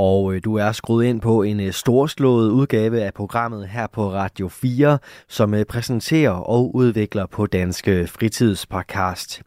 Og 0.00 0.34
øh, 0.34 0.40
du 0.44 0.54
er 0.54 0.72
skruet 0.72 1.04
ind 1.04 1.20
på 1.20 1.42
en 1.42 1.60
øh, 1.60 1.72
storslået 1.72 2.50
udgave 2.50 3.02
af 3.02 3.14
programmet 3.14 3.68
her 3.68 3.86
på 3.86 4.12
Radio 4.12 4.48
4, 4.48 4.98
som 5.28 5.54
øh, 5.54 5.64
præsenterer 5.64 6.30
og 6.30 6.74
udvikler 6.74 7.26
på 7.26 7.46
Danske 7.46 7.90
øh, 7.90 8.08
Fritidspodcast. 8.08 9.42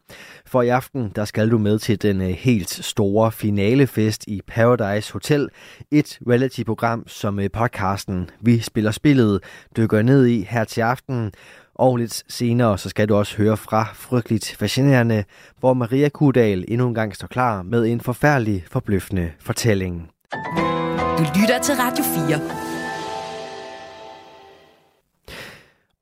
For 0.46 0.62
i 0.62 0.68
aften, 0.68 1.12
der 1.16 1.24
skal 1.24 1.50
du 1.50 1.58
med 1.58 1.78
til 1.78 2.02
den 2.02 2.20
øh, 2.20 2.28
helt 2.28 2.70
store 2.70 3.32
finalefest 3.32 4.24
i 4.26 4.40
Paradise 4.46 5.12
Hotel. 5.12 5.48
Et 5.90 6.18
reality-program, 6.28 7.08
som 7.08 7.40
øh, 7.40 7.50
podcasten 7.50 8.30
Vi 8.40 8.60
Spiller 8.60 8.90
Spillet 8.90 9.40
dykker 9.76 10.02
ned 10.02 10.26
i 10.26 10.46
her 10.50 10.64
til 10.64 10.80
aften. 10.80 11.32
Og 11.74 11.96
lidt 11.96 12.22
senere, 12.28 12.78
så 12.78 12.88
skal 12.88 13.08
du 13.08 13.14
også 13.14 13.36
høre 13.36 13.56
fra 13.56 13.86
Frygteligt 13.94 14.56
Fascinerende, 14.58 15.24
hvor 15.60 15.74
Maria 15.74 16.08
Kudal 16.08 16.64
endnu 16.68 16.88
en 16.88 16.94
gang 16.94 17.14
står 17.14 17.26
klar 17.26 17.62
med 17.62 17.86
en 17.86 18.00
forfærdelig, 18.00 18.64
forbløffende 18.70 19.30
fortælling. 19.40 20.11
Du 20.32 21.24
lytter 21.40 21.58
til 21.62 21.74
Radio 21.74 22.04
4. 22.04 22.40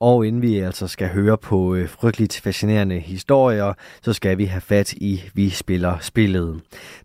Og 0.01 0.27
inden 0.27 0.43
vi 0.43 0.59
altså 0.59 0.89
skal 0.89 1.09
høre 1.09 1.39
på 1.39 1.75
øh, 1.75 1.89
frygteligt 1.89 2.41
fascinerende 2.41 2.99
historier, 3.01 3.75
så 4.03 4.13
skal 4.13 4.39
vi 4.39 4.45
have 4.45 4.61
fat 4.61 4.93
i 4.93 5.23
Vi 5.35 5.51
Spiller 5.51 5.99
Spillet. 6.01 6.61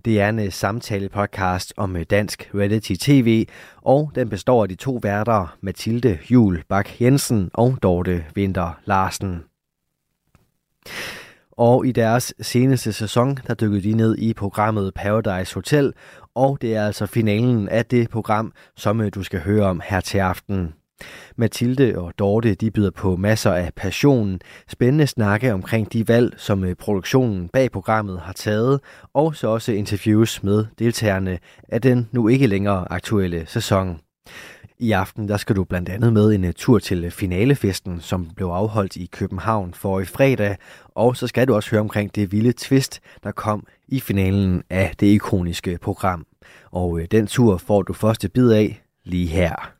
Det 0.05 0.21
er 0.21 0.30
en 0.30 0.39
øh, 0.39 0.52
samtale-podcast 0.52 1.73
om 1.77 1.95
øh, 1.95 2.05
dansk 2.09 2.49
reality-tv, 2.55 3.45
og 3.81 4.11
den 4.16 4.30
består 4.30 4.63
af 4.63 4.69
de 4.69 4.75
to 4.75 4.99
værter, 5.03 5.57
Mathilde 5.61 6.19
Jul 6.31 6.63
Bak 6.69 7.02
Jensen 7.02 7.50
og 7.53 7.78
Dorte 7.83 8.25
Vinter 8.35 8.80
Larsen. 8.85 9.44
Og 11.57 11.88
i 11.88 11.91
deres 11.91 12.33
seneste 12.41 12.94
sæson, 12.94 13.38
der 13.47 13.53
dykkede 13.53 13.83
de 13.83 13.94
ned 13.94 14.17
i 14.17 14.33
programmet 14.33 14.94
Paradise 14.94 15.53
Hotel, 15.53 15.94
og 16.36 16.58
det 16.61 16.75
er 16.75 16.86
altså 16.86 17.05
finalen 17.05 17.69
af 17.69 17.86
det 17.86 18.09
program, 18.09 18.53
som 18.75 19.02
øh, 19.02 19.11
du 19.16 19.23
skal 19.23 19.39
høre 19.39 19.66
om 19.66 19.81
her 19.86 20.00
til 20.00 20.17
aften. 20.17 20.73
Mathilde 21.36 21.97
og 21.97 22.14
Dorte 22.19 22.55
de 22.55 22.72
byder 22.72 22.91
på 22.91 23.16
masser 23.16 23.52
af 23.52 23.73
passion, 23.75 24.39
spændende 24.67 25.08
snakke 25.08 25.53
omkring 25.53 25.94
de 25.94 26.08
valg, 26.08 26.33
som 26.38 26.63
øh, 26.63 26.75
produktionen 26.75 27.50
bag 27.50 27.72
programmet 27.72 28.19
har 28.19 28.33
taget, 28.33 28.80
og 29.13 29.36
så 29.36 29.47
også 29.47 29.72
interviews 29.72 30.44
med 30.44 30.66
deltagerne 30.80 31.39
af 31.69 31.81
den 31.81 32.09
nu 32.11 32.28
ikke 32.28 32.47
længere 32.47 32.91
aktuelle 32.91 33.45
sæson. 33.45 34.05
I 34.80 34.92
aften 34.92 35.28
der 35.28 35.38
skal 35.38 35.56
du 35.56 35.64
blandt 35.64 35.90
andet 35.90 36.14
med 36.14 36.34
en 36.34 36.45
øh, 36.45 36.54
tur 36.54 36.80
til 36.80 37.12
finalefesten, 37.12 38.02
som 38.02 38.30
blev 38.36 38.48
afholdt 38.48 38.95
i 38.95 39.06
København 39.06 39.73
for 39.73 40.00
i 40.00 40.06
fredag, 40.06 40.58
og 40.95 41.18
så 41.18 41.28
skal 41.28 41.48
du 41.48 41.56
også 41.56 41.72
høre 41.72 41.81
omkring 41.81 42.16
det 42.16 42.31
vilde 42.31 42.54
twist, 42.54 43.02
der 43.23 43.31
kom 43.31 43.68
i 43.88 44.00
finalen 44.00 44.64
af 44.70 44.94
det 45.00 45.08
ikoniske 45.08 45.78
program. 45.81 46.26
Og 46.72 47.00
øh, 47.00 47.08
den 47.12 47.28
tur 47.28 47.58
får 47.58 47.81
du 47.81 47.94
første 47.94 48.30
bid 48.30 48.52
af 48.52 48.81
lige 49.06 49.28
her. 49.28 49.72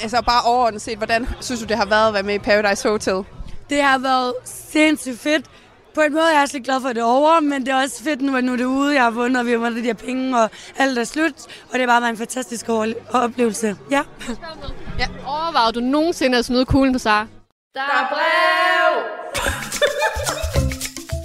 Altså 0.00 0.22
bare 0.26 0.42
overordnet 0.44 0.82
set, 0.82 0.96
hvordan 0.96 1.26
synes 1.40 1.60
du, 1.60 1.66
det 1.66 1.76
har 1.76 1.86
været 1.86 2.08
at 2.08 2.14
være 2.14 2.22
med 2.22 2.34
i 2.34 2.38
Paradise 2.38 2.88
Hotel? 2.88 3.24
Det 3.70 3.82
har 3.82 3.98
været 3.98 4.32
sindssygt 4.44 5.18
fedt. 5.18 5.50
På 5.94 6.00
en 6.00 6.12
måde 6.12 6.24
er 6.24 6.38
jeg 6.38 6.48
slet 6.48 6.64
glad 6.64 6.80
for, 6.80 6.88
at 6.88 6.96
det 6.96 7.02
er 7.02 7.06
over, 7.06 7.40
men 7.40 7.66
det 7.66 7.68
er 7.68 7.82
også 7.82 8.02
fedt 8.02 8.22
nu, 8.22 8.36
at 8.36 8.44
nu 8.44 8.52
er 8.52 8.56
det 8.56 8.64
ude. 8.64 8.94
Jeg 8.94 9.02
har 9.02 9.10
vundet, 9.10 9.40
og 9.40 9.46
vi 9.46 9.50
har 9.50 9.58
vundet 9.58 9.76
de 9.76 9.86
her 9.86 9.94
penge, 9.94 10.42
og 10.42 10.50
alt 10.76 10.98
er 10.98 11.04
slut. 11.04 11.34
Og 11.70 11.72
det 11.72 11.80
er 11.82 11.86
bare 11.86 12.08
en 12.08 12.16
fantastisk 12.16 12.66
oplevelse. 13.12 13.76
Ja. 13.90 14.02
ja. 14.98 15.06
Overvejede 15.26 15.72
du 15.72 15.80
nogensinde 15.80 16.38
at 16.38 16.44
smide 16.44 16.64
kuglen 16.64 16.92
på 16.92 16.98
sig? 16.98 17.26
Der 17.74 17.80
er 17.80 18.08
brev! 18.08 19.02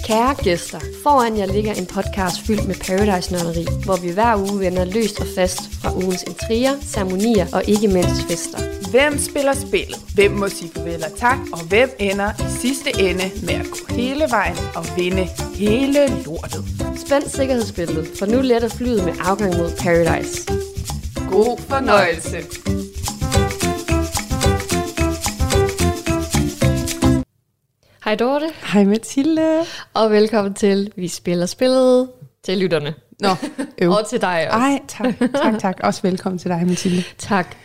Kære 0.07 0.35
gæster, 0.43 0.79
foran 1.03 1.37
jer 1.37 1.45
ligger 1.45 1.73
en 1.73 1.85
podcast 1.85 2.35
fyldt 2.47 2.67
med 2.67 2.75
Paradise-nørderi, 2.75 3.65
hvor 3.85 3.95
vi 3.95 4.09
hver 4.11 4.35
uge 4.35 4.59
vender 4.59 4.85
løst 4.85 5.19
og 5.19 5.27
fast 5.35 5.59
fra 5.81 5.95
ugens 5.95 6.23
intriger, 6.23 6.75
ceremonier 6.81 7.47
og 7.53 7.63
ikke 7.67 7.87
mindst 7.87 8.21
fester. 8.29 8.89
Hvem 8.91 9.19
spiller 9.19 9.53
spillet? 9.53 9.97
Hvem 10.15 10.31
må 10.31 10.47
sige 10.49 10.71
farvel 10.75 11.03
og 11.03 11.17
tak? 11.17 11.37
Og 11.53 11.59
hvem 11.63 11.89
ender 11.99 12.29
i 12.39 12.51
sidste 12.61 12.89
ende 13.09 13.31
med 13.43 13.53
at 13.53 13.65
gå 13.71 13.95
hele 13.95 14.25
vejen 14.29 14.57
og 14.75 14.85
vinde 14.97 15.27
hele 15.55 16.23
lortet? 16.25 16.63
Spænd 17.05 17.23
sikkerhedsbæltet, 17.29 18.07
for 18.19 18.25
nu 18.25 18.41
letter 18.41 18.69
flyet 18.69 19.05
med 19.05 19.13
afgang 19.19 19.57
mod 19.57 19.71
Paradise. 19.79 20.41
God 21.29 21.57
fornøjelse. 21.69 22.37
Hej 28.07 28.15
Dorte. 28.15 28.45
Hej 28.73 28.83
Mathilde. 28.83 29.59
Og 29.93 30.11
velkommen 30.11 30.53
til 30.53 30.91
Vi 30.95 31.07
Spiller 31.07 31.45
Spillet 31.45 32.09
til 32.43 32.57
lytterne. 32.57 32.93
Nå, 33.19 33.29
øv. 33.81 33.91
og 33.91 34.07
til 34.09 34.21
dig 34.21 34.47
også. 34.51 34.59
Ej, 34.59 34.79
tak, 34.87 35.31
tak, 35.33 35.59
tak. 35.59 35.79
Også 35.83 36.01
velkommen 36.01 36.39
til 36.39 36.51
dig, 36.51 36.67
Mathilde. 36.67 37.03
Tak. 37.17 37.55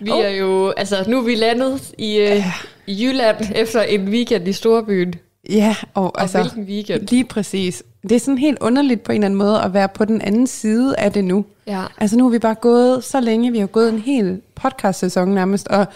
Vi 0.00 0.10
oh. 0.10 0.24
er 0.24 0.28
jo, 0.28 0.70
altså 0.70 1.04
nu 1.08 1.18
er 1.18 1.22
vi 1.22 1.34
landet 1.34 1.92
i, 1.98 2.16
øh, 2.16 2.46
i 2.86 3.04
Jylland 3.04 3.36
efter 3.54 3.82
en 3.82 4.08
weekend 4.08 4.48
i 4.48 4.52
Storbyen. 4.52 5.14
Ja, 5.50 5.76
og, 5.94 6.04
og 6.04 6.20
altså, 6.20 6.40
hvilken 6.40 6.62
weekend. 6.62 7.08
Lige 7.08 7.24
præcis. 7.24 7.82
Det 8.02 8.12
er 8.12 8.20
sådan 8.20 8.38
helt 8.38 8.58
underligt 8.60 9.02
på 9.02 9.12
en 9.12 9.16
eller 9.16 9.26
anden 9.26 9.38
måde 9.38 9.62
at 9.62 9.74
være 9.74 9.88
på 9.88 10.04
den 10.04 10.20
anden 10.20 10.46
side 10.46 10.96
af 10.96 11.12
det 11.12 11.24
nu. 11.24 11.44
Ja. 11.66 11.84
Altså 11.98 12.16
nu 12.16 12.24
har 12.24 12.30
vi 12.30 12.38
bare 12.38 12.54
gået 12.54 13.04
så 13.04 13.20
længe, 13.20 13.52
vi 13.52 13.58
har 13.58 13.66
gået 13.66 13.88
en 13.88 13.98
hel 13.98 14.40
podcast-sæson 14.54 15.28
nærmest, 15.28 15.68
og 15.68 15.86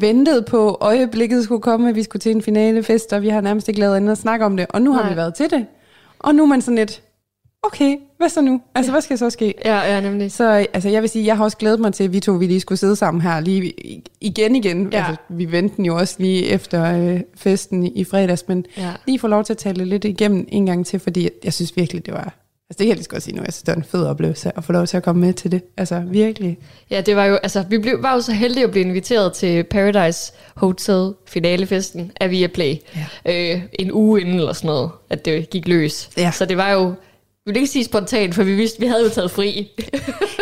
ventet 0.00 0.44
på 0.44 0.78
øjeblikket 0.80 1.44
skulle 1.44 1.62
komme, 1.62 1.88
at 1.88 1.94
vi 1.94 2.02
skulle 2.02 2.20
til 2.20 2.32
en 2.32 2.42
finalefest, 2.42 3.12
og 3.12 3.22
vi 3.22 3.28
har 3.28 3.40
nærmest 3.40 3.68
ikke 3.68 3.80
lavet 3.80 3.96
andet 3.96 4.12
at 4.12 4.18
snakke 4.18 4.44
om 4.44 4.56
det, 4.56 4.66
og 4.70 4.82
nu 4.82 4.92
Nej. 4.92 5.02
har 5.02 5.10
vi 5.10 5.16
været 5.16 5.34
til 5.34 5.50
det. 5.50 5.66
Og 6.18 6.34
nu 6.34 6.42
er 6.42 6.46
man 6.46 6.62
sådan 6.62 6.78
lidt, 6.78 7.02
okay, 7.62 7.96
hvad 8.18 8.28
så 8.28 8.40
nu? 8.40 8.60
Altså, 8.74 8.90
ja. 8.90 8.92
hvad 8.92 9.02
skal 9.02 9.18
så 9.18 9.30
ske? 9.30 9.54
Ja, 9.64 9.94
ja, 9.94 10.00
nemlig. 10.00 10.32
Så 10.32 10.66
altså, 10.72 10.88
jeg 10.88 11.02
vil 11.02 11.10
sige, 11.10 11.26
jeg 11.26 11.36
har 11.36 11.44
også 11.44 11.56
glædet 11.56 11.80
mig 11.80 11.94
til, 11.94 12.04
at 12.04 12.12
vi 12.12 12.20
to 12.20 12.32
vi 12.32 12.46
lige 12.46 12.60
skulle 12.60 12.78
sidde 12.78 12.96
sammen 12.96 13.20
her 13.20 13.40
lige 13.40 13.72
igen 14.20 14.56
igen. 14.56 14.88
Ja. 14.92 14.98
Altså, 14.98 15.16
vi 15.28 15.52
ventede 15.52 15.86
jo 15.86 15.96
også 15.96 16.14
lige 16.18 16.46
efter 16.46 16.84
øh, 16.84 17.20
festen 17.36 17.84
i, 17.84 17.92
i 17.94 18.04
fredags, 18.04 18.48
men 18.48 18.64
ja. 18.76 18.92
lige 19.06 19.18
få 19.18 19.26
lov 19.28 19.44
til 19.44 19.52
at 19.52 19.58
tale 19.58 19.84
lidt 19.84 20.04
igennem 20.04 20.46
en 20.48 20.66
gang 20.66 20.86
til, 20.86 21.00
fordi 21.00 21.28
jeg 21.44 21.52
synes 21.52 21.76
virkelig, 21.76 22.06
det 22.06 22.14
var 22.14 22.34
Altså 22.72 22.78
det 22.78 22.86
kan 22.86 22.88
jeg 22.88 22.96
lige 22.96 23.08
godt 23.08 23.22
sige 23.22 23.36
nu, 23.36 23.42
jeg 23.44 23.52
synes, 23.52 23.62
det 23.62 23.72
er 23.72 23.76
en 23.76 23.84
fed 23.84 24.06
oplevelse 24.06 24.52
at 24.56 24.64
få 24.64 24.72
lov 24.72 24.86
til 24.86 24.96
at 24.96 25.02
komme 25.02 25.20
med 25.20 25.34
til 25.34 25.52
det. 25.52 25.62
Altså 25.76 26.02
virkelig. 26.06 26.58
Ja, 26.90 27.00
det 27.00 27.16
var 27.16 27.24
jo, 27.24 27.36
altså 27.36 27.64
vi 27.68 27.78
blev, 27.78 28.02
var 28.02 28.14
jo 28.14 28.20
så 28.20 28.32
heldige 28.32 28.64
at 28.64 28.70
blive 28.70 28.84
inviteret 28.84 29.32
til 29.32 29.64
Paradise 29.64 30.32
Hotel 30.54 31.14
finalefesten 31.26 32.12
af 32.20 32.30
Viaplay. 32.30 32.76
Ja. 33.26 33.54
Øh, 33.54 33.62
en 33.78 33.92
uge 33.92 34.20
inden 34.20 34.34
eller 34.34 34.52
sådan 34.52 34.68
noget, 34.68 34.90
at 35.10 35.24
det 35.24 35.50
gik 35.50 35.68
løs. 35.68 36.10
Ja. 36.16 36.30
Så 36.30 36.44
det 36.44 36.56
var 36.56 36.70
jo, 36.70 36.94
vi 37.46 37.52
vil 37.52 37.56
ikke 37.56 37.72
sige 37.72 37.84
spontant, 37.84 38.34
for 38.34 38.42
vi 38.42 38.54
vidste, 38.54 38.80
vi 38.80 38.86
havde 38.86 39.02
jo 39.02 39.08
taget 39.08 39.30
fri. 39.30 39.70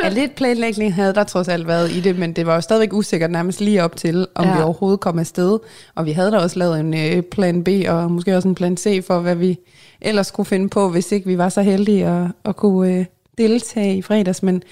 ja, 0.04 0.08
lidt 0.08 0.34
planlægning 0.34 0.94
havde 0.94 1.14
der 1.14 1.24
trods 1.24 1.48
alt 1.48 1.66
været 1.66 1.90
i 1.90 2.00
det, 2.00 2.18
men 2.18 2.32
det 2.32 2.46
var 2.46 2.54
jo 2.54 2.60
stadigvæk 2.60 2.92
usikkert 2.92 3.30
nærmest 3.30 3.60
lige 3.60 3.84
op 3.84 3.96
til, 3.96 4.26
om 4.34 4.44
ja. 4.44 4.56
vi 4.56 4.62
overhovedet 4.62 5.00
kom 5.00 5.18
afsted. 5.18 5.58
Og 5.94 6.06
vi 6.06 6.12
havde 6.12 6.30
da 6.30 6.38
også 6.38 6.58
lavet 6.58 6.80
en 6.80 6.94
øh, 6.94 7.22
plan 7.22 7.64
B, 7.64 7.68
og 7.88 8.10
måske 8.10 8.36
også 8.36 8.48
en 8.48 8.54
plan 8.54 8.76
C 8.76 9.04
for, 9.06 9.20
hvad 9.20 9.34
vi 9.34 9.58
ellers 10.00 10.26
skulle 10.26 10.46
finde 10.46 10.68
på, 10.68 10.88
hvis 10.88 11.12
ikke 11.12 11.26
vi 11.26 11.38
var 11.38 11.48
så 11.48 11.62
heldige 11.62 12.06
at, 12.06 12.26
at 12.44 12.56
kunne 12.56 12.94
øh, 12.94 13.04
deltage 13.38 13.96
i 13.96 14.02
fredags. 14.02 14.42
Men, 14.42 14.62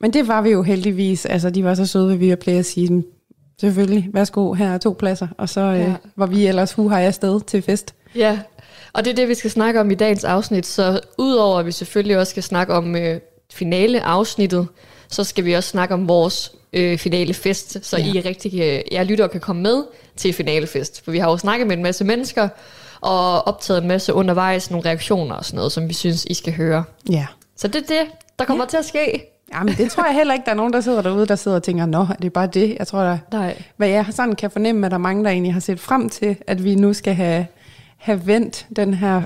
men 0.00 0.12
det 0.12 0.28
var 0.28 0.42
vi 0.42 0.50
jo 0.50 0.62
heldigvis. 0.62 1.26
Altså, 1.26 1.50
de 1.50 1.64
var 1.64 1.74
så 1.74 1.86
søde 1.86 2.08
ved 2.08 2.16
vi 2.16 2.30
at 2.30 2.38
play 2.38 2.54
at 2.54 2.66
sige, 2.66 3.04
selvfølgelig, 3.60 4.08
værsgo, 4.12 4.52
her 4.52 4.74
er 4.74 4.78
to 4.78 4.96
pladser. 4.98 5.28
Og 5.38 5.48
så 5.48 5.60
øh, 5.60 5.78
ja. 5.78 5.94
var 6.16 6.26
vi 6.26 6.46
ellers 6.46 6.72
hu 6.72 6.90
jeg 6.90 7.00
afsted 7.00 7.40
til 7.40 7.62
fest. 7.62 7.94
Ja, 8.14 8.38
og 8.92 9.04
det 9.04 9.10
er 9.10 9.14
det, 9.14 9.28
vi 9.28 9.34
skal 9.34 9.50
snakke 9.50 9.80
om 9.80 9.90
i 9.90 9.94
dagens 9.94 10.24
afsnit. 10.24 10.66
Så 10.66 11.00
udover 11.18 11.58
at 11.58 11.66
vi 11.66 11.72
selvfølgelig 11.72 12.18
også 12.18 12.30
skal 12.30 12.42
snakke 12.42 12.74
om 12.74 12.96
øh, 12.96 13.20
finale 13.52 14.02
afsnittet, 14.02 14.68
så 15.08 15.24
skal 15.24 15.44
vi 15.44 15.52
også 15.52 15.68
snakke 15.68 15.94
om 15.94 16.08
vores 16.08 16.52
øh, 16.72 16.98
finalefest, 16.98 17.86
så 17.86 17.96
ja. 17.98 18.04
I 18.04 18.20
rigtig, 18.20 18.60
øh, 18.60 18.80
jeg 18.92 19.06
lytter 19.06 19.26
kan 19.26 19.40
komme 19.40 19.62
med 19.62 19.84
til 20.16 20.32
finalefest. 20.32 21.04
For 21.04 21.10
vi 21.10 21.18
har 21.18 21.30
jo 21.30 21.36
snakket 21.36 21.66
med 21.66 21.76
en 21.76 21.82
masse 21.82 22.04
mennesker, 22.04 22.48
og 23.00 23.48
optaget 23.48 23.82
en 23.82 23.88
masse 23.88 24.14
undervejs, 24.14 24.70
nogle 24.70 24.88
reaktioner 24.88 25.34
og 25.34 25.44
sådan 25.44 25.56
noget, 25.56 25.72
som 25.72 25.88
vi 25.88 25.94
synes, 25.94 26.24
I 26.24 26.34
skal 26.34 26.52
høre. 26.52 26.84
Ja. 27.10 27.26
Så 27.56 27.68
det 27.68 27.76
er 27.76 27.86
det, 27.86 28.10
der 28.38 28.44
kommer 28.44 28.64
ja. 28.64 28.68
til 28.68 28.76
at 28.76 28.84
ske. 28.84 29.26
Jamen, 29.54 29.74
det 29.74 29.90
tror 29.90 30.04
jeg 30.04 30.14
heller 30.14 30.34
ikke, 30.34 30.44
der 30.44 30.50
er 30.50 30.56
nogen, 30.56 30.72
der 30.72 30.80
sidder 30.80 31.02
derude, 31.02 31.26
der 31.26 31.36
sidder 31.36 31.56
og 31.56 31.62
tænker, 31.62 31.86
nå, 31.86 32.06
det 32.18 32.24
er 32.24 32.30
bare 32.30 32.46
det. 32.46 32.76
Jeg 32.78 32.86
tror, 32.86 33.00
der, 33.00 33.18
Nej. 33.32 33.62
hvad 33.76 33.88
jeg 33.88 34.06
sådan 34.10 34.34
kan 34.34 34.50
fornemme, 34.50 34.86
at 34.86 34.90
der 34.90 34.96
er 34.96 35.00
mange, 35.00 35.24
der 35.24 35.30
egentlig 35.30 35.52
har 35.52 35.60
set 35.60 35.80
frem 35.80 36.08
til, 36.08 36.36
at 36.46 36.64
vi 36.64 36.74
nu 36.74 36.92
skal 36.92 37.14
have, 37.14 37.46
have 38.00 38.26
vendt 38.26 38.66
den 38.76 38.94
her 38.94 39.22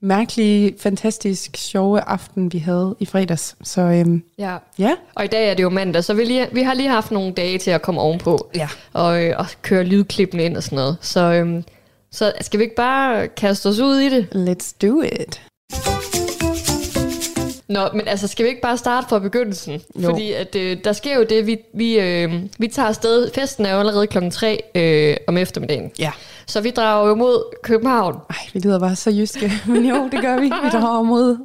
mærkelige, 0.00 0.74
fantastisk, 0.80 1.56
sjove 1.56 2.00
aften, 2.00 2.52
vi 2.52 2.58
havde 2.58 2.96
i 3.00 3.06
fredags. 3.06 3.56
Så 3.62 3.80
øhm, 3.80 4.22
ja. 4.38 4.56
ja. 4.78 4.96
Og 5.14 5.24
i 5.24 5.28
dag 5.28 5.50
er 5.50 5.54
det 5.54 5.62
jo 5.62 5.68
mandag, 5.68 6.04
så 6.04 6.14
vi, 6.14 6.24
lige, 6.24 6.48
vi 6.52 6.62
har 6.62 6.74
lige 6.74 6.88
haft 6.88 7.10
nogle 7.10 7.32
dage 7.32 7.58
til 7.58 7.70
at 7.70 7.82
komme 7.82 8.00
ovenpå. 8.00 8.50
Ja. 8.54 8.68
Og, 8.92 9.24
øh, 9.24 9.34
og 9.38 9.46
køre 9.62 9.84
lydklippen 9.84 10.40
ind 10.40 10.56
og 10.56 10.62
sådan 10.62 10.76
noget. 10.76 10.96
Så 11.00 11.20
øhm, 11.20 11.64
så 12.12 12.32
skal 12.40 12.58
vi 12.58 12.64
ikke 12.64 12.76
bare 12.76 13.28
kaste 13.28 13.66
os 13.66 13.78
ud 13.78 13.98
i 13.98 14.08
det? 14.08 14.28
Let's 14.34 14.76
do 14.82 15.02
it. 15.02 15.42
Nå, 17.68 17.88
men 17.94 18.08
altså, 18.08 18.28
skal 18.28 18.44
vi 18.44 18.48
ikke 18.48 18.60
bare 18.60 18.78
starte 18.78 19.08
fra 19.08 19.18
begyndelsen? 19.18 19.82
Jo. 19.96 20.08
Fordi 20.08 20.32
at, 20.32 20.56
øh, 20.56 20.76
der 20.84 20.92
sker 20.92 21.16
jo 21.16 21.24
det, 21.24 21.46
vi, 21.46 21.58
vi, 21.74 21.98
øh, 22.00 22.32
vi 22.58 22.68
tager 22.68 22.88
afsted. 22.88 23.30
Festen 23.34 23.66
er 23.66 23.72
jo 23.72 23.78
allerede 23.78 24.06
klokken 24.06 24.30
3 24.30 24.62
øh, 24.74 25.16
om 25.26 25.36
eftermiddagen. 25.36 25.92
Ja. 25.98 26.12
Så 26.48 26.60
vi 26.60 26.70
drager 26.70 27.08
jo 27.08 27.14
mod 27.14 27.54
København. 27.62 28.14
Ej, 28.30 28.36
vi 28.52 28.60
lyder 28.60 28.78
bare 28.78 28.96
så 28.96 29.10
jyske. 29.10 29.52
Men 29.68 29.84
jo, 29.86 30.08
det 30.12 30.20
gør 30.20 30.36
vi. 30.36 30.44
Vi 30.46 30.68
drager 30.72 31.02
mod 31.02 31.36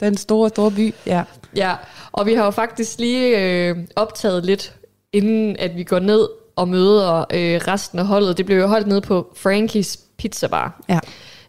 den 0.00 0.16
store, 0.16 0.48
store 0.48 0.70
by. 0.70 0.94
Ja. 1.06 1.22
Ja, 1.56 1.74
og 2.12 2.26
vi 2.26 2.34
har 2.34 2.44
jo 2.44 2.50
faktisk 2.50 2.98
lige 2.98 3.38
øh, 3.68 3.76
optaget 3.96 4.44
lidt, 4.44 4.74
inden 5.12 5.56
at 5.58 5.76
vi 5.76 5.82
går 5.84 5.98
ned 5.98 6.28
og 6.56 6.68
møder 6.68 7.18
øh, 7.20 7.60
resten 7.68 7.98
af 7.98 8.06
holdet. 8.06 8.36
Det 8.38 8.46
blev 8.46 8.56
jo 8.58 8.66
holdt 8.66 8.86
ned 8.86 9.00
på 9.00 9.32
Frankies 9.36 9.96
Pizza 10.18 10.46
Bar. 10.46 10.80
Ja. 10.88 10.98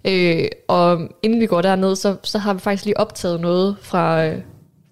Øh, 0.05 0.47
og 0.67 0.99
inden 1.23 1.39
vi 1.41 1.45
går 1.45 1.61
derned, 1.61 1.95
så, 1.95 2.15
så 2.23 2.37
har 2.39 2.53
vi 2.53 2.59
faktisk 2.59 2.85
lige 2.85 2.99
optaget 2.99 3.41
noget 3.41 3.75
fra, 3.81 4.25
øh, 4.25 4.37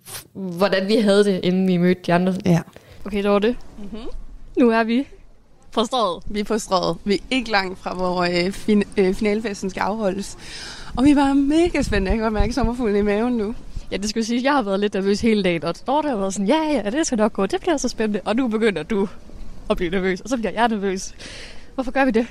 f- 0.07 0.24
hvordan 0.33 0.88
vi 0.88 0.95
havde 0.95 1.24
det, 1.24 1.39
inden 1.44 1.68
vi 1.68 1.77
mødte 1.77 2.01
de 2.06 2.13
andre. 2.13 2.33
ja. 2.45 2.62
Okay, 3.06 3.24
det 3.24 3.31
var 3.31 3.39
det. 3.39 3.56
Mm-hmm. 3.77 4.07
Nu 4.57 4.69
er 4.72 4.83
vi 4.83 5.07
på 5.71 5.86
strået. 5.86 6.24
Vi 6.30 6.39
er 6.39 6.44
på 6.44 6.57
strøget. 6.60 6.98
Vi 7.06 7.13
er 7.13 7.18
ikke 7.31 7.51
langt 7.51 7.80
fra, 7.80 7.94
hvor 7.94 8.24
øh, 8.24 8.51
fin- 8.51 8.83
øh, 8.98 9.13
finalfesten 9.16 9.69
skal 9.69 9.81
afholdes. 9.81 10.38
Og 10.98 11.04
vi 11.04 11.16
var 11.16 11.33
mega 11.33 11.81
spændende. 11.81 12.10
Jeg 12.12 12.18
kan 12.18 12.24
godt 12.24 12.33
mærke 12.33 12.54
sommerfuglen 12.54 12.95
i 12.95 13.01
maven 13.01 13.33
nu. 13.33 13.56
Ja, 13.92 13.98
det 13.98 14.10
skulle 14.10 14.25
sige, 14.25 14.44
jeg 14.44 14.54
har 14.54 14.62
været 14.62 14.80
lidt 14.80 14.94
nervøs 14.94 15.21
hele 15.21 15.44
dagen, 15.44 15.63
og 15.63 15.75
Dorte 15.88 16.10
har 16.10 16.16
været 16.16 16.33
sådan, 16.33 16.48
ja, 16.48 16.81
ja, 16.86 16.89
det 16.89 17.07
skal 17.07 17.18
nok 17.18 17.33
gå, 17.33 17.45
det 17.45 17.62
bliver 17.62 17.77
så 17.77 17.88
spændende. 17.89 18.21
Og 18.25 18.36
nu 18.36 18.48
begynder 18.48 18.83
du 18.83 19.07
at 19.69 19.77
blive 19.77 19.89
nervøs, 19.92 20.21
og 20.21 20.30
så 20.30 20.38
bliver 20.38 20.51
jeg 20.51 20.68
nervøs. 20.68 21.13
Hvorfor 21.75 21.92
gør 21.92 22.06
vi 22.06 22.12
det? 22.12 22.27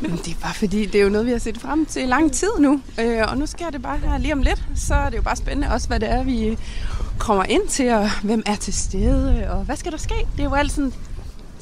Men 0.00 0.10
det 0.10 0.28
er 0.28 0.40
bare 0.42 0.54
fordi, 0.54 0.86
det 0.86 0.94
er 0.94 1.02
jo 1.04 1.08
noget, 1.10 1.26
vi 1.26 1.30
har 1.30 1.38
set 1.38 1.58
frem 1.58 1.86
til 1.86 2.02
i 2.02 2.06
lang 2.06 2.32
tid 2.32 2.48
nu. 2.58 2.80
Øh, 3.00 3.18
og 3.30 3.38
nu 3.38 3.46
sker 3.46 3.70
det 3.70 3.82
bare 3.82 3.98
her 3.98 4.18
lige 4.18 4.32
om 4.32 4.42
lidt. 4.42 4.64
Så 4.76 4.94
er 4.94 5.10
det 5.10 5.16
jo 5.16 5.22
bare 5.22 5.36
spændende 5.36 5.68
også, 5.72 5.88
hvad 5.88 6.00
det 6.00 6.10
er, 6.10 6.22
vi 6.24 6.58
kommer 7.18 7.44
ind 7.44 7.68
til, 7.68 7.88
og 7.92 8.08
hvem 8.22 8.42
er 8.46 8.54
til 8.56 8.74
stede, 8.74 9.50
og 9.50 9.64
hvad 9.64 9.76
skal 9.76 9.92
der 9.92 9.98
ske? 9.98 10.14
Det 10.32 10.40
er 10.40 10.44
jo 10.44 10.54
alt 10.54 10.72
sådan 10.72 10.92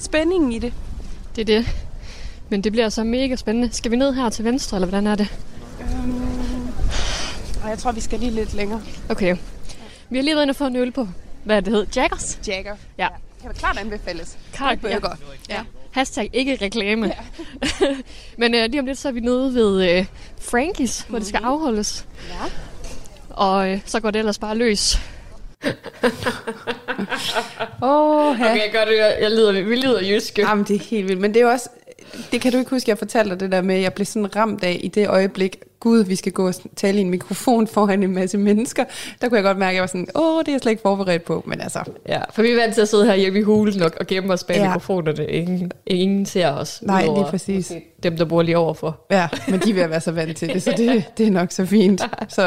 spændingen 0.04 0.52
i 0.52 0.58
det. 0.58 0.72
Det 1.36 1.40
er 1.40 1.44
det. 1.44 1.66
Men 2.48 2.64
det 2.64 2.72
bliver 2.72 2.88
så 2.88 3.04
mega 3.04 3.36
spændende. 3.36 3.72
Skal 3.72 3.90
vi 3.90 3.96
ned 3.96 4.14
her 4.14 4.28
til 4.28 4.44
venstre, 4.44 4.76
eller 4.76 4.86
hvordan 4.86 5.06
er 5.06 5.14
det? 5.14 5.28
Og 7.64 7.70
jeg 7.70 7.78
tror, 7.78 7.92
vi 7.92 8.00
skal 8.00 8.18
lige 8.20 8.30
lidt 8.30 8.54
længere. 8.54 8.82
Okay. 9.08 9.36
Vi 10.10 10.16
har 10.16 10.22
lige 10.22 10.34
været 10.34 10.44
inde 10.44 10.52
og 10.52 10.56
fået 10.56 10.70
en 10.70 10.76
øl 10.76 10.92
på, 10.92 11.08
hvad 11.44 11.62
det 11.62 11.72
hedder, 11.72 11.86
Jaggers. 11.96 12.38
Jagger. 12.46 12.76
Ja. 12.98 13.08
Kan 13.40 13.50
det 13.50 13.58
klart 13.58 13.78
anbefales. 13.78 14.38
Er 14.94 14.98
godt. 14.98 15.18
Ja. 15.48 15.60
Hashtag 15.90 16.30
ikke 16.32 16.58
reklame. 16.62 17.06
Ja. 17.06 17.86
Men 18.38 18.54
øh, 18.54 18.70
lige 18.70 18.80
om 18.80 18.86
lidt, 18.86 18.98
så 18.98 19.08
er 19.08 19.12
vi 19.12 19.20
nede 19.20 19.54
ved 19.54 19.90
øh, 19.90 20.06
Frankies, 20.40 21.06
hvor 21.08 21.18
det 21.18 21.26
skal 21.28 21.40
afholdes. 21.44 22.06
Ja. 22.28 22.50
Og 23.30 23.70
øh, 23.70 23.80
så 23.84 24.00
går 24.00 24.10
det 24.10 24.18
ellers 24.18 24.38
bare 24.38 24.56
løs. 24.56 24.98
Oh, 27.82 28.30
Okay, 28.30 28.44
jeg 28.44 28.70
gør 28.72 28.84
det. 28.84 28.96
Jeg, 28.98 29.18
jeg 29.20 29.30
lider, 29.30 29.52
vi 29.52 29.76
lider 29.76 30.00
jyske. 30.02 30.42
Jamen, 30.42 30.64
det 30.64 30.74
er 30.74 30.84
helt 30.84 31.08
vildt. 31.08 31.20
Men 31.20 31.34
det 31.34 31.40
er 31.40 31.44
jo 31.44 31.50
også... 31.50 31.68
Det 32.32 32.40
kan 32.40 32.52
du 32.52 32.58
ikke 32.58 32.70
huske, 32.70 32.90
jeg 32.90 32.98
fortalte 32.98 33.30
dig 33.30 33.40
det 33.40 33.52
der 33.52 33.62
med, 33.62 33.74
at 33.74 33.82
jeg 33.82 33.92
blev 33.94 34.06
sådan 34.06 34.36
ramt 34.36 34.64
af 34.64 34.80
i 34.82 34.88
det 34.88 35.08
øjeblik, 35.08 35.58
gud, 35.84 36.04
vi 36.04 36.16
skal 36.16 36.32
gå 36.32 36.46
og 36.48 36.54
tale 36.76 36.98
i 36.98 37.00
en 37.00 37.10
mikrofon 37.10 37.66
foran 37.66 38.02
en 38.02 38.14
masse 38.14 38.38
mennesker. 38.38 38.84
Der 39.20 39.28
kunne 39.28 39.36
jeg 39.36 39.44
godt 39.44 39.58
mærke, 39.58 39.68
at 39.70 39.74
jeg 39.74 39.80
var 39.80 39.86
sådan, 39.86 40.06
åh, 40.14 40.38
det 40.40 40.48
er 40.48 40.52
jeg 40.52 40.60
slet 40.60 40.70
ikke 40.70 40.82
forberedt 40.82 41.24
på. 41.24 41.42
Men 41.46 41.60
altså, 41.60 41.78
Ja, 42.08 42.20
for 42.34 42.42
vi 42.42 42.50
er 42.50 42.56
vant 42.56 42.74
til 42.74 42.80
at 42.80 42.88
sidde 42.88 43.06
her 43.06 43.14
hjemme 43.14 43.38
i 43.38 43.42
hulen 43.42 43.82
og, 43.82 43.90
og 44.00 44.06
gemme 44.06 44.32
os 44.32 44.44
bag 44.44 44.56
Ja. 44.56 44.66
mikrofonerne. 44.68 45.26
Ingen, 45.26 45.72
ingen 45.86 46.26
ser 46.26 46.50
os. 46.50 46.82
Nej, 46.82 47.02
lige 47.04 47.24
præcis. 47.30 47.72
Dem, 48.02 48.16
der 48.16 48.24
bor 48.24 48.42
lige 48.42 48.58
overfor. 48.58 49.00
ja, 49.10 49.28
men 49.48 49.60
de 49.60 49.72
vil 49.72 49.90
være 49.90 50.00
så 50.00 50.12
vant 50.12 50.36
til 50.36 50.48
det, 50.48 50.62
så 50.62 50.74
det, 50.76 51.04
det 51.18 51.26
er 51.26 51.30
nok 51.30 51.52
så 51.52 51.66
fint. 51.66 52.02
Så 52.28 52.42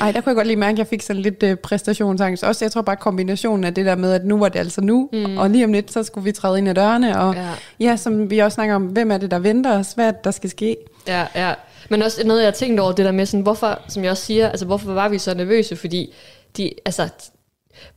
ej, 0.00 0.12
der 0.12 0.20
kunne 0.20 0.30
jeg 0.30 0.34
godt 0.36 0.46
lige 0.46 0.56
mærke, 0.56 0.72
at 0.72 0.78
jeg 0.78 0.86
fik 0.86 1.02
sådan 1.02 1.22
lidt 1.22 1.42
uh, 1.42 1.54
præstationsangst. 1.54 2.44
Også, 2.44 2.64
jeg 2.64 2.72
tror 2.72 2.82
bare 2.82 2.96
kombinationen 2.96 3.64
af 3.64 3.74
det 3.74 3.86
der 3.86 3.96
med, 3.96 4.12
at 4.12 4.24
nu 4.24 4.38
var 4.38 4.48
det 4.48 4.58
altså 4.58 4.80
nu, 4.80 5.08
mm. 5.12 5.38
og 5.38 5.50
lige 5.50 5.64
om 5.64 5.72
lidt, 5.72 5.92
så 5.92 6.02
skulle 6.02 6.24
vi 6.24 6.32
træde 6.32 6.58
ind 6.58 6.68
ad 6.68 6.74
dørene. 6.74 7.20
Og 7.20 7.34
ja. 7.34 7.40
Ja. 7.40 7.48
ja, 7.80 7.96
som 7.96 8.30
vi 8.30 8.38
også 8.38 8.54
snakker 8.54 8.74
om, 8.74 8.82
hvem 8.82 9.10
er 9.10 9.18
det, 9.18 9.30
der 9.30 9.38
venter 9.38 9.78
os? 9.78 9.92
Hvad 9.92 10.06
er 10.06 10.10
det, 10.10 10.24
der 10.24 10.30
skal 10.30 10.50
ske? 10.50 10.76
Ja, 11.08 11.26
ja. 11.34 11.52
Men 11.88 12.02
også 12.02 12.26
noget, 12.26 12.40
jeg 12.40 12.46
har 12.46 12.52
tænkt 12.52 12.80
over, 12.80 12.92
det 12.92 13.04
der 13.04 13.12
med, 13.12 13.26
sådan, 13.26 13.40
hvorfor, 13.42 13.78
som 13.88 14.02
jeg 14.04 14.10
også 14.10 14.24
siger, 14.24 14.48
altså 14.48 14.66
hvorfor 14.66 14.92
var 14.92 15.08
vi 15.08 15.18
så 15.18 15.34
nervøse? 15.34 15.76
Fordi 15.76 16.14
de, 16.56 16.70
altså, 16.84 17.08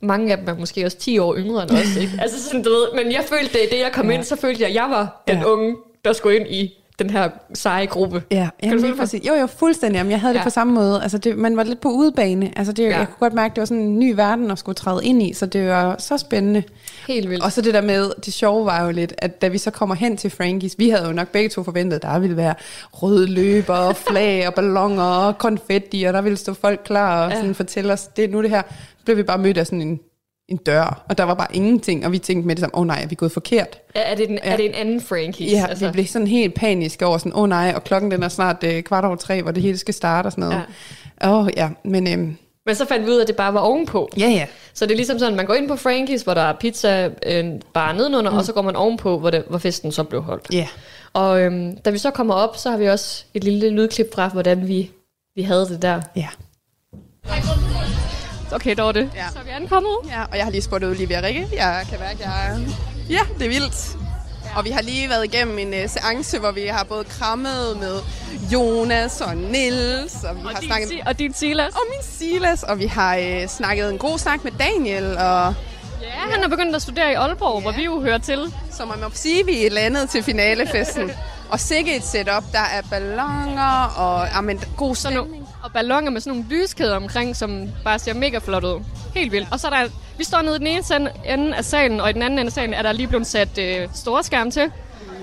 mange 0.02 0.32
af 0.32 0.38
dem 0.38 0.48
er 0.48 0.56
måske 0.58 0.86
også 0.86 0.98
10 0.98 1.18
år 1.20 1.36
yngre 1.38 1.64
end 1.64 1.72
os, 1.72 1.96
ikke? 2.02 2.14
Altså 2.22 2.44
sådan, 2.44 2.64
du 2.64 2.70
ved, 2.70 3.04
men 3.04 3.12
jeg 3.12 3.24
følte 3.30 3.54
det, 3.60 3.72
det 3.72 3.80
jeg 3.80 3.92
kom 3.94 4.10
ja. 4.10 4.16
ind, 4.16 4.24
så 4.24 4.36
følte 4.36 4.62
jeg, 4.62 4.70
at 4.70 4.76
jeg 4.76 4.88
var 4.90 5.24
den 5.28 5.38
Ja. 5.38 5.44
unge, 5.46 5.76
der 6.06 6.14
skulle 6.14 6.40
ind 6.40 6.48
i 6.48 6.83
den 7.04 7.10
her 7.12 7.30
seje 7.54 7.86
gruppe. 7.86 8.24
Ja, 8.32 8.36
Kan 8.36 8.50
jamen, 8.64 8.78
du 8.78 8.82
følge 8.82 8.94
mig? 8.94 9.00
præcis. 9.00 9.28
Jo, 9.28 9.34
jo, 9.34 9.48
fuldstændig. 9.48 9.98
Jamen, 9.98 10.12
jeg 10.12 10.22
havde 10.22 10.34
det 10.34 10.40
Ja. 10.40 10.44
på 10.44 10.50
samme 10.50 10.74
måde. 10.74 11.02
Altså, 11.04 11.18
det, 11.18 11.38
man 11.38 11.58
var 11.58 11.64
lidt 11.64 11.82
på 11.82 11.90
udebane. 11.90 12.52
Altså, 12.56 12.74
det, 12.74 12.84
ja. 12.84 12.90
Ja. 12.90 12.98
Jeg 12.98 13.08
kunne 13.08 13.16
godt 13.20 13.34
mærke, 13.34 13.52
at 13.52 13.56
det 13.56 13.62
var 13.62 13.66
sådan 13.66 13.84
en 13.84 14.00
ny 14.00 14.14
verden 14.16 14.52
at 14.52 14.60
skulle 14.60 14.76
træde 14.76 15.06
ind 15.06 15.24
i, 15.24 15.34
så 15.34 15.46
det 15.46 15.68
var 15.70 15.96
så 16.00 16.18
spændende. 16.18 16.64
Helt 17.08 17.30
vildt. 17.30 17.44
Og 17.44 17.52
så 17.52 17.62
det 17.62 17.74
der 17.74 17.82
med, 17.82 18.12
det 18.26 18.34
sjove 18.34 18.66
var 18.66 18.86
jo 18.86 18.92
lidt, 18.92 19.14
at 19.18 19.42
da 19.42 19.48
vi 19.48 19.58
så 19.58 19.72
kommer 19.72 19.96
hen 19.96 20.18
til 20.18 20.30
Frankies, 20.30 20.76
vi 20.78 20.90
havde 20.90 21.06
jo 21.08 21.12
nok 21.14 21.28
begge 21.28 21.50
to 21.50 21.64
forventet, 21.64 21.96
at 21.96 22.02
der 22.02 22.20
ville 22.20 22.38
være 22.38 22.54
røde 22.92 23.28
løber, 23.28 23.74
og 23.76 23.96
flag 23.96 24.48
og 24.48 24.54
ballonger 24.54 25.04
og 25.04 25.38
konfetti, 25.38 26.04
og 26.04 26.14
der 26.14 26.22
ville 26.22 26.38
stå 26.38 26.54
folk 26.54 26.82
klar 26.86 27.26
og 27.26 27.32
Ja. 27.32 27.36
sådan 27.36 27.56
fortælle 27.56 27.94
os, 27.94 28.08
det 28.08 28.24
er 28.26 28.28
nu 28.30 28.42
det 28.42 28.50
her. 28.50 28.62
Så 28.98 29.06
blev 29.06 29.18
vi 29.18 29.24
bare 29.24 29.38
mødt 29.38 29.58
af 29.58 29.66
sådan 29.66 29.82
en, 29.82 30.00
en 30.50 30.58
dør, 30.58 31.04
og 31.10 31.18
der 31.18 31.24
var 31.24 31.34
bare 31.34 31.48
ingenting, 31.56 32.06
og 32.06 32.12
vi 32.12 32.20
tænkte 32.20 32.48
med 32.48 32.56
det 32.56 32.60
samme, 32.60 32.76
åh 32.76 32.82
oh, 32.82 32.88
nej, 32.88 33.02
er 33.04 33.08
vi 33.08 33.16
gået 33.16 33.32
forkert? 33.32 33.80
er, 33.96 34.02
er, 34.02 34.16
det 34.16 34.30
den, 34.30 34.40
Ja. 34.44 34.52
er 34.52 34.58
det 34.58 34.66
en 34.66 34.74
anden 34.76 35.02
Frankie? 35.02 35.52
Ja, 35.52 35.66
altså. 35.70 35.86
vi 35.86 35.92
blev 35.92 36.06
sådan 36.06 36.28
helt 36.28 36.54
paniske 36.54 37.06
over 37.06 37.18
sådan, 37.18 37.34
åh 37.34 37.42
oh, 37.42 37.50
nej, 37.50 37.74
og 37.76 37.84
klokken 37.84 38.12
den 38.12 38.24
er 38.24 38.28
snart 38.30 38.64
øh, 38.64 38.84
kvart 38.84 39.06
over 39.06 39.16
tre, 39.16 39.42
hvor 39.42 39.52
det 39.52 39.64
hele 39.64 39.78
skal 39.78 39.94
starte 39.94 40.28
og 40.28 40.32
sådan 40.32 40.42
noget. 40.50 40.64
Åh 41.24 41.30
ja. 41.30 41.40
Oh, 41.40 41.48
ja, 41.58 41.70
men 41.86 42.08
øhm, 42.08 42.38
Men 42.66 42.76
så 42.76 42.86
fandt 42.86 43.06
vi 43.06 43.12
ud 43.12 43.18
af, 43.18 43.22
at 43.22 43.28
det 43.28 43.36
bare 43.36 43.54
var 43.54 43.60
ovenpå. 43.60 44.10
ja 44.18 44.28
ja, 44.30 44.46
Så 44.74 44.86
det 44.86 44.92
er 44.92 44.96
ligesom 44.96 45.20
sådan, 45.20 45.36
man 45.36 45.46
går 45.46 45.54
ind 45.54 45.68
på 45.68 45.76
Frankies, 45.76 46.22
hvor 46.22 46.34
der 46.34 46.42
er 46.42 46.54
pizza 46.54 47.10
øh, 47.26 47.46
bare 47.74 47.96
nedenunder, 47.96 48.32
mm. 48.32 48.38
og 48.38 48.46
så 48.46 48.54
går 48.54 48.62
man 48.62 48.76
ovenpå, 48.76 49.20
hvor, 49.20 49.30
det, 49.30 49.44
hvor 49.50 49.58
festen 49.58 49.92
så 49.92 50.04
blev 50.04 50.22
holdt. 50.22 50.48
ja. 50.54 50.68
Og 51.14 51.42
øhm, 51.42 51.78
da 51.78 51.90
vi 51.90 51.98
så 51.98 52.12
kommer 52.12 52.34
op, 52.34 52.58
så 52.58 52.70
har 52.72 52.78
vi 52.78 52.90
også 52.90 53.24
et 53.34 53.44
lille 53.44 53.70
lydklip 53.70 54.14
fra, 54.16 54.28
hvordan 54.28 54.68
vi, 54.68 54.92
vi 55.36 55.42
havde 55.42 55.68
det 55.68 55.82
der. 55.82 56.02
Ja. 56.16 56.28
Okay, 58.54 58.76
det. 58.76 59.10
Ja. 59.16 59.26
Så 59.34 59.40
er 59.40 59.44
vi 59.44 59.50
ankommet. 59.50 59.92
Ja, 60.10 60.22
og 60.32 60.38
jeg 60.38 60.44
har 60.46 60.52
lige 60.52 60.62
spurgt 60.62 60.84
Olivia 60.84 61.22
Rikke. 61.24 61.48
Jeg 61.54 61.86
kan 61.90 62.00
mærke, 62.00 62.18
jeg 62.24 62.48
er... 62.48 62.60
Ja, 63.10 63.20
det 63.40 63.46
er 63.46 63.50
vildt. 63.50 63.96
Ja. 64.46 64.58
Og 64.58 64.66
vi 64.66 64.70
har 64.70 64.82
lige 64.82 65.10
været 65.10 65.26
igennem 65.26 65.58
en 65.60 65.68
uh, 65.84 65.90
seance, 65.90 66.40
hvor 66.40 66.52
vi 66.52 66.66
har 66.66 66.84
både 66.84 67.04
krammet 67.04 67.78
med 67.80 68.00
Jonas 68.54 69.22
og 69.22 69.38
Nils, 69.38 70.24
og 70.24 70.36
vi 70.36 70.42
har 70.42 70.50
Og 70.58 70.64
snakket... 70.64 70.90
din, 70.90 70.98
Si- 70.98 71.04
og 71.06 71.20
din 71.20 71.34
Silas. 71.34 71.74
og 71.74 71.82
min 71.90 72.04
Silas, 72.04 72.64
og 72.64 72.80
vi 72.80 72.86
har 72.86 73.18
uh, 73.18 73.48
snakket 73.50 73.90
en 73.90 73.98
god 73.98 74.20
snak 74.20 74.44
med 74.44 74.52
Daniel, 74.60 75.18
og 75.18 75.54
Ja, 76.02 76.10
han 76.32 76.44
er 76.44 76.48
begyndt 76.48 76.76
at 76.76 76.82
studere 76.82 77.12
i 77.12 77.14
Aalborg, 77.14 77.56
ja. 77.56 77.62
hvor 77.62 77.72
vi 77.72 77.84
jo 77.84 78.02
hører 78.02 78.18
til. 78.18 78.54
så 78.72 78.86
man 78.86 79.00
må 79.00 79.06
sige, 79.14 79.46
vi 79.46 79.66
er 79.66 79.70
landet 79.72 80.10
til 80.10 80.24
finalefesten. 80.24 81.12
og 81.52 81.60
sikke 81.60 81.96
et 81.96 82.04
setup, 82.06 82.44
der 82.52 82.60
er 82.60 82.82
ballonger 82.90 83.94
og 83.98 84.28
jamen, 84.36 84.60
god 84.78 84.96
Sådan 84.96 85.14
stemning. 85.18 85.32
nogle, 85.32 85.43
og 85.64 85.72
ballonger 85.74 86.12
med 86.12 86.22
sådan 86.22 86.38
nogle 86.40 86.56
lyskæder 86.56 86.96
omkring, 86.96 87.36
som 87.36 87.70
bare 87.84 88.00
ser 88.00 88.14
mega 88.14 88.38
flot 88.38 88.64
ud. 88.64 88.84
Helt 89.16 89.32
vildt. 89.32 89.48
Og 89.52 89.60
så 89.60 89.68
er 89.68 89.72
der, 89.72 89.90
vi 90.18 90.24
står 90.24 90.42
nede 90.42 90.56
i 90.56 90.60
den 90.60 90.68
ene 90.68 91.12
ende 91.26 91.56
af 91.56 91.66
salen, 91.66 92.00
og 92.00 92.10
i 92.10 92.14
den 92.14 92.22
anden 92.22 92.40
ende 92.40 92.50
af 92.50 92.54
salen 92.54 92.74
er 92.74 92.82
der 92.82 92.92
lige 92.92 93.08
blevet 93.08 93.28
sat 93.28 93.58
øh, 93.58 93.88
store 93.94 94.24
skærm 94.24 94.52
til. 94.52 94.72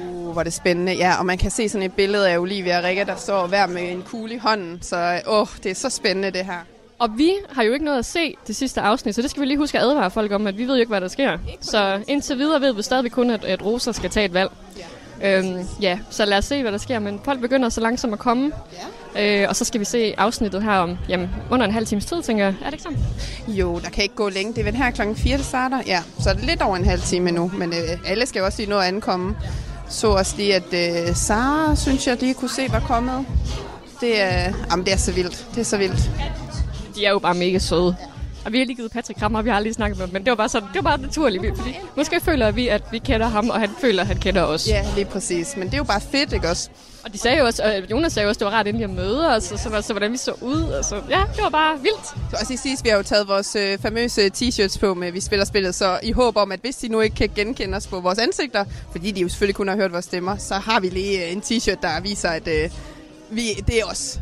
Uh, 0.01 0.33
hvor 0.33 0.43
det 0.43 0.53
spændende. 0.53 0.93
Ja, 0.95 1.19
og 1.19 1.27
man 1.27 1.39
kan 1.39 1.51
se 1.51 1.69
sådan 1.69 1.87
et 1.87 1.93
billede 1.93 2.31
af 2.31 2.39
Olivia 2.39 2.79
og 2.79 2.85
Rikke, 2.85 3.05
der 3.05 3.17
står 3.17 3.47
hver 3.47 3.67
med 3.67 3.93
en 3.93 4.03
kugle 4.03 4.35
i 4.35 4.39
hånden. 4.39 4.79
Så 4.83 5.21
åh, 5.27 5.47
det 5.63 5.71
er 5.71 5.75
så 5.75 5.91
spændende 5.91 6.31
det 6.31 6.45
her. 6.45 6.59
Og 6.99 7.09
vi 7.19 7.33
har 7.51 7.63
jo 7.63 7.73
ikke 7.73 7.85
noget 7.85 7.99
at 7.99 8.05
se 8.05 8.35
det 8.47 8.57
sidste 8.57 8.81
afsnit, 8.81 9.15
så 9.15 9.23
det 9.23 9.31
skal 9.31 9.41
vi 9.41 9.47
lige 9.47 9.59
huske 9.59 9.79
at 9.79 9.85
advare 9.85 10.11
folk 10.11 10.33
om, 10.33 10.47
at 10.47 10.59
vi 10.59 10.65
ved 10.67 10.75
jo 10.75 10.81
ikke, 10.81 10.91
hvad 10.91 11.01
der 11.01 11.09
sker. 11.09 11.39
Så 11.61 12.03
indtil 12.09 12.39
videre 12.39 12.61
ved 12.61 12.75
vi 12.75 12.83
stadigvæk 12.83 13.11
kun, 13.11 13.31
at, 13.31 13.45
at 13.45 13.65
Rosa 13.65 13.93
skal 13.93 14.11
tage 14.11 14.27
et 14.27 14.35
valg. 14.35 14.51
Ja. 15.21 15.39
Øhm, 15.39 15.67
ja, 15.83 15.99
så 16.11 16.25
lad 16.25 16.39
os 16.39 16.45
se, 16.45 16.63
hvad 16.63 16.73
der 16.73 16.79
sker. 16.79 16.99
Men 16.99 17.21
folk 17.25 17.41
begynder 17.41 17.69
så 17.69 17.81
langsomt 17.81 18.13
at 18.13 18.19
komme. 18.19 18.53
Ja. 19.17 19.43
Øh, 19.43 19.49
og 19.49 19.57
så 19.57 19.65
skal 19.65 19.81
vi 19.81 19.85
se 19.85 20.15
afsnittet 20.19 20.63
her 20.63 20.73
om 20.73 20.99
jamen, 21.09 21.31
under 21.51 21.67
en 21.67 21.73
halv 21.73 21.87
times 21.87 22.05
tid, 22.05 22.23
tænker 22.23 22.45
jeg. 22.45 22.55
Er 22.61 22.65
det 22.65 22.73
ikke 22.73 22.83
sådan? 22.83 22.99
Jo, 23.49 23.79
der 23.79 23.91
kan 23.91 24.03
ikke 24.03 24.15
gå 24.15 24.29
længe. 24.29 24.53
Det 24.53 24.61
er 24.61 24.65
vel 24.65 24.75
her 24.75 24.91
klokken 24.91 25.17
4, 25.17 25.37
det 25.37 25.45
starter. 25.45 25.81
Ja, 25.87 26.03
så 26.21 26.31
er 26.31 26.35
det 26.35 26.45
lidt 26.45 26.63
over 26.63 26.77
en 26.77 26.85
halv 26.85 27.01
time 27.01 27.31
nu. 27.31 27.51
Men 27.55 27.69
øh, 27.69 27.99
alle 28.07 28.27
skal 28.27 28.39
jo 28.41 28.45
også 28.47 28.59
lige 28.59 28.71
nå 28.71 28.79
at 28.79 28.85
ankomme. 28.87 29.37
Så 29.89 30.09
også 30.09 30.35
lige, 30.37 30.55
at 30.55 31.09
øh, 31.09 31.15
Sara, 31.17 31.77
synes 31.77 32.07
jeg, 32.07 32.17
lige 32.21 32.35
kunne 32.35 32.51
se, 32.51 32.63
var 32.73 32.81
kommet. 32.81 33.27
Det 34.01 34.21
er, 34.23 34.53
jamen, 34.71 34.85
det 34.85 34.93
er 34.93 34.97
så 34.99 35.13
vildt. 35.13 35.47
Det 35.55 35.61
er 35.61 35.65
så 35.65 35.77
vildt. 35.77 36.11
De 36.95 37.07
er 37.07 37.11
jo 37.11 37.19
bare 37.19 37.35
mega 37.35 37.59
søde. 37.59 37.97
Og 38.45 38.53
vi 38.53 38.59
har 38.59 38.67
lige 38.67 38.77
givet 38.77 38.91
Patrick 38.91 39.19
krammer, 39.19 39.39
og 39.39 39.45
vi 39.45 39.51
har 39.51 39.57
aldrig 39.57 39.75
snakket 39.75 39.99
med 39.99 40.07
ham, 40.07 40.13
men 40.13 40.25
det 40.25 40.31
var 40.31 40.37
bare 40.37 40.49
sådan, 40.49 40.69
det 40.69 40.85
var 40.85 40.91
bare 40.91 41.01
naturligt, 41.01 41.57
fordi 41.57 41.77
måske 41.97 42.21
føler 42.21 42.51
vi, 42.51 42.69
at 42.69 42.83
vi 42.91 42.99
kender 42.99 43.27
ham, 43.27 43.51
og 43.51 43.61
han 43.61 43.71
føler, 43.81 44.01
at 44.01 44.07
han 44.07 44.17
kender 44.17 44.43
os. 44.43 44.69
Ja, 44.69 44.87
lige 44.95 45.05
præcis. 45.05 45.57
Men 45.57 45.67
det 45.67 45.75
er 45.75 45.79
jo 45.79 45.85
bare 45.85 46.01
fedt, 46.01 46.33
ikke 46.33 46.49
også? 46.49 46.69
Og 47.05 47.13
de 47.13 47.19
sagde 47.19 47.39
jo 47.39 47.45
også, 47.45 47.63
og 47.63 47.91
Jonas 47.91 48.13
sagde 48.13 48.25
jo 48.25 48.29
også, 48.29 48.37
at 48.37 48.41
det 48.41 48.45
var 48.45 48.53
rart 48.59 48.67
endelig 48.67 48.85
at 48.85 48.91
møde 48.91 49.29
os, 49.37 49.53
og 49.53 49.59
så, 49.59 49.71
så, 49.71 49.83
så 49.83 49.93
hvordan 49.93 50.13
vi 50.13 50.17
så 50.17 50.33
ud, 50.41 50.63
og 50.63 50.85
så, 50.85 51.03
ja, 51.11 51.23
det 51.37 51.43
var 51.43 51.49
bare 51.49 51.81
vildt. 51.81 52.07
Så 52.07 52.37
også 52.41 52.53
i 52.53 52.57
sidst, 52.57 52.85
vi 52.85 52.89
har 52.89 52.97
jo 52.97 53.03
taget 53.03 53.29
vores 53.29 53.57
øh, 53.57 53.79
famøse 53.79 54.31
t-shirts 54.37 54.81
på 54.81 54.95
med 54.95 55.13
Vi 55.13 55.21
spiller 55.21 55.45
spillet, 55.45 55.75
så 55.75 56.01
i 56.03 56.13
håb 56.13 56.37
om, 56.37 56.53
at 56.53 56.61
hvis 56.61 56.77
de 56.77 56.89
nu 56.89 57.01
ikke 57.01 57.17
kan 57.17 57.31
genkende 57.35 57.77
os 57.77 57.87
på 57.87 58.01
vores 58.01 58.19
ansigter, 58.19 58.65
fordi 58.93 59.11
de 59.11 59.21
jo 59.21 59.29
selvfølgelig 59.29 59.55
kun 59.55 59.69
har 59.69 59.77
hørt 59.77 59.93
vores 59.93 60.05
stemmer, 60.05 60.37
så 60.37 60.55
har 60.55 60.81
vi 60.81 60.89
lige 60.89 61.27
øh, 61.27 61.33
en 61.33 61.41
t-shirt, 61.41 61.83
der 61.83 62.01
viser, 62.01 62.29
at 62.29 62.49
øh, 62.49 62.71
vi, 63.31 63.43
det 63.67 63.81
er 63.81 63.85
os. 63.85 64.19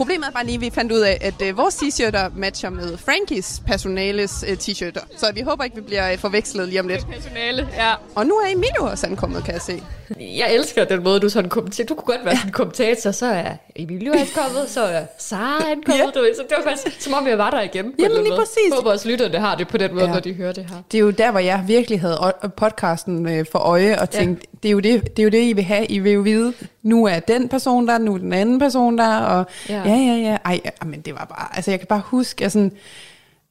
Problemet 0.00 0.26
er 0.26 0.30
bare 0.30 0.44
lige, 0.44 0.54
at 0.54 0.60
vi 0.60 0.70
fandt 0.70 0.92
ud 0.92 1.00
af, 1.00 1.18
at 1.20 1.42
øh, 1.42 1.56
vores 1.56 1.74
t-shirter 1.74 2.30
matcher 2.36 2.70
med 2.70 2.96
Frankies 2.96 3.62
personales 3.66 4.44
øh, 4.48 4.56
t-shirter. 4.56 5.00
Så 5.16 5.26
vi 5.34 5.40
håber 5.40 5.64
ikke, 5.64 5.76
vi 5.76 5.82
bliver 5.82 6.12
øh, 6.12 6.18
forvekslet 6.18 6.68
lige 6.68 6.80
om 6.80 6.88
lidt. 6.88 7.06
Personale, 7.06 7.68
ja. 7.76 7.92
Og 8.14 8.26
nu 8.26 8.34
er 8.34 8.46
Emilio 8.52 8.84
også 8.84 9.06
ankommet, 9.06 9.44
kan 9.44 9.54
jeg 9.54 9.62
se. 9.62 9.82
Jeg 10.20 10.54
elsker 10.54 10.84
den 10.84 11.02
måde, 11.02 11.20
du 11.20 11.28
sådan 11.28 11.50
kommentarer. 11.50 11.86
Du 11.86 11.94
kunne 11.94 12.14
godt 12.16 12.24
være 12.26 12.36
sådan 12.36 12.48
en 12.48 12.52
kommentator, 12.52 13.10
så 13.10 13.26
er 13.26 13.52
Emilio 13.76 14.12
ankommet, 14.12 14.68
så 14.68 14.80
er 14.80 15.02
Sara 15.18 15.70
ankommet. 15.70 15.98
Ja. 15.98 16.04
Ja. 16.04 16.10
Du 16.14 16.20
ved, 16.20 16.34
så 16.34 16.42
det 16.48 16.56
var 16.64 16.70
faktisk, 16.70 17.00
som 17.02 17.14
om 17.14 17.26
jeg 17.26 17.38
var 17.38 17.50
der 17.50 17.60
igen. 17.60 17.94
Jamen, 17.98 18.16
lige 18.16 18.28
måde. 18.28 18.38
præcis. 18.40 18.56
Jeg 18.68 18.74
håber 18.76 18.90
også 18.90 19.08
lytterne 19.08 19.38
har 19.38 19.54
det 19.56 19.68
på 19.68 19.78
den 19.78 19.90
måde, 19.94 20.02
Ja. 20.04 20.08
ja. 20.08 20.14
når 20.14 20.20
de 20.20 20.32
hører 20.32 20.52
det 20.52 20.66
her. 20.70 20.76
Det 20.92 20.98
er 20.98 21.02
jo 21.02 21.10
der, 21.10 21.30
hvor 21.30 21.40
jeg 21.40 21.64
virkelig 21.66 22.00
havde 22.00 22.32
podcasten 22.56 23.28
øh, 23.28 23.44
for 23.52 23.58
øje 23.58 24.00
og 24.00 24.10
tænkte, 24.10 24.46
ja. 24.52 24.58
det, 24.62 24.68
er 24.68 24.72
jo 24.72 24.80
det, 24.80 25.16
det 25.16 25.22
er 25.22 25.24
jo 25.24 25.30
det, 25.30 25.42
I 25.42 25.52
vil 25.52 25.64
have. 25.64 25.86
I 25.86 25.98
vil 25.98 26.12
jo 26.12 26.20
vide, 26.20 26.52
nu 26.82 27.04
er 27.06 27.20
den 27.20 27.48
person 27.48 27.88
der, 27.88 27.98
nu 27.98 28.14
er 28.14 28.18
den 28.18 28.32
anden 28.32 28.58
person 28.58 28.98
der, 28.98 29.16
og 29.18 29.46
ja, 29.68 29.82
Ja. 29.82 29.96
ja, 29.96 30.14
ja. 30.16 30.36
Ej, 30.44 30.60
ja, 30.64 30.70
men 30.86 31.00
det 31.00 31.14
var 31.14 31.24
bare, 31.24 31.56
altså 31.56 31.70
jeg 31.70 31.80
kan 31.80 31.86
bare 31.86 32.02
huske, 32.04 32.42
jeg 32.42 32.52
sådan, 32.52 32.72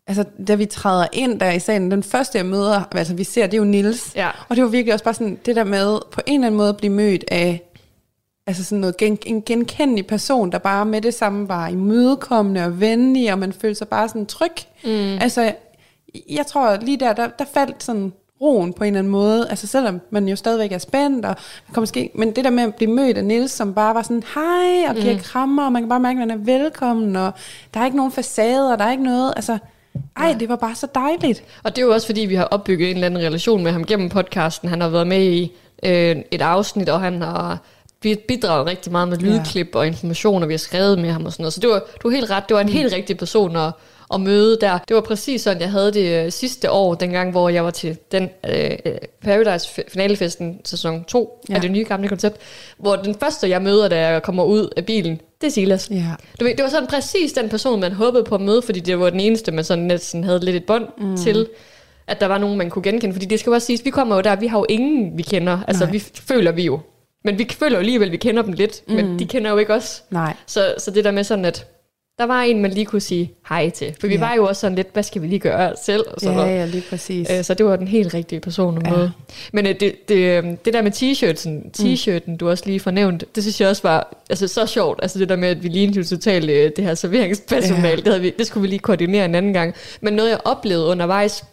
altså 0.08 0.24
da 0.48 0.56
vi 0.56 0.66
træder 0.66 1.08
ind 1.14 1.40
der 1.40 1.52
i 1.52 1.60
salen, 1.60 1.92
den 1.92 2.04
første 2.04 2.38
jeg 2.38 2.46
møder, 2.46 2.82
altså 2.92 3.14
vi 3.14 3.24
ser, 3.24 3.46
det 3.46 3.54
er 3.54 3.58
jo 3.58 3.64
Nils 3.64 4.12
Ja. 4.16 4.30
og 4.50 4.56
det 4.56 4.64
var 4.64 4.70
virkelig 4.70 4.94
også 4.94 5.06
bare 5.06 5.14
sådan, 5.14 5.40
det 5.46 5.56
der 5.56 5.64
med 5.64 6.00
på 6.12 6.22
en 6.26 6.34
eller 6.40 6.48
anden 6.48 6.58
måde 6.58 6.70
at 6.70 6.78
blive 6.78 6.94
mødt 6.94 7.26
af, 7.32 7.62
altså 8.48 8.64
sådan 8.64 8.80
noget 8.80 8.98
gen, 8.98 9.18
en 9.26 9.42
genkendelig 9.42 10.08
person, 10.08 10.52
der 10.52 10.58
bare 10.58 10.86
med 10.86 11.02
det 11.02 11.14
samme 11.14 11.50
var 11.50 11.68
imødekommende 11.68 12.66
og 12.66 12.80
venlig, 12.80 13.32
og 13.34 13.40
man 13.40 13.54
følte 13.54 13.76
sig 13.78 13.88
bare 13.88 14.08
sådan 14.10 14.26
tryg. 14.26 14.52
Mm. 14.84 15.18
Altså, 15.22 15.54
jeg 16.30 16.46
tror 16.48 16.78
lige 16.82 16.98
der, 17.00 17.14
der, 17.14 17.28
der 17.28 17.46
faldt 17.54 17.84
sådan 17.84 18.14
roen 18.42 18.74
på 18.74 18.84
en 18.84 18.88
eller 18.88 19.00
anden 19.00 19.12
måde, 19.12 19.50
altså 19.50 19.68
selvom 19.68 20.02
man 20.10 20.28
jo 20.28 20.36
stadigvæk 20.36 20.72
er 20.72 20.78
spændt, 20.78 21.26
og 21.26 21.36
man 21.68 21.74
kan 21.74 21.82
måske, 21.82 22.12
men 22.16 22.36
det 22.36 22.44
der 22.44 22.50
med 22.50 22.64
at 22.64 22.76
blive 22.76 22.92
mødt 22.92 23.18
af 23.18 23.26
Nils, 23.26 23.52
som 23.52 23.74
bare 23.74 23.96
var 23.96 24.02
sådan, 24.02 24.24
hej, 24.36 24.90
og 24.90 24.96
giver 24.96 25.14
mm. 25.14 25.20
krammer, 25.20 25.66
og 25.66 25.72
man 25.72 25.82
kan 25.82 25.90
bare 25.90 26.00
mærke, 26.00 26.22
at 26.22 26.28
man 26.28 26.40
er 26.40 26.44
velkommen, 26.44 27.16
og 27.16 27.32
der 27.74 27.80
er 27.80 27.86
ikke 27.86 27.98
nogen 27.98 28.12
facader, 28.12 28.76
der 28.76 28.86
er 28.86 28.92
ikke 28.92 29.04
noget, 29.04 29.34
altså, 29.36 29.58
ej, 30.18 30.36
det 30.40 30.50
var 30.50 30.56
bare 30.56 30.76
så 30.76 30.88
dejligt. 30.96 31.44
Og 31.64 31.76
det 31.76 31.82
er 31.82 31.86
jo 31.86 31.94
også 31.94 32.08
fordi, 32.08 32.22
vi 32.22 32.36
har 32.36 32.46
opbygget 32.46 32.90
en 32.90 32.96
eller 32.96 33.06
anden 33.06 33.24
relation 33.24 33.64
med 33.64 33.72
ham 33.72 33.86
gennem 33.86 34.10
podcasten. 34.10 34.70
Han 34.70 34.82
har 34.82 34.90
været 34.90 35.08
med 35.08 35.24
i 35.24 35.52
øh, 35.84 36.16
et 36.32 36.42
afsnit, 36.42 36.90
og 36.90 37.02
han 37.02 37.22
har 37.22 37.58
bidraget 38.02 38.68
rigtig 38.68 38.92
meget 38.92 39.08
med 39.08 39.18
lydklip 39.18 39.70
og 39.74 39.88
information, 39.88 40.44
og 40.44 40.50
vi 40.50 40.54
har 40.54 40.58
skrevet 40.58 41.00
med 41.00 41.12
ham 41.12 41.26
og 41.26 41.32
sådan 41.32 41.44
noget. 41.44 41.54
Så 41.54 41.60
det 41.60 41.70
var, 41.70 41.82
du 42.04 42.08
er 42.08 42.12
helt 42.12 42.30
ret, 42.30 42.44
det 42.50 42.56
var 42.56 42.62
en 42.62 42.68
mm. 42.68 42.74
helt 42.74 42.94
rigtig 42.94 43.18
person 43.18 43.56
at, 43.56 43.72
at 44.14 44.22
møde 44.22 44.58
der. 44.62 44.80
Det 44.88 44.96
var 44.96 45.02
præcis 45.02 45.42
sådan, 45.42 45.62
jeg 45.62 45.72
havde 45.72 45.94
det 45.94 46.26
øh, 46.26 46.32
sidste 46.32 46.72
år, 46.72 46.96
dengang, 46.96 47.32
hvor 47.32 47.50
jeg 47.50 47.64
var 47.64 47.72
til 47.72 47.98
den 48.12 48.30
øh, 48.50 48.72
øh, 48.86 48.96
Paradise 49.22 49.84
finalefesten 49.88 50.62
sæson 50.66 51.04
2 51.04 51.44
ja. 51.50 51.54
Ja. 51.54 51.56
af 51.56 51.62
det 51.62 51.72
nye 51.72 51.84
gamle 51.84 52.08
koncept, 52.08 52.38
hvor 52.78 52.96
den 52.96 53.16
første, 53.20 53.50
jeg 53.50 53.62
møder, 53.62 53.88
da 53.88 54.08
jeg 54.08 54.24
kommer 54.24 54.44
ud 54.44 54.70
af 54.78 54.86
bilen, 54.86 55.22
det 55.42 55.48
er 55.48 55.52
Silas. 55.52 55.90
Ja. 55.92 56.12
Du 56.40 56.46
ved, 56.46 56.56
det 56.56 56.64
var 56.64 56.70
sådan 56.70 56.88
præcis 56.88 57.34
den 57.34 57.50
person, 57.50 57.80
man 57.80 57.92
håbede 57.92 58.24
på 58.24 58.36
at 58.36 58.42
møde, 58.42 58.62
fordi 58.62 58.80
det 58.80 59.00
var 59.00 59.10
den 59.10 59.20
eneste, 59.20 59.52
man 59.52 59.64
sådan 59.64 59.86
næsten 59.86 60.24
havde 60.24 60.40
lidt 60.40 60.56
et 60.56 60.66
bånd 60.66 60.88
mm. 60.98 61.18
til, 61.18 61.48
at 62.08 62.20
der 62.20 62.26
var 62.26 62.38
nogen, 62.38 62.58
man 62.58 62.70
kunne 62.70 62.84
genkende. 62.84 63.14
Fordi 63.14 63.26
det 63.26 63.40
skal 63.40 63.50
jo 63.50 63.56
også 63.56 63.66
siges, 63.66 63.86
vi 63.86 63.90
kommer 63.90 64.16
jo 64.16 64.22
der, 64.22 64.36
vi 64.36 64.48
har 64.48 64.58
jo 64.60 64.66
ingen, 64.70 65.18
vi 65.18 65.24
kender. 65.24 65.60
Altså, 65.68 65.84
Nej. 65.84 65.92
vi 65.92 66.00
føler 66.00 66.52
vi 66.52 66.64
jo. 66.64 66.80
Men 67.24 67.38
vi 67.38 67.50
føler 67.60 67.76
jo 67.76 67.80
alligevel, 67.80 68.06
at 68.06 68.12
vi 68.12 68.18
kender 68.18 68.42
dem 68.42 68.54
lidt, 68.54 68.82
mm. 68.88 68.96
men 68.96 69.20
de 69.20 69.26
kender 69.26 69.52
jo 69.52 69.58
ikke 69.58 69.74
os. 69.74 70.04
Nej. 70.10 70.36
Så, 70.46 70.76
så 70.78 70.92
det 70.92 71.04
der 71.04 71.12
med 71.12 71.24
sådan, 71.24 71.46
at 71.46 71.68
der 72.20 72.26
var 72.26 72.42
en, 72.42 72.62
man 72.62 72.72
lige 72.72 72.86
kunne 72.86 73.02
sige 73.02 73.32
hej 73.50 73.70
til. 73.70 73.96
For 74.00 74.08
vi 74.08 74.14
Ja. 74.14 74.20
var 74.20 74.34
jo 74.36 74.46
også 74.48 74.60
sådan 74.60 74.76
lidt, 74.76 74.88
hvad 74.94 75.04
skal 75.04 75.22
vi 75.22 75.28
lige 75.28 75.40
gøre 75.40 75.74
selv? 75.84 76.04
Og 76.08 76.22
sådan 76.22 76.38
Ja, 76.38 76.44
noget. 76.46 76.58
ja, 76.60 76.66
lige 76.66 76.84
præcis. 76.90 77.28
Øh, 77.38 77.44
Så 77.44 77.54
det 77.54 77.66
var 77.66 77.76
den 77.76 77.88
helt 77.88 78.14
rigtige 78.14 78.40
person 78.40 78.78
at 78.78 78.84
Ja. 78.92 78.98
møde. 78.98 79.12
Men 79.54 79.66
øh, 79.66 79.76
det, 79.80 80.10
det, 80.10 80.16
øh, 80.16 80.44
det 80.66 80.74
der 80.74 80.82
med 80.82 80.92
t-shirten, 80.92 81.72
t-shirten, 81.78 82.38
du 82.38 82.50
også 82.50 82.64
lige 82.66 82.80
fornævnt, 82.80 83.24
det 83.36 83.44
synes 83.44 83.62
jeg 83.62 83.70
også 83.70 83.82
var 83.84 84.14
altså, 84.30 84.48
så 84.48 84.66
sjovt. 84.66 85.00
Altså 85.02 85.20
det 85.20 85.30
der 85.30 85.36
med, 85.36 85.50
at 85.50 85.64
vi 85.64 85.68
lignede 85.68 85.98
jo 86.00 86.04
totalt 86.06 86.50
øh, 86.50 86.72
det 86.76 86.84
her 86.86 86.94
serveringspersonale, 86.96 87.88
Ja. 87.90 87.96
det, 87.96 88.08
havde 88.08 88.22
vi, 88.22 88.34
det 88.38 88.48
skulle 88.48 88.62
vi 88.62 88.68
lige 88.68 88.80
koordinere 88.80 89.26
en 89.26 89.36
anden 89.36 89.54
gang. 89.54 89.74
Men 90.02 90.14
noget 90.14 90.30
jeg 90.30 90.40
oplevede 90.46 90.86
undervejs, 90.86 91.44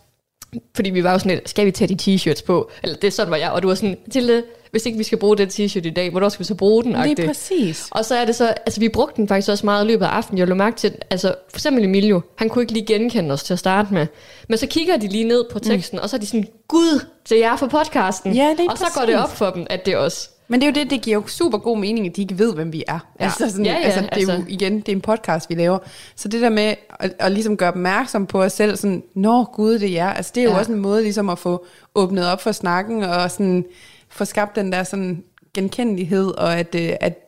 fordi 0.77 0.91
vi 0.91 1.05
var 1.05 1.13
jo 1.13 1.19
sådan 1.19 1.33
lidt, 1.33 1.49
skal 1.49 1.67
vi 1.67 1.71
tage 1.71 1.95
de 1.95 2.15
t-shirts 2.15 2.45
på? 2.45 2.71
Eller 2.83 2.97
det 2.97 3.07
er 3.07 3.11
sådan 3.11 3.31
var 3.31 3.37
jeg, 3.37 3.51
og 3.51 3.63
du 3.63 3.69
var 3.69 3.75
sådan, 3.75 3.99
til 4.11 4.43
hvis 4.71 4.87
ikke 4.87 4.99
vi 4.99 5.05
skal 5.05 5.19
bruge 5.19 5.37
den 5.37 5.49
t-shirt 5.49 5.87
i 5.87 5.91
dag, 5.91 6.11
hvornår 6.11 6.29
skal 6.29 6.39
vi 6.39 6.45
så 6.45 6.55
bruge 6.55 6.85
den? 6.85 6.93
Lige 6.93 7.03
agtigt? 7.03 7.27
præcis. 7.27 7.89
Og 7.91 8.05
så 8.05 8.15
er 8.15 8.25
det 8.25 8.35
så, 8.35 8.47
altså 8.49 8.81
vi 8.81 8.89
brugte 8.89 9.17
den 9.17 9.29
faktisk 9.29 9.49
også 9.49 9.67
meget 9.67 9.85
i 9.85 9.89
løbet 9.89 10.05
af 10.05 10.09
aftenen. 10.09 10.39
Jeg 10.39 10.47
lå 10.47 10.55
mærke 10.55 10.77
til, 10.77 10.95
altså 11.11 11.35
for 11.51 11.57
eksempel 11.57 11.85
Emilio, 11.85 12.21
han 12.37 12.49
kunne 12.49 12.63
ikke 12.63 12.73
lige 12.73 12.87
genkende 12.87 13.33
os 13.33 13.43
til 13.43 13.53
at 13.53 13.59
starte 13.59 13.95
med. 13.95 14.07
Men 14.49 14.59
så 14.59 14.67
kigger 14.67 14.97
de 14.97 15.09
lige 15.09 15.25
ned 15.25 15.45
på 15.53 15.59
teksten, 15.59 15.97
mm. 15.97 16.03
og 16.03 16.11
så 16.11 16.17
er 16.17 16.21
de 16.21 16.27
sådan, 16.27 16.47
gud, 16.69 17.05
det 17.29 17.37
er 17.37 17.49
jer 17.49 17.57
for 17.57 17.67
podcasten. 17.67 18.35
Ja, 18.35 18.55
lige 18.57 18.71
og 18.71 18.79
så 18.79 18.85
går 18.95 19.07
det 19.07 19.17
op 19.17 19.37
for 19.37 19.51
dem, 19.51 19.67
at 19.71 19.87
det 19.87 19.95
er 19.95 19.99
os. 19.99 20.31
Men 20.49 20.61
det 20.61 20.67
er 20.67 20.71
jo 20.71 20.75
det, 20.85 20.91
det 20.91 21.03
giver 21.03 21.17
jo 21.17 21.27
super 21.27 21.59
god 21.59 21.79
mening, 21.79 22.07
at 22.07 22.17
de 22.17 22.23
ikke 22.23 22.39
ved, 22.39 22.55
hvem 22.55 22.73
vi 22.73 22.85
er. 22.89 22.99
Ja. 23.21 23.25
Altså, 23.25 23.51
sådan, 23.51 23.67
Ja, 23.67 23.73
ja, 23.73 23.79
altså, 23.79 24.01
det 24.01 24.09
er 24.19 24.23
jo 24.23 24.31
altså. 24.31 24.45
igen, 24.49 24.81
det 24.81 24.89
er 24.89 24.93
en 24.93 25.01
podcast, 25.01 25.51
vi 25.51 25.55
laver. 25.55 25.79
Så 26.17 26.29
det 26.29 26.41
der 26.43 26.49
med 26.51 26.75
at, 27.01 27.15
at 27.19 27.33
ligesom 27.33 27.57
gøre 27.57 27.69
opmærksom 27.69 28.27
på 28.27 28.43
os 28.43 28.53
selv, 28.53 28.77
sådan, 28.77 29.03
nå 29.15 29.45
gud, 29.45 29.79
det 29.79 29.99
er. 29.99 30.09
Altså, 30.09 30.33
det 30.35 30.41
er 30.41 30.45
jo 30.45 30.51
Ja. 30.51 30.59
også 30.59 30.73
en 30.73 30.79
måde 30.79 31.03
ligesom 31.03 31.29
at 31.29 31.39
få 31.39 31.67
åbnet 31.95 32.27
op 32.27 32.43
for 32.43 32.53
snakken, 32.53 33.03
og 33.03 33.31
sådan, 33.31 33.65
få 34.09 34.25
skabt 34.25 34.57
den 34.57 34.73
der 34.73 34.83
sådan 34.85 35.23
genkendelighed, 35.55 36.27
og 36.39 36.59
at, 36.59 36.75
øh, 36.75 36.91
at 37.01 37.23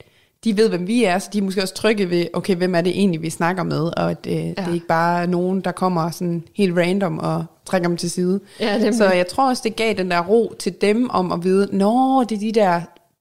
de 0.44 0.56
ved, 0.56 0.68
hvem 0.68 0.86
vi 0.86 1.04
er, 1.04 1.18
så 1.18 1.28
de 1.32 1.38
er 1.38 1.42
måske 1.42 1.62
også 1.62 1.74
trygge 1.74 2.10
ved, 2.10 2.26
okay, 2.32 2.56
hvem 2.56 2.74
er 2.74 2.80
det 2.80 2.90
egentlig, 2.98 3.22
vi 3.22 3.30
snakker 3.30 3.62
med, 3.62 3.80
og 3.96 4.10
at 4.10 4.26
øh, 4.26 4.32
ja. 4.34 4.40
det 4.48 4.58
er 4.58 4.74
ikke 4.74 4.86
bare 4.86 5.26
nogen, 5.26 5.60
der 5.60 5.72
kommer 5.72 6.10
sådan 6.10 6.42
helt 6.54 6.76
random 6.78 7.18
og 7.18 7.44
trækker 7.66 7.88
dem 7.88 7.96
til 7.96 8.10
side. 8.10 8.40
Ja, 8.60 8.92
så 8.92 9.04
jeg 9.12 9.26
tror 9.28 9.48
også, 9.48 9.62
det 9.64 9.76
gav 9.76 9.94
den 9.94 10.10
der 10.10 10.20
ro 10.20 10.54
til 10.58 10.74
dem 10.80 11.10
om 11.10 11.32
at 11.32 11.44
vide, 11.44 11.68
nå, 11.72 12.24
det 12.28 12.36
er 12.36 12.40
de 12.40 12.52
der, 12.52 12.80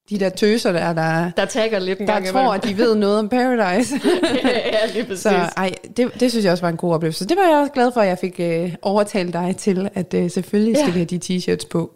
de 0.09 0.19
der 0.19 0.29
tøser 0.29 0.71
der, 0.71 0.93
der, 0.93 1.31
Der 1.37 1.45
tagger 1.45 1.79
lidt 1.79 1.99
en 1.99 2.07
der 2.07 2.13
gang 2.13 2.27
tror, 2.27 2.53
at 2.53 2.63
de 2.63 2.77
ved 2.77 2.95
noget 2.95 3.19
om 3.19 3.29
Paradise. 3.29 3.95
ja, 4.73 4.93
lige 4.93 5.03
præcis. 5.05 5.21
så 5.23 5.29
ej, 5.57 5.73
det, 5.97 6.11
det 6.19 6.31
synes 6.31 6.43
jeg 6.45 6.51
også 6.51 6.61
var 6.63 6.69
en 6.69 6.77
god 6.77 6.93
oplevelse. 6.93 7.19
Så 7.19 7.25
det 7.25 7.37
var 7.37 7.43
jeg 7.43 7.57
også 7.61 7.71
glad 7.71 7.91
for, 7.93 8.01
at 8.01 8.07
jeg 8.07 8.17
fik 8.17 8.35
øh, 8.39 8.75
overtalt 8.81 9.33
dig 9.33 9.55
til, 9.57 9.89
at 9.93 10.13
øh, 10.13 10.31
selvfølgelig 10.31 10.77
skal 10.77 10.87
Ja. 10.87 10.93
vi 10.93 10.99
have 10.99 11.05
de 11.05 11.19
t-shirts 11.37 11.67
på. 11.69 11.91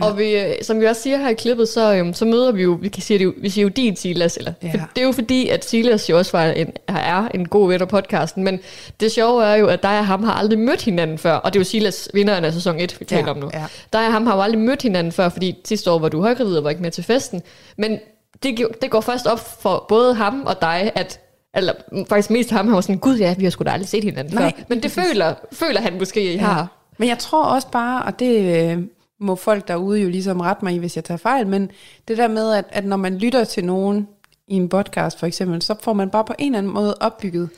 Og 0.00 0.18
vi, 0.18 0.36
øh, 0.36 0.52
som 0.62 0.80
vi 0.80 0.86
også 0.86 1.02
siger 1.02 1.16
her 1.18 1.28
i 1.28 1.34
klippet, 1.34 1.68
så, 1.68 1.94
øhm, 1.94 2.14
så 2.14 2.24
møder 2.24 2.52
vi 2.52 2.62
jo, 2.62 2.78
vi 2.80 2.88
kan 2.88 3.02
sige 3.02 3.18
det 3.18 3.24
jo, 3.24 3.32
vi 3.36 3.48
siger 3.48 3.62
jo 3.62 3.68
din 3.68 3.96
Silas, 3.96 4.36
eller, 4.36 4.52
Ja. 4.62 4.70
for 4.72 4.76
det 4.96 5.02
er 5.02 5.06
jo 5.06 5.12
fordi, 5.12 5.48
at 5.48 5.64
Silas 5.64 6.10
jo 6.10 6.18
også 6.18 6.32
var 6.32 6.44
en, 6.44 6.72
er 6.88 7.28
en 7.34 7.48
god 7.48 7.68
ven 7.68 7.80
af 7.80 7.88
podcasten, 7.88 8.44
men 8.44 8.60
det 9.00 9.12
sjove 9.12 9.44
er 9.44 9.54
jo, 9.54 9.66
at 9.66 9.82
dig 9.82 9.98
og 9.98 10.06
ham 10.06 10.22
har 10.24 10.32
aldrig 10.32 10.58
mødt 10.58 10.82
hinanden 10.82 11.18
før, 11.18 11.32
og 11.34 11.52
det 11.52 11.58
er 11.58 11.60
jo 11.60 11.64
Silas 11.64 12.08
vinderen 12.14 12.44
af 12.44 12.52
sæson 12.52 12.80
1, 12.80 12.96
vi 13.00 13.04
taler 13.04 13.22
Ja, 13.24 13.30
om 13.30 13.36
nu. 13.36 13.50
ja. 13.54 13.64
Dig 13.92 14.06
og 14.06 14.12
ham 14.12 14.26
har 14.26 14.34
jo 14.36 14.42
aldrig 14.42 14.60
mødt 14.60 14.82
hinanden 14.82 15.12
før, 15.12 15.28
fordi 15.28 15.56
sidste 15.64 15.90
år 15.90 15.98
var 15.98 16.08
du 16.08 16.20
højgravid 16.20 16.56
og 16.56 16.64
var 16.64 16.70
ikke 16.70 16.82
med 16.82 16.90
til 16.90 17.04
festen, 17.04 17.42
men 17.78 17.98
det, 18.42 18.66
det 18.82 18.90
går 18.90 19.00
først 19.00 19.26
op 19.26 19.60
for 19.62 19.84
både 19.88 20.14
ham 20.14 20.42
og 20.46 20.60
dig, 20.60 20.92
at 20.94 21.20
eller 21.54 21.72
faktisk 22.08 22.30
mest 22.30 22.50
ham, 22.50 22.66
han 22.66 22.74
var 22.74 22.80
sådan, 22.80 22.98
gud 22.98 23.16
ja, 23.16 23.34
vi 23.38 23.44
har 23.44 23.50
sgu 23.50 23.64
da 23.64 23.70
aldrig 23.70 23.88
set 23.88 24.04
hinanden 24.04 24.34
Nej, 24.34 24.42
før. 24.56 24.62
Men 24.68 24.82
det 24.82 24.90
føler, 24.90 25.34
føler 25.52 25.80
han 25.80 25.98
måske, 25.98 26.34
I 26.34 26.36
har. 26.36 26.68
Men 26.98 27.08
jeg 27.08 27.18
tror 27.18 27.44
også 27.44 27.68
bare, 27.72 28.02
og 28.02 28.18
det 28.18 28.70
øh, 28.70 28.78
må 29.22 29.34
folk 29.34 29.68
derude 29.68 30.00
jo 30.00 30.08
ligesom 30.08 30.40
rette 30.40 30.64
mig 30.64 30.74
i, 30.74 30.78
hvis 30.78 30.96
jeg 30.96 31.04
tager 31.04 31.18
fejl, 31.18 31.46
men 31.46 31.70
det 32.08 32.18
der 32.18 32.28
med, 32.28 32.52
at, 32.52 32.64
at 32.68 32.84
når 32.84 32.96
man 32.96 33.18
lytter 33.18 33.44
til 33.44 33.64
nogen 33.64 34.08
i 34.48 34.54
en 34.54 34.68
podcast 34.68 35.18
for 35.18 35.26
eksempel, 35.26 35.62
så 35.62 35.74
får 35.82 35.92
man 35.92 36.10
bare 36.10 36.24
på 36.24 36.34
en 36.38 36.46
eller 36.46 36.58
anden 36.58 36.72
måde 36.72 36.94
opbygget 37.00 37.50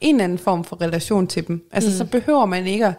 en 0.00 0.14
eller 0.14 0.24
anden 0.24 0.38
form 0.38 0.64
for 0.64 0.80
relation 0.80 1.26
til 1.26 1.48
dem. 1.48 1.68
Altså 1.72 1.90
mm. 1.90 1.96
så 1.96 2.04
behøver 2.04 2.46
man 2.46 2.66
ikke 2.66 2.86
at 2.86 2.94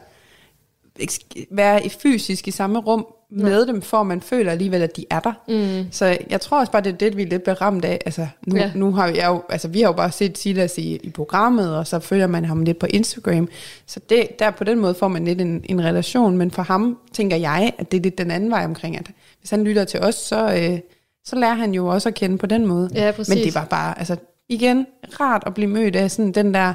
være 1.51 1.85
i 1.85 1.89
fysisk 1.89 2.47
i 2.47 2.51
samme 2.51 2.79
rum 2.79 3.07
med 3.35 3.65
dem, 3.65 3.81
for 3.81 4.03
man 4.03 4.21
føler 4.21 4.51
alligevel, 4.51 4.81
at 4.81 4.97
de 4.97 5.05
er 5.09 5.19
der. 5.19 5.33
Mm. 5.47 5.91
Så 5.91 6.17
jeg 6.29 6.41
tror 6.41 6.59
også 6.59 6.71
bare, 6.71 6.81
det 6.81 6.93
er 6.93 6.97
det, 6.97 7.17
vi 7.17 7.21
er 7.21 7.27
lidt 7.27 7.43
beramt 7.43 7.85
af. 7.85 7.99
Altså, 8.05 8.27
nu, 8.47 8.55
Ja. 8.55 8.61
ja. 8.61 8.71
nu 8.75 8.91
har 8.91 9.07
jeg 9.07 9.25
jo, 9.27 9.41
altså, 9.49 9.67
vi 9.67 9.81
har 9.81 9.87
jo 9.87 9.93
bare 9.93 10.11
set 10.11 10.37
Silas 10.37 10.77
i, 10.77 10.95
i 11.03 11.09
programmet, 11.09 11.77
og 11.77 11.87
så 11.87 11.99
følger 11.99 12.27
man 12.27 12.45
ham 12.45 12.61
lidt 12.63 12.79
på 12.79 12.87
Instagram. 12.89 13.47
Så 13.85 13.99
det, 14.09 14.39
der 14.39 14.51
på 14.51 14.63
den 14.63 14.79
måde 14.79 14.93
får 14.93 15.07
man 15.07 15.25
lidt 15.25 15.41
en, 15.41 15.61
en 15.65 15.83
relation, 15.83 16.37
men 16.37 16.51
for 16.51 16.61
ham 16.61 16.97
tænker 17.13 17.37
jeg, 17.37 17.73
at 17.77 17.91
det 17.91 17.97
er 17.97 18.01
lidt 18.01 18.17
den 18.17 18.31
anden 18.31 18.51
vej 18.51 18.65
omkring, 18.65 18.97
at 18.97 19.11
hvis 19.39 19.49
han 19.49 19.63
lytter 19.63 19.83
til 19.83 19.99
os, 19.99 20.15
så, 20.15 20.53
øh, 20.53 20.79
så 21.25 21.35
lærer 21.35 21.53
han 21.53 21.73
jo 21.73 21.87
også 21.87 22.09
at 22.09 22.15
kende 22.15 22.37
på 22.37 22.45
den 22.45 22.65
måde. 22.67 22.89
Ja, 22.93 23.11
præcis. 23.11 23.35
Men 23.35 23.43
det 23.43 23.55
var 23.55 23.65
bare, 23.65 23.99
altså 23.99 24.15
igen, 24.49 24.85
rart 25.19 25.43
at 25.45 25.53
blive 25.53 25.69
mødt 25.69 25.95
af 25.95 26.11
sådan 26.11 26.31
den 26.31 26.53
der 26.53 26.73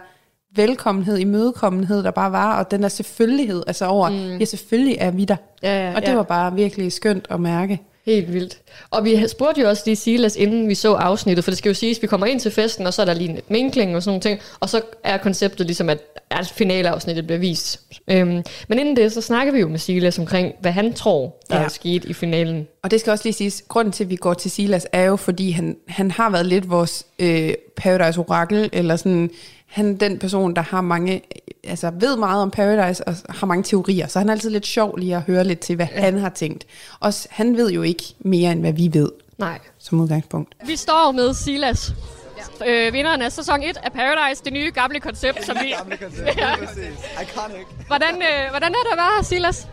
velkommenhed, 0.54 1.18
imødekommenhed, 1.18 2.02
der 2.02 2.10
bare 2.10 2.32
var, 2.32 2.58
og 2.58 2.70
den 2.70 2.82
der 2.82 2.88
selvfølgelighed, 2.88 3.62
altså 3.66 3.86
over, 3.86 4.08
mm. 4.08 4.38
ja, 4.38 4.44
selvfølgelig 4.44 4.96
er 5.00 5.10
vi 5.10 5.24
der. 5.24 5.36
Ja, 5.62 5.88
ja, 5.88 5.94
og 5.96 6.02
det 6.02 6.08
ja. 6.08 6.14
var 6.14 6.22
bare 6.22 6.54
virkelig 6.54 6.92
skønt 6.92 7.26
at 7.30 7.40
mærke. 7.40 7.80
Helt 8.08 8.32
vildt. 8.32 8.58
Og 8.90 9.04
vi 9.04 9.28
spurgte 9.28 9.60
jo 9.60 9.68
også 9.68 9.82
lige 9.86 9.96
Silas, 9.96 10.36
inden 10.36 10.68
vi 10.68 10.74
så 10.74 10.94
afsnittet, 10.94 11.44
for 11.44 11.50
det 11.50 11.58
skal 11.58 11.70
jo 11.70 11.74
siges, 11.74 11.98
at 11.98 12.02
vi 12.02 12.06
kommer 12.06 12.26
ind 12.26 12.40
til 12.40 12.50
festen, 12.50 12.86
og 12.86 12.94
så 12.94 13.02
er 13.02 13.06
der 13.06 13.14
lige 13.14 13.34
lidt 13.34 13.50
minkling 13.50 13.96
og 13.96 14.02
sådan 14.02 14.10
nogle 14.10 14.20
ting, 14.20 14.40
og 14.60 14.68
så 14.68 14.80
er 15.04 15.16
konceptet 15.16 15.66
ligesom, 15.66 15.88
at, 15.88 15.98
at 16.30 16.46
finaleafsnittet 16.46 17.26
bliver 17.26 17.38
vist. 17.38 17.80
Øhm, 18.10 18.42
men 18.68 18.78
inden 18.78 18.96
det, 18.96 19.12
så 19.12 19.20
snakker 19.20 19.52
vi 19.52 19.60
jo 19.60 19.68
med 19.68 19.78
Silas 19.78 20.18
omkring, 20.18 20.52
hvad 20.60 20.72
han 20.72 20.92
tror, 20.94 21.36
der 21.50 21.56
ja. 21.56 21.60
Ja. 21.60 21.64
er 21.64 21.68
sket 21.68 22.04
i 22.04 22.12
finalen. 22.12 22.66
Og 22.82 22.90
det 22.90 23.00
skal 23.00 23.10
også 23.10 23.24
lige 23.24 23.34
siges, 23.34 23.64
grunden 23.68 23.92
til, 23.92 24.04
at 24.04 24.10
vi 24.10 24.16
går 24.16 24.34
til 24.34 24.50
Silas, 24.50 24.86
er 24.92 25.04
jo, 25.04 25.16
fordi 25.16 25.50
han, 25.50 25.76
han 25.88 26.10
har 26.10 26.30
været 26.30 26.46
lidt 26.46 26.70
vores 26.70 27.06
øh, 27.18 27.54
Paradise 27.76 28.20
Orakel, 28.20 28.70
eller 28.72 28.96
sådan, 28.96 29.30
han 29.68 29.92
er 29.94 29.98
den 29.98 30.18
person, 30.18 30.54
der 30.56 30.62
har 30.62 30.80
mange, 30.80 31.22
altså 31.64 31.90
ved 32.00 32.16
meget 32.16 32.42
om 32.42 32.50
Paradise, 32.50 33.08
og 33.08 33.14
har 33.28 33.46
mange 33.46 33.62
teorier, 33.62 34.06
så 34.06 34.18
han 34.18 34.28
er 34.28 34.32
altid 34.32 34.50
lidt 34.50 34.66
sjov 34.66 34.96
lige 34.96 35.16
at 35.16 35.22
høre 35.22 35.44
lidt 35.44 35.60
til, 35.60 35.76
hvad 35.76 35.86
ja. 35.94 36.00
han 36.00 36.18
har 36.18 36.28
tænkt. 36.28 36.66
Og 37.00 37.12
han 37.30 37.56
ved 37.56 37.70
jo 37.70 37.82
ikke 37.82 38.02
mere, 38.18 38.52
end 38.52 38.60
hvad 38.60 38.72
vi 38.72 38.90
ved, 38.92 39.10
Nej. 39.38 39.58
som 39.78 40.00
udgangspunkt. 40.00 40.54
Vi 40.66 40.76
står 40.76 41.12
med 41.12 41.34
Silas. 41.34 41.92
øh, 42.66 42.92
vinderen 42.92 43.22
af 43.22 43.32
sæson 43.32 43.62
1 43.62 43.76
af 43.82 43.92
Paradise, 43.92 44.44
det 44.44 44.52
nye 44.52 44.70
gamle 44.74 45.00
koncept, 45.00 45.44
som 45.46 45.56
vi... 45.62 45.74
Gamle 45.78 45.96
koncept, 45.96 46.36
ja. 46.40 46.56
præcis. 46.56 46.98
Iconic. 47.22 47.66
Hvordan, 47.86 48.14
øh, 48.14 48.50
hvordan 48.50 48.68
er 48.72 48.78
det 48.84 48.92
at 48.92 48.96
være 48.96 49.10
her, 49.16 49.22
Silas? 49.24 49.68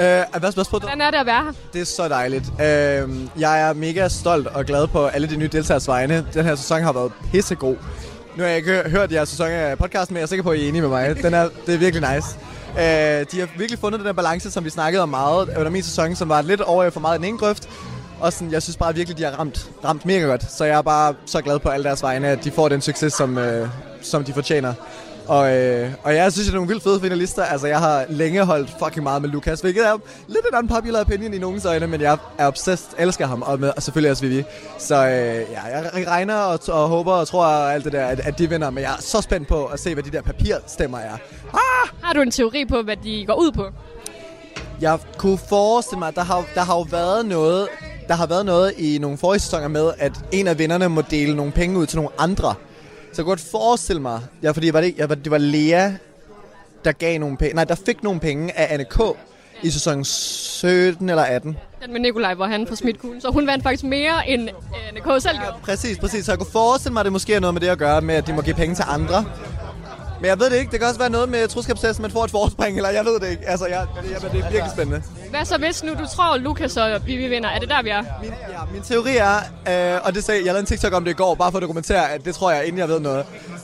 Øh, 0.00 0.40
hvad 0.40 0.52
spørgsmålet? 0.52 0.82
Hvordan 0.82 1.00
er 1.00 1.10
det 1.10 1.18
at 1.18 1.26
være 1.26 1.44
her? 1.44 1.52
Det 1.72 1.80
er 1.80 1.84
så 1.84 2.08
dejligt. 2.08 2.44
Øh, 2.60 3.08
jeg 3.40 3.68
er 3.68 3.72
mega 3.72 4.08
stolt 4.08 4.46
og 4.46 4.64
glad 4.64 4.86
på 4.86 5.06
alle 5.06 5.28
de 5.30 5.36
nye 5.36 5.48
deltagers 5.48 5.88
vegne. 5.88 6.26
Den 6.34 6.44
her 6.44 6.54
sæson 6.54 6.82
har 6.82 6.92
været 6.92 7.12
pissegod. 7.32 7.76
Nu 8.36 8.42
har 8.42 8.48
jeg 8.48 8.56
ikke 8.56 8.82
hørt 8.86 9.12
jeres 9.12 9.28
sæson 9.28 9.46
af 9.50 9.78
podcasten, 9.78 10.14
men 10.14 10.18
jeg 10.18 10.22
er 10.22 10.26
sikker 10.26 10.42
på, 10.42 10.50
at 10.50 10.58
I 10.58 10.64
er 10.64 10.68
enige 10.68 10.82
med 10.82 10.88
mig. 10.88 11.22
Den 11.22 11.34
er, 11.34 11.48
det 11.66 11.74
er 11.74 11.78
virkelig 11.78 12.14
nice. 12.14 12.28
Øh, 12.78 13.26
de 13.32 13.40
har 13.40 13.58
virkelig 13.58 13.78
fundet 13.78 14.00
den 14.00 14.06
der 14.06 14.12
balance, 14.12 14.50
som 14.50 14.64
vi 14.64 14.70
snakkede 14.70 15.02
om 15.02 15.08
meget 15.08 15.48
under 15.58 15.70
min 15.70 15.82
sæson, 15.82 16.16
som 16.16 16.28
var 16.28 16.42
lidt 16.42 16.60
over 16.60 16.90
for 16.90 17.00
meget 17.00 17.18
i 17.18 17.22
den 17.22 17.28
ene 17.28 17.38
grøft. 17.38 17.68
Og 18.20 18.32
sådan, 18.32 18.52
jeg 18.52 18.62
synes 18.62 18.76
bare 18.76 18.94
virkelig, 18.94 19.18
de 19.18 19.22
har 19.22 19.30
ramt, 19.30 19.70
ramt 19.84 20.06
mega 20.06 20.26
godt. 20.26 20.52
Så 20.52 20.64
jeg 20.64 20.78
er 20.78 20.82
bare 20.82 21.14
så 21.26 21.40
glad 21.40 21.58
på 21.58 21.68
alle 21.68 21.84
deres 21.84 22.02
vegne, 22.02 22.28
at 22.28 22.44
de 22.44 22.50
får 22.50 22.68
den 22.68 22.80
succes, 22.80 23.12
som, 23.12 23.38
øh, 23.38 23.68
som 24.02 24.24
de 24.24 24.32
fortjener. 24.32 24.74
Og, 25.28 25.56
øh, 25.56 25.90
og 26.02 26.14
jeg 26.14 26.32
synes, 26.32 26.46
det 26.46 26.52
er 26.52 26.56
nogle 26.56 26.68
vildt 26.68 26.82
fede 26.82 27.00
finalister. 27.00 27.44
Altså, 27.44 27.66
jeg 27.66 27.78
har 27.78 28.04
længe 28.08 28.44
holdt 28.44 28.70
fucking 28.78 29.02
meget 29.02 29.22
med 29.22 29.30
Lukas, 29.30 29.60
hvilket 29.60 29.86
er 29.86 29.96
lidt 30.28 30.46
en 30.52 30.58
unpopular 30.58 31.00
opinion 31.00 31.34
i 31.34 31.38
nogens 31.38 31.64
øjne, 31.64 31.86
men 31.86 32.00
jeg 32.00 32.18
er 32.38 32.46
obsessed, 32.46 32.88
elsker 32.98 33.26
ham, 33.26 33.42
og, 33.42 33.60
med, 33.60 33.72
og 33.76 33.82
selvfølgelig 33.82 34.10
også 34.10 34.26
Vivi. 34.26 34.44
Så 34.78 34.94
øh, 34.94 35.10
ja, 35.52 35.62
jeg 35.62 36.06
regner 36.08 36.34
og, 36.36 36.60
og 36.68 36.88
håber 36.88 37.12
og 37.12 37.28
tror 37.28 37.44
alt 37.44 37.84
det 37.84 37.92
der, 37.92 38.06
at, 38.06 38.20
at 38.20 38.38
de 38.38 38.48
vinder, 38.48 38.70
men 38.70 38.82
jeg 38.82 38.92
er 38.92 39.00
så 39.02 39.20
spændt 39.20 39.48
på 39.48 39.64
at 39.64 39.80
se, 39.80 39.94
hvad 39.94 40.02
de 40.02 40.10
der 40.10 40.22
papirstemmer 40.22 40.98
er. 40.98 41.12
Ah! 41.54 41.88
Har 42.02 42.12
du 42.12 42.20
en 42.20 42.30
teori 42.30 42.64
på, 42.64 42.82
hvad 42.82 42.96
de 42.96 43.24
går 43.26 43.34
ud 43.34 43.52
på? 43.52 43.66
Jeg 44.80 44.98
kunne 45.18 45.38
forestille 45.38 45.98
mig, 45.98 46.08
at 46.08 46.14
der 46.14 46.22
har, 46.24 46.44
der 46.54 46.60
har 46.60 46.74
jo 46.74 46.86
været 46.90 47.26
noget, 47.26 47.68
der 48.08 48.14
har 48.14 48.26
været 48.26 48.46
noget 48.46 48.72
i 48.78 48.98
nogle 48.98 49.18
forrige 49.18 49.40
sæsoner 49.40 49.68
med, 49.68 49.92
at 49.98 50.12
en 50.32 50.48
af 50.48 50.58
vinderne 50.58 50.88
må 50.88 51.02
dele 51.02 51.36
nogle 51.36 51.52
penge 51.52 51.78
ud 51.78 51.86
til 51.86 51.96
nogle 51.96 52.10
andre. 52.18 52.54
Så 53.14 53.22
jeg 53.22 53.24
kunne 53.24 53.30
godt 53.30 53.50
forestille 53.50 54.02
mig, 54.02 54.20
ja, 54.42 54.50
fordi 54.50 54.72
var 54.72 54.80
det, 54.80 54.94
ja, 54.98 55.06
det 55.06 55.30
var 55.30 55.38
Lea, 55.38 55.90
der 56.84 56.92
gav 56.92 57.18
nogle 57.18 57.36
penge, 57.36 57.54
nej, 57.54 57.64
der 57.64 57.74
fik 57.74 58.02
nogle 58.02 58.20
penge 58.20 58.58
af 58.58 58.74
Anne 58.74 58.84
K. 58.84 59.00
i 59.62 59.70
sæson 59.70 60.04
17 60.04 61.08
eller 61.08 61.22
18. 61.22 61.56
Den 61.84 61.92
med 61.92 62.00
Nikolaj, 62.00 62.34
hvor 62.34 62.46
han 62.46 62.66
får 62.66 62.74
smidt 62.74 62.98
kuglen. 62.98 63.20
Så 63.20 63.30
hun 63.30 63.46
vandt 63.46 63.62
faktisk 63.62 63.84
mere, 63.84 64.28
end 64.28 64.48
Anne 64.88 65.00
K. 65.00 65.22
selv 65.22 65.38
gjorde. 65.38 65.56
Præcis, 65.62 65.98
præcis. 65.98 66.24
Så 66.24 66.32
jeg 66.32 66.38
kunne 66.38 66.50
forestille 66.52 66.92
mig, 66.92 67.00
at 67.00 67.04
det 67.04 67.12
måske 67.12 67.34
er 67.34 67.40
noget 67.40 67.54
med 67.54 67.60
det 67.60 67.68
at 67.68 67.78
gøre, 67.78 68.00
med 68.00 68.14
at 68.14 68.26
de 68.26 68.32
må 68.32 68.42
give 68.42 68.54
penge 68.54 68.74
til 68.74 68.84
andre. 68.88 69.24
Men 70.24 70.28
jeg 70.28 70.40
ved 70.40 70.50
det 70.50 70.56
ikke. 70.56 70.70
Det 70.72 70.80
kan 70.80 70.88
også 70.88 71.00
være 71.00 71.10
noget 71.10 71.28
med 71.28 71.48
troskabstesten, 71.48 72.02
man 72.02 72.10
får 72.10 72.24
et 72.24 72.30
forspring, 72.30 72.76
eller 72.76 72.90
jeg 72.90 73.04
ved 73.04 73.20
det 73.20 73.30
ikke. 73.30 73.48
Altså, 73.48 73.66
jeg, 73.66 73.86
det, 74.02 74.10
jeg, 74.10 74.20
det 74.20 74.40
er 74.40 74.50
virkelig 74.50 74.70
spændende. 74.72 75.02
Hvad 75.30 75.44
så 75.44 75.58
hvis 75.58 75.84
nu 75.84 75.92
du 75.92 76.06
tror, 76.14 76.36
Lukas 76.36 76.76
og 76.76 77.06
Vivi 77.06 77.28
vinder? 77.28 77.48
Er 77.48 77.58
det 77.58 77.68
der, 77.68 77.82
vi 77.82 77.88
er? 77.88 78.02
Min, 78.22 78.30
ja, 78.50 78.58
min 78.72 78.82
teori 78.82 79.16
er, 79.16 79.36
øh, 79.94 80.00
og 80.04 80.14
det 80.14 80.24
sagde, 80.24 80.38
jeg 80.40 80.46
lavede 80.46 80.60
en 80.60 80.66
TikTok 80.66 80.92
om 80.92 81.04
det 81.04 81.10
i 81.10 81.14
går, 81.14 81.34
bare 81.34 81.50
for 81.50 81.58
at 81.58 81.62
dokumentere, 81.62 82.10
at 82.10 82.24
det 82.24 82.34
tror 82.34 82.50
jeg, 82.50 82.64
inden 82.64 82.78
jeg 82.78 82.88
ved 82.88 83.00
noget, 83.00 83.18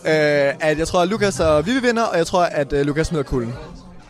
øh, 0.04 0.54
at 0.60 0.78
jeg 0.78 0.88
tror, 0.88 1.00
at 1.00 1.08
Lukas 1.08 1.40
og 1.40 1.66
Vivi 1.66 1.80
vinder, 1.80 2.02
og 2.02 2.18
jeg 2.18 2.26
tror, 2.26 2.42
at 2.42 2.72
øh, 2.72 2.86
Lukas 2.86 3.06
smider 3.06 3.24
kulden. 3.24 3.54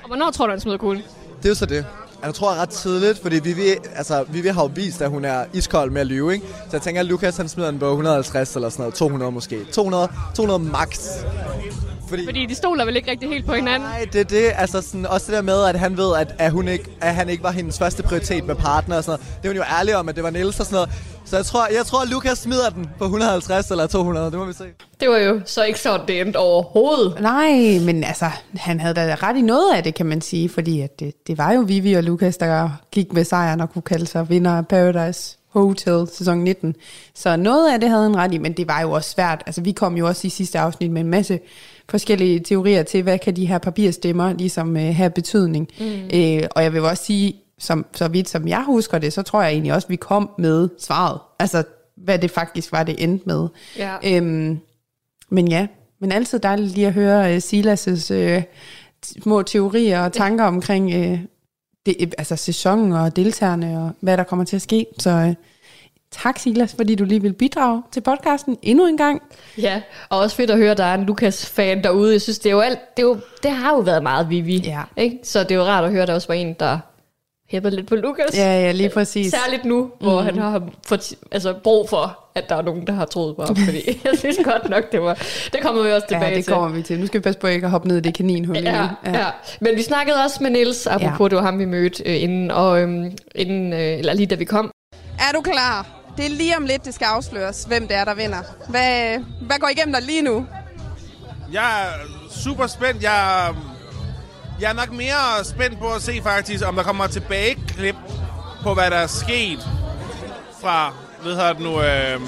Og 0.02 0.06
hvornår 0.06 0.30
tror 0.30 0.46
du, 0.46 0.50
han 0.50 0.60
smider 0.60 0.78
kuglen? 0.78 1.02
Det 1.38 1.44
er 1.44 1.48
jo 1.48 1.54
så 1.54 1.66
det. 1.66 1.86
Jeg 2.24 2.34
tror 2.34 2.54
ret 2.54 2.68
tidligt, 2.68 3.22
fordi 3.22 3.40
Vivi, 3.40 3.62
altså, 3.96 4.24
Vivi 4.28 4.48
har 4.48 4.62
jo 4.62 4.70
vist, 4.74 5.02
at 5.02 5.10
hun 5.10 5.24
er 5.24 5.44
iskold 5.52 5.90
med 5.90 6.00
at 6.00 6.06
lyve, 6.06 6.32
ikke? 6.32 6.46
Så 6.46 6.68
jeg 6.72 6.82
tænker, 6.82 7.00
at 7.00 7.06
Lukas 7.06 7.36
han 7.36 7.48
smider 7.48 7.70
den 7.70 7.80
på 7.80 7.90
150 7.90 8.54
eller 8.54 8.68
sådan 8.68 8.82
noget, 8.82 8.94
200 8.94 9.32
måske. 9.32 9.64
200, 9.72 10.08
200 10.34 10.60
max. 10.60 11.08
Fordi, 12.10 12.24
Fordi 12.24 12.46
de 12.46 12.54
stoler 12.54 12.84
vel 12.84 12.96
ikke 12.96 13.10
rigtig 13.10 13.28
helt 13.28 13.46
på 13.46 13.52
hinanden? 13.54 13.88
Nej, 13.88 14.06
det 14.12 14.20
er 14.20 14.24
det. 14.24 14.52
Altså 14.56 14.80
sådan, 14.80 15.06
også 15.06 15.26
det 15.26 15.36
der 15.36 15.42
med, 15.42 15.64
at 15.64 15.78
han 15.78 15.96
ved, 15.96 16.16
at, 16.16 16.34
at, 16.38 16.52
hun 16.52 16.68
ikke, 16.68 16.84
at 17.00 17.14
han 17.14 17.28
ikke 17.28 17.42
var 17.42 17.50
hendes 17.50 17.78
første 17.78 18.02
prioritet 18.02 18.44
med 18.44 18.54
partner 18.54 18.96
og 18.96 19.04
sådan 19.04 19.18
noget. 19.18 19.42
Det 19.42 19.48
er 19.48 19.52
hun 19.52 19.56
jo 19.56 19.78
ærlig 19.78 19.96
om, 19.96 20.08
at 20.08 20.16
det 20.16 20.24
var 20.24 20.30
Niels 20.30 20.60
og 20.60 20.66
sådan 20.66 20.74
noget. 20.74 20.90
Så 21.24 21.36
jeg 21.36 21.44
tror, 21.46 21.66
jeg 21.66 21.86
tror, 21.86 22.02
at 22.02 22.08
Lukas 22.08 22.38
smider 22.38 22.70
den 22.70 22.90
på 22.98 23.04
150 23.04 23.70
eller 23.70 23.86
200. 23.86 24.30
Det 24.30 24.38
må 24.38 24.44
vi 24.44 24.52
se. 24.52 24.64
Det 25.00 25.08
var 25.08 25.18
jo 25.18 25.40
så 25.44 25.64
ikke 25.64 25.80
sådan, 25.80 26.06
det 26.08 26.20
endte 26.20 26.36
overhovedet. 26.36 27.20
Nej, 27.20 27.78
men 27.86 28.04
altså, 28.04 28.30
han 28.56 28.80
havde 28.80 28.94
da 28.94 29.16
ret 29.22 29.36
i 29.36 29.42
noget 29.42 29.74
af 29.74 29.82
det, 29.82 29.94
kan 29.94 30.06
man 30.06 30.20
sige. 30.20 30.48
Fordi 30.48 30.80
at 30.80 31.00
det, 31.00 31.26
det 31.26 31.38
var 31.38 31.52
jo 31.52 31.60
Vivi 31.60 31.94
og 31.94 32.02
Lukas, 32.02 32.36
der 32.36 32.70
gik 32.92 33.12
med 33.12 33.24
sejren 33.24 33.60
og 33.60 33.72
kunne 33.72 33.82
kalde 33.82 34.06
sig 34.06 34.28
vinder 34.30 34.50
af 34.50 34.66
Paradise 34.68 35.39
Hotel 35.50 36.08
sæson 36.12 36.38
19. 36.38 36.74
Så 37.14 37.36
noget 37.36 37.72
af 37.72 37.80
det 37.80 37.88
havde 37.88 38.02
han 38.02 38.16
ret 38.16 38.34
i, 38.34 38.38
men 38.38 38.52
det 38.52 38.68
var 38.68 38.80
jo 38.80 38.90
også 38.90 39.10
svært. 39.10 39.42
Altså, 39.46 39.60
vi 39.60 39.72
kom 39.72 39.96
jo 39.96 40.06
også 40.06 40.26
i 40.26 40.30
sidste 40.30 40.58
afsnit 40.58 40.90
med 40.90 41.00
en 41.00 41.08
masse 41.08 41.40
forskellige 41.88 42.40
teorier 42.40 42.82
til, 42.82 43.02
hvad 43.02 43.18
kan 43.18 43.36
de 43.36 43.46
her 43.46 43.58
papirstemmer 43.58 44.32
ligesom 44.32 44.76
øh, 44.76 44.96
have 44.96 45.10
betydning. 45.10 45.68
Mm. 45.80 46.10
Øh, 46.14 46.42
og 46.50 46.62
jeg 46.62 46.72
vil 46.72 46.80
også 46.80 47.04
sige, 47.04 47.34
som, 47.58 47.86
så 47.94 48.08
vidt 48.08 48.28
som 48.28 48.48
jeg 48.48 48.64
husker 48.66 48.98
det, 48.98 49.12
så 49.12 49.22
tror 49.22 49.42
jeg 49.42 49.52
egentlig 49.52 49.74
også, 49.74 49.86
at 49.86 49.90
vi 49.90 49.96
kom 49.96 50.30
med 50.38 50.68
svaret. 50.78 51.18
Altså, 51.38 51.62
hvad 51.96 52.18
det 52.18 52.30
faktisk 52.30 52.72
var, 52.72 52.82
det 52.82 53.02
endte 53.02 53.24
med. 53.26 53.48
Ja. 53.78 53.96
Øhm, 54.04 54.58
men 55.30 55.48
ja, 55.48 55.66
men 56.00 56.12
altid 56.12 56.38
dejligt 56.38 56.74
lige 56.74 56.86
at 56.86 56.92
høre 56.92 57.36
uh, 57.36 57.36
Silas' 57.36 58.14
uh, 58.14 58.42
små 59.22 59.42
teorier 59.42 60.04
og 60.04 60.12
tanker 60.22 60.44
omkring 60.44 61.12
uh, 61.12 61.18
det, 61.86 62.14
altså 62.18 62.36
sæsonen 62.36 62.92
og 62.92 63.16
deltagerne 63.16 63.82
og 63.82 63.90
hvad 64.00 64.16
der 64.16 64.24
kommer 64.24 64.44
til 64.44 64.56
at 64.56 64.62
ske. 64.62 64.86
Så 64.98 65.10
uh, 65.10 65.34
tak 66.10 66.38
Silas, 66.38 66.74
fordi 66.74 66.94
du 66.94 67.04
lige 67.04 67.22
vil 67.22 67.32
bidrage 67.32 67.82
til 67.92 68.00
podcasten 68.00 68.56
endnu 68.62 68.86
en 68.86 68.96
gang. 68.96 69.22
Ja, 69.58 69.82
og 70.08 70.18
også 70.18 70.36
fedt 70.36 70.50
at 70.50 70.56
høre, 70.56 70.70
at 70.70 70.78
der 70.78 70.84
er 70.84 70.94
en 70.94 71.04
Lukas-fan 71.04 71.84
derude. 71.84 72.12
Jeg 72.12 72.20
synes, 72.20 72.38
det, 72.38 72.50
er 72.50 72.54
jo 72.54 72.60
alt, 72.60 72.78
det, 72.96 73.02
er 73.02 73.06
jo, 73.06 73.20
det 73.42 73.50
har 73.50 73.74
jo 73.74 73.78
været 73.78 74.02
meget 74.02 74.30
Vivi. 74.30 74.56
Ja. 74.56 74.82
Ikke? 74.96 75.18
Så 75.22 75.42
det 75.42 75.50
er 75.50 75.54
jo 75.54 75.62
rart 75.62 75.84
at 75.84 75.90
høre, 75.90 76.02
at 76.02 76.08
der 76.08 76.14
også 76.14 76.28
var 76.28 76.34
en, 76.34 76.56
der 76.60 76.78
hæpper 77.50 77.70
lidt 77.70 77.86
på 77.86 77.96
Lukas. 77.96 78.34
Ja, 78.34 78.60
ja, 78.60 78.72
lige 78.72 78.88
præcis. 78.88 79.34
Særligt 79.44 79.64
nu, 79.64 79.90
hvor 80.00 80.20
mm. 80.20 80.26
han 80.26 80.38
har 80.38 80.62
fået 80.86 81.12
altså, 81.32 81.54
brug 81.64 81.88
for, 81.88 82.18
at 82.34 82.48
der 82.48 82.56
er 82.56 82.62
nogen, 82.62 82.86
der 82.86 82.92
har 82.92 83.04
troet 83.04 83.36
på 83.36 83.42
ham. 83.42 83.56
Fordi 83.56 84.00
jeg 84.04 84.18
synes 84.18 84.38
godt 84.44 84.70
nok, 84.70 84.92
det 84.92 85.02
var... 85.02 85.14
Det 85.52 85.60
kommer 85.62 85.82
vi 85.82 85.92
også 85.92 86.06
tilbage 86.06 86.28
ja, 86.28 86.36
det 86.36 86.44
til. 86.44 86.52
kommer 86.52 86.68
vi 86.68 86.82
til. 86.82 87.00
Nu 87.00 87.06
skal 87.06 87.20
vi 87.20 87.22
passe 87.22 87.40
på 87.40 87.46
ikke 87.46 87.64
at 87.64 87.70
hoppe 87.70 87.88
ned 87.88 87.96
i 87.96 88.00
det 88.00 88.14
kaninhul. 88.14 88.56
Ja, 88.56 88.60
igen. 88.60 88.74
ja. 88.74 89.18
ja. 89.18 89.26
Men 89.60 89.76
vi 89.76 89.82
snakkede 89.82 90.16
også 90.24 90.42
med 90.42 90.50
Niels, 90.50 90.86
apropos 90.86 91.20
ja. 91.20 91.28
det 91.28 91.36
var 91.36 91.42
ham, 91.42 91.58
vi 91.58 91.64
mødte 91.64 92.02
øh, 92.06 92.22
inden, 92.22 92.50
og, 92.50 92.80
øhm, 92.80 93.12
inden 93.34 93.72
øh, 93.72 93.78
eller 93.78 94.14
lige 94.14 94.26
da 94.26 94.34
vi 94.34 94.44
kom. 94.44 94.70
Er 95.18 95.32
du 95.34 95.40
klar? 95.40 95.86
Det 96.16 96.26
er 96.26 96.30
lige 96.30 96.56
om 96.56 96.64
lidt, 96.64 96.84
det 96.84 96.94
skal 96.94 97.04
afsløres, 97.04 97.64
hvem 97.64 97.88
det 97.88 97.96
er, 97.96 98.04
der 98.04 98.14
vinder. 98.14 98.42
Hvad, 98.68 99.18
hvad 99.46 99.56
går 99.58 99.68
igennem 99.68 99.92
dig 99.92 100.02
lige 100.02 100.22
nu? 100.22 100.46
Jeg 101.52 101.82
er 101.82 101.90
super 102.30 102.66
spændt. 102.66 103.02
Jeg, 103.02 103.54
jeg 104.60 104.70
er 104.70 104.74
nok 104.74 104.92
mere 104.92 105.44
spændt 105.44 105.78
på 105.78 105.92
at 105.92 106.02
se 106.02 106.20
faktisk, 106.22 106.66
om 106.66 106.76
der 106.76 106.82
kommer 106.82 107.06
tilbage 107.06 107.54
klip 107.68 107.96
på, 108.62 108.74
hvad 108.74 108.90
der 108.90 108.96
er 108.96 109.06
sket 109.06 109.68
fra, 110.60 110.94
hvad 111.22 111.36
her 111.36 111.52
det 111.52 111.62
nu, 111.62 111.82
øh, 111.82 112.20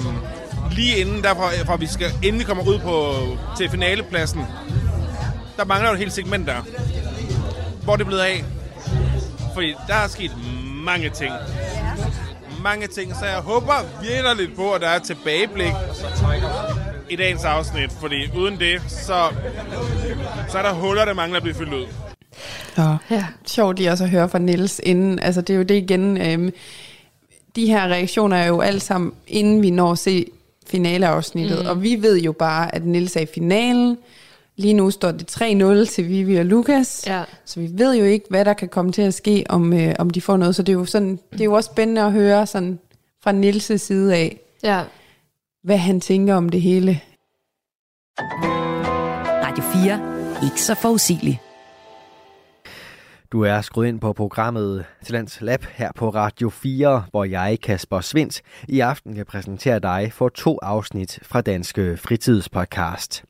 lige 0.71 0.97
inden, 0.97 1.23
derfor, 1.23 1.51
fra 1.65 1.75
vi 1.75 1.87
skal 1.87 2.11
endelig 2.23 2.47
kommer 2.47 2.67
ud 2.67 2.79
på, 2.79 3.15
til 3.57 3.69
finalepladsen. 3.69 4.41
Der 5.57 5.65
mangler 5.65 5.89
jo 5.89 5.93
et 5.93 5.99
helt 5.99 6.13
segment 6.13 6.47
der. 6.47 6.61
Hvor 7.83 7.93
er 7.93 7.97
det 7.97 8.05
blevet 8.05 8.21
af? 8.21 8.43
Fordi 9.53 9.75
der 9.87 9.95
er 9.95 10.07
sket 10.07 10.31
mange 10.85 11.09
ting. 11.09 11.33
Mange 12.63 12.87
ting, 12.87 13.15
så 13.15 13.25
jeg 13.25 13.37
håber 13.37 13.73
virkelig 14.01 14.35
lidt 14.35 14.55
på, 14.55 14.71
at 14.71 14.81
der 14.81 14.87
er 14.87 14.95
et 14.95 15.03
tilbageblik 15.03 15.73
i 17.09 17.15
dagens 17.15 17.43
afsnit. 17.43 17.91
Fordi 17.91 18.37
uden 18.37 18.59
det, 18.59 18.81
så, 18.87 19.29
så 20.49 20.57
er 20.57 20.61
der 20.61 20.73
huller, 20.73 21.05
der 21.05 21.13
mangler 21.13 21.37
at 21.37 21.43
blive 21.43 21.55
fyldt 21.55 21.73
ud. 21.73 22.12
Ja. 22.77 22.95
ja. 23.11 23.25
Sjovt 23.45 23.77
lige 23.77 23.91
også 23.91 24.03
at 24.03 24.09
høre 24.09 24.29
fra 24.29 24.39
Niels 24.39 24.81
inden. 24.83 25.19
Altså 25.19 25.41
det 25.41 25.53
er 25.53 25.57
jo 25.57 25.63
det 25.63 25.75
igen. 25.75 26.17
Øhm, 26.21 26.51
de 27.55 27.65
her 27.65 27.87
reaktioner 27.87 28.37
er 28.37 28.47
jo 28.47 28.61
alle 28.61 28.79
sammen, 28.79 29.11
inden 29.27 29.61
vi 29.61 29.69
når 29.69 29.91
at 29.91 29.99
se 29.99 30.25
finaleafsnittet. 30.67 31.59
Mm. 31.63 31.69
Og 31.69 31.83
vi 31.83 32.01
ved 32.01 32.19
jo 32.21 32.31
bare, 32.31 32.75
at 32.75 32.85
Niels 32.85 33.15
er 33.15 33.19
i 33.21 33.25
finalen. 33.33 33.97
Lige 34.55 34.73
nu 34.73 34.91
står 34.91 35.11
det 35.11 35.31
3-0 35.31 35.85
til 35.93 36.07
Vivi 36.09 36.35
og 36.35 36.45
Lukas. 36.45 37.03
Ja. 37.07 37.23
Så 37.45 37.59
vi 37.59 37.69
ved 37.73 37.95
jo 37.95 38.05
ikke, 38.05 38.25
hvad 38.29 38.45
der 38.45 38.53
kan 38.53 38.67
komme 38.69 38.91
til 38.91 39.01
at 39.01 39.13
ske, 39.13 39.43
om, 39.49 39.73
øh, 39.73 39.95
om 39.99 40.09
de 40.09 40.21
får 40.21 40.37
noget. 40.37 40.55
Så 40.55 40.63
det 40.63 40.73
er 40.73 40.77
jo 40.77 40.85
sådan, 40.85 41.19
det 41.31 41.41
er 41.41 41.45
jo 41.45 41.53
også 41.53 41.69
spændende 41.73 42.01
at 42.01 42.11
høre 42.11 42.47
sådan 42.47 42.79
fra 43.23 43.31
Nils' 43.31 43.77
side 43.77 44.15
af, 44.15 44.39
Ja. 44.63 44.81
hvad 45.63 45.77
han 45.77 46.01
tænker 46.01 46.35
om 46.35 46.49
det 46.49 46.61
hele. 46.61 46.99
Radio 49.43 49.63
4. 49.63 50.45
Ikke 50.47 50.61
så 50.61 50.75
forudsigelig. 50.75 51.39
Du 53.33 53.41
er 53.41 53.61
skruet 53.61 53.87
ind 53.87 53.99
på 53.99 54.13
programmet 54.13 54.85
Talents 55.05 55.41
Lab 55.41 55.63
her 55.63 55.91
på 55.95 56.09
Radio 56.09 56.49
4, 56.49 57.05
hvor 57.11 57.23
jeg, 57.23 57.57
Kasper 57.63 58.01
Svindt, 58.01 58.41
i 58.67 58.79
aften 58.79 59.15
kan 59.15 59.25
præsentere 59.25 59.79
dig 59.79 60.09
for 60.13 60.29
to 60.29 60.59
afsnit 60.61 61.19
fra 61.23 61.41
Danske 61.41 61.97
Fritidspodcast. 61.97 63.23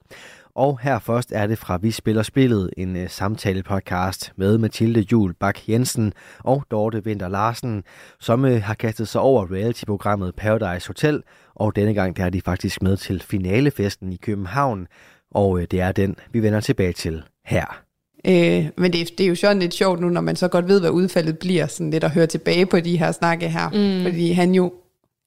Og 0.56 0.80
her 0.80 1.00
først 1.00 1.32
er 1.32 1.48
det 1.48 1.58
fra 1.58 1.78
Vi 1.78 1.92
Spiller 1.92 2.24
Spillet, 2.24 2.70
en 2.78 3.10
samtalepodcast 3.10 4.22
samtale-podcast 4.22 4.34
med 4.36 4.58
Mathilde 4.58 5.06
Jul 5.12 5.34
Bak 5.34 5.70
Jensen 5.70 6.13
og 6.39 6.66
Dorte 6.72 7.04
Vinter 7.04 7.28
Larsen, 7.28 7.84
som 8.20 8.46
øh, 8.46 8.62
har 8.62 8.74
kastet 8.74 9.08
sig 9.08 9.22
over 9.22 9.52
reality-programmet 9.52 10.36
Paradise 10.36 10.88
Hotel, 10.88 11.24
og 11.56 11.76
denne 11.76 11.94
gang 11.94 12.18
der 12.18 12.26
er 12.26 12.30
de 12.30 12.42
faktisk 12.42 12.82
med 12.82 12.98
til 12.98 13.22
finalefesten 13.22 14.13
i 14.13 14.18
København, 14.18 14.88
og 15.32 15.60
øh, 15.60 15.68
det 15.72 15.82
er 15.82 15.92
den, 15.92 16.16
vi 16.32 16.42
vender 16.42 16.60
tilbage 16.60 16.94
til 16.94 17.24
her. 17.46 17.84
Øh, 18.28 18.66
men 18.78 18.94
det, 18.94 19.02
er- 19.02 19.06
det 19.18 19.24
er 19.24 19.28
jo 19.28 19.36
sådan 19.36 19.60
lidt 19.60 19.74
sjovt 19.74 20.00
nu, 20.02 20.10
når 20.10 20.22
man 20.22 20.36
så 20.36 20.48
godt 20.48 20.68
ved, 20.68 20.80
hvad 20.80 20.90
udfaldet 20.90 21.38
bliver, 21.38 21.68
sådan 21.68 21.92
lidt 21.92 22.04
at 22.04 22.12
høre 22.12 22.28
tilbage 22.28 22.66
på 22.66 22.80
de 22.80 22.98
her 22.98 23.12
snakke 23.12 23.50
her. 23.50 23.70
Mm. 23.70 24.04
Fordi 24.04 24.32
han 24.32 24.56
jo, 24.56 24.74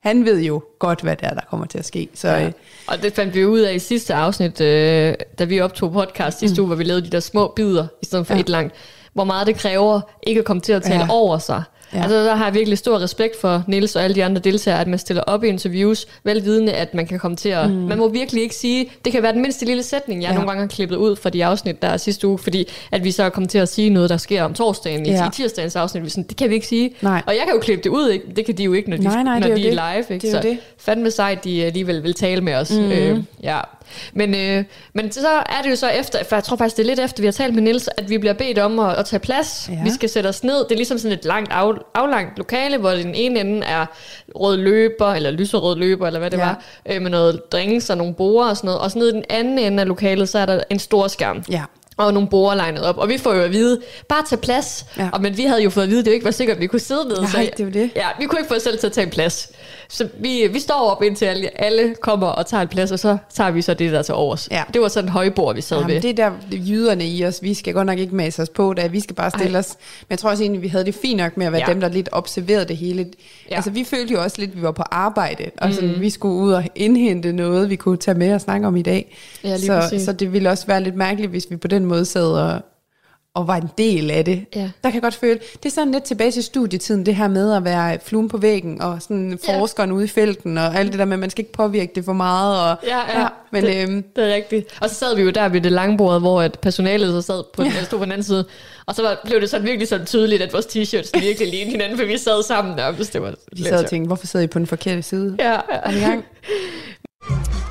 han 0.02 0.24
ved 0.24 0.42
jo 0.42 0.62
godt, 0.78 1.00
hvad 1.00 1.16
det 1.16 1.24
er, 1.26 1.34
der 1.34 1.40
kommer 1.50 1.66
til 1.66 1.78
at 1.78 1.84
ske. 1.84 2.08
Så, 2.14 2.28
Ja. 2.28 2.46
øh, 2.46 2.52
Og 2.86 3.02
det 3.02 3.12
fandt 3.12 3.34
vi 3.34 3.44
ud 3.46 3.60
af 3.60 3.74
i 3.74 3.78
sidste 3.78 4.14
afsnit, 4.14 4.60
øh, 4.60 5.14
da 5.38 5.44
vi 5.44 5.60
optog 5.60 5.92
podcast 5.92 6.38
sidste 6.38 6.54
mm. 6.56 6.62
uge, 6.62 6.66
hvor 6.66 6.76
vi 6.76 6.84
lavede 6.84 7.04
de 7.06 7.10
der 7.10 7.20
små 7.20 7.52
bidder, 7.56 7.86
i 8.02 8.04
stedet 8.04 8.26
for 8.26 8.34
Ja. 8.34 8.40
et 8.40 8.48
langt. 8.48 8.74
Hvor 9.14 9.24
meget 9.24 9.46
det 9.46 9.56
kræver 9.56 10.00
ikke 10.22 10.38
at 10.38 10.44
komme 10.44 10.60
til 10.60 10.72
at 10.72 10.82
tale 10.82 11.00
ja. 11.04 11.06
over 11.10 11.38
sig. 11.38 11.62
Ja. 11.94 12.02
Altså 12.02 12.24
der 12.24 12.34
har 12.34 12.44
jeg 12.44 12.54
virkelig 12.54 12.78
stor 12.78 12.98
respekt 13.02 13.40
for 13.40 13.64
Nils 13.66 13.96
og 13.96 14.02
alle 14.04 14.14
de 14.14 14.24
andre 14.24 14.40
deltagere, 14.40 14.80
at 14.80 14.86
man 14.86 14.98
stiller 14.98 15.22
op 15.22 15.44
i 15.44 15.48
interviews, 15.48 16.06
velvidende, 16.24 16.72
at 16.72 16.94
man 16.94 17.06
kan 17.06 17.18
komme 17.18 17.36
til 17.36 17.48
at... 17.48 17.70
Mm. 17.70 17.76
Man 17.76 17.98
må 17.98 18.08
virkelig 18.08 18.42
ikke 18.42 18.54
sige... 18.54 18.90
Det 19.04 19.12
kan 19.12 19.22
være 19.22 19.32
den 19.32 19.42
mindste 19.42 19.64
lille 19.66 19.82
sætning, 19.82 20.22
jeg 20.22 20.28
Ja. 20.30 20.34
nogle 20.34 20.48
gange 20.48 20.60
har 20.60 20.68
klippet 20.68 20.96
ud 20.96 21.16
fra 21.16 21.30
de 21.30 21.44
afsnit, 21.44 21.82
der 21.82 21.88
er 21.88 21.96
sidste 21.96 22.26
uge, 22.28 22.38
fordi 22.38 22.68
at 22.92 23.04
vi 23.04 23.10
så 23.10 23.22
er 23.22 23.28
kommet 23.28 23.50
til 23.50 23.58
at 23.58 23.68
sige 23.68 23.90
noget, 23.90 24.10
der 24.10 24.16
sker 24.16 24.42
om 24.42 24.54
torsdagen 24.54 25.06
i, 25.06 25.10
Ja. 25.10 25.26
i 25.26 25.30
tirsdagens 25.32 25.76
afsnit. 25.76 26.04
Vi 26.04 26.08
sådan, 26.10 26.24
det 26.24 26.36
kan 26.36 26.50
vi 26.50 26.54
ikke 26.54 26.66
sige. 26.66 26.90
Nej. 27.02 27.22
Og 27.26 27.34
jeg 27.34 27.42
kan 27.44 27.54
jo 27.54 27.60
klippe 27.60 27.84
det 27.84 27.90
ud, 27.90 28.08
ikke? 28.10 28.24
det 28.36 28.44
kan 28.46 28.56
de 28.58 28.64
jo 28.64 28.72
ikke, 28.72 28.90
når 28.90 28.96
de, 28.96 29.02
Nej, 29.02 29.22
nej, 29.22 29.38
når 29.38 29.46
det 29.46 29.52
er 29.52 29.70
de 29.70 29.78
er 29.78 29.94
live. 29.94 30.14
Ikke? 30.14 30.26
Det 30.26 30.34
er 30.34 30.40
så 30.42 30.48
det. 30.48 30.58
fandme 30.78 31.10
sejt, 31.10 31.44
de 31.44 31.64
alligevel 31.64 32.02
vil 32.02 32.14
tale 32.14 32.40
med 32.40 32.54
os. 32.54 32.70
Mm. 32.72 32.90
Øh, 32.90 33.18
ja. 33.42 33.58
Men, 34.12 34.34
øh, 34.34 34.64
men 34.92 35.12
så 35.12 35.28
er 35.28 35.62
det 35.62 35.70
jo 35.70 35.76
så 35.76 35.88
efter, 35.88 36.24
for 36.28 36.36
jeg 36.36 36.44
tror 36.44 36.56
faktisk, 36.56 36.76
det 36.76 36.82
er 36.82 36.86
lidt 36.86 37.00
efter, 37.00 37.22
vi 37.22 37.26
har 37.26 37.32
talt 37.32 37.54
med 37.54 37.62
Nils, 37.62 37.88
at 37.96 38.10
vi 38.10 38.18
bliver 38.18 38.32
bedt 38.32 38.58
om 38.58 38.78
at, 38.78 38.94
at 38.96 39.06
tage 39.06 39.20
plads. 39.20 39.68
Ja. 39.72 39.82
Vi 39.84 39.90
skal 39.90 40.08
sætte 40.08 40.28
os 40.28 40.44
ned. 40.44 40.56
Det 40.64 40.72
er 40.72 40.76
ligesom 40.76 40.98
sådan 40.98 41.18
et 41.18 41.24
langt, 41.24 41.52
af, 41.52 41.72
aflangt 41.94 42.38
lokale, 42.38 42.78
hvor 42.78 42.90
den 42.90 43.14
ene 43.14 43.40
ende 43.40 43.66
er 43.66 43.86
rød 44.34 44.56
løber, 44.56 45.12
eller 45.14 45.30
lyserød 45.30 45.76
løber, 45.76 46.06
eller 46.06 46.20
hvad 46.20 46.30
det 46.30 46.38
Ja. 46.38 46.44
var, 46.44 46.62
øh, 46.90 47.02
med 47.02 47.10
noget 47.10 47.52
drinks 47.52 47.90
og 47.90 47.96
nogle 47.96 48.14
borer 48.14 48.48
og 48.50 48.56
sådan 48.56 48.66
noget. 48.68 48.80
Og 48.80 48.90
så 48.90 48.98
nede 48.98 49.10
i 49.10 49.12
den 49.12 49.24
anden 49.30 49.58
ende 49.58 49.80
af 49.80 49.88
lokalet, 49.88 50.28
så 50.28 50.38
er 50.38 50.46
der 50.46 50.60
en 50.70 50.78
stor 50.78 51.08
skærm 51.08 51.44
ja. 51.50 51.62
og 51.96 52.12
nogle 52.14 52.28
borer 52.28 52.54
legnet 52.54 52.82
op. 52.84 52.98
Og 52.98 53.08
vi 53.08 53.18
får 53.18 53.34
jo 53.34 53.42
at 53.42 53.52
vide, 53.52 53.80
bare 54.08 54.22
tag 54.28 54.40
plads. 54.40 54.86
Ja. 54.98 55.08
Og, 55.12 55.22
men 55.22 55.36
vi 55.36 55.42
havde 55.44 55.62
jo 55.62 55.70
fået 55.70 55.84
at 55.84 55.90
vide, 55.90 56.00
at 56.00 56.06
det 56.06 56.12
ikke 56.12 56.24
var 56.24 56.30
sikkert, 56.30 56.56
at 56.56 56.60
vi 56.60 56.66
kunne 56.66 56.80
sidde 56.80 57.08
ned. 57.08 57.20
Nej, 57.20 57.50
det 57.56 57.60
er 57.60 57.64
jo 57.64 57.70
det. 57.70 57.90
Ja, 57.96 58.06
vi 58.18 58.26
kunne 58.26 58.38
ikke 58.40 58.48
få 58.48 58.54
os 58.54 58.62
selv 58.62 58.78
til 58.78 58.86
at 58.86 58.92
tage 58.92 59.04
en 59.04 59.10
plads. 59.10 59.50
Så 59.88 60.08
vi, 60.18 60.48
vi 60.52 60.60
står 60.60 60.90
op 60.90 61.02
indtil 61.02 61.24
alle, 61.24 61.60
alle 61.60 61.94
kommer 62.00 62.26
og 62.26 62.46
tager 62.46 62.62
en 62.62 62.68
plads, 62.68 62.92
og 62.92 62.98
så 62.98 63.16
tager 63.34 63.50
vi 63.50 63.62
så 63.62 63.74
det 63.74 63.92
der 63.92 64.02
til 64.02 64.14
overs. 64.14 64.48
Ja. 64.50 64.62
Det 64.74 64.80
var 64.80 64.88
sådan 64.88 65.08
en 65.08 65.12
højbord, 65.12 65.54
vi 65.54 65.60
sad 65.60 65.76
Jamen, 65.76 65.94
ved. 65.94 66.00
det 66.00 66.18
er 66.18 66.28
der 66.28 66.36
jyderne 66.52 67.06
i 67.06 67.24
os. 67.24 67.42
Vi 67.42 67.54
skal 67.54 67.74
godt 67.74 67.86
nok 67.86 67.98
ikke 67.98 68.14
mase 68.14 68.42
os 68.42 68.48
på 68.48 68.74
det. 68.74 68.92
Vi 68.92 69.00
skal 69.00 69.16
bare 69.16 69.30
stille 69.30 69.52
Ej. 69.52 69.58
os. 69.58 69.76
Men 70.00 70.06
jeg 70.10 70.18
tror 70.18 70.30
også 70.30 70.42
egentlig, 70.42 70.62
vi 70.62 70.68
havde 70.68 70.84
det 70.84 70.94
fint 70.94 71.16
nok 71.16 71.36
med 71.36 71.46
at 71.46 71.52
være 71.52 71.62
ja. 71.66 71.72
Dem, 71.72 71.80
der 71.80 71.88
lidt 71.88 72.08
observerede 72.12 72.64
det 72.64 72.76
hele. 72.76 73.06
Ja. 73.50 73.56
Altså, 73.56 73.70
vi 73.70 73.84
følte 73.84 74.14
jo 74.14 74.22
også 74.22 74.36
lidt, 74.38 74.50
at 74.50 74.56
vi 74.56 74.62
var 74.62 74.72
på 74.72 74.82
arbejde. 74.90 75.50
Og 75.58 75.72
sådan, 75.72 76.00
vi 76.00 76.10
skulle 76.10 76.34
ud 76.34 76.52
og 76.52 76.64
indhente 76.74 77.32
noget, 77.32 77.70
vi 77.70 77.76
kunne 77.76 77.96
tage 77.96 78.18
med 78.18 78.34
og 78.34 78.40
snakke 78.40 78.66
om 78.66 78.76
i 78.76 78.82
dag. 78.82 79.16
Ja, 79.44 79.48
lige 79.48 79.66
så, 79.66 79.80
præcis. 79.80 80.02
så 80.02 80.12
det 80.12 80.32
ville 80.32 80.50
også 80.50 80.66
være 80.66 80.82
lidt 80.82 80.96
mærkeligt, 80.96 81.30
hvis 81.30 81.46
vi 81.50 81.56
på 81.56 81.68
den 81.68 81.84
måde 81.84 82.04
sad 82.04 82.26
og, 82.26 82.60
og 83.36 83.46
var 83.48 83.56
en 83.56 83.70
del 83.78 84.10
af 84.10 84.24
det. 84.24 84.44
Ja. 84.54 84.60
Der 84.60 84.70
kan 84.82 84.94
jeg 84.94 85.02
godt 85.02 85.14
føle, 85.14 85.38
det 85.62 85.66
er 85.66 85.70
sådan 85.74 85.92
lidt 85.92 86.04
tilbage 86.04 86.30
til 86.30 86.42
studietiden, 86.42 87.06
det 87.06 87.16
her 87.16 87.28
med 87.28 87.52
at 87.52 87.64
være 87.64 87.98
fluen 88.04 88.28
på 88.28 88.36
væggen, 88.36 88.82
og 88.82 89.02
sådan 89.02 89.38
Ja. 89.48 89.58
forskeren 89.58 89.92
ude 89.92 90.04
i 90.04 90.08
felten, 90.08 90.58
og 90.58 90.74
alt 90.76 90.90
det 90.92 90.98
der 90.98 91.04
med, 91.04 91.12
at 91.12 91.18
man 91.18 91.30
skal 91.30 91.42
ikke 91.42 91.52
påvirke 91.52 91.92
det 91.94 92.04
for 92.04 92.12
meget. 92.12 92.60
Og, 92.70 92.76
Ja, 92.86 93.20
ja. 93.20 93.26
men 93.52 93.64
det, 93.64 93.82
øhm, 93.88 94.02
det 94.16 94.30
er 94.30 94.34
rigtigt. 94.34 94.78
Og 94.80 94.88
så 94.88 94.94
sad 94.94 95.16
vi 95.16 95.22
jo 95.22 95.30
der 95.30 95.48
ved 95.48 95.60
det 95.60 95.72
lange 95.72 95.96
bord, 95.98 96.20
hvor 96.20 96.42
at 96.42 96.58
personalet 96.58 97.08
så 97.12 97.22
sad 97.22 97.42
på 97.54 97.62
den, 97.62 97.72
ja. 97.72 97.84
stod 97.84 97.98
på 97.98 98.04
den 98.04 98.12
anden 98.12 98.24
side. 98.24 98.44
Og 98.86 98.94
så 98.94 99.02
var, 99.02 99.18
blev 99.24 99.40
det 99.40 99.50
sådan 99.50 99.66
virkelig 99.66 99.88
sådan 99.88 100.06
tydeligt, 100.06 100.42
at 100.42 100.52
vores 100.52 100.66
t-shirts 100.66 101.10
virkelig 101.26 101.48
lignede 101.50 101.70
hinanden, 101.70 101.98
for 101.98 102.04
vi 102.04 102.18
sad 102.18 102.42
sammen 102.42 102.78
der. 102.78 102.92
Det 102.92 103.22
var 103.22 103.30
vi 103.30 103.36
lidt 103.56 103.68
sad 103.68 103.84
og 103.84 103.90
tænkte, 103.90 104.06
hvorfor 104.06 104.26
sidder 104.26 104.44
I 104.44 104.46
på 104.46 104.58
den 104.58 104.66
forkerte 104.66 105.02
side? 105.02 105.36
Ja, 105.38 105.52
ja. 105.52 105.58
Er 105.70 106.00
gang? 106.00 106.24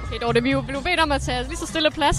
Okay, 0.08 0.20
Dorte, 0.26 0.44
vi 0.44 0.50
er 0.50 0.54
jo 0.54 0.62
blevet 0.62 0.84
bedt 0.84 1.00
om 1.00 1.12
at 1.12 1.22
tage 1.22 1.44
lige 1.44 1.58
så 1.58 1.66
stille 1.68 1.92
plads. 1.92 2.18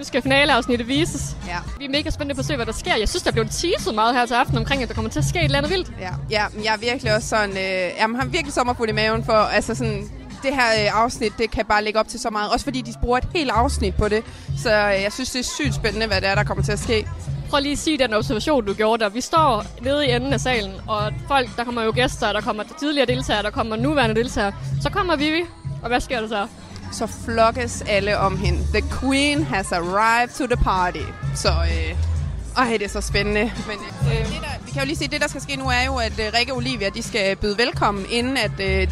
Nu 0.00 0.04
skal 0.04 0.22
finaleafsnittet 0.22 0.88
vises. 0.88 1.36
Ja. 1.46 1.58
Vi 1.78 1.84
er 1.84 1.88
mega 1.88 2.10
spændte 2.10 2.34
på 2.34 2.38
at 2.38 2.44
se, 2.44 2.56
hvad 2.56 2.66
der 2.66 2.72
sker. 2.72 2.96
Jeg 2.96 3.08
synes, 3.08 3.22
der 3.22 3.32
blev 3.32 3.44
teaset 3.44 3.94
meget 3.94 4.14
her 4.14 4.26
til 4.26 4.34
aften 4.34 4.58
omkring, 4.58 4.82
at 4.82 4.88
der 4.88 4.94
kommer 4.94 5.10
til 5.10 5.18
at 5.18 5.24
ske 5.24 5.38
et 5.38 5.44
eller 5.44 5.58
andet 5.58 5.72
vildt. 5.72 5.92
Ja, 6.00 6.10
ja 6.30 6.44
men 6.54 6.64
jeg 6.64 6.74
er 6.74 6.78
virkelig 6.78 7.14
også 7.14 7.28
sådan, 7.28 7.50
øh, 7.50 7.90
jamen, 7.98 8.16
har 8.16 8.26
virkelig 8.26 8.52
sommerfuld 8.52 8.88
i 8.88 8.92
maven 8.92 9.24
for, 9.24 9.32
altså 9.32 9.74
sådan, 9.74 10.10
det 10.42 10.54
her 10.54 10.84
øh, 10.84 11.02
afsnit, 11.02 11.32
det 11.38 11.50
kan 11.50 11.64
bare 11.64 11.84
lægge 11.84 11.98
op 11.98 12.08
til 12.08 12.20
så 12.20 12.30
meget. 12.30 12.52
Også 12.52 12.64
fordi 12.64 12.80
de 12.80 12.92
bruger 13.02 13.18
et 13.18 13.28
helt 13.34 13.50
afsnit 13.50 13.94
på 13.94 14.08
det. 14.08 14.24
Så 14.58 14.70
øh, 14.70 15.02
jeg 15.02 15.12
synes, 15.12 15.30
det 15.30 15.38
er 15.38 15.44
sygt 15.44 15.74
spændende, 15.74 16.06
hvad 16.06 16.20
det 16.20 16.28
er, 16.28 16.34
der 16.34 16.44
kommer 16.44 16.64
til 16.64 16.72
at 16.72 16.78
ske. 16.78 17.06
Prøv 17.50 17.60
lige 17.60 17.72
at 17.72 17.78
sige 17.78 17.98
den 17.98 18.14
observation, 18.14 18.66
du 18.66 18.74
gjorde 18.74 19.04
der. 19.04 19.10
Vi 19.10 19.20
står 19.20 19.64
nede 19.82 20.06
i 20.06 20.10
enden 20.10 20.32
af 20.32 20.40
salen, 20.40 20.72
og 20.88 21.12
folk, 21.28 21.56
der 21.56 21.64
kommer 21.64 21.82
jo 21.82 21.92
gæster, 21.94 22.32
der 22.32 22.40
kommer 22.40 22.62
tidligere 22.78 23.06
deltagere, 23.06 23.42
der 23.42 23.50
kommer 23.50 23.76
nuværende 23.76 24.14
deltagere. 24.14 24.52
Så 24.82 24.90
kommer 24.90 25.16
Vivi, 25.16 25.42
og 25.82 25.88
hvad 25.88 26.00
sker 26.00 26.20
der 26.20 26.28
så? 26.28 26.46
Så 26.92 27.06
flokkes 27.24 27.82
alle 27.88 28.18
om 28.18 28.38
hende. 28.38 28.58
The 28.72 28.82
queen 29.00 29.44
has 29.44 29.72
arrived 29.72 30.28
to 30.28 30.46
the 30.46 30.64
party. 30.64 31.04
Så 31.36 31.48
øh, 31.48 31.96
ej, 32.56 32.76
det 32.78 32.82
er 32.82 32.88
så 32.88 33.00
spændende. 33.00 33.40
Men 33.40 33.78
øh, 34.12 34.18
det 34.26 34.40
der, 34.40 34.64
vi 34.64 34.70
kan 34.70 34.82
jo 34.82 34.86
lige 34.86 35.04
at 35.04 35.12
det, 35.12 35.20
der 35.20 35.28
skal 35.28 35.40
ske 35.40 35.56
nu, 35.56 35.64
er 35.64 35.84
jo, 35.86 35.96
at 35.96 36.12
øh, 36.20 36.32
Rikke 36.38 36.52
og 36.52 36.56
Olivia, 36.56 36.88
de 36.88 37.02
skal 37.02 37.36
byde 37.36 37.58
velkommen, 37.58 38.06
inden 38.10 38.36
at 38.36 38.60
øh, 38.60 38.88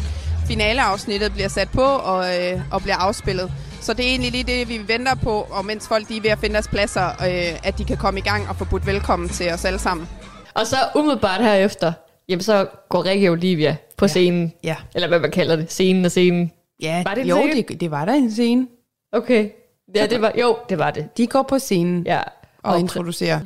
finaleafsnittet 0.47 1.33
bliver 1.33 1.47
sat 1.47 1.69
på 1.69 1.81
og, 1.83 2.37
øh, 2.37 2.61
og 2.71 2.81
bliver 2.81 2.97
afspillet. 2.97 3.51
Så 3.81 3.93
det 3.93 4.05
er 4.05 4.09
egentlig 4.09 4.31
lige 4.31 4.43
det, 4.43 4.69
vi 4.69 4.81
venter 4.87 5.15
på, 5.15 5.47
og 5.49 5.65
mens 5.65 5.87
folk 5.87 6.09
de 6.09 6.17
er 6.17 6.21
ved 6.21 6.29
at 6.29 6.39
finde 6.39 6.53
deres 6.53 6.67
pladser, 6.67 7.07
øh, 7.07 7.59
at 7.63 7.77
de 7.77 7.85
kan 7.85 7.97
komme 7.97 8.19
i 8.19 8.23
gang 8.23 8.49
og 8.49 8.55
få 8.55 8.65
budt 8.65 8.85
velkommen 8.85 9.29
til 9.29 9.51
os 9.51 9.65
alle 9.65 9.79
sammen. 9.79 10.07
Og 10.53 10.67
så 10.67 10.75
umiddelbart 10.95 11.41
herefter, 11.41 11.93
jamen 12.29 12.43
så 12.43 12.67
går 12.89 13.05
Rikke 13.05 13.29
og 13.29 13.31
Olivia 13.31 13.75
på 13.97 14.05
ja. 14.05 14.07
scenen. 14.07 14.53
Ja. 14.63 14.75
Eller 14.95 15.07
hvad 15.07 15.19
man 15.19 15.31
kalder 15.31 15.55
det. 15.55 15.71
Scenen 15.71 16.05
og 16.05 16.11
scenen. 16.11 16.51
Ja, 16.81 17.03
Var 17.05 17.13
det 17.15 17.21
en 17.21 17.27
jo, 17.27 17.35
scene? 17.37 17.61
det, 17.61 17.81
det 17.81 17.91
var 17.91 18.05
der 18.05 18.13
en 18.13 18.31
scene. 18.31 18.67
Okay. 19.13 19.49
Ja, 19.95 20.05
det 20.07 20.21
var, 20.21 20.31
jo, 20.39 20.57
det 20.69 20.77
var 20.77 20.91
det. 20.91 21.17
De 21.17 21.27
går 21.27 21.41
på 21.43 21.59
scenen 21.59 22.03
Ja. 22.05 22.21
og 22.63 22.79
introducerer. 22.79 23.39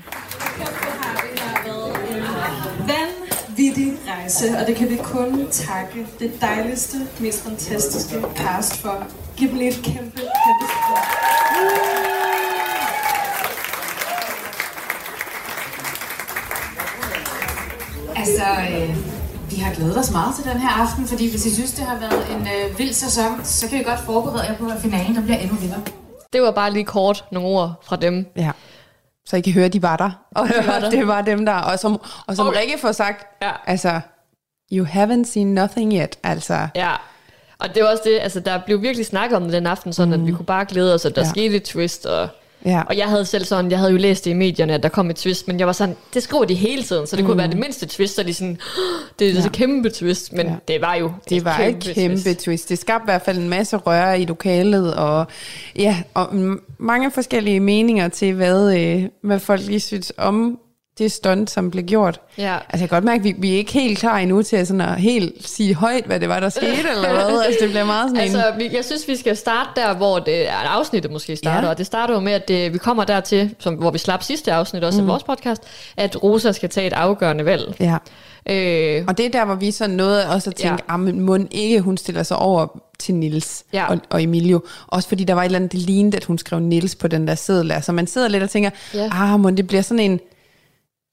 vanvittig 2.88 3.94
rejse, 4.08 4.46
og 4.62 4.68
det 4.68 4.76
kan 4.76 4.90
vi 4.90 4.98
kun 5.04 5.48
takke 5.52 6.08
det 6.20 6.32
dejligste, 6.42 6.98
mest 7.20 7.44
fantastiske 7.44 8.16
cast 8.36 8.78
for. 8.78 9.08
Giv 9.38 9.50
dem 9.50 9.58
lige 9.58 9.70
et 9.70 9.76
kæmpe, 9.84 10.18
kæmpe 10.18 10.66
skud. 10.68 12.04
Altså, 18.16 18.44
øh, 18.72 19.13
vi 19.56 19.60
har 19.62 19.74
glædet 19.74 19.98
os 19.98 20.12
meget 20.12 20.36
til 20.36 20.44
den 20.52 20.58
her 20.60 20.70
aften, 20.70 21.08
fordi 21.08 21.30
hvis 21.32 21.46
I 21.46 21.54
synes, 21.56 21.72
det 21.72 21.84
har 21.86 22.00
været 22.00 22.32
en 22.36 22.42
øh, 22.42 22.80
vild 22.80 22.94
sæson, 22.94 23.40
så 23.44 23.70
kan 23.70 23.80
vi 23.80 23.84
godt 23.84 24.00
forberede 24.00 24.44
jer 24.44 24.56
på, 24.58 24.66
at 24.68 24.78
finalen 24.82 25.16
der 25.16 25.22
bliver 25.22 25.38
endnu 25.38 25.56
vildere. 25.58 25.82
Det 26.34 26.42
var 26.42 26.52
bare 26.52 26.72
lige 26.74 26.86
kort 26.86 27.26
nogle 27.32 27.48
ord 27.48 27.74
fra 27.84 27.96
dem. 27.96 28.26
Ja. 28.36 28.52
Så 29.26 29.38
I 29.38 29.42
kan 29.42 29.54
høre, 29.54 29.66
at 29.66 29.74
de 29.74 29.82
var 29.82 29.98
der. 29.98 30.12
Og 30.36 30.48
De 30.48 30.54
var 30.68 30.80
der. 30.80 30.90
det 30.90 31.08
var 31.08 31.22
dem 31.22 31.46
der. 31.46 31.54
Og 31.56 31.80
som, 31.80 32.02
og 32.28 32.36
som 32.36 32.48
Okay. 32.48 32.60
Rikke 32.60 32.78
får 32.82 32.92
sagt, 32.92 33.26
Ja. 33.42 33.52
altså, 33.68 34.00
you 34.72 34.86
haven't 34.86 35.26
seen 35.26 35.54
nothing 35.54 35.94
yet. 35.94 36.18
Altså, 36.24 36.68
Ja. 36.76 36.92
Og 37.60 37.76
det 37.76 37.84
var 37.84 37.90
også 37.90 38.04
det, 38.06 38.20
altså 38.22 38.40
der 38.40 38.60
blev 38.66 38.82
virkelig 38.82 39.06
snakket 39.06 39.36
om 39.38 39.44
det 39.44 39.54
den 39.54 39.68
aften, 39.68 39.94
sådan 39.94 40.14
at 40.14 40.26
vi 40.28 40.32
kunne 40.32 40.46
bare 40.46 40.66
glæde 40.66 40.94
os, 40.94 41.06
at 41.06 41.16
der 41.16 41.22
ja. 41.22 41.30
skete 41.30 41.56
et 41.56 41.64
twist, 41.64 42.06
og, 42.06 42.28
ja. 42.66 42.82
og 42.90 42.98
jeg 42.98 43.06
havde 43.10 43.26
selv 43.26 43.46
sådan, 43.46 43.72
jeg 43.72 43.80
havde 43.80 43.92
jo 43.92 43.98
læst 43.98 44.26
det 44.26 44.32
i 44.32 44.34
medierne, 44.34 44.74
at 44.74 44.84
der 44.84 44.90
kom 44.90 45.10
et 45.10 45.16
twist, 45.16 45.48
men 45.48 45.60
jeg 45.60 45.68
var 45.68 45.74
sådan, 45.74 45.96
det 46.14 46.24
skriver 46.24 46.46
de 46.46 46.54
hele 46.56 46.84
tiden, 46.84 47.08
så 47.08 47.16
det 47.16 47.24
mm. 47.24 47.28
kunne 47.30 47.38
være 47.38 47.48
det 47.48 47.58
mindste 47.58 47.86
twist, 47.86 48.16
så 48.16 48.24
de 48.24 48.34
sådan, 48.34 48.58
det 49.20 49.30
er 49.30 49.34
Ja. 49.34 49.40
et 49.46 49.52
kæmpe 49.52 49.90
twist, 49.90 50.34
men 50.34 50.46
Ja. 50.48 50.54
det 50.68 50.82
var 50.82 50.96
jo 50.96 51.12
Det 51.30 51.46
var 51.46 51.60
et 51.60 51.80
kæmpe 51.96 52.16
twist. 52.24 52.40
twist. 52.40 52.70
Det 52.70 52.80
skabte 52.80 53.04
i 53.04 53.08
hvert 53.12 53.22
fald 53.22 53.38
en 53.38 53.50
masse 53.50 53.78
røre 53.78 54.22
i 54.22 54.26
lokalet, 54.26 54.94
og 54.96 55.26
ja, 55.76 55.98
og 56.14 56.30
mange 56.78 57.12
forskellige 57.12 57.60
meninger 57.60 58.08
til, 58.08 58.34
hvad, 58.34 58.78
øh, 58.80 59.04
hvad 59.22 59.40
folk 59.40 59.62
lige 59.68 59.80
synes 59.80 60.14
om 60.18 60.60
det 60.98 61.12
stunt, 61.12 61.50
som 61.50 61.72
blev 61.72 61.84
gjort. 61.84 62.20
Ja. 62.38 62.54
Altså 62.54 62.68
jeg 62.72 62.80
kan 62.80 62.88
godt 62.88 63.04
mærke, 63.04 63.20
at 63.20 63.24
vi, 63.24 63.36
vi 63.38 63.54
er 63.54 63.58
ikke 63.58 63.72
helt 63.74 64.00
klar 64.00 64.18
endnu 64.18 64.42
til 64.44 64.56
at, 64.56 64.68
sådan 64.68 64.82
at 64.82 64.96
helt 65.02 65.48
sige 65.48 65.76
højt, 65.76 66.06
hvad 66.06 66.20
det 66.20 66.30
var, 66.30 66.40
der 66.40 66.50
skete, 66.60 66.90
eller 66.96 67.14
hvad. 67.14 67.42
Altså 67.46 67.58
det 67.62 67.70
bliver 67.70 67.86
meget 67.86 68.10
sådan 68.10 68.30
en... 68.30 68.36
Altså, 68.36 68.54
vi, 68.58 68.76
jeg 68.76 68.86
synes, 68.86 69.08
vi 69.08 69.16
skal 69.16 69.38
starte 69.38 69.70
der, 69.76 69.96
hvor 69.96 70.20
det 70.20 70.50
er 70.50 70.54
afsnittet 70.54 71.12
måske 71.12 71.36
starter, 71.36 71.62
Ja. 71.68 71.70
og 71.70 71.78
det 71.78 71.86
starter 71.86 72.14
jo 72.14 72.20
med, 72.20 72.32
at 72.34 72.48
det, 72.48 72.74
vi 72.74 72.78
kommer 72.78 73.04
dertil, 73.04 73.56
som, 73.60 73.74
hvor 73.74 73.92
vi 73.92 73.98
slap 73.98 74.24
sidste 74.24 74.54
afsnit 74.54 74.84
også 74.84 75.02
mm. 75.02 75.08
af 75.08 75.12
vores 75.12 75.24
podcast, 75.24 75.64
at 75.98 76.24
Rosa 76.24 76.52
skal 76.52 76.70
tage 76.70 76.88
et 76.88 76.94
afgørende 76.94 77.46
valg. 77.46 77.76
Ja. 77.80 77.98
Øh, 78.50 79.04
Og 79.08 79.18
det 79.18 79.26
er 79.26 79.30
der, 79.30 79.46
hvor 79.46 79.56
vi 79.56 79.72
sådan 79.72 79.96
nåede 79.96 80.30
også 80.30 80.50
at 80.50 80.56
tænke, 80.56 80.84
ja. 80.90 80.98
men 80.98 81.20
må 81.20 81.38
ikke 81.52 81.80
hun 81.82 81.98
stiller 81.98 82.24
sig 82.24 82.38
over 82.38 82.80
til 83.00 83.16
Nils 83.16 83.64
Ja. 83.74 83.86
og, 83.90 83.98
og 84.10 84.24
Emilio. 84.24 84.62
Også 84.88 85.10
fordi 85.10 85.24
der 85.24 85.34
var 85.34 85.42
et 85.42 85.46
eller 85.46 85.56
andet, 85.60 85.72
det 85.72 85.80
lignede, 85.80 86.18
at 86.18 86.24
hun 86.26 86.38
skrev 86.38 86.60
Nils 86.60 86.96
på 86.96 87.08
den 87.08 87.28
der 87.28 87.36
seddel. 87.36 87.74
Så 87.84 87.92
man 87.92 88.08
sidder 88.08 88.28
lidt 88.28 88.44
og 88.44 88.50
tænker, 88.50 88.70
Ja. 88.94 89.10
ah, 89.12 89.40
må 89.40 89.50
det 89.50 89.68
bliver 89.68 89.82
sådan 89.82 90.00
en 90.12 90.20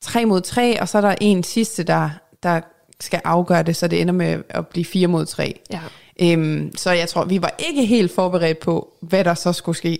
3 0.02 0.24
mod 0.26 0.40
3, 0.40 0.80
og 0.80 0.88
så 0.88 0.98
er 0.98 1.02
der 1.02 1.14
en 1.20 1.42
sidste, 1.42 1.82
der, 1.82 2.10
der 2.42 2.60
skal 3.00 3.20
afgøre 3.24 3.62
det, 3.62 3.76
så 3.76 3.88
det 3.88 4.00
ender 4.00 4.14
med 4.14 4.42
at 4.48 4.66
blive 4.66 4.84
4 4.84 5.06
mod 5.06 5.26
3. 5.26 5.60
ja. 5.72 5.80
Øhm, 6.22 6.72
så 6.76 6.90
jeg 6.92 7.08
tror, 7.08 7.24
vi 7.24 7.42
var 7.42 7.54
ikke 7.58 7.84
helt 7.86 8.14
forberedt 8.14 8.58
på, 8.58 8.92
hvad 9.00 9.24
der 9.24 9.34
så 9.34 9.52
skulle 9.52 9.76
ske, 9.78 9.98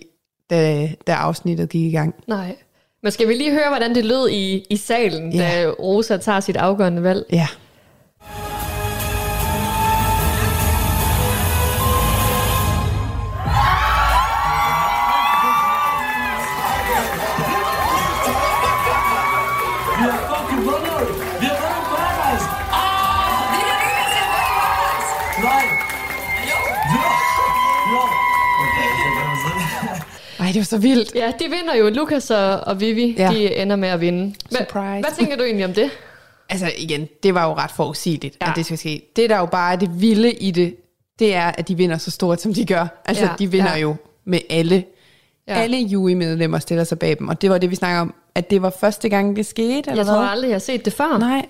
da, 0.49 0.91
da 1.07 1.11
afsnittet 1.13 1.69
gik 1.69 1.85
i 1.85 1.91
gang. 1.91 2.15
Nej. 2.27 2.55
Men 3.03 3.11
skal 3.11 3.27
vi 3.27 3.33
lige 3.33 3.51
høre, 3.51 3.67
hvordan 3.69 3.95
det 3.95 4.05
lød 4.05 4.29
i, 4.29 4.65
i 4.69 4.77
salen, 4.77 5.33
Ja. 5.33 5.39
da 5.63 5.69
Rosa 5.69 6.17
tager 6.17 6.39
sit 6.39 6.57
afgørende 6.57 7.03
valg? 7.03 7.25
Ja. 7.31 7.47
Det 30.53 30.59
var 30.59 30.63
så 30.63 30.77
vildt. 30.77 31.15
Ja, 31.15 31.31
de 31.39 31.45
vinder 31.49 31.75
jo. 31.75 31.89
Lukas 31.89 32.31
og, 32.31 32.59
og 32.59 32.79
Vivi, 32.79 33.15
Ja. 33.17 33.29
de 33.33 33.55
ender 33.55 33.75
med 33.75 33.89
at 33.89 34.01
vinde. 34.01 34.35
Hva, 34.49 34.57
Surprise. 34.57 35.01
hvad 35.01 35.15
tænker 35.19 35.35
du 35.37 35.43
egentlig 35.43 35.65
om 35.65 35.73
det? 35.73 35.89
Altså 36.49 36.71
igen, 36.77 37.07
det 37.23 37.33
var 37.33 37.45
jo 37.47 37.53
ret 37.53 37.71
forudsigeligt, 37.71 38.37
ja. 38.41 38.49
at 38.49 38.55
det 38.55 38.65
skal 38.65 38.77
ske. 38.77 39.01
Det 39.15 39.29
der 39.29 39.37
jo 39.37 39.45
bare 39.45 39.71
er 39.73 39.75
det 39.75 40.01
vilde 40.01 40.31
i 40.33 40.51
det, 40.51 40.75
det 41.19 41.35
er, 41.35 41.47
at 41.47 41.67
de 41.67 41.77
vinder 41.77 41.97
så 41.97 42.11
stort, 42.11 42.41
som 42.41 42.53
de 42.53 42.65
gør. 42.65 43.01
Altså, 43.05 43.23
Ja, 43.25 43.31
de 43.39 43.51
vinder 43.51 43.71
ja. 43.71 43.77
jo 43.79 43.95
med 44.25 44.39
alle. 44.49 44.83
Ja. 45.47 45.53
Alle 45.53 45.77
jury-medlemmer 45.77 46.59
stiller 46.59 46.83
sig 46.83 46.99
bag 46.99 47.17
dem, 47.19 47.27
og 47.27 47.41
det 47.41 47.49
var 47.49 47.57
det, 47.57 47.69
vi 47.71 47.75
snakker 47.75 48.01
om, 48.01 48.13
at 48.35 48.49
det 48.49 48.61
var 48.61 48.69
første 48.79 49.09
gang, 49.09 49.35
det 49.35 49.45
skete, 49.45 49.89
eller 49.89 49.95
Jeg 49.95 50.05
tror 50.05 50.19
hvad? 50.19 50.29
aldrig, 50.29 50.47
jeg 50.47 50.55
har 50.55 50.59
set 50.59 50.85
det 50.85 50.93
før. 50.93 51.17
Nej. 51.19 51.45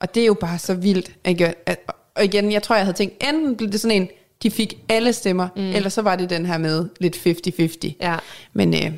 Og 0.00 0.14
det 0.14 0.22
er 0.22 0.26
jo 0.26 0.34
bare 0.34 0.58
så 0.58 0.74
vildt. 0.74 1.10
Ikke? 1.26 1.54
At- 1.66 1.80
Og 2.16 2.24
igen, 2.24 2.52
jeg 2.52 2.62
tror, 2.62 2.76
jeg 2.76 2.84
havde 2.84 2.96
tænkt, 2.96 3.24
enten 3.28 3.56
blev 3.56 3.70
det 3.70 3.80
sådan 3.80 3.96
en, 4.02 4.08
de 4.42 4.50
fik 4.50 4.78
alle 4.88 5.12
stemmer, 5.12 5.48
mm. 5.56 5.70
eller 5.70 5.88
så 5.88 6.02
var 6.02 6.16
det 6.16 6.30
den 6.30 6.46
her 6.46 6.58
med 6.58 6.88
lidt 7.00 7.16
50-50. 7.16 7.96
Ja. 8.00 8.16
Men 8.52 8.74
øh, 8.74 8.92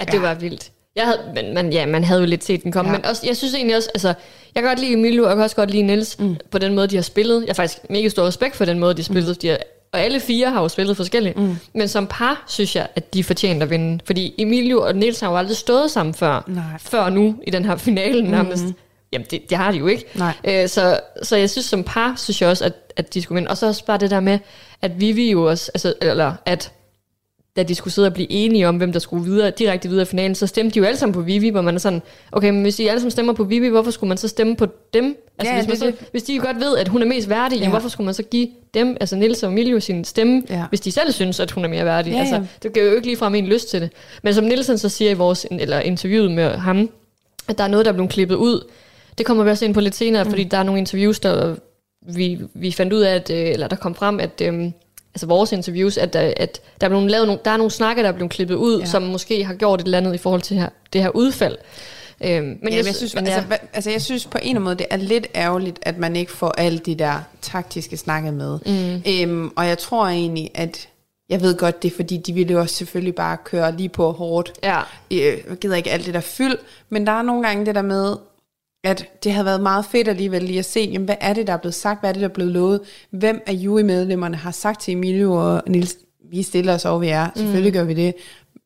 At 0.00 0.12
det 0.12 0.22
var 0.22 0.34
vildt. 0.34 0.70
Jeg 0.96 1.04
havde, 1.04 1.18
men, 1.34 1.54
men 1.54 1.72
ja, 1.72 1.86
man 1.86 2.04
havde 2.04 2.20
jo 2.20 2.26
lidt 2.26 2.44
set 2.44 2.62
den 2.62 2.72
komme. 2.72 2.90
Ja. 2.90 2.94
Ja. 2.94 2.98
Men 2.98 3.06
også, 3.06 3.26
jeg 3.26 3.36
synes 3.36 3.54
egentlig 3.54 3.76
også, 3.76 3.90
altså, 3.94 4.08
jeg 4.54 4.62
kan 4.62 4.64
godt 4.64 4.78
lide 4.78 4.92
Emilio, 4.92 5.22
og 5.22 5.28
jeg 5.28 5.36
kan 5.36 5.44
også 5.44 5.56
godt 5.56 5.70
lide 5.70 5.82
Niels 5.82 6.18
mm. 6.18 6.36
på 6.50 6.58
den 6.58 6.74
måde, 6.74 6.86
de 6.86 6.96
har 6.96 7.02
spillet. 7.02 7.40
Jeg 7.40 7.48
har 7.48 7.54
faktisk 7.54 7.90
mega 7.90 8.08
stor 8.08 8.26
respekt 8.26 8.56
for 8.56 8.64
den 8.64 8.78
måde, 8.78 8.94
de 8.94 9.02
har 9.02 9.04
spillet. 9.04 9.28
Mm. 9.28 9.40
De 9.42 9.48
har, 9.48 9.58
og 9.92 10.00
alle 10.00 10.20
fire 10.20 10.50
har 10.50 10.62
jo 10.62 10.68
spillet 10.68 10.96
forskelligt. 10.96 11.36
Mm. 11.36 11.56
Men 11.74 11.88
som 11.88 12.06
par, 12.06 12.44
synes 12.48 12.76
jeg, 12.76 12.88
at 12.94 13.14
de 13.14 13.24
fortjener 13.24 13.62
at 13.62 13.70
vinde. 13.70 14.00
Fordi 14.06 14.34
Emilio 14.38 14.82
og 14.82 14.96
Niels 14.96 15.20
har 15.20 15.30
jo 15.30 15.36
aldrig 15.36 15.56
stået 15.56 15.90
sammen 15.90 16.14
før. 16.14 16.44
Nej. 16.46 16.62
Før 16.78 17.10
nu, 17.10 17.34
i 17.46 17.50
den 17.50 17.64
her 17.64 17.76
finale 17.76 18.30
nærmest. 18.30 18.64
Mm. 18.64 18.74
Jamen, 19.12 19.26
det, 19.30 19.50
det 19.50 19.58
har 19.58 19.72
de 19.72 19.78
jo 19.78 19.86
ikke. 19.86 20.04
Nej. 20.14 20.34
Øh, 20.44 20.68
så, 20.68 21.00
så 21.22 21.36
jeg 21.36 21.50
synes, 21.50 21.66
som 21.66 21.84
par, 21.84 22.14
synes 22.16 22.42
jeg 22.42 22.50
også, 22.50 22.64
at, 22.64 22.72
at 22.96 23.14
de 23.14 23.22
skulle 23.22 23.36
vinde. 23.36 23.50
Og 23.50 23.56
så 23.56 23.66
også 23.66 23.84
bare 23.84 23.98
det 23.98 24.10
der 24.10 24.20
med, 24.20 24.38
at 24.82 25.00
Vivi 25.00 25.30
jo 25.30 25.44
også, 25.44 25.70
altså, 25.74 25.94
eller 26.02 26.32
at 26.46 26.72
da 27.56 27.62
de 27.62 27.74
skulle 27.74 27.94
sidde 27.94 28.06
og 28.06 28.14
blive 28.14 28.32
enige 28.32 28.68
om, 28.68 28.76
hvem 28.76 28.92
der 28.92 28.98
skulle 28.98 29.24
videre, 29.24 29.50
direkte 29.50 29.88
videre 29.88 30.02
i 30.02 30.06
finalen, 30.06 30.34
så 30.34 30.46
stemte 30.46 30.74
de 30.74 30.78
jo 30.78 30.84
alle 30.84 30.96
sammen 30.96 31.14
på 31.14 31.20
Vivi, 31.20 31.48
hvor 31.48 31.60
man 31.60 31.74
er 31.74 31.78
sådan, 31.78 32.02
okay, 32.32 32.50
men 32.50 32.62
hvis 32.62 32.78
I 32.78 32.86
alle 32.86 33.00
sammen 33.00 33.10
stemmer 33.10 33.32
på 33.32 33.44
Vivi, 33.44 33.68
hvorfor 33.68 33.90
skulle 33.90 34.08
man 34.08 34.16
så 34.18 34.28
stemme 34.28 34.56
på 34.56 34.66
dem? 34.94 35.16
Altså, 35.38 35.54
Ja, 35.54 35.58
hvis, 35.58 35.80
man 35.80 35.90
det 35.90 35.98
så, 35.98 36.04
hvis 36.10 36.22
de 36.22 36.38
godt 36.38 36.56
ved, 36.60 36.76
at 36.76 36.88
hun 36.88 37.02
er 37.02 37.06
mest 37.06 37.28
værdig, 37.28 37.58
ja. 37.58 37.64
Ja. 37.64 37.70
hvorfor 37.70 37.88
skulle 37.88 38.04
man 38.04 38.14
så 38.14 38.22
give 38.22 38.48
dem, 38.74 38.96
altså 39.00 39.16
Nils 39.16 39.42
og 39.42 39.50
Emilio, 39.52 39.80
sin 39.80 40.04
stemme, 40.04 40.42
Ja. 40.50 40.64
hvis 40.68 40.80
de 40.80 40.92
selv 40.92 41.12
synes, 41.12 41.40
at 41.40 41.50
hun 41.50 41.64
er 41.64 41.68
mere 41.68 41.84
værdig? 41.84 42.12
Ja, 42.12 42.18
altså, 42.18 42.34
ja. 42.34 42.42
det 42.62 42.72
giver 42.72 42.86
jo 42.86 42.94
ikke 42.94 43.06
ligefrem 43.06 43.34
en 43.34 43.46
lyst 43.46 43.70
til 43.70 43.80
det. 43.80 43.90
Men 44.22 44.34
som 44.34 44.44
Nielsen 44.44 44.78
så 44.78 44.88
siger 44.88 45.10
i 45.10 45.14
vores, 45.14 45.46
eller 45.50 45.80
interviewet 45.80 46.30
med 46.30 46.50
ham, 46.50 46.90
at 47.48 47.58
der 47.58 47.64
er 47.64 47.68
noget, 47.68 47.86
der 47.86 47.92
er 47.92 47.94
blevet 47.94 48.10
klippet 48.10 48.34
ud. 48.36 48.66
Det 49.18 49.26
kommer 49.26 49.44
vi 49.44 49.50
også 49.50 49.64
ind 49.64 49.74
på 49.74 49.80
lidt 49.80 49.94
senere, 49.94 50.24
mm. 50.24 50.30
fordi 50.30 50.44
der 50.44 50.58
er 50.58 50.62
nogle 50.62 50.78
interviews, 50.78 51.20
der 51.20 51.54
vi, 52.06 52.38
vi 52.54 52.72
fandt 52.72 52.92
ud 52.92 53.00
af, 53.00 53.14
at, 53.14 53.30
øh, 53.30 53.48
eller 53.48 53.68
der 53.68 53.76
kom 53.76 53.94
frem, 53.94 54.20
at 54.20 54.40
øhm, 54.42 54.72
altså 55.14 55.26
vores 55.26 55.52
interviews, 55.52 55.96
at, 55.96 56.12
der- 56.12 56.32
at 56.36 56.60
der, 56.80 56.86
er 56.86 56.88
blevet 56.88 57.10
lavet 57.10 57.26
nogle, 57.26 57.40
der 57.44 57.50
er 57.50 57.56
nogle 57.56 57.70
snakke, 57.70 58.02
der 58.02 58.08
er 58.08 58.12
blevet 58.12 58.30
klippet 58.32 58.54
ud, 58.54 58.74
Ja. 58.74 58.80
ja. 58.84 58.90
som 58.90 59.02
måske 59.02 59.44
har 59.44 59.54
gjort 59.54 59.80
et 59.80 59.84
eller 59.84 59.98
andet 59.98 60.14
i 60.14 60.18
forhold 60.18 60.40
til 60.42 60.56
her, 60.56 60.68
det 60.92 61.02
her 61.02 61.10
udfald. 61.10 61.56
Øhm, 62.24 62.44
men 62.44 62.58
Men 62.62 62.72
jeg, 62.74 62.86
jeg, 62.86 62.94
synes, 62.94 63.14
men 63.14 63.26
altså, 63.26 63.40
hva- 63.40 63.66
altså, 63.72 63.90
jeg 63.90 64.02
synes 64.02 64.26
på 64.26 64.38
en 64.38 64.42
eller 64.42 64.50
anden 64.50 64.64
måde, 64.64 64.74
det 64.76 64.86
er 64.90 64.96
lidt 64.96 65.26
ærgerligt, 65.34 65.78
at 65.82 65.98
man 65.98 66.16
ikke 66.16 66.32
får 66.32 66.54
alt 66.58 66.86
de 66.86 66.94
der 66.94 67.20
taktiske 67.42 67.96
snakke 67.96 68.32
med. 68.32 68.58
Mm. 68.66 69.02
Øhm, 69.12 69.52
og 69.56 69.66
jeg 69.66 69.78
tror 69.78 70.06
egentlig, 70.06 70.50
at 70.54 70.88
jeg 71.28 71.40
ved 71.42 71.56
godt, 71.56 71.82
det 71.82 71.90
er 71.92 71.96
fordi, 71.96 72.16
de 72.16 72.32
ville 72.32 72.52
jo 72.52 72.60
også 72.60 72.74
selvfølgelig 72.74 73.14
bare 73.14 73.36
køre 73.44 73.76
lige 73.76 73.88
på 73.88 74.12
hårdt. 74.12 74.52
Ja. 74.62 74.78
Øh, 75.10 75.18
jeg 75.18 75.56
gider 75.60 75.76
ikke 75.76 75.90
alt 75.90 76.06
det 76.06 76.14
der 76.14 76.20
fyld, 76.20 76.56
men 76.88 77.06
der 77.06 77.12
er 77.12 77.22
nogle 77.22 77.46
gange 77.46 77.66
det 77.66 77.74
der 77.74 77.82
med, 77.82 78.16
at 78.84 79.24
det 79.24 79.32
havde 79.32 79.44
været 79.44 79.60
meget 79.60 79.84
fedt 79.84 80.08
alligevel 80.08 80.42
lige 80.42 80.58
at 80.58 80.64
se, 80.64 80.80
jamen, 80.80 81.04
hvad 81.04 81.16
er 81.20 81.32
det, 81.32 81.46
der 81.46 81.52
er 81.52 81.56
blevet 81.56 81.74
sagt, 81.74 82.00
hvad 82.00 82.10
er 82.10 82.12
det, 82.12 82.20
der 82.20 82.28
er 82.28 82.32
blevet 82.32 82.52
lovet, 82.52 82.80
hvem 83.10 83.42
af 83.46 83.52
jurymedlemmerne 83.52 84.36
har 84.36 84.50
sagt 84.50 84.80
til 84.80 84.92
Emilio 84.92 85.32
og 85.34 85.62
Nils, 85.66 85.96
vi 86.30 86.42
stiller 86.42 86.74
os 86.74 86.84
over, 86.84 86.98
vi 86.98 87.08
er, 87.08 87.28
selvfølgelig 87.36 87.72
gør 87.72 87.84
vi 87.84 87.94
det, 87.94 88.14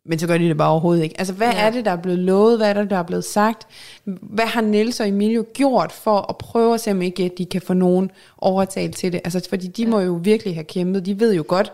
men 0.07 0.19
så 0.19 0.27
gør 0.27 0.39
de 0.39 0.49
det 0.49 0.57
bare 0.57 0.71
overhovedet 0.71 1.03
ikke. 1.03 1.15
Altså, 1.19 1.35
hvad 1.35 1.49
Ja. 1.51 1.57
ja. 1.61 1.67
er 1.67 1.71
det, 1.71 1.85
der 1.85 1.91
er 1.91 1.97
blevet 1.97 2.19
lovet, 2.19 2.57
hvad 2.59 2.69
er 2.69 2.73
det, 2.73 2.91
der 2.91 2.97
er 2.97 3.03
blevet 3.03 3.25
sagt, 3.25 3.67
hvad 4.05 4.45
har 4.45 4.61
Niels 4.61 5.01
og 5.01 5.09
Emilio 5.09 5.45
gjort 5.55 5.93
for 5.93 6.27
at 6.31 6.37
prøve 6.39 6.75
at 6.75 6.81
se, 6.81 6.91
om 6.91 7.03
ikke 7.03 7.31
de 7.39 7.47
kan 7.47 7.61
få 7.63 7.75
nogen 7.75 8.11
overtalt 8.39 8.97
til 8.97 9.13
det, 9.13 9.21
altså, 9.25 9.47
fordi 9.49 9.67
de 9.67 9.83
ja. 9.83 9.89
må 9.89 10.01
jo 10.01 10.21
virkelig 10.23 10.55
have 10.55 10.65
kæmpet, 10.65 11.07
de 11.07 11.21
ved 11.21 11.35
jo 11.35 11.45
godt, 11.49 11.73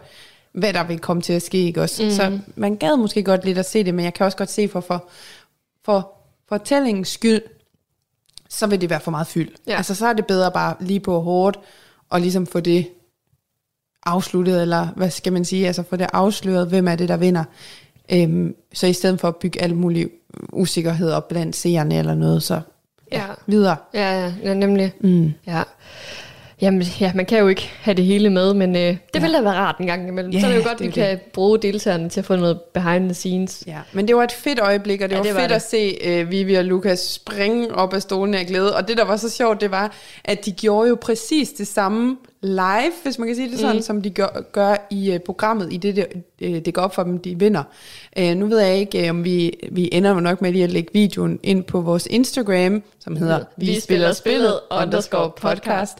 hvad 0.52 0.72
der 0.72 0.84
vil 0.84 0.98
komme 0.98 1.22
til 1.22 1.32
at 1.32 1.42
ske, 1.42 1.58
ikke 1.58 1.82
også? 1.82 2.04
Mm. 2.04 2.10
Så 2.10 2.38
man 2.56 2.76
gad 2.76 2.96
måske 2.96 3.22
godt 3.22 3.44
lidt 3.44 3.58
at 3.58 3.66
se 3.66 3.84
det, 3.84 3.94
men 3.94 4.04
jeg 4.04 4.14
kan 4.14 4.26
også 4.26 4.38
godt 4.38 4.50
se 4.50 4.68
for, 4.68 4.80
for, 4.80 5.08
for 5.84 6.12
fortællingens 6.48 7.08
skyld, 7.08 7.40
så 8.50 8.66
vil 8.66 8.80
det 8.80 8.90
være 8.90 9.00
for 9.00 9.10
meget 9.10 9.26
fyld. 9.26 9.48
Ja. 9.66 9.76
Altså, 9.76 9.94
så 9.94 10.06
er 10.06 10.12
det 10.12 10.26
bedre 10.26 10.50
bare 10.52 10.74
lige 10.80 11.00
på 11.00 11.20
hårdt, 11.20 11.58
og 12.10 12.20
ligesom 12.20 12.46
få 12.46 12.60
det 12.60 12.88
afsluttet, 14.06 14.62
eller 14.62 14.88
hvad 14.96 15.10
skal 15.10 15.32
man 15.32 15.44
sige, 15.44 15.66
altså 15.66 15.82
få 15.82 15.96
det 15.96 16.06
afsløret, 16.12 16.68
hvem 16.68 16.88
er 16.88 16.96
det, 16.96 17.08
der 17.08 17.16
vinder. 17.16 17.44
Øhm, 18.12 18.54
så 18.72 18.86
i 18.86 18.92
stedet 18.92 19.20
for 19.20 19.28
at 19.28 19.36
bygge 19.36 19.62
alle 19.62 19.76
mulige 19.76 20.08
usikkerheder 20.52 21.16
op 21.16 21.28
blandt 21.28 21.56
seerne 21.56 21.98
eller 21.98 22.14
noget, 22.14 22.42
så 22.42 22.60
Ja. 23.12 23.24
videre. 23.46 23.76
Ja, 23.94 24.20
ja, 24.24 24.34
ja 24.42 24.54
nemlig. 24.54 24.92
Mm. 25.00 25.32
Ja. 25.46 25.62
Jamen, 26.62 26.82
ja, 27.00 27.12
man 27.14 27.26
kan 27.26 27.38
jo 27.38 27.48
ikke 27.48 27.70
have 27.80 27.94
det 27.94 28.04
hele 28.04 28.30
med, 28.30 28.54
men 28.54 28.76
øh, 28.76 28.82
det 28.82 28.98
ja. 29.14 29.20
vil 29.20 29.32
da 29.32 29.40
være 29.40 29.54
rart 29.54 29.76
en 29.80 29.86
gang 29.86 30.08
imellem. 30.08 30.32
Ja, 30.32 30.40
så 30.40 30.46
er 30.46 30.50
det 30.50 30.58
jo 30.58 30.68
godt, 30.68 30.78
det 30.78 30.86
vi 30.86 30.92
kan 30.92 31.18
bruge 31.32 31.58
deltagerne 31.58 32.08
til 32.08 32.20
at 32.20 32.24
få 32.26 32.36
noget 32.36 32.60
behind 32.74 33.04
the 33.04 33.14
scenes. 33.14 33.64
Ja, 33.66 33.78
men 33.92 34.08
det 34.08 34.16
var 34.16 34.24
et 34.24 34.32
fedt 34.32 34.58
øjeblik, 34.58 35.00
og 35.00 35.08
det 35.08 35.14
Ja, 35.14 35.18
var 35.18 35.24
det 35.24 35.34
var 35.34 35.40
fedt 35.40 35.50
det. 35.50 35.56
at 35.56 35.62
se 35.62 36.22
uh, 36.22 36.30
Vivi 36.30 36.54
og 36.54 36.64
Lukas 36.64 36.98
springe 37.00 37.74
op 37.74 37.94
af 37.94 38.02
stolen 38.02 38.34
af 38.34 38.46
glæde. 38.46 38.76
Og 38.76 38.88
det, 38.88 38.96
der 38.96 39.04
var 39.04 39.16
så 39.16 39.30
sjovt, 39.30 39.60
det 39.60 39.70
var, 39.70 39.94
at 40.24 40.44
de 40.44 40.52
gjorde 40.52 40.88
jo 40.88 40.98
præcis 41.00 41.48
det 41.50 41.66
samme 41.66 42.16
live, 42.42 42.92
hvis 43.02 43.18
man 43.18 43.28
kan 43.28 43.36
sige 43.36 43.50
det 43.50 43.58
sådan, 43.58 43.76
Mm. 43.76 43.82
som 43.82 44.02
de 44.02 44.10
gør, 44.10 44.42
gør 44.52 44.86
i 44.90 45.14
uh, 45.14 45.18
programmet, 45.20 45.72
i 45.72 45.76
det, 45.76 45.96
det, 45.96 46.06
uh, 46.42 46.58
det 46.58 46.74
går 46.74 46.82
op 46.82 46.94
for 46.94 47.02
dem, 47.02 47.18
de 47.18 47.38
vinder. 47.38 47.62
Uh, 48.20 48.24
nu 48.28 48.46
ved 48.46 48.58
jeg 48.58 48.76
ikke, 48.76 49.02
uh, 49.02 49.10
om 49.10 49.24
vi, 49.24 49.52
vi 49.72 49.88
ender 49.92 50.20
nok 50.20 50.42
med 50.42 50.52
lige 50.52 50.64
at 50.64 50.70
lægge 50.70 50.90
videoen 50.92 51.40
ind 51.42 51.64
på 51.64 51.80
vores 51.80 52.06
Instagram, 52.10 52.82
som 53.00 53.16
hedder 53.16 53.34
hedder 53.34 53.46
Vi 53.56 53.80
Spiller 53.80 54.12
Spillet 54.12 54.60
underscore 54.80 55.30
podcast. 55.30 55.98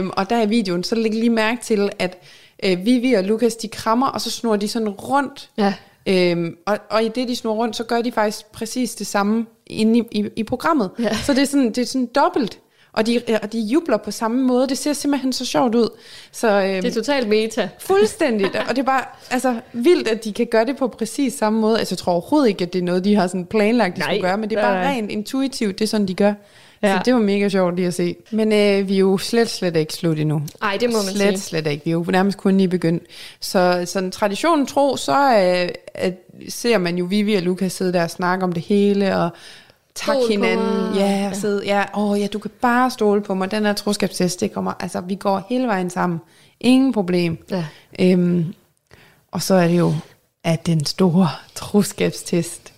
Um, 0.00 0.12
og 0.16 0.30
der 0.30 0.42
i 0.42 0.48
videoen, 0.48 0.84
så 0.84 0.94
læg 0.94 1.14
lige 1.14 1.30
mærke 1.30 1.62
til, 1.62 1.90
at 1.98 2.18
uh, 2.66 2.84
Vivi 2.84 3.12
og 3.12 3.24
Lukas, 3.24 3.56
de 3.56 3.68
krammer, 3.68 4.06
og 4.06 4.20
så 4.20 4.30
snor 4.30 4.56
de 4.56 4.68
sådan 4.68 4.88
rundt 4.88 5.50
Ja. 5.58 5.74
Øhm, 6.08 6.56
og, 6.66 6.78
og 6.90 7.04
i 7.04 7.08
det, 7.08 7.28
de 7.28 7.36
snor 7.36 7.54
rundt, 7.54 7.76
så 7.76 7.84
gør 7.84 8.02
de 8.02 8.12
faktisk 8.12 8.46
præcis 8.52 8.94
det 8.94 9.06
samme 9.06 9.46
inde 9.66 9.98
i, 9.98 10.02
i, 10.20 10.28
i 10.36 10.42
programmet. 10.42 10.90
Ja. 10.98 11.16
Så 11.16 11.34
det 11.34 11.42
er 11.42 11.46
sådan, 11.46 11.66
det 11.66 11.78
er 11.78 11.86
sådan 11.86 12.06
dobbelt. 12.06 12.58
Og 12.96 13.06
de, 13.06 13.20
og 13.42 13.52
de 13.52 13.58
jubler 13.60 13.96
på 13.96 14.10
samme 14.10 14.42
måde. 14.42 14.68
Det 14.68 14.78
ser 14.78 14.92
simpelthen 14.92 15.32
så 15.32 15.44
sjovt 15.44 15.74
ud. 15.74 15.88
Så, 16.32 16.48
øhm, 16.62 16.82
Det 16.82 16.84
er 16.84 16.94
totalt 16.94 17.28
meta. 17.28 17.68
Fuldstændigt. 17.78 18.56
Og 18.68 18.76
det 18.76 18.78
er 18.78 18.86
bare 18.86 19.04
altså, 19.30 19.54
vildt, 19.72 20.08
at 20.08 20.24
de 20.24 20.32
kan 20.32 20.46
gøre 20.46 20.64
det 20.64 20.76
på 20.76 20.88
præcis 20.88 21.34
samme 21.34 21.60
måde. 21.60 21.78
Altså, 21.78 21.92
jeg 21.92 21.98
tror 21.98 22.12
overhovedet 22.12 22.48
ikke, 22.48 22.64
at 22.64 22.72
det 22.72 22.78
er 22.78 22.82
noget, 22.82 23.04
de 23.04 23.14
har 23.16 23.26
sådan 23.26 23.46
planlagt, 23.46 23.96
de 23.96 24.00
Nej. 24.00 24.08
skulle 24.08 24.28
gøre. 24.28 24.36
Men 24.38 24.50
det 24.50 24.58
er 24.58 24.62
bare 24.62 24.84
Nej. 24.84 24.92
rent 24.92 25.10
intuitivt. 25.10 25.78
Det 25.78 25.84
er 25.84 25.88
sådan, 25.88 26.08
de 26.08 26.14
gør. 26.14 26.32
Ja. 26.82 26.96
Så 26.96 27.02
det 27.04 27.14
var 27.14 27.20
mega 27.20 27.48
sjovt 27.48 27.76
lige 27.76 27.88
at 27.88 27.94
se. 27.94 28.16
Men 28.30 28.52
øh, 28.52 28.88
vi 28.88 28.94
er 28.94 28.98
jo 28.98 29.18
slet, 29.18 29.50
slet 29.50 29.76
ikke 29.76 29.92
slut 29.92 30.18
endnu. 30.18 30.42
Ej, 30.62 30.76
det 30.80 30.90
må 30.90 30.96
man 30.96 31.14
slet, 31.14 31.28
sige. 31.28 31.38
Slet 31.38 31.66
ikke. 31.66 31.84
Vi 31.84 31.90
er 31.90 31.92
jo 31.92 32.04
nærmest 32.08 32.38
kun 32.38 32.56
lige 32.56 32.68
begyndt. 32.68 33.02
Så 33.40 33.82
sådan 33.84 34.10
traditionen 34.10 34.66
tro, 34.66 34.96
så 34.96 35.12
øh, 35.12 35.68
at, 35.94 36.14
ser 36.48 36.78
man 36.78 36.98
jo 36.98 37.04
Vivi 37.04 37.34
og 37.34 37.42
Lukas 37.42 37.72
sidde 37.72 37.92
der 37.92 38.02
og 38.02 38.10
snakke 38.10 38.44
om 38.44 38.52
det 38.52 38.62
hele, 38.62 39.16
og 39.16 39.30
tak 39.96 40.14
Stol 40.14 40.26
på 40.26 40.30
hinanden. 40.30 40.94
Ja, 40.94 41.32
sidde, 41.32 41.66
ja, 41.66 41.84
åh, 41.94 42.20
ja, 42.20 42.26
du 42.26 42.38
kan 42.38 42.50
bare 42.60 42.90
stole 42.90 43.20
på 43.22 43.34
mig. 43.34 43.50
Den 43.50 43.66
her 43.66 43.72
troskabstest, 43.72 44.40
det 44.40 44.52
kommer, 44.52 44.72
altså 44.80 45.00
vi 45.00 45.14
går 45.14 45.46
hele 45.48 45.66
vejen 45.66 45.90
sammen. 45.90 46.20
Ingen 46.60 46.92
problem. 46.92 47.44
Ja. 47.50 47.64
Øhm, 48.00 48.54
og 49.32 49.42
så 49.42 49.54
er 49.54 49.68
det 49.68 49.78
jo, 49.78 49.94
at 50.44 50.66
den 50.66 50.84
store 50.84 51.28
troskabstest 51.54 52.72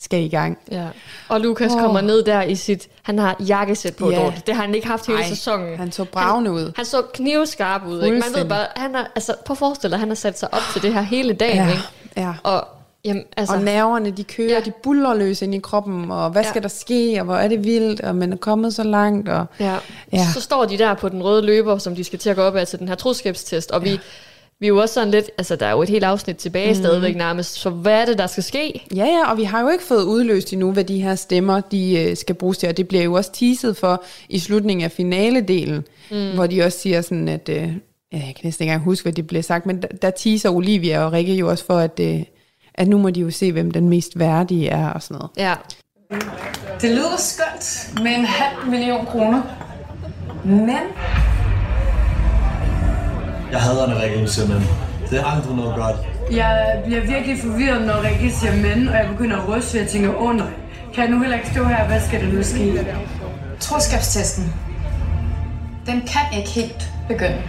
skal 0.00 0.24
i 0.24 0.28
gang. 0.28 0.58
Ja. 0.70 0.86
Og 1.28 1.40
Lukas 1.40 1.72
oh. 1.72 1.80
kommer 1.80 2.00
ned 2.00 2.22
der 2.22 2.42
i 2.42 2.54
sit... 2.54 2.88
Han 3.02 3.18
har 3.18 3.36
jakkesæt 3.48 3.96
på, 3.96 4.10
yeah. 4.10 4.40
Det 4.46 4.54
har 4.54 4.62
han 4.62 4.74
ikke 4.74 4.86
haft 4.86 5.06
hele 5.06 5.18
Ej, 5.18 5.28
sæsonen. 5.28 5.78
han 5.78 5.92
så 5.92 6.04
bravende 6.04 6.52
ud. 6.52 6.72
Han 6.76 6.84
så 6.84 7.02
knivskarp 7.14 7.86
ud. 7.86 8.02
Ikke? 8.02 8.18
Man 8.18 8.28
ved 8.34 8.48
bare, 8.48 8.66
han 8.76 8.94
har, 8.94 9.10
altså, 9.14 9.34
prøv 9.44 9.54
at 9.54 9.58
forestille 9.58 9.90
dig, 9.90 9.98
han 9.98 10.08
har 10.08 10.14
sat 10.14 10.38
sig 10.38 10.54
op 10.54 10.62
til 10.72 10.82
det 10.82 10.94
her 10.94 11.00
hele 11.00 11.32
dagen. 11.32 11.56
Ja, 11.56 11.68
Ikke? 11.70 11.82
ja. 12.16 12.34
Og, 12.42 12.68
jamen, 13.04 13.22
altså, 13.36 13.54
Og 13.54 13.62
nerverne, 13.62 14.10
de 14.10 14.24
kører, 14.24 14.48
Ja. 14.48 14.54
ja. 14.54 14.60
de 14.60 14.72
buller 14.82 15.14
løs 15.14 15.42
ind 15.42 15.54
i 15.54 15.58
kroppen, 15.58 16.10
og 16.10 16.30
hvad 16.30 16.42
Ja. 16.42 16.48
skal 16.48 16.62
der 16.62 16.68
ske, 16.68 17.16
og 17.18 17.24
hvor 17.24 17.34
er 17.36 17.48
det 17.48 17.64
vildt, 17.64 18.00
og 18.00 18.16
man 18.16 18.32
er 18.32 18.36
kommet 18.36 18.74
så 18.74 18.82
langt, 18.82 19.28
og 19.28 19.46
ja. 19.60 19.76
Ja. 20.12 20.26
så 20.34 20.40
står 20.40 20.64
de 20.64 20.78
der 20.78 20.94
på 20.94 21.08
den 21.08 21.22
røde 21.22 21.42
løber, 21.42 21.78
som 21.78 21.94
de 21.94 22.04
skal 22.04 22.18
til 22.18 22.30
at 22.30 22.36
gå 22.36 22.42
op 22.42 22.56
af 22.56 22.66
til 22.66 22.78
den 22.78 22.88
her 22.88 22.94
troskabstest. 22.94 23.70
Og 23.70 23.84
vi, 23.84 24.00
vi 24.60 24.66
er 24.66 24.68
jo 24.68 24.78
også 24.80 24.94
sådan 24.94 25.10
lidt... 25.10 25.30
Altså, 25.38 25.56
der 25.56 25.66
er 25.66 25.70
jo 25.70 25.82
et 25.82 25.88
helt 25.88 26.04
afsnit 26.04 26.36
tilbage 26.36 26.68
mm. 26.68 26.74
stadigvæk 26.74 27.16
nærmest. 27.16 27.54
Så 27.54 27.70
hvad 27.70 28.00
er 28.00 28.04
det, 28.04 28.18
der 28.18 28.26
skal 28.26 28.42
ske? 28.42 28.86
Ja, 28.96 29.04
ja, 29.04 29.30
og 29.30 29.36
vi 29.38 29.44
har 29.44 29.60
jo 29.60 29.68
ikke 29.68 29.84
fået 29.84 30.02
udløst 30.04 30.52
endnu, 30.52 30.72
hvad 30.72 30.84
de 30.84 31.02
her 31.02 31.14
stemmer, 31.14 31.60
de 31.60 31.98
øh, 32.00 32.16
skal 32.16 32.34
bruges 32.34 32.58
til, 32.58 32.68
og 32.68 32.76
det 32.76 32.88
bliver 32.88 33.04
jo 33.04 33.12
også 33.12 33.32
teaset 33.32 33.76
for 33.76 34.04
i 34.28 34.38
slutningen 34.38 34.84
af 34.84 34.90
finaledelen, 34.92 35.84
mm. 36.10 36.30
hvor 36.34 36.46
de 36.46 36.62
også 36.62 36.78
siger 36.78 37.00
sådan, 37.00 37.28
at, 37.28 37.48
øh, 37.48 37.56
ja, 37.56 37.62
jeg 38.12 38.22
kan 38.22 38.40
næsten 38.44 38.62
ikke 38.64 38.70
engang 38.72 38.82
huske, 38.84 39.04
hvad 39.04 39.12
det 39.12 39.26
blev 39.26 39.42
sagt, 39.42 39.66
men 39.66 39.82
der, 39.82 39.88
der 40.02 40.10
teaser 40.10 40.50
Olivia 40.50 41.04
og 41.04 41.12
Rikke 41.12 41.34
jo 41.34 41.50
også 41.50 41.64
for, 41.64 41.78
at, 41.78 42.00
øh, 42.00 42.22
at 42.80 42.88
nu 42.88 42.98
må 42.98 43.10
de 43.10 43.20
jo 43.20 43.30
se, 43.30 43.52
hvem 43.52 43.70
den 43.70 43.88
mest 43.88 44.18
værdige 44.18 44.68
er 44.68 44.88
og 44.88 45.02
sådan 45.02 45.14
noget. 45.14 45.30
Ja. 45.36 45.54
Det 46.80 46.90
lyder 46.90 47.16
skønt 47.18 47.94
med 48.02 48.10
en 48.10 48.24
halv 48.24 48.70
million 48.70 49.06
kroner. 49.06 49.42
Men 50.44 50.70
Jeg 53.52 53.60
hader 53.60 54.02
Rikke 54.02 54.28
simpelthen. 54.28 54.68
Det 55.10 55.20
er 55.20 55.24
aldrig 55.24 55.56
noget 55.56 55.74
godt. 55.76 55.96
Jeg 56.32 56.82
bliver 56.84 57.00
virkelig 57.00 57.38
forvirret, 57.40 57.86
når 57.86 58.02
Rikke 58.04 58.30
siger 58.30 58.56
mænd, 58.56 58.88
og 58.88 58.94
jeg 58.94 59.08
begynder 59.08 59.36
at 59.36 59.48
ryste, 59.48 59.76
og 59.76 59.80
jeg 59.80 59.88
tænker, 59.88 60.14
åh 60.14 60.22
oh, 60.22 60.36
nej. 60.36 60.46
Kan 60.94 61.04
jeg 61.04 61.10
nu 61.10 61.20
heller 61.20 61.36
ikke 61.36 61.50
stå 61.50 61.64
her? 61.64 61.86
Hvad 61.86 62.00
skal 62.00 62.20
der 62.20 62.32
nu 62.32 62.42
ske? 62.42 62.86
Troskabstesten. 63.60 64.54
Den 65.86 66.00
kan 66.00 66.38
ikke 66.38 66.50
helt 66.50 66.92
begynde. 67.08 67.42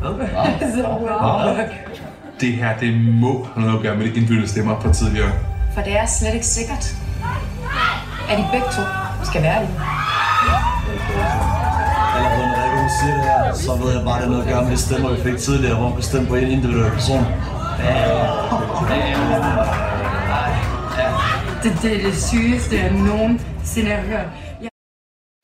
Det 2.40 2.52
her, 2.52 2.78
det 2.78 2.94
må 2.94 3.46
have 3.54 3.60
noget 3.66 3.76
at 3.76 3.82
gøre 3.82 3.96
med 3.96 4.04
de 4.06 4.20
indbyggede 4.20 4.48
stemmer 4.48 4.80
fra 4.80 4.92
tidligere. 4.92 5.32
For 5.74 5.80
det 5.80 5.92
er 5.98 6.06
slet 6.06 6.34
ikke 6.34 6.46
sikkert, 6.46 6.84
at 8.30 8.38
I 8.38 8.44
begge 8.52 8.66
to 8.66 8.82
skal 9.24 9.42
være 9.42 9.60
det. 9.62 9.68
Allerede 12.16 12.46
når 12.48 12.62
Rikke 12.62 12.78
hun 12.80 12.90
siger 13.00 13.14
det 13.14 13.24
her, 13.24 13.54
så 13.54 13.72
ved 13.82 13.94
jeg 13.96 14.04
bare, 14.04 14.16
at 14.16 14.22
det 14.22 14.28
har 14.28 14.30
noget 14.30 14.42
at 14.46 14.52
gøre 14.52 14.62
med 14.64 14.72
de 14.72 14.76
stemmer, 14.76 15.08
vi 15.14 15.22
fik 15.22 15.38
tidligere, 15.38 15.76
hvor 15.76 15.88
hun 15.88 15.96
bestemte 15.96 16.28
på 16.28 16.34
en 16.34 16.50
individuel 16.50 16.90
person. 16.90 17.24
Det, 21.62 21.72
det 21.82 21.96
er 21.96 22.02
det 22.02 22.22
sygeste, 22.22 22.76
jeg 22.76 22.92
nogensinde 22.92 23.90
har 23.90 24.02
hørt. 24.02 24.26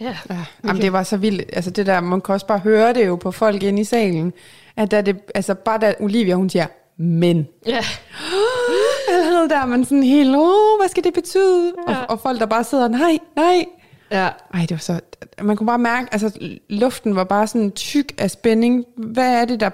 Ja, 0.00 0.16
ja. 0.30 0.44
Jamen, 0.64 0.82
det 0.82 0.92
var 0.92 1.02
så 1.02 1.16
vildt. 1.16 1.50
Altså 1.52 1.70
det 1.70 1.87
der, 1.87 2.00
man 2.00 2.20
kan 2.20 2.32
også 2.32 2.46
bare 2.46 2.59
høre 2.59 2.94
det 2.94 3.06
jo 3.06 3.16
på 3.16 3.30
folk 3.30 3.62
inde 3.62 3.80
i 3.80 3.85
salen. 3.85 4.32
At 4.76 4.90
da 4.90 5.00
det, 5.00 5.16
altså 5.35 5.54
bare 5.54 5.78
da 5.78 5.94
Olivia, 6.00 6.35
hun 6.35 6.50
siger, 6.50 6.66
men. 6.98 7.48
Ja. 7.66 7.80
Allerede 9.12 9.48
der 9.48 9.59
er 9.59 9.66
man 9.66 9.85
sådan 9.85 10.02
helt, 10.02 10.30
hvad 10.30 10.88
skal 10.88 11.04
det 11.04 11.14
betyde? 11.14 11.72
Ja. 11.88 11.94
Og, 12.00 12.11
og 12.11 12.20
folk, 12.20 12.40
der 12.40 12.46
bare 12.46 12.64
sidder, 12.64 12.88
nej, 12.88 13.18
nej. 13.37 13.64
Ja. 14.11 14.28
Ej, 14.54 14.61
det 14.61 14.70
var 14.70 14.76
så, 14.76 15.00
man 15.42 15.56
kunne 15.56 15.66
bare 15.66 15.78
mærke, 15.78 16.09
altså 16.12 16.38
luften 16.68 17.16
var 17.16 17.24
bare 17.24 17.46
sådan 17.46 17.70
tyk 17.70 18.12
af 18.18 18.30
spænding. 18.30 18.85
Hvad 18.96 19.40
er 19.40 19.44
det, 19.44 19.61
der, 19.61 19.70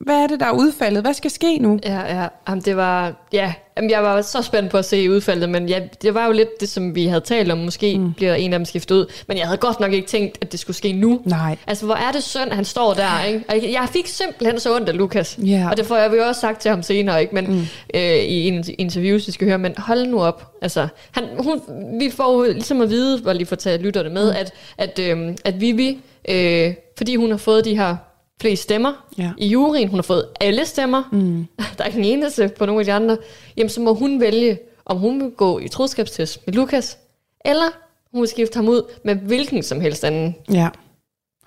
hvad 0.00 0.14
er 0.14 0.26
det, 0.26 0.40
der 0.40 0.46
er 0.46 0.52
udfaldet? 0.52 1.02
Hvad 1.02 1.14
skal 1.14 1.30
ske 1.30 1.58
nu? 1.58 1.78
Ja, 1.84 2.20
ja. 2.20 2.28
Jamen, 2.48 2.64
det 2.64 2.76
var, 2.76 3.14
ja, 3.32 3.54
Jamen, 3.76 3.90
jeg 3.90 4.02
var 4.02 4.22
så 4.22 4.42
spændt 4.42 4.70
på 4.70 4.78
at 4.78 4.84
se 4.84 5.10
udfaldet, 5.10 5.48
men 5.48 5.68
ja, 5.68 5.80
det 6.02 6.14
var 6.14 6.26
jo 6.26 6.32
lidt 6.32 6.60
det, 6.60 6.68
som 6.68 6.94
vi 6.94 7.06
havde 7.06 7.20
talt 7.20 7.52
om. 7.52 7.58
Måske 7.58 7.98
mm. 7.98 8.12
bliver 8.12 8.34
en 8.34 8.52
af 8.52 8.58
dem 8.58 8.64
skiftet 8.64 8.94
ud. 8.94 9.06
Men 9.28 9.38
jeg 9.38 9.46
havde 9.46 9.58
godt 9.58 9.80
nok 9.80 9.92
ikke 9.92 10.08
tænkt, 10.08 10.38
at 10.40 10.52
det 10.52 10.60
skulle 10.60 10.76
ske 10.76 10.92
nu. 10.92 11.20
Nej. 11.24 11.56
Altså, 11.66 11.86
hvor 11.86 11.94
er 11.94 12.12
det 12.12 12.22
synd, 12.22 12.50
han 12.50 12.64
står 12.64 12.94
der, 12.94 13.24
ikke? 13.24 13.44
Og 13.48 13.72
Jeg 13.72 13.88
fik 13.92 14.06
simpelthen 14.06 14.60
så 14.60 14.76
ondt 14.76 14.88
af 14.88 14.96
Lukas. 14.96 15.38
Ja. 15.46 15.68
Og 15.70 15.76
det 15.76 15.86
får 15.86 15.96
jeg 15.96 16.12
jo 16.16 16.22
også 16.22 16.40
sagt 16.40 16.60
til 16.60 16.70
ham 16.70 16.82
senere, 16.82 17.20
ikke? 17.22 17.34
Men, 17.34 17.46
mm. 17.46 17.66
øh, 17.94 18.16
i 18.16 18.48
en 18.48 18.64
interviews, 18.78 19.26
vi 19.26 19.32
skal 19.32 19.46
høre. 19.46 19.58
Men 19.58 19.74
hold 19.78 20.06
nu 20.06 20.22
op. 20.22 20.52
Altså, 20.62 20.88
han, 21.10 21.24
hun, 21.38 21.60
vi 22.00 22.10
får 22.10 22.46
jo 22.46 22.52
ligesom 22.52 22.80
at 22.80 22.90
vide, 22.90 23.20
hvor 23.20 23.32
lige 23.32 23.46
for 23.46 23.56
at 23.56 23.58
tage 23.58 23.78
lytterne 23.78 24.10
med, 24.10 24.32
mm. 24.32 24.36
at, 24.38 24.52
at, 24.78 24.98
øh, 24.98 25.36
at 25.44 25.60
Vivi, 25.60 25.98
øh, 26.28 26.74
fordi 26.96 27.16
hun 27.16 27.30
har 27.30 27.38
fået 27.38 27.64
de 27.64 27.76
her 27.76 27.96
flest 28.42 28.62
stemmer 28.62 28.92
Ja. 29.18 29.30
i 29.38 29.46
juryen, 29.46 29.88
hun 29.88 29.98
har 29.98 30.02
fået 30.02 30.26
alle 30.40 30.66
stemmer, 30.66 31.02
Mm. 31.12 31.46
der 31.78 31.84
er 31.84 31.86
ikke 31.86 31.98
en 31.98 32.04
eneste 32.04 32.50
på 32.58 32.66
nogle 32.66 32.80
af 32.80 32.84
de 32.84 32.92
andre, 32.92 33.16
jamen 33.56 33.68
så 33.70 33.80
må 33.80 33.94
hun 33.94 34.20
vælge, 34.20 34.58
om 34.86 34.98
hun 34.98 35.22
vil 35.22 35.30
gå 35.30 35.58
i 35.58 35.68
troskabstest 35.68 36.46
med 36.46 36.54
Lukas, 36.54 36.98
eller 37.44 37.66
hun 38.12 38.20
vil 38.20 38.28
skifte 38.28 38.56
ham 38.56 38.68
ud 38.68 38.82
med 39.04 39.14
hvilken 39.14 39.62
som 39.62 39.80
helst 39.80 40.04
anden. 40.04 40.36
Ja. 40.50 40.68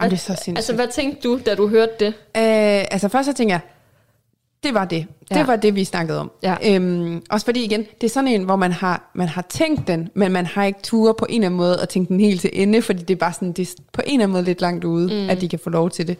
Jamen, 0.01 0.11
det 0.11 0.17
er 0.17 0.17
så 0.17 0.25
sindssygt. 0.27 0.57
Altså, 0.57 0.75
hvad 0.75 0.87
tænkte 0.87 1.27
du, 1.27 1.39
da 1.45 1.55
du 1.55 1.67
hørte 1.67 1.91
det? 1.99 2.07
Øh, 2.07 2.13
altså 2.91 3.07
først 3.09 3.25
så 3.25 3.33
tænker 3.33 3.53
jeg, 3.55 3.61
det 4.63 4.73
var 4.73 4.85
det. 4.85 5.07
Det 5.29 5.35
Ja. 5.37 5.45
var 5.45 5.55
det, 5.55 5.75
vi 5.75 5.83
snakkede 5.83 6.19
om. 6.19 6.31
Ja. 6.43 6.55
Øhm, 6.75 7.21
også 7.29 7.45
fordi 7.45 7.63
igen, 7.63 7.85
det 8.01 8.07
er 8.07 8.11
sådan 8.11 8.27
en, 8.27 8.43
hvor 8.43 8.55
man 8.55 8.71
har, 8.71 9.11
man 9.15 9.27
har 9.27 9.41
tænkt 9.49 9.87
den, 9.87 10.09
men 10.13 10.31
man 10.31 10.45
har 10.45 10.65
ikke 10.65 10.79
tur 10.83 11.13
på 11.13 11.25
en 11.29 11.35
eller 11.35 11.45
anden 11.45 11.57
måde 11.57 11.79
at 11.81 11.89
tænke 11.89 12.09
den 12.09 12.19
helt 12.19 12.41
til 12.41 12.49
ende, 12.53 12.81
fordi 12.81 12.99
det 13.03 13.13
er 13.13 13.15
bare 13.19 13.33
sådan, 13.33 13.51
det 13.51 13.69
er 13.69 13.75
på 13.93 14.01
en 14.05 14.13
eller 14.13 14.23
anden 14.23 14.31
måde 14.33 14.43
lidt 14.43 14.61
langt 14.61 14.83
ude, 14.85 15.07
mm. 15.23 15.29
at 15.29 15.41
de 15.41 15.49
kan 15.49 15.59
få 15.59 15.69
lov 15.69 15.89
til 15.89 16.07
det. 16.07 16.17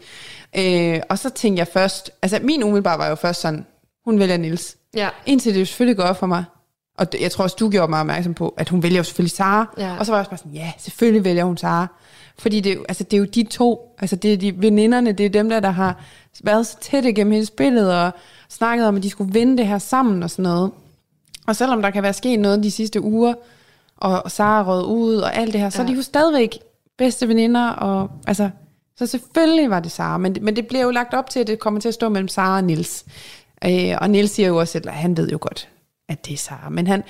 Øh, 0.57 0.99
og 1.09 1.19
så 1.19 1.29
tænkte 1.29 1.59
jeg 1.59 1.67
først, 1.67 2.11
altså 2.21 2.39
min 2.43 2.63
umiddelbare 2.63 2.97
var 2.99 3.07
jo 3.09 3.15
først 3.15 3.41
sådan, 3.41 3.65
hun 4.05 4.19
vælger 4.19 4.37
Nils. 4.37 4.77
Ja. 4.95 5.09
Indtil 5.25 5.55
det 5.55 5.67
selvfølgelig 5.67 5.97
går 5.97 6.03
op 6.03 6.17
for 6.19 6.27
mig, 6.27 6.43
og 6.97 7.07
jeg 7.21 7.31
tror 7.31 7.43
også, 7.43 7.55
du 7.59 7.69
gjorde 7.69 7.89
mig 7.89 7.99
opmærksom 7.99 8.33
på, 8.33 8.53
at 8.57 8.69
hun 8.69 8.83
vælger 8.83 8.97
jo 8.97 9.03
selvfølgelig 9.03 9.31
Sara. 9.37 9.73
Ja. 9.77 9.95
Og 9.99 10.05
så 10.05 10.11
var 10.11 10.17
jeg 10.17 10.21
også 10.21 10.29
bare 10.29 10.37
sådan, 10.37 10.51
ja, 10.51 10.71
selvfølgelig 10.77 11.23
vælger 11.23 11.43
hun 11.43 11.57
Sara. 11.57 11.87
Fordi 12.37 12.59
det, 12.59 12.71
er 12.71 12.77
altså, 12.89 13.03
det 13.03 13.13
er 13.13 13.19
jo 13.19 13.25
de 13.25 13.43
to, 13.43 13.95
altså 13.99 14.15
det 14.15 14.33
er 14.33 14.37
de 14.37 14.61
veninderne, 14.61 15.11
det 15.11 15.25
er 15.25 15.29
dem 15.29 15.49
der, 15.49 15.59
der 15.59 15.69
har 15.69 15.95
været 16.43 16.67
så 16.67 16.77
tætte 16.81 17.13
gennem 17.13 17.33
hele 17.33 17.45
spillet, 17.45 17.93
og 17.93 18.11
snakket 18.49 18.87
om, 18.87 18.95
at 18.95 19.03
de 19.03 19.09
skulle 19.09 19.33
vinde 19.33 19.57
det 19.57 19.67
her 19.67 19.77
sammen 19.79 20.23
og 20.23 20.29
sådan 20.29 20.43
noget. 20.43 20.71
Og 21.47 21.55
selvom 21.55 21.81
der 21.81 21.89
kan 21.89 22.03
være 22.03 22.13
sket 22.13 22.39
noget 22.39 22.63
de 22.63 22.71
sidste 22.71 23.01
uger, 23.01 23.33
og, 23.97 24.31
Sara 24.31 24.63
rød 24.67 24.85
ud 24.85 25.15
og 25.15 25.35
alt 25.35 25.53
det 25.53 25.61
her, 25.61 25.69
så 25.69 25.81
er 25.81 25.85
Ja. 25.85 25.91
de 25.91 25.95
jo 25.95 26.01
stadigvæk 26.01 26.59
bedste 26.97 27.27
veninder, 27.27 27.69
og 27.69 28.09
altså, 28.27 28.49
så 28.97 29.05
selvfølgelig 29.05 29.69
var 29.69 29.79
det 29.79 29.91
Sara, 29.91 30.17
men, 30.17 30.37
men 30.41 30.55
det 30.55 30.67
bliver 30.67 30.83
jo 30.83 30.89
lagt 30.91 31.13
op 31.13 31.29
til, 31.29 31.39
at 31.39 31.47
det 31.47 31.59
kommer 31.59 31.79
til 31.79 31.87
at 31.87 31.93
stå 31.93 32.09
mellem 32.09 32.27
Sara 32.27 32.55
og 32.57 32.63
Nils. 32.63 33.05
Øh, 33.65 33.95
og 34.01 34.09
Nils 34.09 34.31
siger 34.31 34.47
jo 34.47 34.57
også, 34.59 34.77
at 34.77 34.93
han 34.93 35.17
ved 35.17 35.29
jo 35.29 35.37
godt, 35.41 35.69
at 36.09 36.25
det 36.25 36.33
er 36.33 36.37
Sara, 36.37 36.69
men 36.69 36.87
han, 36.87 37.03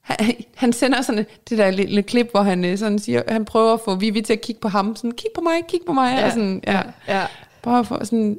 han, 0.00 0.34
han 0.54 0.72
sender 0.72 1.02
sådan 1.02 1.26
det 1.50 1.58
der 1.58 1.70
lille 1.70 2.02
klip, 2.02 2.30
hvor 2.30 2.42
han 2.42 2.64
øh, 2.64 2.78
sådan 2.78 2.98
siger, 2.98 3.22
han 3.28 3.44
prøver 3.44 3.74
at 3.74 3.80
få 3.84 3.94
Vivi 3.94 4.20
til 4.22 4.32
at 4.32 4.40
kigge 4.40 4.60
på 4.60 4.68
ham, 4.68 4.96
sådan, 4.96 5.12
kig 5.12 5.30
på 5.34 5.40
mig, 5.40 5.60
kig 5.68 5.80
på 5.86 5.92
mig, 5.92 6.16
Ja. 6.18 6.26
og 6.26 6.32
sådan, 6.32 6.60
ja, 6.66 6.80
Ja. 7.08 7.26
prøver 7.62 7.78
at 7.78 7.86
få 7.86 8.04
sådan, 8.04 8.38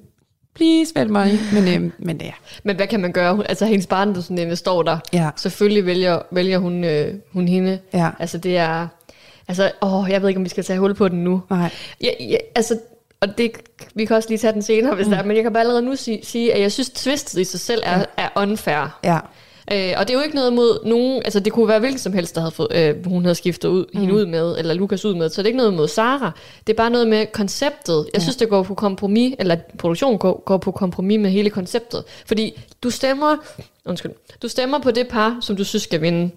please, 0.55 0.91
vælg 0.95 1.11
mig, 1.11 1.31
men, 1.53 1.67
øh, 1.83 1.91
men 1.97 2.19
det 2.19 2.27
er. 2.27 2.39
Men 2.63 2.75
hvad 2.75 2.87
kan 2.87 2.99
man 2.99 3.11
gøre? 3.11 3.43
Altså, 3.49 3.65
hendes 3.65 3.87
barndomsveninde 3.87 4.55
står 4.55 4.83
der. 4.83 4.97
Ja. 5.13 5.29
Selvfølgelig 5.35 5.85
vælger, 5.85 6.21
vælger 6.31 6.57
hun, 6.57 6.83
øh, 6.83 7.13
hun 7.33 7.47
hende. 7.47 7.79
Ja. 7.93 8.09
Altså, 8.19 8.37
det 8.37 8.57
er... 8.57 8.87
Altså, 9.47 9.71
åh, 9.81 10.09
jeg 10.09 10.21
ved 10.21 10.29
ikke, 10.29 10.37
om 10.39 10.43
vi 10.43 10.49
skal 10.49 10.63
tage 10.63 10.79
hul 10.79 10.93
på 10.93 11.07
den 11.07 11.23
nu. 11.23 11.41
Nej. 11.49 11.69
Ja, 12.03 12.09
ja, 12.19 12.37
altså, 12.55 12.79
og 13.21 13.37
det, 13.37 13.51
vi 13.95 14.05
kan 14.05 14.15
også 14.15 14.29
lige 14.29 14.37
tage 14.37 14.53
den 14.53 14.61
senere, 14.61 14.95
hvis 14.95 15.07
mm. 15.07 15.11
der 15.11 15.19
er, 15.19 15.23
men 15.23 15.35
jeg 15.35 15.43
kan 15.43 15.53
bare 15.53 15.61
allerede 15.61 15.81
nu 15.81 15.95
sige, 15.95 16.19
sige 16.23 16.53
at 16.53 16.61
jeg 16.61 16.71
synes, 16.71 16.89
twistet 16.89 17.39
i 17.41 17.43
sig 17.43 17.59
selv 17.59 17.81
er, 17.85 18.05
er 18.17 18.29
unfair. 18.35 18.99
Ja. 19.03 19.19
Øh, 19.71 19.93
og 19.97 20.07
det 20.07 20.13
er 20.13 20.17
jo 20.17 20.23
ikke 20.23 20.35
noget 20.35 20.53
mod 20.53 20.85
nogen, 20.85 21.21
altså 21.25 21.39
det 21.39 21.53
kunne 21.53 21.67
være 21.67 21.79
hvilken 21.79 21.99
som 21.99 22.13
helst, 22.13 22.35
der 22.35 22.41
havde 22.41 22.51
fået, 22.51 22.67
øh, 22.75 23.05
hun 23.05 23.23
havde 23.23 23.35
skiftet 23.35 23.69
ud, 23.69 23.85
mm. 23.93 23.99
hende 23.99 24.13
ud 24.13 24.25
med, 24.25 24.57
eller 24.57 24.73
Lukas 24.73 25.05
ud 25.05 25.15
med, 25.15 25.29
så 25.29 25.41
det 25.41 25.45
er 25.45 25.49
ikke 25.49 25.57
noget 25.57 25.73
mod 25.73 25.87
Sara. 25.87 26.31
Det 26.67 26.73
er 26.73 26.77
bare 26.77 26.89
noget 26.89 27.07
med 27.07 27.25
konceptet. 27.31 27.95
Jeg 28.13 28.13
Ja. 28.13 28.19
synes, 28.19 28.35
det 28.35 28.49
går 28.49 28.63
på 28.63 28.73
kompromis, 28.75 29.35
eller 29.39 29.55
produktionen 29.77 30.17
går, 30.19 30.43
går 30.45 30.57
på 30.57 30.71
kompromis 30.71 31.19
med 31.19 31.29
hele 31.29 31.49
konceptet. 31.49 32.03
Fordi 32.25 32.61
du 32.83 32.89
stemmer, 32.89 33.35
undskyld, 33.85 34.11
du 34.41 34.47
stemmer 34.47 34.79
på 34.79 34.91
det 34.91 35.07
par, 35.07 35.37
som 35.41 35.55
du 35.55 35.63
synes 35.63 35.83
skal 35.83 36.01
vinde. 36.01 36.29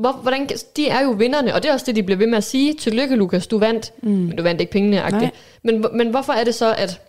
Hvor, 0.00 0.12
hvordan, 0.12 0.48
de 0.76 0.88
er 0.88 1.02
jo 1.04 1.10
vinderne, 1.10 1.54
og 1.54 1.62
det 1.62 1.68
er 1.68 1.72
også 1.72 1.86
det, 1.86 1.96
de 1.96 2.02
bliver 2.02 2.18
ved 2.18 2.26
med 2.26 2.36
at 2.38 2.44
sige. 2.44 2.74
Tillykke, 2.74 3.16
Lukas, 3.16 3.46
du 3.46 3.58
vandt. 3.58 3.92
Mm. 4.02 4.10
Men 4.10 4.36
du 4.36 4.42
vandt 4.42 4.60
ikke 4.60 4.72
pengene, 4.72 5.02
agtigt. 5.02 5.30
Men, 5.62 5.84
men 5.92 6.10
hvorfor 6.10 6.32
er 6.32 6.44
det 6.44 6.54
så, 6.54 6.74
at, 6.78 7.00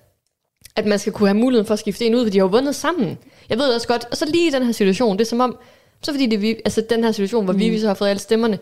at 0.75 0.85
man 0.85 0.99
skal 0.99 1.13
kunne 1.13 1.29
have 1.29 1.37
muligheden 1.37 1.65
for 1.67 1.73
at 1.73 1.79
skifte 1.79 2.05
en 2.05 2.15
ud, 2.15 2.25
for 2.25 2.29
de 2.31 2.37
har 2.37 2.45
jo 2.45 2.49
vundet 2.49 2.75
sammen. 2.75 3.17
Jeg 3.49 3.57
ved 3.57 3.65
også 3.75 3.87
godt, 3.87 4.05
og 4.11 4.17
så 4.17 4.25
lige 4.25 4.47
i 4.47 4.51
den 4.51 4.63
her 4.65 4.71
situation, 4.71 5.17
det 5.17 5.21
er 5.25 5.29
som 5.29 5.39
om, 5.39 5.57
så 6.03 6.11
fordi 6.11 6.25
det, 6.25 6.41
vi- 6.41 6.55
altså 6.65 6.83
den 6.89 7.03
her 7.03 7.11
situation, 7.11 7.43
hvor 7.43 7.53
mm. 7.53 7.59
Vivi 7.59 7.79
så 7.79 7.87
har 7.87 7.93
fået 7.93 8.09
alle 8.09 8.19
stemmerne, 8.19 8.59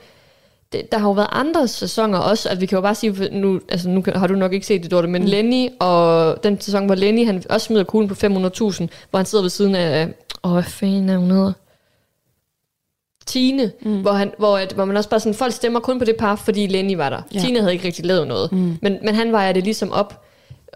det, 0.74 0.92
der 0.92 0.98
har 0.98 1.08
jo 1.08 1.12
været 1.14 1.30
andre 1.32 1.68
sæsoner 1.68 2.18
også, 2.18 2.50
at 2.50 2.62
vi 2.62 2.66
kan 2.66 2.76
jo 2.76 2.82
bare 2.82 2.96
sige, 2.96 3.30
nu, 3.32 3.60
altså 3.70 3.90
nu 3.90 4.04
har 4.16 4.28
du 4.28 4.34
nok 4.36 4.54
ikke 4.54 4.66
set 4.66 4.84
det, 4.84 4.92
Dorte, 4.92 5.08
men 5.08 5.22
mm. 5.22 5.28
Lenny, 5.28 5.68
og 5.80 6.44
den 6.44 6.62
sæson, 6.62 6.86
hvor 6.86 6.96
Lenny, 6.96 7.26
han 7.26 7.44
også 7.50 7.66
smider 7.66 7.84
kuglen 7.84 8.10
på 8.10 8.14
500.000, 8.14 8.28
hvor 9.10 9.18
han 9.18 9.26
sidder 9.26 9.42
ved 9.44 9.50
siden 9.50 9.76
af, 9.76 10.08
åh, 10.44 10.52
hvad 10.54 10.64
fanden 10.64 11.10
er 11.10 11.18
hun 11.18 11.32
hedder? 11.32 11.54
Tine, 13.30 13.72
mm. 13.82 14.02
hvor, 14.02 14.12
han, 14.12 14.32
hvor, 14.38 14.58
at, 14.58 14.72
hvor 14.72 14.86
man 14.86 14.98
også 14.98 15.10
bare 15.10 15.20
sådan, 15.20 15.34
folk 15.34 15.54
stemmer 15.54 15.80
kun 15.80 16.00
på 16.00 16.06
det 16.06 16.16
par, 16.16 16.36
fordi 16.36 16.68
Lenny 16.68 16.96
var 16.96 17.10
der. 17.10 17.22
Ja. 17.34 17.40
Tine 17.40 17.60
havde 17.60 17.74
ikke 17.74 17.86
rigtig 17.86 18.06
lavet 18.06 18.28
noget, 18.28 18.52
mm. 18.52 18.78
men, 18.82 18.98
men 19.04 19.16
han 19.16 19.32
vejer 19.32 19.52
det 19.54 19.64
ligesom 19.64 19.92
op. 19.92 20.24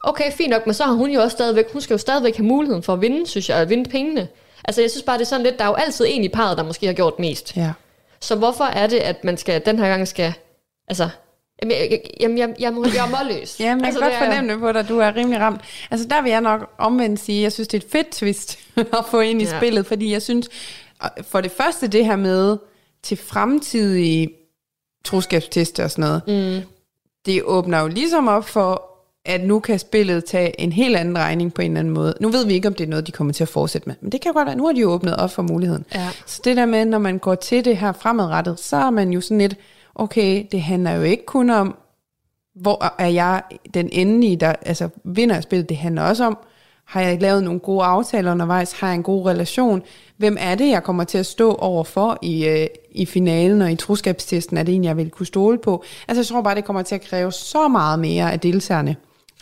Okay, 0.04 0.32
fint 0.32 0.50
nok, 0.50 0.66
men 0.66 0.74
så 0.74 0.84
har 0.84 0.94
hun 0.94 1.12
jo 1.12 1.22
også 1.22 1.36
stadigvæk, 1.36 1.72
hun 1.72 1.82
skal 1.82 1.94
jo 1.94 1.98
stadigvæk 1.98 2.38
have 2.38 2.46
muligheden 2.46 2.84
for 2.84 2.94
at 2.94 3.02
vinde, 3.02 3.28
synes 3.28 3.50
jeg, 3.50 3.58
at 3.58 3.70
vinde 3.70 3.90
pengene. 3.90 4.28
Altså 4.66 4.82
jeg 4.82 4.92
synes 4.92 5.04
bare, 5.04 5.18
det 5.18 5.24
er 5.24 5.28
sådan 5.28 5.44
lidt, 5.46 5.58
der 5.60 5.64
er 5.64 5.68
jo 5.68 5.74
altid 5.74 6.06
en 6.10 6.24
i 6.24 6.30
parret, 6.30 6.58
der 6.58 6.64
måske 6.64 6.86
har 6.86 6.94
gjort 6.94 7.20
mest. 7.20 7.58
Ja. 7.58 7.72
Så 8.22 8.36
hvorfor 8.36 8.64
er 8.64 8.88
det, 8.88 8.98
at 8.98 9.24
man 9.24 9.38
skal, 9.38 9.62
den 9.66 9.80
her 9.80 9.88
gang 9.88 10.08
skal, 10.08 10.34
altså, 10.88 11.10
jamen, 11.62 11.72
jeg, 11.78 11.88
jeg, 11.92 12.00
jamen, 12.20 12.38
jeg, 12.38 12.50
jeg, 12.60 12.74
må- 12.74 12.86
jeg 12.96 13.06
er 13.06 13.24
målløs. 13.24 13.56
Jamen, 13.60 13.80
jeg 13.80 13.88
altså, 13.88 14.00
kan 14.02 14.10
godt 14.10 14.20
det 14.20 14.28
er 14.28 14.32
fornemme 14.32 14.54
det 14.54 14.60
på 14.62 14.72
dig, 14.72 14.90
du 14.90 15.00
er 15.00 15.16
rimelig 15.16 15.40
ramt. 15.40 15.62
Altså, 15.92 16.08
der 16.08 16.22
vil 16.22 16.30
jeg 16.32 16.42
nok 16.42 16.70
omvendt 16.78 17.20
sige, 17.20 17.42
jeg 17.42 17.52
synes, 17.52 17.68
det 17.68 17.78
er 17.84 17.86
et 17.86 17.92
fedt 17.92 18.12
twist 18.12 18.60
at 19.00 19.06
få 19.12 19.20
ind 19.20 19.42
i 19.42 19.46
Ja. 19.46 19.58
spillet, 19.58 19.86
fordi 19.86 20.12
jeg 20.12 20.22
synes, 20.22 20.50
for 21.22 21.42
det 21.42 21.52
første 21.52 21.88
det 21.88 22.06
her 22.06 22.16
med 22.16 22.58
til 23.04 23.18
fremtidige 23.18 24.30
troskabstester 25.06 25.84
og 25.84 25.92
sådan 25.92 26.02
noget, 26.02 26.22
Mm. 26.62 26.68
det 27.26 27.44
åbner 27.44 27.82
jo 27.82 27.88
ligesom 27.88 28.28
op 28.28 28.46
for, 28.50 28.90
at 29.26 29.44
nu 29.44 29.60
kan 29.60 29.80
spillet 29.80 30.26
tage 30.26 30.62
en 30.62 30.72
helt 30.72 30.96
anden 30.96 31.18
regning 31.18 31.54
på 31.54 31.62
en 31.62 31.72
eller 31.72 31.80
anden 31.80 31.94
måde. 31.94 32.14
Nu 32.20 32.30
ved 32.30 32.46
vi 32.46 32.54
ikke, 32.54 32.68
om 32.68 32.74
det 32.74 32.84
er 32.84 32.88
noget, 32.88 33.08
de 33.08 33.12
kommer 33.12 33.34
til 33.34 33.44
at 33.44 33.48
fortsætte 33.50 33.90
med, 33.90 33.96
men 34.02 34.12
det 34.12 34.22
kan 34.22 34.34
godt 34.34 34.46
være, 34.46 34.56
nu 34.56 34.66
har 34.66 34.74
de 34.74 34.80
jo 34.82 34.90
åbnet 34.90 35.16
op 35.16 35.32
for 35.32 35.42
muligheden. 35.42 35.86
Ja. 35.96 36.10
Så 36.26 36.42
det 36.44 36.58
der 36.58 36.66
med, 36.66 36.86
når 36.86 36.98
man 36.98 37.18
går 37.18 37.36
til 37.36 37.66
det 37.66 37.78
her 37.78 37.92
fremadrettet, 37.92 38.60
så 38.60 38.76
er 38.78 38.90
man 38.90 39.10
jo 39.14 39.22
sådan 39.22 39.38
lidt, 39.38 39.56
okay, 39.96 40.46
det 40.52 40.62
handler 40.62 40.92
jo 40.92 41.02
ikke 41.02 41.26
kun 41.26 41.50
om, 41.50 41.76
hvor 42.56 42.94
er 43.00 43.08
jeg 43.08 43.42
den 43.74 43.90
endelige, 43.92 44.36
der 44.36 44.54
altså, 44.62 44.90
vinder 45.04 45.36
af 45.36 45.44
spillet. 45.44 45.70
Det 45.70 45.78
handler 45.78 46.02
også 46.02 46.26
om, 46.26 46.38
har 46.86 47.02
jeg 47.02 47.22
lavet 47.22 47.44
nogle 47.44 47.60
gode 47.60 47.84
aftaler 47.84 48.32
undervejs? 48.32 48.72
Har 48.72 48.88
jeg 48.88 48.96
en 48.96 49.04
god 49.04 49.26
relation? 49.26 49.82
Hvem 50.18 50.38
er 50.40 50.56
det, 50.56 50.70
jeg 50.70 50.84
kommer 50.84 51.04
til 51.04 51.18
at 51.18 51.26
stå 51.26 51.56
overfor 51.56 52.18
i, 52.22 52.46
øh, 52.46 52.68
i 52.92 53.06
finalen 53.06 53.62
og 53.62 53.72
i 53.72 53.76
troskabstesten? 53.76 54.58
Er 54.58 54.64
det 54.64 54.76
en, 54.76 54.84
jeg 54.84 54.98
vil 54.98 55.10
kunne 55.10 55.26
stole 55.26 55.58
på? 55.58 55.84
Altså, 56.08 56.22
jeg 56.22 56.28
tror 56.28 56.42
bare, 56.42 56.56
det 56.56 56.66
kommer 56.66 56.82
til 56.82 56.96
at 56.96 57.02
kræve 57.02 57.32
så 57.32 57.68
meget 57.68 58.00
mere 58.00 58.32
af 58.32 58.40
deltagerne, 58.40 58.96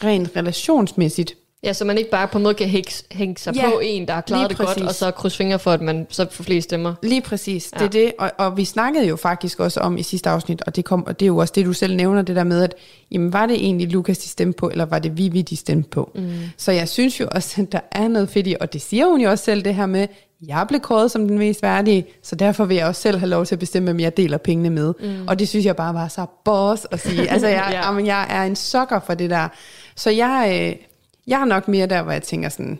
rent 0.03 0.31
relationsmæssigt, 0.35 1.35
Ja, 1.63 1.73
så 1.73 1.85
man 1.85 1.97
ikke 1.97 2.09
bare 2.11 2.27
på 2.27 2.37
en 2.37 2.43
måde 2.43 2.53
kan 2.53 2.67
hænge, 2.67 2.91
hænge 3.11 3.37
sig 3.37 3.55
Ja, 3.55 3.69
på 3.69 3.79
en, 3.83 4.07
der 4.07 4.13
har 4.13 4.21
klaret 4.21 4.49
det 4.49 4.57
godt, 4.57 4.81
og 4.81 4.95
så 4.95 5.11
krydse 5.11 5.37
fingre 5.37 5.59
for, 5.59 5.71
at 5.71 5.81
man 5.81 6.07
så 6.09 6.27
får 6.31 6.43
flest 6.43 6.63
stemmer. 6.69 6.93
Lige 7.03 7.21
præcis, 7.21 7.63
det 7.73 7.79
Ja. 7.81 7.85
er 7.85 7.89
det. 7.89 8.11
Og, 8.19 8.31
og 8.37 8.57
vi 8.57 8.65
snakkede 8.65 9.07
jo 9.07 9.15
faktisk 9.15 9.59
også 9.59 9.79
om 9.79 9.97
i 9.97 10.03
sidste 10.03 10.29
afsnit, 10.29 10.61
og 10.65 10.75
det, 10.75 10.85
kom, 10.85 11.05
og 11.07 11.19
det 11.19 11.25
er 11.25 11.27
jo 11.27 11.37
også 11.37 11.53
det, 11.55 11.65
du 11.65 11.73
selv 11.73 11.95
nævner, 11.95 12.21
det 12.21 12.35
der 12.35 12.43
med, 12.43 12.63
at 12.63 12.75
jamen, 13.11 13.33
var 13.33 13.45
det 13.45 13.55
egentlig 13.55 13.91
Lukas, 13.91 14.17
de 14.17 14.27
stemte 14.29 14.57
på, 14.57 14.69
eller 14.69 14.85
var 14.85 14.99
det 14.99 15.17
Vivi, 15.17 15.41
de 15.41 15.55
stemte 15.55 15.89
på? 15.89 16.11
Mm. 16.15 16.31
Så 16.57 16.71
jeg 16.71 16.89
synes 16.89 17.19
jo 17.19 17.27
også, 17.31 17.61
at 17.61 17.71
der 17.71 17.79
er 17.91 18.07
noget 18.07 18.29
fedt 18.29 18.47
i, 18.47 18.55
og 18.61 18.73
det 18.73 18.81
siger 18.81 19.05
hun 19.05 19.21
jo 19.21 19.29
også 19.29 19.43
selv, 19.45 19.61
det 19.65 19.75
her 19.75 19.85
med, 19.85 20.07
jeg 20.47 20.65
blev 20.67 20.79
kåret 20.79 21.11
som 21.11 21.27
den 21.27 21.37
mest 21.37 21.63
værdige, 21.63 22.05
så 22.23 22.35
derfor 22.35 22.65
vil 22.65 22.77
jeg 22.77 22.85
også 22.87 23.01
selv 23.01 23.17
have 23.17 23.29
lov 23.29 23.45
til 23.45 23.55
at 23.55 23.59
bestemme, 23.59 23.85
hvem 23.91 23.99
jeg 23.99 24.17
deler 24.17 24.37
pengene 24.37 24.69
med. 24.69 24.93
Mm. 24.99 25.27
Og 25.27 25.39
det 25.39 25.49
synes 25.49 25.65
jeg 25.65 25.75
bare 25.75 25.93
var 25.93 26.07
så 26.07 26.25
boss 26.45 26.87
at 26.91 26.99
sige. 26.99 27.29
Altså, 27.31 27.47
jeg, 27.47 27.67
Ja. 27.71 27.85
jamen, 27.85 28.05
jeg 28.05 28.27
er 28.29 28.43
en 28.43 28.55
sokker 28.55 28.99
for 28.99 29.13
det 29.13 29.29
der. 29.29 29.47
Så 29.95 30.09
jeg, 30.09 30.67
øh, 30.71 30.85
jeg 31.31 31.41
er 31.41 31.45
nok 31.45 31.67
mere 31.67 31.85
der, 31.87 32.01
hvor 32.03 32.11
jeg 32.11 32.23
tænker 32.23 32.49
sådan, 32.49 32.79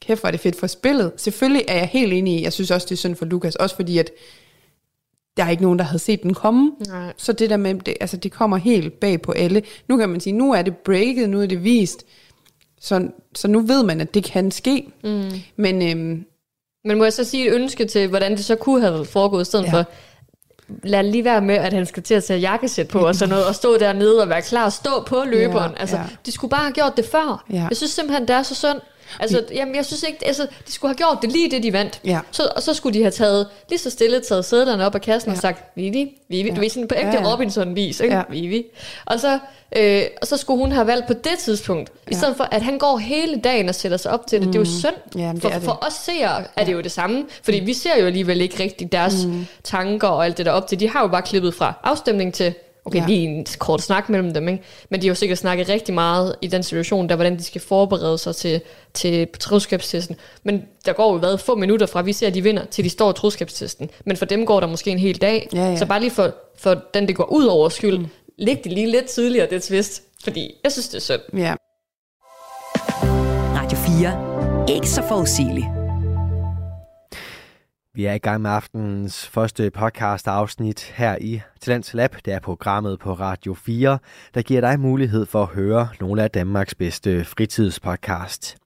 kæft, 0.00 0.20
hvor 0.20 0.26
er 0.26 0.30
det 0.30 0.40
fedt 0.40 0.56
for 0.56 0.66
spillet. 0.66 1.12
Selvfølgelig 1.16 1.64
er 1.68 1.76
jeg 1.76 1.86
helt 1.86 2.12
enig 2.12 2.38
i, 2.40 2.42
jeg 2.42 2.52
synes 2.52 2.70
også, 2.70 2.84
det 2.84 2.92
er 2.92 2.96
synd 2.96 3.16
for 3.16 3.24
Lukas, 3.24 3.56
også 3.56 3.76
fordi, 3.76 3.98
at 3.98 4.10
der 5.36 5.44
er 5.44 5.50
ikke 5.50 5.62
nogen, 5.62 5.78
der 5.78 5.84
havde 5.84 5.98
set 5.98 6.22
den 6.22 6.34
komme. 6.34 6.72
Nej. 6.88 7.12
Så 7.16 7.32
det 7.32 7.50
der 7.50 7.56
med, 7.56 7.74
det, 7.74 7.94
altså 8.00 8.16
det 8.16 8.32
kommer 8.32 8.56
helt 8.56 9.00
bag 9.00 9.22
på 9.22 9.32
alle. 9.32 9.62
Nu 9.88 9.96
kan 9.96 10.08
man 10.08 10.20
sige, 10.20 10.32
nu 10.32 10.52
er 10.52 10.62
det 10.62 10.76
breaket, 10.76 11.30
nu 11.30 11.42
er 11.42 11.46
det 11.46 11.64
vist. 11.64 12.04
Så, 12.80 13.08
så 13.34 13.48
nu 13.48 13.60
ved 13.60 13.82
man, 13.82 14.00
at 14.00 14.14
det 14.14 14.24
kan 14.24 14.50
ske. 14.50 14.88
Mm. 15.04 15.30
Men 15.56 15.82
øhm, 15.82 16.24
Men 16.84 16.98
må 16.98 17.04
jeg 17.04 17.12
så 17.12 17.24
sige 17.24 17.48
et 17.48 17.54
ønske 17.54 17.84
til, 17.84 18.08
hvordan 18.08 18.32
det 18.32 18.44
så 18.44 18.56
kunne 18.56 18.80
have 18.80 19.04
foregået, 19.04 19.42
i 19.42 19.44
stedet 19.44 19.64
Ja. 19.64 19.72
for, 19.72 19.84
lad 20.82 21.02
lige 21.02 21.24
være 21.24 21.40
med, 21.40 21.54
at 21.54 21.72
han 21.72 21.86
skal 21.86 22.02
til 22.02 22.14
at 22.14 22.24
tage 22.24 22.40
jakkesæt 22.40 22.88
på 22.88 22.98
og 22.98 23.14
sådan 23.14 23.30
noget, 23.30 23.46
og 23.46 23.54
stå 23.54 23.78
dernede 23.78 24.22
og 24.22 24.28
være 24.28 24.42
klar 24.42 24.66
at 24.66 24.72
stå 24.72 25.02
på 25.06 25.22
løberen. 25.26 25.70
Ja, 25.70 25.80
altså, 25.80 25.96
ja. 25.96 26.02
de 26.26 26.32
skulle 26.32 26.50
bare 26.50 26.60
have 26.60 26.72
gjort 26.72 26.96
det 26.96 27.04
før. 27.04 27.44
Ja. 27.52 27.66
Jeg 27.68 27.76
synes 27.76 27.90
simpelthen, 27.90 28.28
det 28.28 28.36
er 28.36 28.42
så 28.42 28.54
synd. 28.54 28.80
Altså, 29.20 29.44
jamen, 29.54 29.74
jeg 29.74 29.86
synes 29.86 30.02
ikke, 30.02 30.26
altså, 30.26 30.46
de 30.66 30.72
skulle 30.72 30.88
have 30.88 30.96
gjort 30.96 31.18
det 31.22 31.32
lige 31.32 31.50
det, 31.50 31.62
de 31.62 31.72
vandt. 31.72 32.00
Ja. 32.04 32.20
Så, 32.30 32.48
og 32.56 32.62
så 32.62 32.74
skulle 32.74 32.98
de 32.98 33.02
have 33.02 33.10
taget, 33.10 33.46
lige 33.68 33.78
så 33.78 33.90
stille 33.90 34.20
taget 34.20 34.44
sædlerne 34.44 34.86
op 34.86 34.94
af 34.94 35.00
kassen 35.00 35.30
ja. 35.30 35.36
og 35.36 35.42
sagt, 35.42 35.64
Vivi, 35.76 36.18
Vivi, 36.28 36.48
ja. 36.48 36.54
du 36.54 36.62
er 36.62 36.68
sådan 36.68 36.88
på 36.88 36.94
ægte 36.94 37.08
Ja, 37.08 37.20
ja. 37.20 37.32
Robinson-vis, 37.32 38.00
ikke? 38.00 38.14
Ja. 38.14 38.22
Vivi. 38.30 38.64
Og 39.06 39.20
så, 39.20 39.38
øh, 39.76 40.02
og 40.20 40.26
så 40.26 40.36
skulle 40.36 40.58
hun 40.60 40.72
have 40.72 40.86
valgt 40.86 41.06
på 41.06 41.12
det 41.12 41.38
tidspunkt, 41.38 41.90
ja. 42.06 42.10
i 42.10 42.14
stedet 42.14 42.36
for, 42.36 42.44
at 42.44 42.62
han 42.62 42.78
går 42.78 42.98
hele 42.98 43.40
dagen 43.40 43.68
og 43.68 43.74
sætter 43.74 43.98
sig 43.98 44.12
op 44.12 44.26
til 44.26 44.38
det. 44.38 44.46
Mm. 44.46 44.52
Det 44.52 44.58
er 44.58 44.62
jo 44.62 44.70
synd. 44.78 45.16
Jamen, 45.16 45.34
det 45.34 45.42
for, 45.42 45.48
det. 45.48 45.62
for 45.62 45.84
os 45.86 45.92
seere 45.92 46.44
er 46.56 46.64
det 46.64 46.72
jo 46.72 46.80
det 46.80 46.92
samme, 46.92 47.24
fordi 47.42 47.58
vi 47.58 47.72
ser 47.74 48.00
jo 48.00 48.06
alligevel 48.06 48.40
ikke 48.40 48.62
rigtig 48.62 48.92
deres 48.92 49.26
mm. 49.26 49.46
tanker 49.64 50.08
og 50.08 50.24
alt 50.24 50.38
det 50.38 50.46
der 50.46 50.52
op 50.52 50.66
til. 50.66 50.80
De 50.80 50.88
har 50.88 51.00
jo 51.00 51.08
bare 51.08 51.22
klippet 51.22 51.54
fra 51.54 51.74
afstemning 51.82 52.34
til, 52.34 52.54
okay, 52.88 52.98
Ja. 53.00 53.06
lige 53.06 53.28
en 53.28 53.46
kort 53.58 53.82
snak 53.82 54.08
mellem 54.08 54.34
dem, 54.34 54.48
ikke? 54.48 54.62
men 54.90 55.00
de 55.02 55.06
har 55.06 55.10
jo 55.10 55.14
sikkert 55.14 55.38
snakket 55.38 55.68
rigtig 55.68 55.94
meget 55.94 56.36
i 56.42 56.46
den 56.46 56.62
situation, 56.62 57.08
der 57.08 57.14
hvordan 57.14 57.36
de 57.36 57.44
skal 57.44 57.60
forberede 57.60 58.18
sig 58.18 58.36
til, 58.36 58.60
til 58.94 59.28
troskabstesten. 59.40 60.16
Men 60.42 60.62
der 60.86 60.92
går 60.92 61.12
jo 61.12 61.18
hvad, 61.18 61.38
få 61.38 61.54
minutter 61.54 61.86
fra, 61.86 62.02
vi 62.02 62.12
ser, 62.12 62.26
at 62.26 62.34
de 62.34 62.42
vinder, 62.42 62.64
til 62.64 62.84
de 62.84 62.90
står 62.90 63.10
i 63.10 63.14
troskabstesten. 63.14 63.90
Men 64.04 64.16
for 64.16 64.24
dem 64.24 64.46
går 64.46 64.60
der 64.60 64.66
måske 64.66 64.90
en 64.90 64.98
hel 64.98 65.20
dag. 65.20 65.48
Ja, 65.52 65.58
ja. 65.70 65.76
Så 65.76 65.86
bare 65.86 66.00
lige 66.00 66.10
for, 66.10 66.34
for 66.58 66.76
den, 66.94 67.08
det 67.08 67.16
går 67.16 67.24
ud 67.32 67.44
over 67.44 67.68
skyld, 67.68 67.98
mm. 67.98 68.06
læg 68.38 68.60
det 68.64 68.72
lige 68.72 68.90
lidt 68.90 69.06
tidligere, 69.06 69.46
det 69.50 69.62
twist. 69.62 70.02
Fordi 70.24 70.50
jeg 70.64 70.72
synes, 70.72 70.88
det 70.88 70.96
er 70.96 71.00
synd. 71.00 71.20
ja. 71.36 71.54
Radio 73.54 73.78
4. 74.66 74.74
Ikke 74.76 74.88
så 74.88 75.02
forudsigelig. 75.08 75.77
Vi 77.98 78.04
er 78.04 78.12
i 78.12 78.18
gang 78.18 78.42
med 78.42 78.50
aftenens 78.50 79.28
første 79.28 79.70
podcast 79.70 80.28
afsnit 80.28 80.92
her 80.96 81.16
i 81.20 81.40
Talents 81.60 81.94
Lab. 81.94 82.16
Det 82.24 82.32
er 82.32 82.40
programmet 82.40 82.98
på 82.98 83.12
Radio 83.12 83.54
4, 83.54 83.98
der 84.34 84.42
giver 84.42 84.60
dig 84.60 84.80
mulighed 84.80 85.26
for 85.26 85.42
at 85.42 85.48
høre 85.48 85.88
nogle 86.00 86.22
af 86.22 86.30
Danmarks 86.30 86.74
bedste 86.74 87.24
fritidspodcast. 87.24 88.56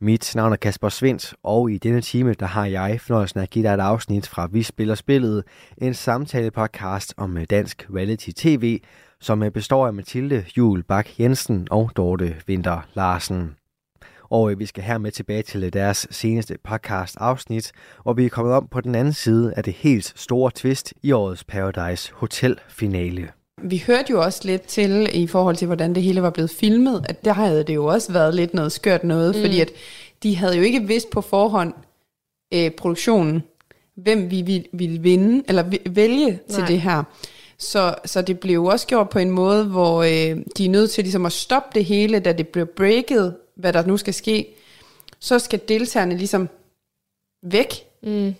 Mit 0.00 0.32
navn 0.36 0.52
er 0.52 0.56
Kasper 0.56 0.88
Svendt, 0.88 1.34
og 1.42 1.70
i 1.70 1.78
denne 1.78 2.00
time 2.00 2.34
der 2.34 2.46
har 2.46 2.66
jeg 2.66 3.00
fornøjelsen 3.00 3.40
at 3.40 3.50
give 3.50 3.64
dig 3.64 3.74
et 3.74 3.80
afsnit 3.80 4.28
fra 4.28 4.48
Vi 4.52 4.62
Spiller 4.62 4.94
Spillet, 4.94 5.44
en 5.78 5.94
samtale-podcast 5.94 7.14
om 7.16 7.38
dansk 7.50 7.86
reality 7.94 8.30
tv, 8.36 8.80
som 9.20 9.44
består 9.54 9.86
af 9.86 9.94
Mathilde 9.94 10.44
Jul 10.56 10.82
Bak 10.82 11.08
Jensen 11.20 11.68
og 11.70 11.90
Dorte 11.96 12.36
Vinter 12.46 12.80
Larsen. 12.94 13.56
Og 14.30 14.50
øh, 14.50 14.58
vi 14.58 14.66
skal 14.66 14.82
hermed 14.82 15.10
tilbage 15.10 15.42
til 15.42 15.72
deres 15.72 16.06
seneste 16.10 16.56
podcast 16.64 17.16
afsnit, 17.20 17.72
hvor 18.02 18.12
vi 18.12 18.24
er 18.24 18.28
kommet 18.28 18.54
om 18.54 18.68
på 18.70 18.80
den 18.80 18.94
anden 18.94 19.12
side 19.12 19.54
af 19.56 19.64
det 19.64 19.72
helt 19.72 20.12
store 20.16 20.50
twist 20.54 20.94
i 21.02 21.12
årets 21.12 21.44
Paradise 21.44 22.12
Hotel 22.14 22.60
finale. 22.68 23.28
Vi 23.62 23.84
hørte 23.86 24.10
jo 24.10 24.22
også 24.22 24.40
lidt 24.44 24.62
til, 24.62 25.08
i 25.22 25.26
forhold 25.26 25.56
til, 25.56 25.66
hvordan 25.66 25.94
det 25.94 26.02
hele 26.02 26.22
var 26.22 26.30
blevet 26.30 26.50
filmet, 26.50 27.06
at 27.08 27.24
der 27.24 27.32
havde 27.32 27.64
det 27.64 27.74
jo 27.74 27.84
også 27.84 28.12
været 28.12 28.34
lidt 28.34 28.54
noget 28.54 28.72
skørt 28.72 29.04
noget, 29.04 29.36
mm. 29.36 29.40
Fordi 29.40 29.60
at 29.60 29.70
de 30.22 30.36
havde 30.36 30.56
jo 30.56 30.62
ikke 30.62 30.86
vidst 30.86 31.10
på 31.10 31.20
forhånd 31.20 31.74
øh, 32.54 32.70
produktionen, 32.70 33.42
hvem 33.96 34.30
vi 34.30 34.42
ville, 34.42 34.64
ville 34.72 35.00
vinde, 35.00 35.44
eller 35.48 35.64
vælge 35.90 36.38
til 36.50 36.58
Nej. 36.58 36.68
det 36.68 36.80
her. 36.80 37.02
Så, 37.58 37.94
så 38.04 38.22
det 38.22 38.40
blev 38.40 38.54
jo 38.54 38.66
også 38.66 38.86
gjort 38.86 39.08
på 39.08 39.18
en 39.18 39.30
måde, 39.30 39.64
hvor 39.64 40.02
øh, 40.02 40.42
de 40.58 40.64
er 40.64 40.70
nødt 40.70 40.90
til 40.90 41.04
ligesom 41.04 41.26
at 41.26 41.32
stoppe 41.32 41.68
det 41.74 41.84
hele, 41.84 42.18
da 42.18 42.32
det 42.32 42.48
blev 42.48 42.66
breaket, 42.66 43.34
hvad 43.56 43.72
der 43.72 43.86
nu 43.86 43.96
skal 43.96 44.14
ske. 44.14 44.54
Så 45.20 45.38
skal 45.38 45.60
deltagerne 45.68 46.16
ligesom 46.16 46.48
væk, 47.42 47.68
Mm. 48.02 48.34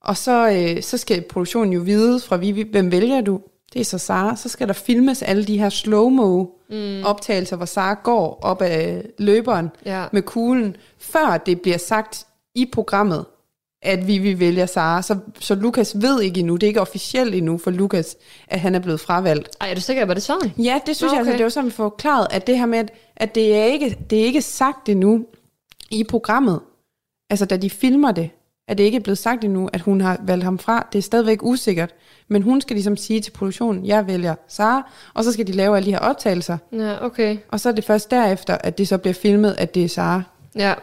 og 0.00 0.16
så, 0.16 0.50
øh, 0.50 0.82
så 0.82 0.98
skal 0.98 1.22
produktionen 1.22 1.72
jo 1.72 1.80
vide 1.80 2.20
fra 2.20 2.36
Vivi, 2.36 2.62
hvem 2.62 2.92
vælger 2.92 3.20
du? 3.20 3.40
Det 3.72 3.80
er 3.80 3.84
så 3.84 3.98
Sara. 3.98 4.36
Så 4.36 4.48
skal 4.48 4.68
der 4.68 4.74
filmes 4.74 5.22
alle 5.22 5.44
de 5.44 5.58
her 5.58 5.68
slow-mo 5.68 6.46
Mm. 6.70 7.02
optagelser, 7.04 7.56
hvor 7.56 7.66
Sara 7.66 7.94
går 8.04 8.38
op 8.42 8.62
ad 8.62 9.02
løberen 9.18 9.68
Ja. 9.86 10.04
med 10.12 10.22
kuglen, 10.22 10.76
før 10.98 11.42
det 11.46 11.60
bliver 11.60 11.78
sagt 11.78 12.26
i 12.54 12.66
programmet, 12.72 13.24
at 13.82 14.06
Vivi 14.06 14.40
vælger 14.40 14.66
Sara. 14.66 15.02
Så, 15.02 15.16
så 15.40 15.54
Lukas 15.54 16.02
ved 16.02 16.20
ikke 16.20 16.40
endnu, 16.40 16.56
det 16.56 16.62
er 16.62 16.68
ikke 16.68 16.80
officielt 16.80 17.34
endnu 17.34 17.58
for 17.58 17.70
Lukas, 17.70 18.16
at 18.48 18.60
han 18.60 18.74
er 18.74 18.78
blevet 18.78 19.00
fravalgt. 19.00 19.48
Ej, 19.60 19.70
er 19.70 19.74
du 19.74 19.80
sikker, 19.80 20.04
var 20.04 20.14
det 20.14 20.22
sådan? 20.22 20.52
Ja, 20.58 20.80
det 20.86 20.96
synes 20.96 21.12
Nå, 21.12 21.14
jeg, 21.14 21.18
altså, 21.18 21.30
okay. 21.30 21.38
det 21.38 21.44
var 21.44 21.50
sådan, 21.50 21.66
vi 21.66 21.74
får 21.74 21.84
forklaret, 21.84 22.26
at 22.30 22.46
det 22.46 22.58
her 22.58 22.66
med, 22.66 22.78
at, 22.78 22.92
at 23.16 23.34
det, 23.34 23.56
er 23.56 23.64
ikke, 23.64 23.98
det 24.10 24.20
er 24.20 24.24
ikke 24.24 24.42
sagt 24.42 24.88
endnu 24.88 25.26
i 25.90 26.04
programmet. 26.04 26.60
Altså, 27.30 27.44
da 27.44 27.56
de 27.56 27.70
filmer 27.70 28.12
det, 28.12 28.30
er 28.68 28.74
det 28.74 28.84
ikke 28.84 29.00
blevet 29.00 29.18
sagt 29.18 29.44
endnu, 29.44 29.68
at 29.72 29.80
hun 29.80 30.00
har 30.00 30.18
valgt 30.22 30.44
ham 30.44 30.58
fra. 30.58 30.88
Det 30.92 30.98
er 30.98 31.02
stadigvæk 31.02 31.42
usikkert. 31.42 31.94
Men 32.28 32.42
hun 32.42 32.60
skal 32.60 32.74
ligesom 32.74 32.96
sige 32.96 33.20
til 33.20 33.30
produktionen, 33.30 33.86
jeg 33.86 34.06
vælger 34.06 34.34
Sara, 34.48 34.90
og 35.14 35.24
så 35.24 35.32
skal 35.32 35.46
de 35.46 35.52
lave 35.52 35.76
alle 35.76 35.86
de 35.86 35.90
her 35.90 35.98
optagelser. 35.98 36.58
Ja, 36.72 37.04
okay. 37.04 37.36
Og 37.48 37.60
så 37.60 37.68
er 37.68 37.72
det 37.72 37.84
først 37.84 38.10
derefter, 38.10 38.58
at 38.60 38.78
det 38.78 38.88
så 38.88 38.98
bliver 38.98 39.14
filmet, 39.14 39.54
at 39.58 39.74
det 39.74 39.84
er 39.84 39.88
Sara. 39.88 40.22
Ja, 40.54 40.74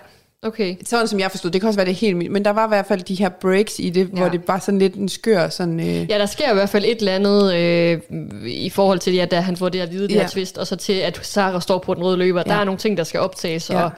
okay. 0.43 0.75
Sådan 0.85 1.07
som 1.07 1.19
jeg 1.19 1.31
forstod, 1.31 1.51
det 1.51 1.61
kan 1.61 1.67
også 1.67 1.77
være 1.79 1.87
det 1.87 1.95
helt 1.95 2.19
vildt, 2.19 2.31
men 2.31 2.45
der 2.45 2.51
var 2.51 2.65
i 2.65 2.67
hvert 2.67 2.85
fald 2.85 3.01
de 3.01 3.15
her 3.15 3.29
breaks 3.29 3.79
i 3.79 3.89
det, 3.89 4.09
ja. 4.13 4.17
hvor 4.19 4.29
det 4.29 4.41
var 4.47 4.59
sådan 4.59 4.79
lidt 4.79 4.95
en 4.95 5.09
skør 5.09 5.49
sådan... 5.49 5.79
Øh, 5.79 5.85
Ja, 6.11 6.17
der 6.19 6.25
sker 6.25 6.51
i 6.51 6.53
hvert 6.53 6.69
fald 6.69 6.85
et 6.85 6.97
eller 6.99 7.15
andet 7.15 7.53
øh, 7.55 7.99
i 8.47 8.69
forhold 8.69 8.99
til, 8.99 9.13
ja, 9.13 9.25
da 9.25 9.39
han 9.39 9.57
får 9.57 9.69
det 9.69 9.79
at 9.79 9.91
vide, 9.91 10.07
det 10.07 10.15
Ja. 10.15 10.21
her 10.21 10.27
twist, 10.29 10.57
og 10.57 10.67
så 10.67 10.75
til, 10.75 10.93
at 10.93 11.19
Sara 11.23 11.61
står 11.61 11.77
på 11.77 11.93
den 11.93 12.03
røde 12.03 12.17
løber. 12.17 12.43
Ja. 12.45 12.53
Der 12.53 12.59
er 12.59 12.63
nogle 12.63 12.77
ting, 12.77 12.97
der 12.97 13.03
skal 13.03 13.19
optages, 13.19 13.69
Ja. 13.69 13.83
og 13.83 13.91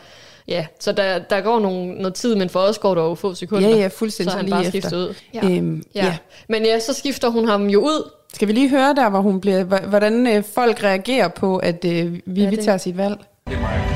ja, 0.48 0.66
så 0.80 0.92
der, 0.92 1.20
der 1.20 1.42
går 1.42 1.60
nogle, 1.60 1.94
noget 1.94 2.14
tid, 2.14 2.36
men 2.36 2.50
for 2.50 2.60
os 2.60 2.78
går 2.78 2.96
der 2.96 3.04
jo 3.04 3.16
få 3.16 3.34
sekunder. 3.34 3.70
Ja, 3.70 3.76
ja, 3.76 3.88
fuldstændig 3.88 4.32
Så 4.32 4.38
er 4.38 4.38
han 4.38 4.46
lige 4.46 4.54
bare 4.54 4.62
efter. 4.66 4.72
skiftet 4.80 4.98
ud. 4.98 5.14
Ja. 5.34 5.50
Øhm, 5.50 5.84
ja. 5.96 6.06
ja. 6.06 6.18
Men 6.50 6.66
ja, 6.66 6.80
så 6.80 6.94
skifter 6.94 7.30
hun 7.30 7.48
ham 7.48 7.68
jo 7.70 7.80
ud. 7.80 8.10
Skal 8.34 8.48
vi 8.48 8.54
lige 8.54 8.70
høre 8.70 8.94
der, 8.96 9.10
hvor 9.10 9.20
hun 9.22 9.42
bliver, 9.42 9.64
hv- 9.66 9.86
hvordan 9.86 10.28
øh, 10.28 10.44
folk 10.56 10.84
reagerer 10.84 11.28
på, 11.28 11.58
at 11.58 11.86
øh, 11.86 12.14
vi 12.26 12.44
Ja, 12.44 12.50
det- 12.50 12.60
tager 12.60 12.78
sit 12.78 12.98
valg? 12.98 13.16
Det 13.48 13.54
er 13.56 13.60
dig, 13.60 13.91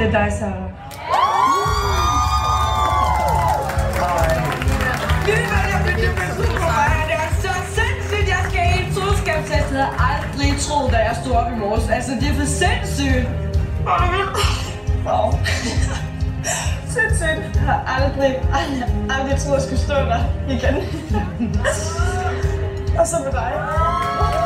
Det 0.00 0.14
er 0.14 0.30
så 0.30 0.44
sindssygt, 7.74 8.28
jeg 8.28 8.36
havde 9.70 9.88
aldrig 9.98 10.60
troet, 10.60 10.92
da 10.92 10.96
jeg 10.96 11.16
stod 11.24 11.32
op 11.32 11.52
i 11.52 11.56
morges. 11.58 11.88
Altså, 11.88 12.12
det 12.20 12.28
er 12.28 12.34
for 12.34 12.44
sindssygt. 12.46 13.28
Wow. 15.06 15.26
Sindssygt. 16.94 17.54
Jeg 17.54 17.62
har 17.62 17.80
aldrig, 17.96 18.32
aldrig, 18.54 18.84
aldrig 19.10 19.38
troet, 19.38 19.54
jeg 19.54 19.62
skulle 19.62 19.80
stå 19.80 19.94
der 19.94 20.20
igen. 20.48 20.74
Og 22.98 23.06
så 23.06 23.16
med 23.24 23.32
dig. 23.32 23.52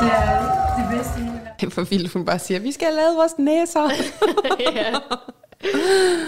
Det 0.00 0.10
er 0.22 0.30
det 0.78 0.98
bedste. 0.98 1.20
Det 1.60 1.66
er 1.66 1.70
for 1.70 1.82
vildt, 1.82 2.12
hun 2.12 2.24
bare 2.24 2.38
siger, 2.38 2.60
vi 2.60 2.72
skal 2.72 2.86
have 2.86 2.96
lavet 2.96 3.16
vores 3.16 3.32
næser. 3.38 3.90
ja. 4.76 4.94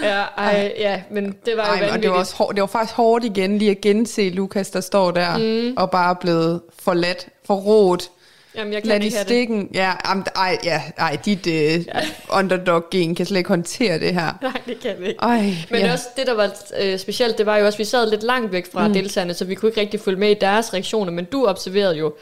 Ja, 0.03 0.21
ej, 0.37 0.73
ja, 0.77 1.01
men 1.11 1.35
det 1.45 1.57
var 1.57 1.63
jo 1.67 1.69
Ej, 1.69 1.71
og 1.73 1.77
det 1.79 1.87
vanvittigt. 1.87 2.11
var, 2.11 2.17
også 2.19 2.35
hårdt, 2.35 2.55
det 2.55 2.61
var 2.61 2.67
faktisk 2.67 2.95
hårdt 2.95 3.25
igen 3.25 3.57
lige 3.57 3.71
at 3.71 3.81
gense 3.81 4.29
Lukas, 4.29 4.69
der 4.69 4.81
står 4.81 5.11
der 5.11 5.37
Mm. 5.37 5.73
og 5.77 5.91
bare 5.91 6.09
er 6.09 6.13
blevet 6.13 6.61
forladt, 6.79 7.27
forrådt. 7.45 8.09
Jamen, 8.57 8.73
jeg 8.73 8.81
kan 8.81 8.89
Lad 8.89 8.99
de 8.99 9.05
ikke 9.05 9.17
have 9.17 9.59
det. 9.61 9.67
Ja, 9.73 9.91
am, 10.05 10.25
ej, 10.35 10.57
ja, 10.63 10.81
ej, 10.97 11.17
dit 11.25 11.47
øh, 11.47 11.85
underdog-gen 12.33 13.15
kan 13.15 13.25
slet 13.25 13.37
ikke 13.37 13.47
håndtere 13.49 13.99
det 13.99 14.13
her. 14.13 14.37
Nej, 14.41 14.61
det 14.65 14.79
kan 14.79 14.91
vi 14.99 15.07
ikke. 15.07 15.19
Ej, 15.21 15.53
Men 15.71 15.79
ja. 15.81 15.91
også 15.93 16.05
det, 16.17 16.27
der 16.27 16.33
var 16.33 16.49
øh, 16.81 16.99
specielt, 16.99 17.37
det 17.37 17.45
var 17.45 17.57
jo 17.57 17.65
også, 17.65 17.75
at 17.75 17.79
vi 17.79 17.83
sad 17.83 18.09
lidt 18.09 18.23
langt 18.23 18.51
væk 18.51 18.71
fra 18.73 18.87
Mm. 18.87 18.93
deltagerne, 18.93 19.33
så 19.33 19.45
vi 19.45 19.55
kunne 19.55 19.69
ikke 19.69 19.81
rigtig 19.81 19.99
følge 19.99 20.19
med 20.19 20.29
i 20.29 20.33
deres 20.33 20.73
reaktioner, 20.73 21.11
men 21.11 21.25
du 21.25 21.45
observerede 21.45 21.95
jo, 21.97 22.13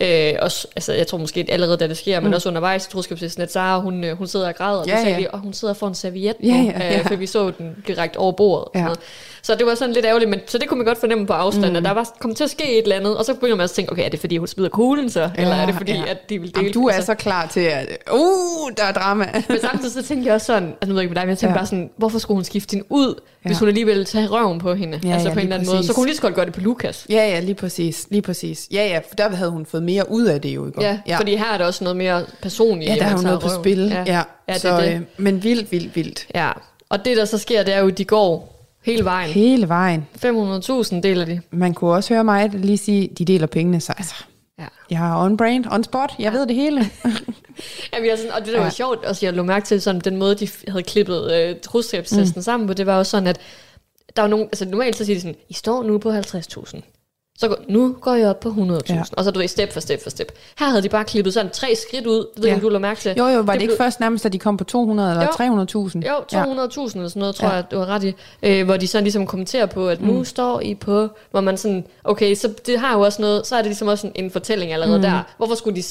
øh, 0.00 0.32
også, 0.42 0.68
altså 0.76 0.92
jeg 0.92 1.06
tror 1.06 1.18
måske 1.18 1.46
allerede, 1.48 1.76
da 1.76 1.88
det 1.88 1.96
sker, 1.96 2.20
men 2.20 2.28
Mm. 2.28 2.34
også 2.34 2.48
undervejs, 2.48 2.86
jeg 2.86 2.90
tror 2.92 3.00
skabstilsen, 3.02 3.42
at 3.42 3.52
Sara, 3.52 3.80
hun, 3.80 4.04
øh, 4.04 4.16
hun 4.18 4.26
sidder 4.26 4.48
og 4.48 4.54
græder, 4.54 4.80
og 4.80 4.86
Ja, 4.86 4.92
ja, 4.96 5.02
sagde 5.02 5.14
ja. 5.16 5.20
ja. 5.22 5.26
og 5.32 5.38
hun 5.38 5.52
sidder 5.52 5.74
for 5.74 5.88
en 5.88 5.94
serviet, 5.94 6.34
Ja, 6.42 6.48
ja, 6.48 6.72
ja. 6.80 6.98
Øh, 6.98 7.04
for 7.06 7.16
vi 7.16 7.26
så 7.26 7.50
den 7.58 7.76
direkte 7.86 8.16
over 8.16 8.32
bordet. 8.32 8.64
Og 8.64 8.70
Ja. 8.74 8.82
noget. 8.82 8.98
Så 9.42 9.54
det 9.54 9.66
var 9.66 9.74
sådan 9.74 9.94
lidt 9.94 10.06
ærgerligt, 10.06 10.30
men 10.30 10.40
så 10.46 10.58
det 10.58 10.68
kunne 10.68 10.78
man 10.78 10.86
godt 10.86 10.98
fornemme 11.00 11.26
på 11.26 11.32
afstand, 11.32 11.70
Mm. 11.70 11.76
at 11.76 11.82
der 11.84 11.90
var 11.90 12.08
kommet 12.20 12.36
til 12.36 12.44
at 12.44 12.50
ske 12.50 12.78
et 12.78 12.82
eller 12.82 12.96
andet, 12.96 13.16
og 13.16 13.24
så 13.24 13.34
begynder 13.34 13.56
man 13.56 13.64
at 13.64 13.70
tænke, 13.70 13.92
okay, 13.92 14.04
er 14.04 14.08
det 14.08 14.20
fordi, 14.20 14.36
hun 14.36 14.46
smider 14.48 14.68
kuglen 14.70 15.10
så, 15.10 15.30
eller 15.38 15.54
er 15.54 15.66
det 15.66 15.74
fordi, 15.78 15.92
ja. 15.92 16.04
at 16.06 16.30
de 16.30 16.38
vil 16.38 16.48
dele? 16.48 16.52
Jamen, 16.60 16.72
du 16.72 16.86
er 16.86 16.92
altså- 16.92 17.06
så 17.06 17.14
klar 17.14 17.46
til 17.46 17.60
at... 17.60 17.88
Uh, 18.12 18.70
der 18.76 18.84
er 18.84 18.92
drama. 18.92 19.42
men 19.48 19.60
samtidig 19.60 19.92
så 19.92 20.02
tænkte 20.02 20.26
jeg 20.26 20.34
også 20.34 20.46
sådan, 20.46 20.68
altså 20.68 20.88
nu 20.88 20.92
ved 20.94 21.00
jeg 21.00 21.02
ikke 21.02 21.10
med 21.10 21.16
dig, 21.16 21.26
men 21.26 21.30
jeg 21.30 21.38
tænkte 21.38 21.52
Ja. 21.52 21.58
bare 21.58 21.66
sådan, 21.66 21.90
hvorfor 21.96 22.18
skulle 22.18 22.36
hun 22.36 22.44
skifte 22.44 22.72
hende 22.74 22.86
ud, 22.90 23.14
ja. 23.44 23.48
hvis 23.48 23.58
hun 23.58 23.68
alligevel 23.68 24.04
tager 24.04 24.28
røven 24.28 24.58
på 24.58 24.74
hende? 24.74 25.00
Ja, 25.04 25.12
altså 25.12 25.28
ja, 25.28 25.34
på 25.34 25.38
en 25.40 25.44
eller 25.44 25.56
anden 25.56 25.68
måde. 25.68 25.76
præcis. 25.76 25.86
Så 25.88 25.94
kunne 25.94 26.00
hun 26.02 26.06
lige 26.06 26.16
så 26.16 26.22
godt 26.22 26.34
gøre 26.34 26.46
det 26.46 26.54
på 26.54 26.60
Lukas. 26.60 27.06
Ja, 27.10 27.14
ja, 27.28 27.40
lige 27.40 27.54
præcis. 27.54 28.06
Lige 28.10 28.22
præcis. 28.22 28.68
Ja, 28.72 28.86
ja, 28.86 28.98
for 29.08 29.14
der 29.14 29.30
havde 29.30 29.50
hun 29.50 29.66
fået 29.66 29.82
mere 29.82 30.10
ud 30.10 30.24
af 30.24 30.40
det 30.40 30.48
jo, 30.48 30.66
ikke? 30.66 30.82
Ja, 30.82 30.98
ja, 31.06 31.18
fordi 31.18 31.36
her 31.36 31.52
er 31.52 31.58
der 31.58 31.64
også 31.66 31.84
noget 31.84 31.96
mere 31.96 32.24
personligt. 32.42 32.90
Ja, 32.90 32.94
der 32.96 33.04
er 33.04 33.10
jo 33.10 33.16
noget 33.16 33.24
tager 33.24 33.38
på 33.40 33.46
røven. 33.46 33.62
spil. 33.62 33.88
Ja, 33.88 34.04
ja. 34.06 34.22
ja 34.48 34.52
det 34.52 34.60
så, 34.60 34.80
det. 34.80 34.94
Øh, 34.94 35.00
men 35.16 35.42
vildt, 35.44 35.72
vildt, 35.72 35.96
vildt. 35.96 36.26
Ja, 36.34 36.50
og 36.88 37.04
det 37.04 37.16
der 37.16 37.24
så 37.24 37.38
sker, 37.38 37.62
det 37.62 37.74
er 37.74 37.78
jo, 37.80 37.88
at 37.88 37.98
de 37.98 38.04
går 38.04 38.54
hele 38.84 39.04
vejen. 39.04 39.30
Hele 39.30 39.68
vejen. 39.68 40.06
500.000 40.24 41.00
deler 41.00 41.24
de. 41.24 41.40
Man 41.50 41.74
kunne 41.74 41.90
også 41.90 42.14
høre 42.14 42.24
mig 42.24 42.50
lige 42.54 42.78
sige, 42.78 43.08
de 43.18 43.24
deler 43.24 43.46
pengene, 43.46 43.80
så 43.80 43.92
altså... 43.98 44.14
Ja. 44.58 44.66
Jeg 44.90 45.10
er 45.10 45.24
on 45.24 45.36
brand, 45.36 45.64
on 45.72 45.84
spot, 45.84 46.12
jeg 46.18 46.32
ved 46.32 46.46
det 46.46 46.56
hele. 46.56 46.80
Jamen, 47.92 48.08
jeg 48.08 48.18
sådan, 48.18 48.32
og 48.32 48.40
det 48.40 48.46
der 48.46 48.52
Ja. 48.52 48.58
ja. 48.58 48.62
var 48.64 48.70
sjovt, 48.70 49.04
også 49.04 49.26
jeg 49.26 49.34
lå 49.34 49.42
mærke 49.42 49.66
til 49.66 49.80
sådan, 49.82 50.00
den 50.00 50.16
måde, 50.16 50.34
de 50.34 50.48
havde 50.68 50.82
klippet 50.82 51.32
øh, 51.32 51.56
mm. 52.36 52.42
sammen 52.42 52.66
på, 52.66 52.74
det 52.74 52.86
var 52.86 52.96
jo 52.96 53.04
sådan, 53.04 53.26
at 53.26 53.40
der 54.16 54.22
var 54.22 54.28
nogen, 54.28 54.46
altså 54.46 54.64
normalt 54.64 54.96
så 54.96 55.04
siger 55.04 55.16
de 55.16 55.20
sådan, 55.20 55.36
I 55.48 55.52
står 55.54 55.82
nu 55.82 55.98
på 55.98 56.10
50.000. 56.10 56.97
Så 57.40 57.48
går, 57.48 57.56
nu 57.68 57.96
går 58.00 58.14
jeg 58.14 58.28
op 58.28 58.40
på 58.40 58.48
100.000. 58.48 58.94
Ja. 58.94 59.02
Og 59.12 59.24
så 59.24 59.30
du 59.30 59.38
ved, 59.40 59.48
step 59.48 59.72
for 59.72 59.80
step 59.80 60.02
for 60.02 60.10
step. 60.10 60.32
Her 60.58 60.66
havde 60.68 60.82
de 60.82 60.88
bare 60.88 61.04
klippet 61.04 61.34
sådan 61.34 61.50
tre 61.50 61.74
skridt 61.88 62.06
ud. 62.06 62.26
Det 62.34 62.42
ved 62.44 62.50
Ja. 62.50 62.58
du 62.58 62.68
lå 62.68 62.78
mærke 62.78 63.00
til. 63.00 63.14
Jo, 63.18 63.26
jo, 63.26 63.40
var 63.40 63.52
det, 63.52 63.62
ikke 63.62 63.70
blev- 63.70 63.78
først 63.78 64.00
nærmest, 64.00 64.26
at 64.26 64.32
de 64.32 64.38
kom 64.38 64.56
på 64.56 64.64
200 64.64 65.10
eller 65.10 65.22
Jo. 65.22 65.28
300.000? 65.30 66.08
Jo, 66.08 66.14
200.000 66.32 66.98
eller 66.98 67.08
sådan 67.08 67.20
noget, 67.20 67.34
tror 67.34 67.48
Ja. 67.48 67.54
jeg, 67.54 67.64
du 67.70 67.78
har 67.78 67.86
ret 67.86 68.04
i. 68.04 68.14
Øh, 68.42 68.64
hvor 68.64 68.76
de 68.76 68.86
sådan 68.86 69.04
ligesom 69.04 69.26
kommenterer 69.26 69.66
på, 69.66 69.88
at 69.88 70.00
nu 70.00 70.12
Mm. 70.12 70.18
mm. 70.18 70.24
står 70.24 70.60
I 70.60 70.74
på, 70.74 71.08
hvor 71.30 71.40
man 71.40 71.56
sådan, 71.56 71.84
okay, 72.04 72.34
så 72.34 72.52
det 72.66 72.78
har 72.80 72.94
jo 72.94 73.00
også 73.00 73.22
noget, 73.22 73.46
så 73.46 73.54
er 73.56 73.58
det 73.58 73.66
ligesom 73.66 73.88
også 73.88 74.06
en, 74.06 74.12
en 74.24 74.30
fortælling 74.30 74.72
allerede 74.72 74.96
Mm. 74.98 75.02
der. 75.02 75.20
Hvorfor 75.36 75.54
skulle 75.54 75.76
de, 75.76 75.82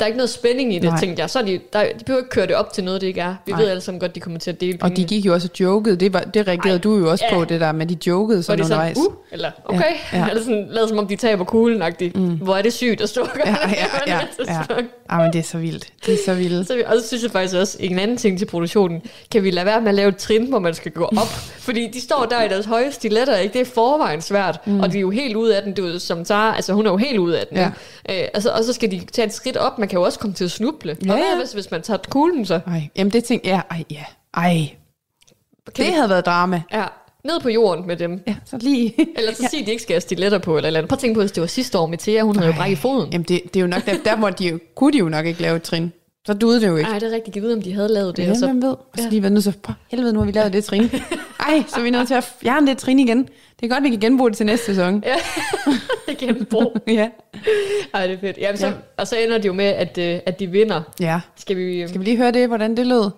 der 0.00 0.04
er 0.04 0.06
ikke 0.06 0.16
noget 0.16 0.30
spænding 0.30 0.74
i 0.74 0.78
det, 0.78 0.84
Nej. 0.90 1.00
Tænkte 1.00 1.20
jeg. 1.20 1.30
Så 1.30 1.42
de, 1.42 1.60
der, 1.72 1.82
de 1.98 2.04
behøver 2.04 2.20
ikke 2.22 2.30
køre 2.30 2.46
det 2.46 2.54
op 2.56 2.72
til 2.72 2.84
noget, 2.84 3.00
det 3.00 3.06
ikke 3.06 3.20
er. 3.20 3.34
Vi 3.46 3.52
Nej. 3.52 3.60
ved 3.60 3.68
alle 3.70 3.80
sammen 3.80 4.00
godt, 4.00 4.14
de 4.14 4.20
kommer 4.20 4.38
til 4.38 4.50
at 4.50 4.60
dele 4.60 4.78
Og 4.80 4.88
de 4.90 4.94
pengene. 4.94 5.08
gik 5.08 5.26
jo 5.26 5.32
også 5.32 5.48
og 5.54 5.60
jokede, 5.60 5.96
det, 5.96 6.12
var, 6.12 6.20
det 6.20 6.46
reagerede 6.48 6.76
Ej, 6.76 6.78
du 6.78 6.96
jo 6.98 7.10
også 7.10 7.24
ja. 7.30 7.34
på, 7.34 7.44
det 7.44 7.60
der 7.60 7.72
med, 7.72 7.86
de 7.86 7.96
jokede 8.06 8.42
sådan 8.42 8.58
de 8.58 8.64
sådan, 8.64 8.76
undervejs. 8.80 8.96
uh, 8.98 9.12
eller 9.32 9.50
okay, 9.64 9.80
Ja, 9.80 10.18
ja. 10.18 10.18
ja. 10.24 10.28
eller 10.28 10.42
sådan, 10.42 10.66
lavet 10.70 10.88
som 10.88 10.98
om 10.98 11.06
de 11.06 11.16
taber 11.16 11.44
kuglen 11.44 11.82
mm. 12.14 12.28
Hvor 12.36 12.56
er 12.56 12.62
det 12.62 12.72
sygt 12.72 13.00
at 13.00 13.08
stå 13.08 13.20
og 13.22 13.28
gøre 13.34 13.48
Ja, 13.48 13.52
det 13.68 13.76
ja, 14.06 14.12
ja, 14.14 14.20
ja. 14.38 14.60
sæson. 14.62 14.84
Ej, 15.10 15.22
men 15.22 15.32
det 15.32 15.38
er 15.38 15.42
så 15.42 15.58
vildt. 15.58 15.86
Det 16.06 16.14
er 16.14 16.18
så 16.26 16.34
vildt. 16.34 16.66
Så, 16.66 16.82
og 16.86 16.94
så 17.00 17.08
synes 17.08 17.22
jeg 17.22 17.30
faktisk 17.30 17.56
også, 17.56 17.76
en 17.80 17.98
anden 17.98 18.16
ting 18.16 18.38
til 18.38 18.46
produktionen, 18.46 19.02
kan 19.32 19.42
vi 19.44 19.50
lade 19.50 19.66
være 19.66 19.80
med 19.80 19.88
at 19.88 19.94
lave 19.94 20.08
et 20.08 20.16
trin, 20.16 20.48
hvor 20.48 20.58
man 20.58 20.74
skal 20.74 20.92
gå 20.92 21.04
op? 21.04 21.26
Fordi 21.68 21.86
de 21.92 22.00
står 22.00 22.26
der 22.30 22.42
i 22.42 22.48
deres 22.48 22.66
høje 22.66 22.92
stiletter, 22.92 23.36
ikke? 23.36 23.52
Det 23.52 23.60
er 23.60 23.64
forvejen 23.74 24.20
svært, 24.20 24.58
Mm. 24.66 24.80
og 24.80 24.92
de 24.92 24.96
er 24.96 25.00
jo 25.00 25.10
helt 25.10 25.36
ude 25.36 25.56
af 25.56 25.62
den, 25.62 25.74
jo 25.78 25.98
som 25.98 26.24
Tara, 26.24 26.56
altså 26.56 26.72
hun 26.72 26.86
er 26.86 26.90
jo 26.90 26.96
helt 26.96 27.18
ude 27.18 27.40
af 27.40 27.46
den. 27.46 27.56
Ja. 27.58 27.66
Øh, 28.10 28.28
altså, 28.34 28.50
og 28.50 28.64
så 28.64 28.72
skal 28.72 28.90
de 28.90 29.00
tage 29.12 29.26
et 29.26 29.34
skridt 29.34 29.56
op, 29.56 29.78
man 29.78 29.87
kan 29.88 29.98
jo 29.98 30.02
også 30.04 30.18
komme 30.18 30.34
til 30.34 30.44
at 30.44 30.50
snuble. 30.50 30.96
Ja, 31.06 31.12
og 31.12 31.18
hvad 31.18 31.26
ja. 31.32 31.38
hvis, 31.38 31.52
hvis 31.52 31.70
man 31.70 31.82
tager 31.82 31.98
kuglen 32.10 32.46
så? 32.46 32.60
Ej, 32.66 32.88
jamen 32.96 33.12
det 33.12 33.24
tænkte 33.24 33.48
jeg, 33.48 33.62
ej, 33.70 33.84
ja, 33.90 34.04
ej. 34.34 34.68
Kan 35.74 35.84
det 35.84 35.92
vi- 35.92 35.96
havde 35.96 36.08
været 36.10 36.26
drama. 36.26 36.62
Ja, 36.72 36.84
ned 37.24 37.40
på 37.40 37.48
jorden 37.48 37.86
med 37.86 37.96
dem. 37.96 38.22
Ja, 38.26 38.36
så 38.44 38.58
lige. 38.60 38.94
Eller 39.18 39.34
så 39.34 39.42
ja. 39.42 39.48
sig, 39.48 39.60
at 39.60 39.66
de 39.66 39.70
ikke 39.70 39.82
skal 39.82 39.94
have 39.94 40.00
stiletter 40.00 40.38
på, 40.38 40.56
eller, 40.56 40.66
eller 40.66 40.78
andet. 40.80 40.88
Prøv 40.88 40.94
at 40.96 41.00
tænke 41.00 41.14
på, 41.14 41.20
hvis 41.20 41.32
det 41.32 41.40
var 41.40 41.46
sidste 41.46 41.78
år 41.78 41.86
med 41.86 41.98
Thea, 41.98 42.22
hun 42.22 42.36
havde 42.36 42.50
jo 42.50 42.56
brækket 42.56 42.78
foden. 42.78 43.12
Jamen 43.12 43.24
det, 43.28 43.40
det 43.44 43.56
er 43.56 43.60
jo 43.60 43.66
nok, 43.66 43.86
der, 43.86 43.94
der 44.04 44.16
må 44.16 44.30
de 44.30 44.48
jo, 44.48 44.58
kunne 44.74 44.92
de 44.92 44.98
jo 44.98 45.08
nok 45.08 45.26
ikke 45.26 45.42
lave 45.42 45.56
et 45.56 45.62
trin. 45.62 45.92
Så 46.28 46.34
duede 46.34 46.60
det 46.60 46.68
jo 46.68 46.76
ikke. 46.76 46.90
Nej, 46.90 46.98
det 46.98 47.08
er 47.08 47.14
rigtigt. 47.14 47.36
Jeg 47.36 47.42
ved, 47.42 47.52
om 47.52 47.62
de 47.62 47.74
havde 47.74 47.88
lavet 47.88 48.16
det. 48.16 48.22
Ja, 48.24 48.30
og 48.30 48.36
så, 48.36 48.46
hvem 48.46 48.62
ved? 48.62 48.70
Og 48.70 48.98
så 48.98 49.10
lige 49.10 49.22
været 49.22 49.32
nødt 49.32 49.44
til, 49.44 49.54
for 49.64 49.76
helvede, 49.90 50.12
nu 50.12 50.18
har 50.18 50.26
vi 50.26 50.32
lavet 50.32 50.52
det 50.52 50.64
trin. 50.64 50.82
Ej, 51.48 51.64
så 51.68 51.76
er 51.76 51.82
vi 51.82 51.90
nødt 51.90 52.06
til 52.08 52.14
at 52.14 52.24
fjerne 52.24 52.66
det 52.66 52.78
trin 52.78 52.98
igen. 52.98 53.18
Det 53.60 53.70
er 53.70 53.74
godt, 53.74 53.84
vi 53.84 53.90
kan 53.90 54.00
genbruge 54.00 54.30
det 54.30 54.36
til 54.36 54.46
næste 54.46 54.66
sæson. 54.66 55.04
Ja, 55.06 55.16
genbrug. 56.26 56.76
ja. 56.86 57.08
Ej, 57.94 58.06
det 58.06 58.14
er 58.14 58.20
fedt. 58.20 58.38
Jamen, 58.38 58.58
så, 58.58 58.66
Ja. 58.66 58.72
Og 58.96 59.06
så 59.08 59.16
ender 59.16 59.38
det 59.38 59.44
jo 59.44 59.52
med, 59.52 59.64
at, 59.64 59.98
øh, 59.98 60.20
at 60.26 60.40
de 60.40 60.46
vinder. 60.46 60.82
Ja. 61.00 61.20
Skal 61.36 61.56
vi... 61.56 61.88
Skal 61.88 62.00
vi 62.00 62.04
lige 62.04 62.16
høre 62.16 62.32
det, 62.32 62.48
hvordan 62.48 62.76
det 62.76 62.86
lød? 62.86 63.10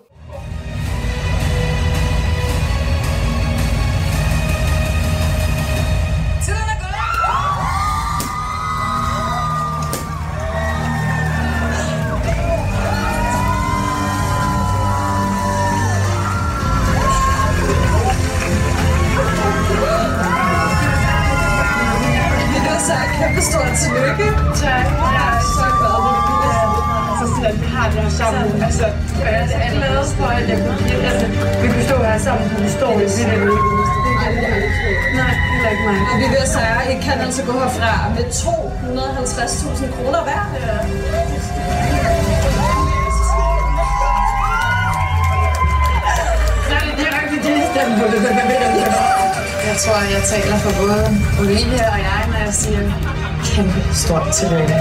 Med 38.15 38.25
250.000 38.25 39.95
kroner 39.95 40.23
hver. 40.23 40.43
Er 40.55 40.75
det. 40.83 40.91
Jeg 49.67 49.77
tror, 49.79 49.95
jeg 50.15 50.23
taler 50.25 50.57
for 50.57 50.71
både 50.81 51.17
Olivia 51.39 51.91
og 51.91 51.99
jeg, 51.99 52.23
når 52.27 52.37
jeg 52.45 52.53
siger 52.53 52.91
kæmpe 53.45 53.93
stort 53.93 54.31
tillykke. 54.33 54.75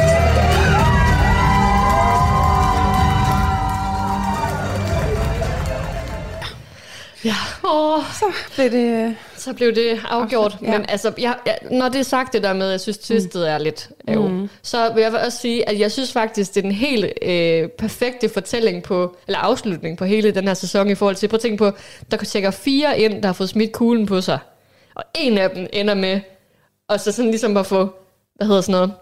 Ja, 7.24 7.34
åh, 7.64 8.02
så 8.12 8.24
blev 8.54 8.70
det... 8.70 9.16
Så 9.36 9.52
blev 9.54 9.74
det 9.74 10.00
afgjort. 10.08 10.56
Ja. 10.62 10.70
Men 10.78 10.86
altså, 10.88 11.12
jeg, 11.18 11.34
jeg, 11.46 11.58
når 11.70 11.88
det 11.88 11.98
er 11.98 12.02
sagt 12.02 12.32
det 12.32 12.42
der 12.42 12.52
med, 12.52 12.66
at 12.66 12.72
jeg 12.72 12.80
synes, 12.80 12.98
twistet 12.98 13.50
er 13.50 13.58
lidt 13.58 13.90
øv, 14.08 14.28
Mm. 14.28 14.34
mm. 14.34 14.48
så 14.62 14.92
vil 14.94 15.02
jeg 15.02 15.12
også 15.14 15.38
sige, 15.38 15.68
at 15.68 15.78
jeg 15.78 15.92
synes 15.92 16.12
faktisk, 16.12 16.54
det 16.54 16.58
er 16.60 16.62
den 16.62 16.72
helt 16.72 17.04
øh, 17.22 17.68
perfekte 17.78 18.28
fortælling 18.28 18.82
på, 18.82 19.16
eller 19.26 19.38
afslutning 19.38 19.98
på 19.98 20.04
hele 20.04 20.30
den 20.30 20.46
her 20.46 20.54
sæson 20.54 20.90
i 20.90 20.94
forhold 20.94 21.16
til, 21.16 21.28
prøv 21.28 21.34
at 21.36 21.40
tænke 21.40 21.56
på, 21.56 21.70
der 22.10 22.16
tjekker 22.16 22.50
fire 22.50 23.00
ind, 23.00 23.22
der 23.22 23.28
har 23.28 23.32
fået 23.32 23.48
smidt 23.48 23.72
kuglen 23.72 24.06
på 24.06 24.20
sig, 24.20 24.38
og 24.94 25.02
en 25.14 25.38
af 25.38 25.50
dem 25.50 25.66
ender 25.72 25.94
med, 25.94 26.20
og 26.88 27.00
så 27.00 27.12
sådan 27.12 27.30
ligesom 27.30 27.56
at 27.56 27.66
få, 27.66 27.88
hvad 28.36 28.46
hedder 28.46 28.60
sådan 28.60 28.72
noget, 28.72 28.92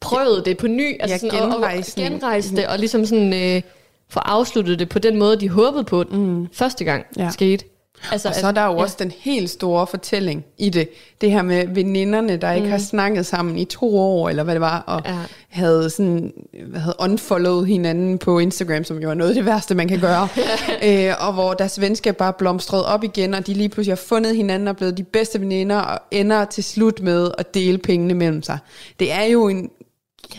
prøvet 0.00 0.44
det 0.46 0.56
på 0.58 0.66
ny, 0.66 0.96
altså 1.02 1.14
Ja, 1.14 1.18
sådan, 1.18 1.40
og, 1.42 1.46
og 1.48 1.52
genrejsning. 1.54 2.08
genrejse 2.10 2.56
det, 2.56 2.66
og 2.66 2.78
ligesom 2.78 3.06
sådan 3.06 3.32
øh, 3.56 3.62
få 4.10 4.18
afsluttet 4.20 4.78
det 4.78 4.88
på 4.88 4.98
den 4.98 5.16
måde, 5.18 5.40
de 5.40 5.48
håbede 5.48 5.84
på, 5.84 6.04
mm. 6.10 6.48
første 6.52 6.84
gang 6.84 7.04
Ja. 7.16 7.30
skete. 7.30 7.64
Altså, 8.12 8.28
og 8.28 8.34
så 8.34 8.46
er 8.46 8.52
der 8.52 8.64
jo 8.64 8.72
ja. 8.72 8.82
også 8.82 8.96
den 8.98 9.12
helt 9.18 9.50
store 9.50 9.86
fortælling 9.86 10.44
i 10.58 10.70
det. 10.70 10.88
Det 11.20 11.30
her 11.30 11.42
med 11.42 11.66
veninderne, 11.68 12.36
der 12.36 12.52
ikke 12.52 12.64
Mm. 12.64 12.70
har 12.70 12.78
snakket 12.78 13.26
sammen 13.26 13.58
i 13.58 13.64
to 13.64 13.98
år, 13.98 14.28
eller 14.28 14.42
hvad 14.42 14.54
det 14.54 14.60
var, 14.60 14.84
og 14.86 15.02
ja. 15.06 15.14
havde 15.48 15.90
sådan, 15.90 16.32
hvad 16.70 16.80
havde 16.80 16.96
unfollowed 16.98 17.66
hinanden 17.66 18.18
på 18.18 18.38
Instagram, 18.38 18.84
som 18.84 18.98
jo 18.98 19.10
er 19.10 19.14
noget 19.14 19.30
af 19.30 19.34
det 19.34 19.44
værste, 19.46 19.74
man 19.74 19.88
kan 19.88 20.00
gøre. 20.00 20.28
øh, 20.88 21.14
og 21.26 21.32
hvor 21.32 21.54
deres 21.54 21.80
venskab 21.80 22.16
bare 22.16 22.32
blomstrede 22.32 22.86
op 22.86 23.04
igen, 23.04 23.34
og 23.34 23.46
de 23.46 23.54
lige 23.54 23.68
pludselig 23.68 23.92
har 23.92 24.02
fundet 24.08 24.36
hinanden 24.36 24.68
og 24.68 24.76
blevet 24.76 24.96
de 24.98 25.02
bedste 25.02 25.40
veninder, 25.40 25.76
og 25.76 25.98
ender 26.10 26.44
til 26.44 26.64
slut 26.64 27.00
med 27.00 27.30
at 27.38 27.54
dele 27.54 27.78
pengene 27.78 28.14
mellem 28.14 28.42
sig. 28.42 28.58
Det 29.00 29.12
er 29.12 29.24
jo 29.24 29.48
en 29.48 29.70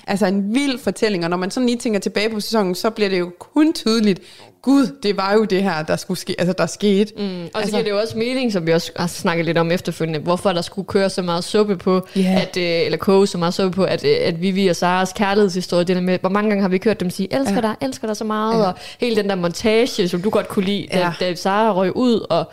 altså 0.07 0.25
en 0.25 0.53
vild 0.53 0.79
fortælling, 0.79 1.23
og 1.23 1.29
når 1.29 1.37
man 1.37 1.51
sådan 1.51 1.67
lige 1.67 1.77
tænker 1.77 1.99
tilbage 1.99 2.29
på 2.29 2.39
sæsonen, 2.39 2.75
så 2.75 2.89
bliver 2.89 3.09
det 3.09 3.19
jo 3.19 3.31
kun 3.39 3.73
tydeligt, 3.73 4.21
gud, 4.67 4.87
det 5.03 5.17
var 5.17 5.33
jo 5.33 5.43
det 5.43 5.63
her, 5.63 5.83
der 5.83 5.95
skulle 5.95 6.19
ske, 6.19 6.35
altså 6.39 6.53
der 6.57 6.65
skete. 6.65 7.13
Mm, 7.17 7.23
og 7.23 7.49
så 7.53 7.57
Altså- 7.59 7.71
giver 7.71 7.83
det 7.83 7.89
jo 7.91 7.97
også 7.99 8.17
mening, 8.17 8.53
som 8.53 8.67
vi 8.67 8.71
også 8.73 8.91
har 8.95 9.07
snakket 9.07 9.45
lidt 9.45 9.57
om 9.57 9.71
efterfølgende, 9.71 10.19
hvorfor 10.19 10.53
der 10.53 10.61
skulle 10.61 10.85
køre 10.85 11.09
så 11.09 11.21
meget 11.21 11.43
suppe 11.43 11.77
på, 11.77 12.07
Ja. 12.15 12.39
at, 12.41 12.57
øh, 12.57 12.85
eller 12.85 12.97
koge 12.97 13.27
så 13.27 13.37
meget 13.37 13.53
suppe 13.53 13.75
på, 13.75 13.83
at, 13.83 14.03
øh, 14.05 14.15
at 14.21 14.41
Vivi 14.41 14.67
og 14.67 14.75
Saras 14.75 15.13
kærlighedshistorie, 15.15 15.83
det 15.83 15.95
der 15.95 16.01
med, 16.01 16.19
hvor 16.19 16.29
mange 16.29 16.49
gange 16.49 16.61
har 16.61 16.69
vi 16.69 16.79
hørt 16.83 16.99
dem 16.99 17.09
sige, 17.09 17.33
elsker 17.39 17.55
Ja. 17.55 17.61
dig, 17.61 17.75
elsker 17.81 18.07
dig 18.07 18.17
så 18.17 18.23
meget, 18.23 18.59
Ja. 18.61 18.67
og 18.67 18.73
hele 18.99 19.15
den 19.15 19.29
der 19.29 19.35
montage, 19.35 20.07
som 20.07 20.21
du 20.21 20.29
godt 20.29 20.47
kunne 20.47 20.65
lide, 20.65 20.87
da, 20.93 20.97
Ja. 20.99 21.11
da 21.19 21.35
Sara 21.35 21.73
røg 21.73 21.95
ud, 21.95 22.25
og 22.29 22.45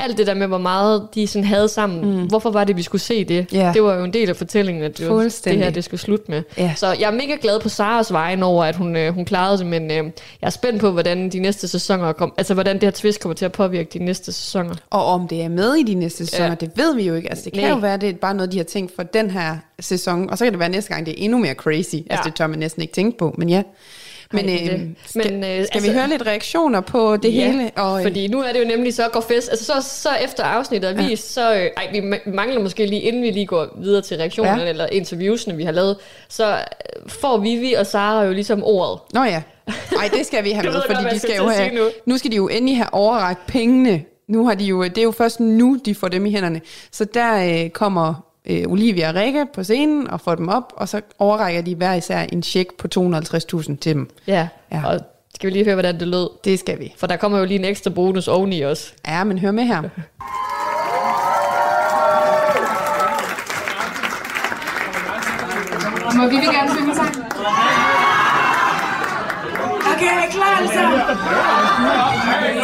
alt 0.00 0.18
det 0.18 0.26
der 0.26 0.34
med, 0.34 0.46
hvor 0.46 0.58
meget 0.58 1.06
de 1.14 1.26
sådan 1.26 1.44
havde 1.44 1.68
sammen. 1.68 2.20
Mm. 2.20 2.26
Hvorfor 2.26 2.50
var 2.50 2.64
det, 2.64 2.76
vi 2.76 2.82
skulle 2.82 3.02
se 3.02 3.24
det? 3.24 3.46
Ja. 3.52 3.70
Det 3.74 3.82
var 3.82 3.94
jo 3.94 4.04
en 4.04 4.12
del 4.12 4.28
af 4.28 4.36
fortællingen, 4.36 4.84
at 4.84 4.98
det, 4.98 5.08
var, 5.10 5.22
det 5.44 5.56
her, 5.56 5.70
det 5.70 5.84
skulle 5.84 6.00
slutte 6.00 6.24
med. 6.30 6.42
Ja. 6.58 6.72
Så 6.76 6.86
jeg 7.00 7.06
er 7.06 7.10
mega 7.14 7.36
glad 7.42 7.60
på 7.60 7.68
Saras 7.68 8.12
vejen 8.12 8.42
over, 8.42 8.64
at 8.64 8.76
hun, 8.76 8.96
øh, 8.96 9.14
hun 9.14 9.24
klarede 9.24 9.58
det, 9.58 9.66
men 9.66 9.82
øh, 9.90 9.96
jeg 9.96 10.02
er 10.42 10.50
spændt 10.50 10.80
på, 10.80 10.90
hvordan 10.90 11.28
de 11.28 11.38
næste 11.38 11.57
sæsoner 11.66 12.12
kom, 12.12 12.32
altså 12.36 12.54
hvordan 12.54 12.74
det 12.76 12.82
her 12.82 12.90
twist 12.90 13.20
kommer 13.20 13.34
til 13.34 13.44
at 13.44 13.52
påvirke 13.52 13.88
de 13.92 14.04
næste 14.04 14.32
sæsoner. 14.32 14.74
Og 14.90 15.04
om 15.06 15.28
det 15.28 15.42
er 15.42 15.48
med 15.48 15.74
i 15.74 15.82
de 15.82 15.94
næste 15.94 16.26
sæsoner, 16.26 16.44
Ja. 16.44 16.50
ja. 16.50 16.66
det 16.66 16.70
ved 16.76 16.94
vi 16.94 17.02
jo 17.02 17.14
ikke. 17.14 17.28
Altså, 17.28 17.44
det 17.44 17.52
kan 17.52 17.62
Nej. 17.62 17.70
jo 17.70 17.76
være, 17.76 17.96
det 17.96 18.08
er 18.08 18.12
bare 18.14 18.34
noget, 18.34 18.52
de 18.52 18.56
har 18.56 18.64
tænkt 18.64 18.94
for 18.96 19.02
den 19.02 19.30
her 19.30 19.56
sæson, 19.80 20.30
og 20.30 20.38
så 20.38 20.44
kan 20.44 20.52
det 20.52 20.60
være 20.60 20.68
næste 20.68 20.94
gang, 20.94 21.06
det 21.06 21.12
er 21.20 21.24
endnu 21.24 21.38
mere 21.38 21.54
crazy. 21.54 21.94
Ja. 21.94 22.00
Altså, 22.10 22.22
det 22.24 22.34
tør 22.34 22.46
man 22.46 22.58
næsten 22.58 22.82
ikke 22.82 22.94
tænke 22.94 23.18
på, 23.18 23.34
men 23.38 23.48
ja. 23.48 23.62
Men, 24.32 24.48
Ej, 24.48 24.56
det 24.56 24.66
er 24.66 24.72
øh, 24.74 24.80
det. 24.80 24.94
skal, 25.06 25.32
Men, 25.32 25.44
øh, 25.44 25.50
skal 25.50 25.58
altså- 25.78 25.90
vi 25.90 25.96
høre 25.98 26.08
lidt 26.08 26.26
reaktioner 26.26 26.80
på 26.80 27.16
det 27.16 27.34
ja, 27.36 27.50
hele? 27.50 27.70
Og, 27.76 27.98
øh, 27.98 28.02
fordi 28.02 28.28
nu 28.28 28.40
er 28.42 28.52
det 28.52 28.60
jo 28.60 28.64
nemlig 28.64 28.94
så 28.94 29.08
går 29.12 29.20
fest. 29.20 29.48
Altså 29.50 29.64
så, 29.64 29.72
så 29.88 30.08
efter 30.24 30.44
afsnittet 30.44 30.90
er 30.90 31.08
vist, 31.08 31.32
så... 31.34 31.54
Øh, 31.54 31.60
ej, 31.76 31.88
vi 31.92 31.98
ma- 31.98 32.30
mangler 32.30 32.60
måske 32.62 32.86
lige, 32.86 33.02
inden 33.02 33.22
vi 33.22 33.30
lige 33.30 33.46
går 33.46 33.68
videre 33.80 34.02
til 34.02 34.16
reaktionerne, 34.16 34.62
Ja. 34.62 34.68
eller 34.68 34.86
interviewsene, 34.86 35.56
vi 35.56 35.64
har 35.64 35.72
lavet, 35.72 35.96
så 36.28 36.50
øh, 36.56 37.10
får 37.10 37.38
Vivi 37.38 37.72
og 37.72 37.86
Sara 37.86 38.22
jo 38.24 38.32
ligesom 38.32 38.64
ordet. 38.64 39.00
Nå 39.14 39.22
ja. 39.24 39.42
Nej, 39.92 40.08
det 40.16 40.26
skal 40.26 40.44
vi 40.44 40.50
have 40.56 40.64
med, 40.64 40.72
godt, 40.72 40.86
fordi 40.86 41.02
hvad 41.02 41.12
de 41.12 41.18
skal 41.18 41.30
skal 41.30 41.42
jo 41.42 41.48
have, 41.48 41.74
nu. 41.74 41.82
nu 42.06 42.18
skal 42.18 42.30
de 42.30 42.36
jo 42.36 42.48
endelig 42.48 42.76
have 42.76 42.94
overragt 42.94 43.46
pengene. 43.46 44.02
Nu 44.28 44.46
har 44.46 44.54
de 44.54 44.64
jo, 44.64 44.84
det 44.84 44.98
er 44.98 45.02
jo 45.02 45.10
først 45.10 45.40
nu, 45.40 45.78
de 45.84 45.94
får 45.94 46.08
dem 46.08 46.26
i 46.26 46.30
hænderne. 46.30 46.60
Så 46.92 47.04
der 47.04 47.62
øh, 47.64 47.70
kommer 47.70 48.24
øh, 48.48 48.62
Olivia 48.66 49.08
og 49.08 49.14
Rikke 49.14 49.46
på 49.54 49.64
scenen 49.64 50.10
og 50.10 50.20
får 50.20 50.34
dem 50.34 50.48
op, 50.48 50.72
og 50.76 50.88
så 50.88 51.00
overrækker 51.18 51.62
de 51.62 51.74
hver 51.74 51.94
især 51.94 52.20
en 52.20 52.42
check 52.42 52.74
på 52.74 52.88
250.000 52.98 53.76
til 53.76 53.94
dem. 53.94 54.10
Ja. 54.26 54.48
Ja. 54.72 54.86
Og 54.86 55.00
skal 55.34 55.46
vi 55.46 55.52
lige 55.52 55.64
høre, 55.64 55.74
hvordan 55.74 56.00
det 56.00 56.08
lød? 56.08 56.30
Det 56.44 56.58
skal 56.58 56.78
vi. 56.78 56.94
For 56.98 57.06
der 57.06 57.16
kommer 57.16 57.38
jo 57.38 57.44
lige 57.44 57.58
en 57.58 57.64
ekstra 57.64 57.90
bonus 57.90 58.28
oveni 58.28 58.60
også. 58.60 58.92
Ja, 59.06 59.24
men 59.24 59.38
hør 59.38 59.50
med 59.50 59.64
her. 59.64 59.82
Må 66.18 66.26
vi 66.26 66.36
vil 66.36 66.48
gerne 66.56 66.70
synge 66.76 66.94
sang? 66.94 67.14
Okay, 69.92 70.12
er 70.24 70.30
klar 70.30 70.58
sammen? 70.76 71.00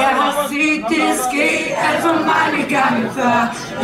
Jeg 0.04 0.12
har 0.20 0.48
set 0.48 0.84
det 0.88 1.08
ske 1.28 1.48
alt 1.86 2.00
for 2.02 2.14
mange 2.32 2.60
gange 2.76 3.10
før. 3.16 3.36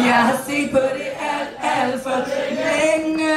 Jeg 0.07 0.21
har 0.27 0.37
set 0.47 0.71
på 0.71 0.79
det 0.79 1.20
alt, 1.63 2.03
for 2.03 2.19
længe. 2.65 3.35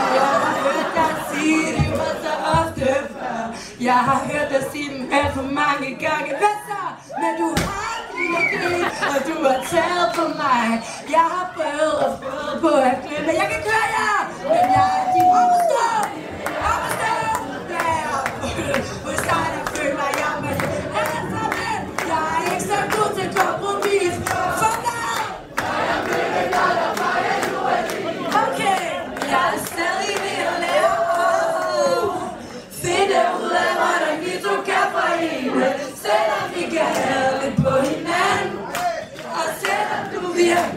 Og 0.00 0.06
jeg 0.18 0.30
har 0.44 0.54
hørt 0.64 0.88
dig 0.98 1.12
sige 1.30 1.66
det 1.76 1.90
var 1.98 2.12
så 2.24 2.32
ofte 2.58 2.86
før. 3.12 3.42
Jeg 3.80 3.98
har 4.08 4.20
hørt 4.30 4.48
dig 4.52 4.64
sige 4.72 4.88
dem 4.94 5.08
alt 5.12 5.34
for 5.34 5.42
mange 5.60 5.88
gange. 6.06 6.30
Hvad 6.40 6.56
så? 6.68 6.82
Men 7.22 7.32
du 7.40 7.48
har 7.66 7.96
dine 8.14 8.42
grin, 8.52 8.84
og 9.12 9.18
du 9.28 9.34
har 9.48 9.58
taget 9.72 10.08
på 10.16 10.24
mig. 10.42 10.66
Jeg 11.16 11.24
har 11.34 11.46
prøvet 11.56 11.94
og 12.04 12.10
prøvet 12.22 12.54
på 12.64 12.68
at 12.88 12.96
glemme. 13.04 13.32
Jeg 13.40 13.46
kan 13.52 13.60
køre 13.68 13.86
jer, 13.98 14.18
men 14.52 14.64
jeg 14.76 14.86
er 14.98 15.06
din 15.14 15.28
overstå. 15.40 15.82
Overstå! 16.70 17.09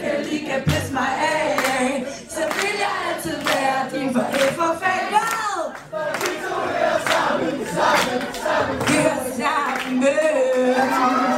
Virkelig 0.02 0.40
kan 0.50 0.62
pisse 0.66 0.94
mig 0.94 1.12
af, 1.34 2.06
så 2.30 2.42
vil 2.56 2.76
jeg 2.86 2.94
altid 3.10 3.38
være 3.50 3.80
din 3.94 4.14
forældre 4.14 5.26
For 5.92 6.06
vi 6.22 6.32
to 6.46 6.56
hører 6.74 7.00
sammen, 7.12 7.68
sammen, 7.78 8.22
sammen. 8.46 8.76
Hører 8.90 9.26
sammen. 11.00 11.34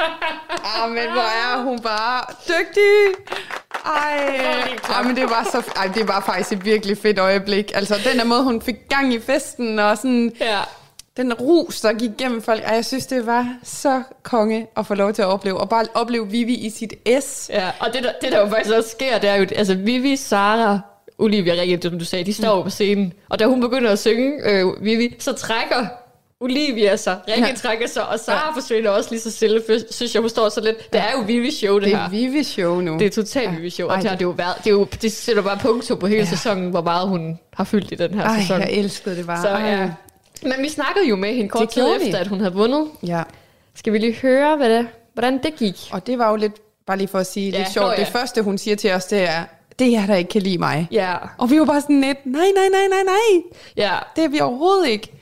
Ah, 0.76 0.90
men 0.90 1.10
hvor 1.12 1.22
er 1.22 1.62
hun 1.62 1.80
bare 1.80 2.22
dygtig. 2.48 2.94
Ej, 3.86 4.16
ej, 4.94 5.02
men 5.02 5.16
det 5.16 5.24
var 5.24 5.48
så, 5.52 5.62
ej, 5.76 5.86
det 5.94 6.08
var 6.08 6.20
faktisk 6.20 6.52
et 6.52 6.64
virkelig 6.64 6.98
fedt 6.98 7.18
øjeblik. 7.18 7.72
Altså, 7.74 7.94
den 8.10 8.18
der 8.18 8.24
måde, 8.24 8.42
hun 8.42 8.62
fik 8.62 8.76
gang 8.88 9.14
i 9.14 9.20
festen, 9.20 9.78
og 9.78 9.96
sådan, 9.96 10.32
ja. 10.40 10.60
Den 11.16 11.32
rus, 11.34 11.80
der 11.80 11.92
gik 11.92 12.10
gennem 12.18 12.42
folk. 12.42 12.62
Ej, 12.64 12.74
jeg 12.74 12.84
synes, 12.84 13.06
det 13.06 13.26
var 13.26 13.54
så 13.62 14.02
konge 14.22 14.66
at 14.76 14.86
få 14.86 14.94
lov 14.94 15.12
til 15.12 15.22
at 15.22 15.28
opleve. 15.28 15.56
Og 15.60 15.68
bare 15.68 15.84
opleve 15.94 16.28
Vivi 16.30 16.54
i 16.54 16.70
sit 16.70 16.94
S. 17.24 17.50
Ja, 17.52 17.70
og 17.80 17.92
det 17.92 18.02
der, 18.04 18.10
det 18.22 18.32
der 18.32 18.40
jo 18.40 18.48
faktisk 18.48 18.74
også 18.76 18.90
sker, 18.90 19.18
det 19.18 19.30
er 19.30 19.34
jo, 19.34 19.46
altså 19.56 19.74
Vivi, 19.74 20.16
Sara, 20.16 20.78
Olivia 21.18 21.52
Rikke, 21.60 21.78
som 21.82 21.98
du 21.98 22.04
sagde, 22.04 22.24
de 22.24 22.32
står 22.34 22.56
jo 22.56 22.62
på 22.62 22.70
scenen, 22.70 23.12
og 23.28 23.38
da 23.38 23.46
hun 23.46 23.60
begynder 23.60 23.90
at 23.90 23.98
synge, 23.98 24.50
øh, 24.50 24.84
Vivi, 24.84 25.14
så 25.18 25.32
trækker 25.32 25.86
Olivia 26.40 26.96
sig, 26.96 27.16
Rikke 27.28 27.40
Ja. 27.42 27.48
ja. 27.48 27.54
trækker 27.54 27.86
sig, 27.88 28.08
og 28.08 28.20
Sara 28.20 28.46
ja. 28.48 28.54
forsvinder 28.54 28.90
også 28.90 29.10
lige 29.10 29.20
så 29.20 29.30
stille, 29.30 29.62
synes 29.90 30.14
jeg, 30.14 30.20
hun 30.20 30.30
står 30.30 30.48
så 30.48 30.60
lidt, 30.60 30.92
det 30.92 31.00
er 31.00 31.12
jo 31.16 31.20
Vivi 31.26 31.50
show, 31.50 31.74
det, 31.74 31.84
Det 31.84 31.92
er 31.94 31.98
her. 31.98 32.08
Vivi 32.08 32.44
show 32.44 32.80
nu. 32.80 32.98
Det 32.98 33.06
er 33.06 33.10
totalt 33.10 33.56
Vivi 33.56 33.70
show, 33.70 33.88
og 33.88 33.94
Ej, 33.94 34.00
det, 34.00 34.10
har 34.10 34.16
det, 34.16 34.24
jo 34.24 34.30
været, 34.30 34.54
det, 34.58 34.66
er 34.66 34.70
jo, 34.70 34.86
det 35.02 35.12
sætter 35.12 35.42
bare 35.42 35.58
punktum 35.62 35.98
på 35.98 36.06
hele 36.06 36.20
ja. 36.20 36.24
sæsonen, 36.26 36.70
hvor 36.70 36.82
meget 36.82 37.08
hun 37.08 37.38
har 37.54 37.64
fyldt 37.64 37.92
i 37.92 37.94
den 37.94 38.14
her 38.14 38.22
Ej, 38.24 38.40
sæson. 38.40 38.60
jeg 38.60 38.70
elskede 38.72 39.16
det 39.16 39.26
bare. 39.26 39.42
Så, 39.42 39.48
ja. 39.48 39.90
Men 40.44 40.54
vi 40.58 40.68
snakkede 40.68 41.08
jo 41.08 41.16
med 41.16 41.34
hende 41.34 41.48
kort 41.48 41.68
tid 41.68 41.98
vi. 41.98 42.06
efter, 42.06 42.18
at 42.18 42.26
hun 42.26 42.40
havde 42.40 42.54
vundet. 42.54 42.88
Ja. 43.06 43.22
Skal 43.74 43.92
vi 43.92 43.98
lige 43.98 44.14
høre, 44.14 44.56
hvad 44.56 44.70
det, 44.70 44.88
hvordan 45.14 45.42
det 45.42 45.56
gik? 45.56 45.76
Og 45.92 46.06
det 46.06 46.18
var 46.18 46.30
jo 46.30 46.36
lidt, 46.36 46.52
bare 46.86 46.96
lige 46.98 47.08
for 47.08 47.18
at 47.18 47.26
sige 47.26 47.50
Ja, 47.50 47.58
lidt 47.58 47.72
sjovt, 47.72 47.86
nå 47.86 47.92
ja. 47.92 47.96
det 47.98 48.08
første, 48.08 48.42
hun 48.42 48.58
siger 48.58 48.76
til 48.76 48.92
os, 48.92 49.04
det 49.04 49.22
er, 49.22 49.44
det 49.78 49.86
er 49.86 49.90
jer, 49.90 50.06
der 50.06 50.14
ikke 50.14 50.30
kan 50.30 50.42
lide 50.42 50.58
mig. 50.58 50.88
Ja. 50.90 51.14
Og 51.38 51.50
vi 51.50 51.58
var 51.58 51.64
bare 51.64 51.80
sådan 51.80 52.00
lidt, 52.00 52.26
nej, 52.26 52.46
nej, 52.54 52.68
nej, 52.70 52.86
nej, 52.90 53.02
nej. 53.04 53.42
Ja. 53.76 53.92
Det 54.16 54.24
er 54.24 54.28
vi 54.28 54.40
overhovedet 54.40 54.88
ikke. 54.88 55.12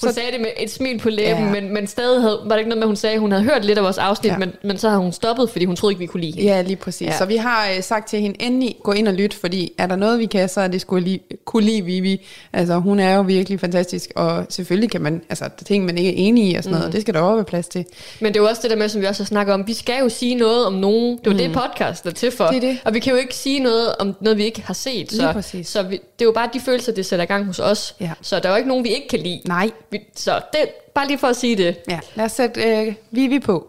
Hun 0.00 0.08
Så- 0.10 0.14
sagde 0.14 0.32
det 0.32 0.40
med 0.40 0.48
et 0.58 0.70
smil 0.70 0.98
på 0.98 1.10
læben, 1.10 1.44
Ja. 1.44 1.50
men, 1.60 1.74
men 1.74 1.86
stadig 1.86 2.20
havde, 2.22 2.40
var 2.44 2.50
det 2.50 2.58
ikke 2.58 2.68
noget 2.68 2.78
med, 2.78 2.82
at 2.84 2.88
hun 2.88 2.96
sagde, 2.96 3.14
at 3.14 3.20
hun 3.20 3.32
havde 3.32 3.44
hørt 3.44 3.64
lidt 3.64 3.78
af 3.78 3.84
vores 3.84 3.98
afsnit, 3.98 4.32
Ja. 4.32 4.38
men, 4.38 4.52
men 4.64 4.78
så 4.78 4.88
havde 4.88 5.02
hun 5.02 5.12
stoppet, 5.12 5.50
fordi 5.50 5.64
hun 5.64 5.76
troede 5.76 5.92
ikke, 5.92 5.98
vi 5.98 6.06
kunne 6.06 6.20
lide 6.20 6.32
hende. 6.32 6.46
Ja, 6.52 6.62
lige 6.62 6.76
præcis. 6.76 7.06
Ja. 7.08 7.18
Så 7.18 7.24
vi 7.24 7.36
har 7.36 7.68
øh, 7.76 7.82
sagt 7.82 8.08
til 8.08 8.20
hende, 8.20 8.42
endelig 8.42 8.76
gå 8.82 8.92
ind 8.92 9.08
og 9.08 9.14
lyt, 9.14 9.34
fordi 9.34 9.72
er 9.78 9.86
der 9.86 9.96
noget, 9.96 10.18
vi 10.18 10.26
kan, 10.26 10.48
så 10.48 10.60
er 10.60 10.68
det 10.68 10.80
skulle 10.80 11.04
lige, 11.04 11.20
kunne 11.44 11.64
lide 11.66 11.84
Vivi. 11.84 12.26
Altså, 12.52 12.74
hun 12.78 13.00
er 13.00 13.14
jo 13.14 13.22
virkelig 13.22 13.60
fantastisk, 13.60 14.10
og 14.16 14.46
selvfølgelig 14.48 14.90
kan 14.90 15.00
man, 15.00 15.22
altså, 15.28 15.44
der 15.44 15.50
er 15.60 15.64
ting, 15.64 15.84
man 15.84 15.98
ikke 15.98 16.10
er 16.10 16.14
enig 16.16 16.50
i 16.52 16.54
og 16.54 16.62
sådan 16.64 16.72
noget, 16.74 16.84
Mm. 16.84 16.88
og 16.88 16.92
det 16.92 17.00
skal 17.00 17.14
der 17.14 17.20
også 17.20 17.34
være 17.34 17.44
plads 17.44 17.68
til. 17.68 17.84
Men 18.20 18.32
det 18.32 18.38
er 18.38 18.42
jo 18.42 18.48
også 18.48 18.62
det 18.62 18.70
der 18.70 18.76
med, 18.76 18.88
som 18.88 19.00
vi 19.00 19.06
også 19.06 19.22
har 19.22 19.26
snakket 19.26 19.54
om, 19.54 19.66
vi 19.66 19.74
skal 19.74 19.94
jo 20.02 20.08
sige 20.08 20.34
noget 20.34 20.66
om 20.66 20.72
nogen. 20.72 21.10
Det 21.18 21.26
er 21.26 21.30
jo 21.30 21.48
Mm. 21.48 21.52
det, 21.54 21.62
podcast 21.72 22.06
er 22.06 22.10
til 22.10 22.30
for. 22.30 22.44
Det 22.46 22.56
er 22.56 22.60
det. 22.60 22.78
Og 22.84 22.94
vi 22.94 22.98
kan 22.98 23.12
jo 23.12 23.18
ikke 23.18 23.34
sige 23.34 23.60
noget 23.60 23.94
om 23.98 24.14
noget, 24.20 24.38
vi 24.38 24.44
ikke 24.44 24.62
har 24.62 24.74
set. 24.74 25.12
Så, 25.12 25.60
så 25.64 25.82
vi, 25.82 25.94
det 25.96 26.00
er 26.20 26.24
jo 26.24 26.32
bare 26.32 26.48
de 26.54 26.60
følelser, 26.60 26.92
det 26.92 27.06
sætter 27.06 27.22
i 27.22 27.26
gang 27.26 27.44
hos 27.46 27.58
os. 27.58 27.94
Ja. 28.00 28.10
Så 28.22 28.38
der 28.40 28.48
er 28.48 28.50
jo 28.52 28.56
ikke 28.56 28.68
nogen, 28.68 28.84
vi 28.84 28.88
ikke 28.88 29.08
kan 29.08 29.18
lide. 29.18 29.40
Nej. 29.48 29.70
Vi, 29.90 30.00
så 30.16 30.40
det 30.52 30.68
bare 30.94 31.06
lige 31.06 31.18
for 31.18 31.28
at 31.28 31.36
sige 31.36 31.56
det. 31.56 31.78
Ja, 31.88 32.00
lad 32.14 32.24
os 32.24 32.32
sætte 32.32 32.62
øh, 32.62 32.94
Vivi 33.10 33.38
på. 33.38 33.68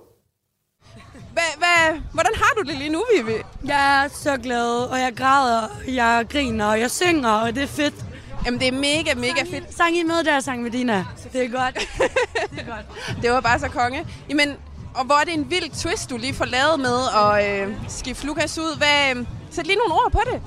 Hva, 1.34 1.42
hva, 1.58 2.00
hvordan 2.14 2.32
har 2.36 2.54
du 2.58 2.62
det 2.70 2.78
lige 2.78 2.90
nu, 2.90 3.04
Vivi? 3.16 3.38
Jeg 3.66 4.04
er 4.04 4.10
så 4.10 4.38
glad, 4.38 4.90
og 4.92 5.00
jeg 5.00 5.14
græder, 5.16 5.62
og 5.62 5.96
jeg 5.96 6.26
griner, 6.30 6.66
og 6.66 6.80
jeg 6.80 6.92
synger, 6.92 7.30
og 7.30 7.56
det 7.56 7.64
er 7.64 7.68
fedt. 7.68 7.94
Jamen, 8.46 8.60
det 8.60 8.68
er 8.68 8.72
mega, 8.72 9.14
mega 9.16 9.44
fedt. 9.52 9.74
Sang 9.76 9.98
I 9.98 10.04
med 10.04 10.24
der, 10.24 10.40
sang 10.40 10.64
med 10.64 10.72
Dina? 10.72 11.06
Det 11.34 11.44
er 11.46 11.50
godt. 11.50 11.76
det 12.52 12.60
er 12.60 12.76
godt. 12.76 13.22
Det 13.22 13.32
var 13.32 13.42
bare 13.42 13.60
så 13.60 13.68
konge. 13.70 14.06
Jamen, 14.30 14.56
og 14.96 15.06
hvor 15.06 15.16
er 15.16 15.24
det 15.24 15.34
en 15.34 15.50
vild 15.50 15.82
twist, 15.82 16.10
du 16.10 16.18
lige 16.18 16.34
får 16.34 16.46
lavet 16.46 16.80
med 16.80 17.00
at 17.16 17.62
øh, 17.68 17.76
skifte 17.88 18.26
Lukas 18.26 18.58
ud. 18.58 18.78
Hvad, 18.78 19.16
øh, 19.16 19.26
sæt 19.52 19.68
lige 19.68 19.78
nogle 19.78 19.94
ord 19.94 20.12
på 20.12 20.22
det. 20.34 20.42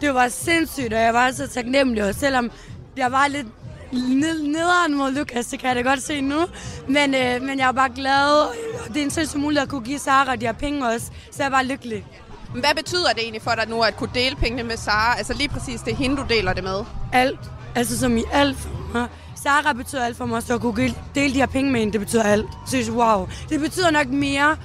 Det 0.00 0.14
var 0.14 0.28
sindssygt, 0.28 0.92
og 0.92 1.00
jeg 1.00 1.14
var 1.14 1.30
så 1.30 1.48
taknemmelig, 1.48 2.04
og 2.04 2.14
selvom 2.14 2.50
jeg 2.96 3.12
var 3.12 3.28
lidt 3.28 3.46
ned- 3.92 4.42
nederen 4.42 4.94
mod 4.94 5.10
Lukas, 5.12 5.46
det 5.46 5.58
kan 5.60 5.68
jeg 5.68 5.76
da 5.84 5.90
godt 5.90 6.02
se 6.02 6.20
nu. 6.20 6.40
Men, 6.88 7.14
øh, 7.14 7.42
men 7.42 7.58
jeg 7.58 7.66
var 7.66 7.72
bare 7.72 7.90
glad, 7.96 8.30
og 8.40 8.54
det 8.88 8.96
er 8.96 9.04
en 9.04 9.10
sindssyg 9.10 9.38
mulighed 9.40 9.62
at 9.62 9.68
kunne 9.68 9.84
give 9.84 9.98
Sara 9.98 10.36
de 10.36 10.46
her 10.46 10.52
penge 10.52 10.86
også, 10.88 11.06
så 11.06 11.36
jeg 11.38 11.46
er 11.46 11.50
bare 11.50 11.64
lykkelig. 11.66 12.06
Hvad 12.54 12.74
betyder 12.76 13.08
det 13.12 13.22
egentlig 13.22 13.42
for 13.42 13.50
dig 13.50 13.68
nu 13.68 13.80
at 13.82 13.96
kunne 13.96 14.10
dele 14.14 14.36
pengene 14.36 14.62
med 14.62 14.76
Sara? 14.76 15.18
Altså 15.18 15.34
lige 15.34 15.48
præcis 15.48 15.80
det 15.80 15.96
hende, 15.96 16.16
du 16.16 16.24
deler 16.28 16.52
det 16.52 16.64
med. 16.64 16.84
Alt, 17.12 17.40
altså 17.74 17.98
som 17.98 18.16
i 18.16 18.22
alt 18.32 18.56
for 18.58 18.68
mig. 18.94 19.06
Sara 19.42 19.72
betyder 19.72 20.04
alt 20.04 20.16
for 20.16 20.26
mig, 20.26 20.42
så 20.42 20.54
at 20.54 20.60
kunne 20.60 20.94
dele 21.14 21.34
de 21.34 21.38
her 21.38 21.46
penge 21.46 21.70
med 21.72 21.80
hende, 21.80 21.92
det 21.92 22.00
betyder 22.00 22.22
alt. 22.22 22.46
Synes, 22.68 22.90
wow, 22.90 23.28
det 23.48 23.60
betyder 23.60 23.90
nok 23.90 24.08
mere 24.08 24.56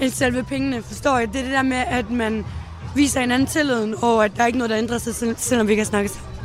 end 0.00 0.10
selve 0.12 0.42
pengene, 0.42 0.82
forstår 0.82 1.18
jeg. 1.18 1.28
Det 1.32 1.38
er 1.38 1.42
det 1.44 1.52
der 1.52 1.62
med, 1.62 1.76
at 1.88 2.10
man 2.10 2.46
viser 2.94 3.20
hinanden 3.20 3.48
tilliden, 3.48 3.94
og 4.02 4.24
at 4.24 4.32
der 4.36 4.42
er 4.42 4.46
ikke 4.46 4.58
noget, 4.58 4.70
der 4.70 4.78
ændrer 4.78 4.98
sig, 4.98 5.14
sel- 5.14 5.34
selvom 5.38 5.66
vi 5.66 5.72
ikke 5.72 5.80
kan 5.80 5.86
snakke 5.86 6.08
sammen. 6.08 6.37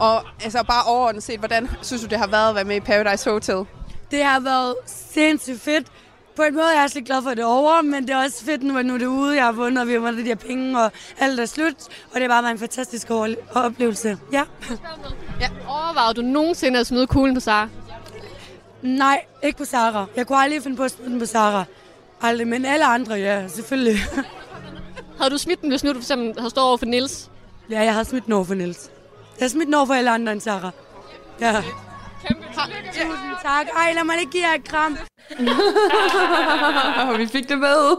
Og 0.00 0.22
altså 0.44 0.62
bare 0.62 0.84
overordnet 0.84 1.22
set, 1.22 1.38
hvordan 1.38 1.68
synes 1.82 2.02
du, 2.02 2.08
det 2.08 2.18
har 2.18 2.26
været 2.26 2.48
at 2.48 2.54
være 2.54 2.64
med 2.64 2.76
i 2.76 2.80
Paradise 2.80 3.30
Hotel? 3.30 3.64
Det 4.10 4.24
har 4.24 4.40
været 4.40 4.74
sindssygt 4.86 5.60
fedt. 5.60 5.86
På 6.36 6.42
en 6.42 6.54
måde 6.54 6.66
er 6.76 6.80
jeg 6.80 6.90
slet 6.90 7.04
glad 7.04 7.22
for, 7.22 7.30
at 7.30 7.36
det 7.36 7.42
er 7.42 7.46
over, 7.46 7.82
men 7.82 8.02
det 8.02 8.10
er 8.10 8.24
også 8.24 8.44
fedt 8.44 8.62
nu, 8.62 8.78
at 8.78 8.86
nu 8.86 8.94
er 8.94 8.98
det 8.98 9.06
ude. 9.06 9.36
Jeg 9.36 9.44
har 9.44 9.52
vundet, 9.52 9.80
og 9.80 9.88
vi 9.88 9.92
har 9.92 10.00
vundet 10.00 10.24
de 10.24 10.28
her 10.28 10.34
penge, 10.34 10.80
og 10.80 10.92
alt 11.18 11.40
er 11.40 11.46
slut. 11.46 11.74
Og 12.10 12.14
det 12.14 12.22
har 12.22 12.28
bare 12.28 12.42
været 12.42 12.52
en 12.52 12.58
fantastisk 12.58 13.10
oplevelse. 13.54 14.18
Ja. 14.32 14.42
ja. 15.40 15.48
Overvejede 15.68 16.14
du 16.14 16.22
nogensinde 16.22 16.78
at 16.80 16.86
smide 16.86 17.06
kuglen 17.06 17.34
på 17.34 17.40
Sara? 17.40 17.68
Nej, 18.82 19.24
ikke 19.42 19.58
på 19.58 19.64
Sara. 19.64 20.06
Jeg 20.16 20.26
kunne 20.26 20.38
aldrig 20.38 20.62
finde 20.62 20.76
på 20.76 20.82
at 20.82 20.90
smide 20.90 21.10
den 21.10 21.18
på 21.18 21.26
Sara. 21.26 21.64
Aldrig, 22.22 22.48
men 22.48 22.64
alle 22.64 22.84
andre, 22.84 23.14
ja, 23.14 23.48
selvfølgelig. 23.48 23.96
Havde 25.18 25.30
du 25.30 25.38
smidt 25.38 25.60
den, 25.60 25.70
hvis 25.70 25.84
nu 25.84 25.90
du 25.90 25.94
for 25.94 26.00
eksempel 26.00 26.34
havde 26.38 26.50
stået 26.50 26.66
over 26.66 26.76
for 26.76 26.86
Nils? 26.86 27.30
Ja, 27.70 27.80
jeg 27.80 27.94
har 27.94 28.02
smidt 28.02 28.24
den 28.24 28.32
over 28.32 28.44
for 28.44 28.54
Niels. 28.54 28.90
Smidt 29.48 29.66
den 29.66 29.74
over 29.74 29.86
for 29.86 29.94
alle 29.94 30.10
andre 30.10 30.32
end 30.32 30.40
Sara. 30.40 30.70
Ja. 31.40 31.52
Kæmpe 32.28 32.44
Tusind 32.92 33.36
tak. 33.42 33.66
Ej, 33.76 33.92
lad 33.94 34.04
mig 34.04 34.16
lige 34.16 34.30
give 34.30 34.46
jer 34.48 34.54
et 34.54 34.64
kram. 34.68 34.98
Og 37.12 37.18
vi 37.20 37.26
fik 37.26 37.48
det 37.48 37.58
med. 37.58 37.96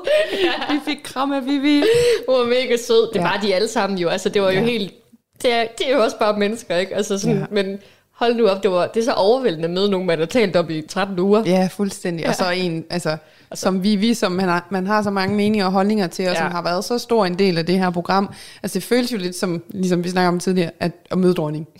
Vi 0.69 0.79
fik 0.85 0.97
kram 1.03 1.31
af 1.31 1.45
Vivi. 1.45 1.83
Hun 2.29 2.39
var 2.39 2.45
mega 2.45 2.77
sød. 2.77 3.13
Det 3.13 3.19
Ja. 3.19 3.21
var 3.21 3.37
de 3.41 3.55
alle 3.55 3.67
sammen 3.67 3.99
jo. 3.99 4.09
Altså, 4.09 4.29
det 4.29 4.41
var 4.41 4.51
jo 4.51 4.59
Ja. 4.59 4.63
helt... 4.65 4.93
Det 5.41 5.53
er, 5.53 5.65
det 5.77 5.89
er 5.91 5.95
jo 5.95 6.03
også 6.03 6.17
bare 6.19 6.39
mennesker, 6.39 6.75
ikke? 6.77 6.95
Altså 6.95 7.19
sådan, 7.19 7.37
Ja. 7.37 7.45
Men 7.51 7.79
hold 8.21 8.35
nu 8.35 8.47
op, 8.47 8.63
det, 8.63 8.71
var, 8.71 8.87
det 8.87 8.99
er 8.99 9.03
så 9.03 9.11
overvældende 9.13 9.67
med 9.67 9.89
nogen, 9.89 10.07
man 10.07 10.19
har 10.19 10.25
talt 10.25 10.55
op 10.55 10.69
i 10.69 10.81
13 10.89 11.19
uger. 11.19 11.43
Ja, 11.45 11.67
fuldstændig. 11.71 12.27
Og 12.27 12.35
så 12.35 12.49
en, 12.49 12.85
altså, 12.89 13.17
som 13.53 13.83
Vivi, 13.83 14.13
som 14.13 14.31
man 14.31 14.45
har, 14.47 14.67
man 14.69 14.87
har 14.87 15.01
så 15.01 15.09
mange 15.09 15.35
meninger 15.35 15.65
og 15.65 15.71
holdninger 15.71 16.07
til, 16.07 16.29
og 16.29 16.35
som 16.35 16.45
Ja. 16.45 16.51
har 16.51 16.61
været 16.63 16.85
så 16.85 16.97
stor 16.97 17.25
en 17.25 17.39
del 17.39 17.57
af 17.57 17.65
det 17.65 17.79
her 17.79 17.89
program. 17.89 18.33
Altså, 18.63 18.79
det 18.79 18.83
føles 18.83 19.11
jo 19.13 19.17
lidt 19.17 19.35
som, 19.35 19.61
ligesom 19.69 20.03
vi 20.03 20.09
snakker 20.09 20.27
om 20.29 20.39
tidligere, 20.39 20.71
at, 20.79 20.91
at 21.11 21.17
møde 21.17 21.33
dronning. 21.33 21.67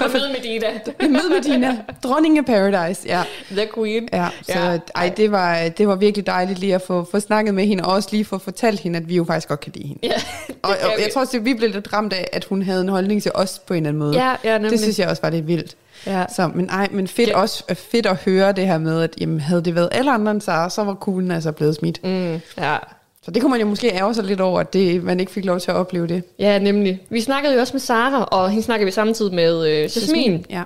så 0.00 0.18
møde 0.18 0.32
Medina. 0.32 0.66
møde 1.08 1.28
Medina. 1.34 1.76
Dronning 2.04 2.38
af 2.38 2.44
Paradise, 2.46 3.02
ja. 3.08 3.22
The 3.50 3.68
Queen. 3.74 4.08
Ja, 4.12 4.28
så 4.42 4.52
Ja. 4.52 4.72
ja. 4.72 4.78
ej, 4.94 5.08
det 5.16 5.32
var, 5.32 5.68
det 5.68 5.88
var 5.88 5.94
virkelig 5.96 6.26
dejligt 6.26 6.58
lige 6.58 6.74
at 6.74 6.82
få, 6.82 7.08
få 7.10 7.20
snakket 7.20 7.54
med 7.54 7.66
hende, 7.66 7.84
og 7.84 7.92
også 7.92 8.08
lige 8.12 8.24
få 8.24 8.38
fortalt 8.38 8.80
hende, 8.80 8.98
at 8.98 9.08
vi 9.08 9.16
jo 9.16 9.24
faktisk 9.24 9.48
godt 9.48 9.60
kan 9.60 9.72
lide 9.74 9.86
hende. 9.88 10.00
Ja, 10.06 10.12
og, 10.62 10.70
og 10.70 10.90
vi. 10.96 11.02
jeg 11.02 11.12
tror 11.12 11.20
også, 11.20 11.36
at 11.36 11.44
vi 11.44 11.54
blev 11.54 11.70
lidt 11.70 11.92
ramt 11.92 12.12
af, 12.12 12.28
at 12.32 12.44
hun 12.44 12.62
havde 12.62 12.80
en 12.80 12.88
holdning 12.88 13.22
til 13.22 13.30
os 13.34 13.58
på 13.66 13.74
en 13.74 13.76
eller 13.76 13.88
anden 13.88 13.98
måde. 13.98 14.24
Ja, 14.24 14.34
ja, 14.44 14.52
nemlig. 14.58 14.70
det 14.70 14.80
synes 14.80 14.98
jeg 14.98 15.08
også 15.08 15.22
var 15.22 15.30
lidt 15.30 15.46
vildt. 15.46 15.76
Ja. 16.06 16.24
Så, 16.36 16.50
men, 16.54 16.68
ej, 16.68 16.88
men 16.90 17.08
fedt, 17.08 17.30
også, 17.32 17.64
fedt 17.74 18.06
at 18.06 18.16
høre 18.16 18.52
det 18.52 18.66
her 18.66 18.78
med, 18.78 19.02
at 19.02 19.14
jamen, 19.20 19.40
havde 19.40 19.62
det 19.64 19.74
været 19.74 19.88
alle 19.92 20.12
andre 20.12 20.32
end 20.32 20.40
Sara, 20.40 20.70
så 20.70 20.84
var 20.84 20.94
kuglen 20.94 21.30
altså 21.30 21.52
blevet 21.52 21.74
smidt. 21.76 22.04
Mm, 22.04 22.40
ja. 22.58 22.76
Så 23.24 23.30
det 23.30 23.42
kunne 23.42 23.50
man 23.50 23.60
jo 23.60 23.66
måske 23.66 23.88
ærge 23.92 24.14
sig 24.14 24.24
lidt 24.24 24.40
over, 24.40 24.60
at 24.60 24.72
det, 24.72 25.04
man 25.04 25.20
ikke 25.20 25.32
fik 25.32 25.44
lov 25.44 25.60
til 25.60 25.70
at 25.70 25.76
opleve 25.76 26.06
det. 26.06 26.22
Ja, 26.38 26.58
nemlig. 26.58 27.00
Vi 27.10 27.20
snakkede 27.20 27.54
jo 27.54 27.60
også 27.60 27.72
med 27.72 27.80
Sara, 27.80 28.24
og 28.24 28.50
hende 28.50 28.62
snakkede 28.64 28.86
vi 28.86 28.92
samtidig 28.92 29.34
med 29.34 29.66
øh, 29.68 29.82
Jasmin. 29.82 30.46
Ja. 30.50 30.62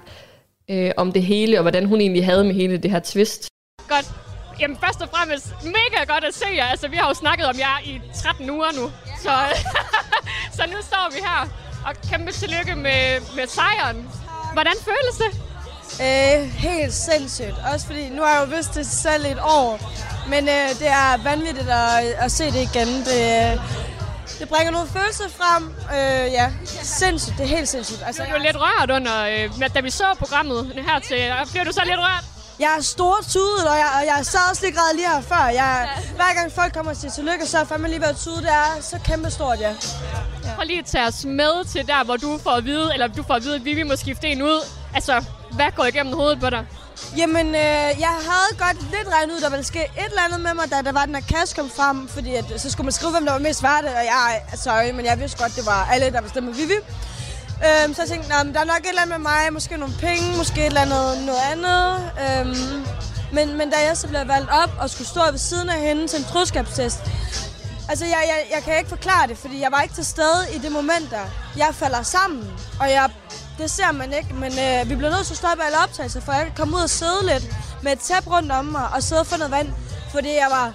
Øh, 0.70 0.90
om 0.96 1.12
det 1.12 1.22
hele, 1.22 1.58
og 1.58 1.62
hvordan 1.62 1.84
hun 1.84 2.00
egentlig 2.00 2.24
havde 2.24 2.44
med 2.44 2.54
hele 2.54 2.76
det 2.78 2.90
her 2.90 3.00
twist. 3.00 3.48
Godt. 3.88 4.10
Jamen 4.60 4.76
først 4.84 5.02
og 5.02 5.08
fremmest, 5.14 5.46
mega 5.64 6.12
godt 6.12 6.24
at 6.24 6.34
se 6.34 6.46
jer. 6.56 6.64
Altså, 6.64 6.88
vi 6.88 6.96
har 6.96 7.08
jo 7.08 7.14
snakket 7.14 7.46
om 7.46 7.56
jer 7.58 7.78
i 7.84 8.00
13 8.14 8.50
uger 8.50 8.72
nu. 8.80 8.90
Så, 9.22 9.34
så 10.56 10.62
nu 10.72 10.78
står 10.82 11.06
vi 11.14 11.20
her. 11.28 11.40
Og 11.86 11.94
kæmpe 12.10 12.32
tillykke 12.32 12.74
med, 12.76 13.20
med 13.36 13.46
sejren. 13.46 14.08
Hvordan 14.52 14.76
føles 14.88 15.16
det? 15.24 15.43
Øh, 16.00 16.50
helt 16.50 16.94
sindssygt. 16.94 17.54
Også 17.72 17.86
fordi, 17.86 18.08
nu 18.08 18.22
har 18.22 18.30
jeg 18.30 18.40
jo 18.40 18.56
vidst 18.56 18.74
det 18.74 18.86
selv 18.86 19.24
et 19.26 19.38
år. 19.42 19.92
Men 20.28 20.48
øh, 20.48 20.68
det 20.78 20.88
er 20.88 21.22
vanvittigt 21.22 21.68
at, 21.68 22.04
at 22.18 22.32
se 22.32 22.44
det 22.44 22.62
igen. 22.74 22.88
Det, 22.88 23.60
det 24.38 24.48
bringer 24.48 24.70
nogle 24.70 24.88
følelser 24.88 25.28
frem. 25.28 25.74
Øh, 25.92 26.32
ja, 26.32 26.50
sindssygt. 26.82 27.38
Det 27.38 27.44
er 27.44 27.48
helt 27.56 27.68
sindssygt. 27.68 28.02
Altså, 28.06 28.22
du 28.30 28.34
er 28.34 28.38
lidt 28.38 28.56
rørt 28.60 28.90
under, 28.90 29.24
øh, 29.24 29.70
da 29.74 29.80
vi 29.80 29.90
så 29.90 30.04
programmet 30.18 30.72
her 30.88 30.98
til. 30.98 31.32
Bliver 31.50 31.64
du 31.64 31.72
så 31.72 31.82
lidt 31.84 31.98
rørt? 31.98 32.24
Jeg 32.58 32.70
er 32.78 32.82
stortudet, 32.82 33.68
og 33.68 33.76
jeg, 33.76 33.88
og 34.00 34.06
jeg 34.06 34.26
sad 34.26 34.40
også 34.50 34.62
lige 34.66 34.74
græd 34.76 34.94
lige 34.94 35.08
her 35.08 35.20
før. 35.20 35.46
Jeg, 35.46 35.88
hver 36.14 36.34
gang 36.34 36.52
folk 36.52 36.72
kommer 36.74 36.92
og 36.92 36.96
siger 36.96 37.10
tillykke, 37.12 37.46
så 37.46 37.58
er 37.58 37.64
fandme 37.64 37.88
lige 37.88 38.00
ved 38.00 38.08
at 38.08 38.16
tude. 38.16 38.36
Det 38.36 38.48
er 38.48 38.80
så 38.80 38.98
kæmpe 39.04 39.30
stort, 39.30 39.60
ja. 39.60 39.72
Prøv 40.56 40.66
lige 40.66 40.78
at 40.78 40.84
tage 40.84 41.06
os 41.06 41.24
med 41.24 41.64
til 41.72 41.86
der, 41.86 42.04
hvor 42.04 42.16
du 42.16 42.38
får 42.38 42.50
at 42.50 42.64
vide, 42.64 42.90
eller 42.92 43.06
du 43.06 43.22
får 43.22 43.34
at 43.34 43.44
vide, 43.44 43.54
at 43.54 43.64
Vivi 43.64 43.82
må 43.82 43.96
skifte 43.96 44.28
en 44.28 44.42
ud. 44.42 44.60
Altså, 44.94 45.24
hvad 45.52 45.70
går 45.76 45.84
igennem 45.84 46.14
hovedet 46.14 46.40
på 46.40 46.50
dig? 46.50 46.66
Jamen, 47.16 47.46
øh, 47.46 47.90
jeg 48.06 48.14
havde 48.28 48.58
godt 48.58 48.82
lidt 48.82 49.08
regnet 49.14 49.34
ud, 49.34 49.40
der 49.40 49.50
ville 49.50 49.64
ske 49.64 49.78
et 49.78 50.04
eller 50.04 50.22
andet 50.22 50.40
med 50.40 50.54
mig, 50.54 50.70
da 50.70 50.82
der 50.82 50.92
var 50.92 51.04
den 51.06 51.14
her 51.14 51.22
kasse 51.22 51.56
kom 51.56 51.70
frem, 51.70 52.08
fordi 52.08 52.34
at, 52.34 52.44
så 52.56 52.70
skulle 52.70 52.84
man 52.84 52.92
skrive, 52.92 53.12
hvem 53.12 53.24
der 53.24 53.32
var 53.32 53.38
mest 53.38 53.62
værd, 53.62 53.84
og 53.84 54.04
jeg, 54.14 54.42
sorry, 54.54 54.90
men 54.90 55.04
jeg 55.06 55.20
vidste 55.20 55.42
godt, 55.42 55.56
det 55.56 55.66
var 55.66 55.88
alle, 55.92 56.12
der 56.12 56.20
bestemte 56.20 56.56
Vivi. 56.56 56.78
Øhm, 57.66 57.94
så 57.94 58.02
jeg 58.02 58.08
tænkte, 58.08 58.28
nah, 58.28 58.46
men 58.46 58.54
der 58.54 58.60
er 58.60 58.64
nok 58.64 58.80
et 58.80 58.88
eller 58.88 59.02
andet 59.02 59.20
med 59.20 59.30
mig, 59.30 59.52
måske 59.52 59.76
nogle 59.76 59.94
penge, 60.00 60.36
måske 60.36 60.60
et 60.60 60.66
eller 60.66 60.80
andet 60.80 61.24
noget 61.30 61.44
andet. 61.52 62.10
Øhm, 62.24 62.84
men, 63.32 63.56
men 63.58 63.70
da 63.70 63.76
jeg 63.88 63.96
så 63.96 64.08
blev 64.08 64.28
valgt 64.28 64.50
op 64.50 64.70
og 64.80 64.90
skulle 64.90 65.08
stå 65.08 65.20
ved 65.30 65.38
siden 65.38 65.68
af 65.68 65.80
hende 65.80 66.06
til 66.06 66.18
en 66.18 66.24
troskabstest, 66.24 67.00
altså 67.88 68.04
jeg, 68.04 68.22
jeg, 68.32 68.40
jeg 68.54 68.62
kan 68.64 68.78
ikke 68.78 68.88
forklare 68.88 69.26
det, 69.28 69.38
fordi 69.38 69.60
jeg 69.60 69.72
var 69.72 69.82
ikke 69.82 69.94
til 69.94 70.04
stede 70.04 70.40
i 70.56 70.58
det 70.58 70.72
moment 70.72 71.10
der. 71.10 71.26
Jeg 71.56 71.70
falder 71.72 72.02
sammen, 72.02 72.50
og 72.80 72.90
jeg, 72.90 73.10
det 73.58 73.70
ser 73.70 73.92
man 73.92 74.12
ikke, 74.12 74.34
men 74.34 74.52
øh, 74.58 74.90
vi 74.90 74.94
bliver 74.94 75.10
nødt 75.10 75.26
til 75.26 75.34
at 75.34 75.38
stoppe 75.38 75.64
alle 75.64 75.78
optagelser, 75.84 76.20
for 76.20 76.32
jeg 76.32 76.44
kan 76.44 76.54
komme 76.56 76.76
ud 76.76 76.82
og 76.82 76.90
sidde 76.90 77.20
lidt 77.26 77.44
med 77.82 77.92
et 77.92 77.98
tæp 77.98 78.26
rundt 78.26 78.52
om 78.52 78.64
mig 78.64 78.88
og 78.94 79.02
sidde 79.02 79.20
og 79.20 79.26
få 79.26 79.36
noget 79.36 79.50
vand, 79.50 79.68
fordi 80.12 80.28
jeg 80.28 80.48
var 80.50 80.72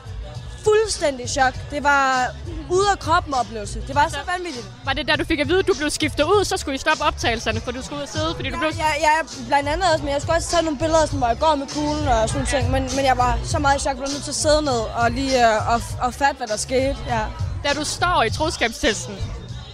fuldstændig 0.64 1.26
i 1.26 1.28
chok. 1.28 1.54
Det 1.72 1.84
var 1.84 2.28
ude 2.70 2.92
af 2.92 3.00
kroppen 3.00 3.34
oplevelse. 3.34 3.82
Det 3.88 3.96
var 3.96 4.08
så 4.10 4.18
vanvittigt. 4.34 4.66
Var 4.86 4.94
det 4.94 5.08
der, 5.08 5.16
du 5.16 5.26
fik 5.26 5.40
at 5.40 5.48
vide, 5.48 5.60
at 5.60 5.68
du 5.68 5.74
blev 5.74 5.90
skiftet 5.90 6.24
ud, 6.24 6.46
så 6.46 6.58
skulle 6.58 6.76
I 6.76 6.78
stoppe 6.78 7.04
optagelserne, 7.04 7.62
for 7.62 7.72
du 7.72 7.82
skulle 7.84 7.98
ud 7.98 8.04
og 8.04 8.10
sidde, 8.10 8.36
fordi 8.36 8.50
du 8.50 8.58
blev... 8.60 8.72
Ja, 8.78 8.92
ja, 9.08 9.14
blandt 9.48 9.70
andet 9.70 9.86
også, 9.94 10.04
men 10.04 10.14
jeg 10.14 10.22
skulle 10.22 10.36
også 10.36 10.50
tage 10.50 10.64
nogle 10.64 10.80
billeder, 10.80 11.06
sådan, 11.06 11.20
hvor 11.20 11.28
jeg 11.28 11.40
går 11.40 11.56
med 11.56 11.68
kuglen 11.68 12.08
og 12.08 12.30
sådan 12.30 12.46
ting. 12.46 12.72
Men, 12.72 12.90
men 12.96 13.06
jeg 13.06 13.18
var 13.18 13.40
så 13.44 13.60
meget 13.60 13.78
i 13.78 13.80
chok, 13.80 13.92
at 13.92 13.98
jeg 13.98 14.04
blev 14.04 14.14
nødt 14.14 14.24
til 14.24 14.32
at 14.32 14.36
sidde 14.36 14.62
ned 14.62 14.82
og 15.02 15.12
lige 15.12 15.48
øh, 15.48 15.74
og, 15.74 15.82
og 16.02 16.14
fatte, 16.14 16.38
hvad 16.38 16.48
der 16.48 16.58
skete. 16.58 16.98
Ja. 17.08 17.24
Da 17.64 17.70
du 17.80 17.84
står 17.86 18.24
i 18.24 18.30
troskabstesten, 18.30 19.16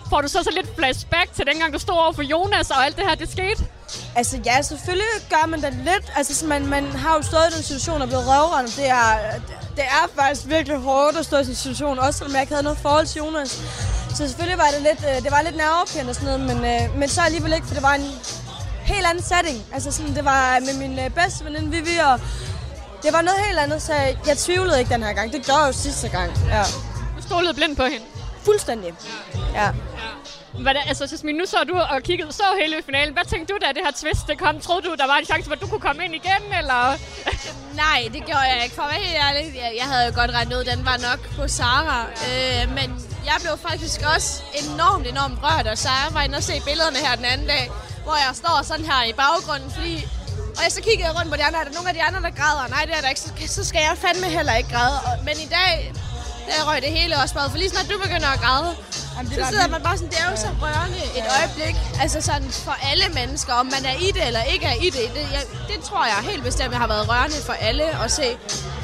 får 0.09 0.21
du 0.21 0.27
så 0.27 0.43
så 0.43 0.51
lidt 0.51 0.75
flashback 0.77 1.33
til 1.35 1.45
dengang, 1.45 1.73
du 1.73 1.79
stod 1.79 1.95
over 1.95 2.13
for 2.13 2.21
Jonas, 2.21 2.71
og 2.71 2.85
alt 2.85 2.95
det 2.95 3.05
her, 3.07 3.15
det 3.15 3.31
skete? 3.31 3.65
Altså 4.15 4.39
ja, 4.45 4.61
selvfølgelig 4.61 5.07
gør 5.29 5.45
man 5.47 5.61
da 5.61 5.69
lidt. 5.69 6.11
Altså 6.15 6.35
så 6.35 6.45
man, 6.45 6.65
man 6.67 6.85
har 6.85 7.15
jo 7.15 7.21
stået 7.21 7.45
i 7.51 7.55
den 7.55 7.63
situation 7.63 8.01
og 8.01 8.07
blevet 8.07 8.27
røvrendet. 8.27 8.75
Det 8.75 8.89
er, 8.89 9.17
det 9.75 9.83
er 9.83 10.09
faktisk 10.15 10.47
virkelig 10.47 10.77
hårdt 10.77 11.17
at 11.17 11.25
stå 11.25 11.37
i 11.37 11.43
sådan 11.43 11.51
en 11.51 11.55
situation, 11.55 11.99
også 11.99 12.17
selvom 12.17 12.33
jeg 12.33 12.41
ikke 12.41 12.53
havde 12.53 12.63
noget 12.63 12.79
forhold 12.79 13.05
til 13.05 13.17
Jonas. 13.17 13.49
Så 14.09 14.17
selvfølgelig 14.27 14.57
var 14.57 14.69
det 14.73 14.81
lidt, 14.81 15.01
øh, 15.09 15.23
det 15.23 15.31
var 15.31 15.41
lidt 15.41 15.57
nervepirrende 15.57 16.09
og 16.09 16.15
sådan 16.15 16.39
noget, 16.39 16.41
men, 16.49 16.65
øh, 16.71 16.99
men 16.99 17.09
så 17.09 17.21
alligevel 17.21 17.53
ikke, 17.53 17.67
for 17.67 17.73
det 17.73 17.83
var 17.83 17.93
en 17.93 18.11
helt 18.85 19.05
anden 19.05 19.23
setting. 19.23 19.63
Altså 19.73 19.91
sådan, 19.91 20.15
det 20.15 20.25
var 20.25 20.59
med 20.59 20.73
min 20.87 20.99
øh, 20.99 21.09
bedste 21.09 21.45
veninde 21.45 21.71
Vivi, 21.71 21.97
og 22.11 22.19
det 23.03 23.13
var 23.13 23.21
noget 23.21 23.39
helt 23.47 23.59
andet, 23.59 23.81
så 23.81 23.93
jeg, 23.93 24.17
jeg 24.27 24.37
tvivlede 24.37 24.79
ikke 24.79 24.93
den 24.93 25.03
her 25.03 25.13
gang. 25.13 25.33
Det 25.33 25.45
gjorde 25.45 25.59
jeg 25.59 25.67
jo 25.67 25.73
sidste 25.73 26.09
gang. 26.09 26.31
Ja. 26.49 26.63
Du 27.17 27.21
stolede 27.21 27.53
blind 27.53 27.75
på 27.75 27.83
hende? 27.83 28.05
Fuldstændig. 28.45 28.93
Ja. 29.53 29.71
Hvad 30.59 30.75
altså, 30.87 31.07
Jasmin, 31.11 31.35
nu 31.35 31.45
så 31.45 31.57
du 31.67 31.75
og 31.93 32.03
kiggede 32.03 32.31
så 32.33 32.43
hele 32.61 32.83
finalen. 32.85 33.13
Hvad 33.13 33.25
tænkte 33.25 33.53
du, 33.53 33.57
da 33.61 33.67
det 33.67 33.81
her 33.85 33.91
twist 34.01 34.27
det 34.27 34.37
kom? 34.37 34.59
Troede 34.59 34.81
du, 34.87 34.95
der 35.01 35.07
var 35.07 35.17
en 35.17 35.25
chance 35.25 35.45
for, 35.49 35.55
at 35.55 35.61
du 35.61 35.67
kunne 35.67 35.85
komme 35.87 36.05
ind 36.05 36.15
igen, 36.15 36.43
eller? 36.59 36.81
Nej, 37.83 37.99
det 38.13 38.21
gjorde 38.29 38.47
jeg 38.53 38.59
ikke. 38.63 38.75
For 38.75 38.83
at 38.83 38.91
være 38.91 39.01
helt 39.05 39.17
ærlig, 39.27 39.43
jeg, 39.55 39.71
jeg 39.81 39.87
havde 39.91 40.05
jo 40.09 40.13
godt 40.19 40.31
regnet 40.31 40.55
ud, 40.57 40.63
den 40.63 40.85
var 40.85 40.97
nok 41.09 41.21
på 41.37 41.47
Sara. 41.47 41.99
Øh, 42.27 42.63
men 42.77 42.87
jeg 43.29 43.37
blev 43.43 43.55
faktisk 43.69 43.99
også 44.15 44.29
enormt, 44.63 45.07
enormt 45.07 45.37
rørt, 45.43 45.67
og 45.67 45.77
Sara 45.77 46.13
var 46.13 46.21
inde 46.21 46.37
og 46.37 46.43
se 46.43 46.53
billederne 46.67 46.99
her 47.05 47.15
den 47.15 47.25
anden 47.25 47.47
dag, 47.47 47.65
hvor 48.03 48.17
jeg 48.25 48.31
står 48.41 48.55
sådan 48.63 48.85
her 48.85 49.01
i 49.11 49.13
baggrunden, 49.23 49.71
fordi... 49.71 49.95
Og 50.57 50.61
jeg 50.63 50.71
så 50.71 50.81
kiggede 50.87 51.07
jeg 51.07 51.15
rundt 51.17 51.29
på 51.31 51.37
de 51.37 51.43
andre, 51.47 51.59
er 51.59 51.63
der 51.63 51.73
nogle 51.77 51.89
af 51.89 51.95
de 51.95 52.03
andre, 52.07 52.21
der 52.27 52.33
græder? 52.39 52.67
Nej, 52.75 52.83
det 52.87 52.93
er 52.97 53.01
der 53.01 53.09
ikke, 53.09 53.21
så, 53.21 53.29
så 53.57 53.63
skal 53.69 53.81
jeg 53.87 53.97
fandme 54.05 54.27
heller 54.37 54.55
ikke 54.59 54.69
græde. 54.75 54.99
Men 55.27 55.35
i 55.45 55.49
dag, 55.59 55.93
der 56.47 56.69
røg 56.69 56.81
det 56.81 56.91
hele 56.99 57.13
også 57.23 57.33
bare, 57.35 57.49
for 57.49 57.57
lige 57.57 57.69
snart 57.69 57.87
du 57.91 57.97
begynder 58.05 58.29
at 58.35 58.39
græde, 58.45 58.75
Jamen, 59.17 59.31
det 59.31 59.45
så 59.45 59.51
sidder 59.51 59.67
man 59.67 59.81
bare 59.81 59.97
sådan, 59.97 60.11
det 60.13 60.19
er 60.23 60.29
jo 60.31 60.37
så 60.45 60.49
rørende 60.61 61.01
et 61.19 61.25
øjeblik. 61.37 61.75
Altså 62.03 62.21
sådan 62.21 62.49
for 62.49 62.75
alle 62.91 63.05
mennesker, 63.19 63.53
om 63.53 63.65
man 63.65 63.83
er 63.91 63.95
i 64.07 64.11
det 64.15 64.27
eller 64.27 64.43
ikke 64.53 64.65
er 64.65 64.77
i 64.85 64.89
det. 64.97 65.05
Det, 65.15 65.23
jeg, 65.35 65.43
det 65.67 65.83
tror 65.83 66.03
jeg 66.05 66.31
helt 66.31 66.43
bestemt 66.43 66.75
har 66.75 66.87
været 66.87 67.09
rørende 67.09 67.39
for 67.45 67.53
alle 67.53 68.03
at 68.03 68.11
se. 68.11 68.27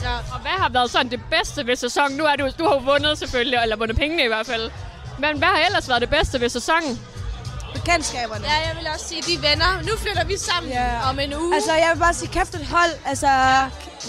Ja. 0.04 0.16
Og 0.34 0.40
hvad 0.46 0.58
har 0.64 0.70
været 0.70 0.92
sådan 0.92 1.12
det 1.12 1.22
bedste 1.32 1.68
ved 1.68 1.76
sæsonen? 1.76 2.18
Nu 2.18 2.24
er 2.26 2.36
du, 2.36 2.50
du 2.60 2.64
har 2.68 2.74
jo 2.74 2.82
vundet 2.92 3.18
selvfølgelig, 3.18 3.60
eller 3.64 3.76
vundet 3.76 3.98
pengene 3.98 4.24
i 4.24 4.28
hvert 4.28 4.46
fald. 4.46 4.72
Men 5.20 5.38
hvad 5.38 5.48
har 5.48 5.60
ellers 5.68 5.90
været 5.90 6.02
det 6.02 6.10
bedste 6.10 6.42
ved 6.42 6.50
sæsonen? 6.50 7.00
Bekendtskaberne. 7.86 8.46
Ja, 8.52 8.58
jeg 8.68 8.74
vil 8.80 8.88
også 8.94 9.06
sige, 9.12 9.22
de 9.30 9.36
venner. 9.48 9.72
Nu 9.90 9.94
flytter 10.04 10.24
vi 10.32 10.38
sammen 10.50 10.72
Ja. 10.72 11.10
om 11.10 11.20
en 11.20 11.34
uge. 11.42 11.56
Altså, 11.56 11.74
jeg 11.84 11.90
vil 11.94 12.00
bare 12.00 12.14
sige, 12.14 12.30
kæft 12.38 12.54
et 12.56 12.68
hold. 12.76 12.94
Altså, 13.12 13.30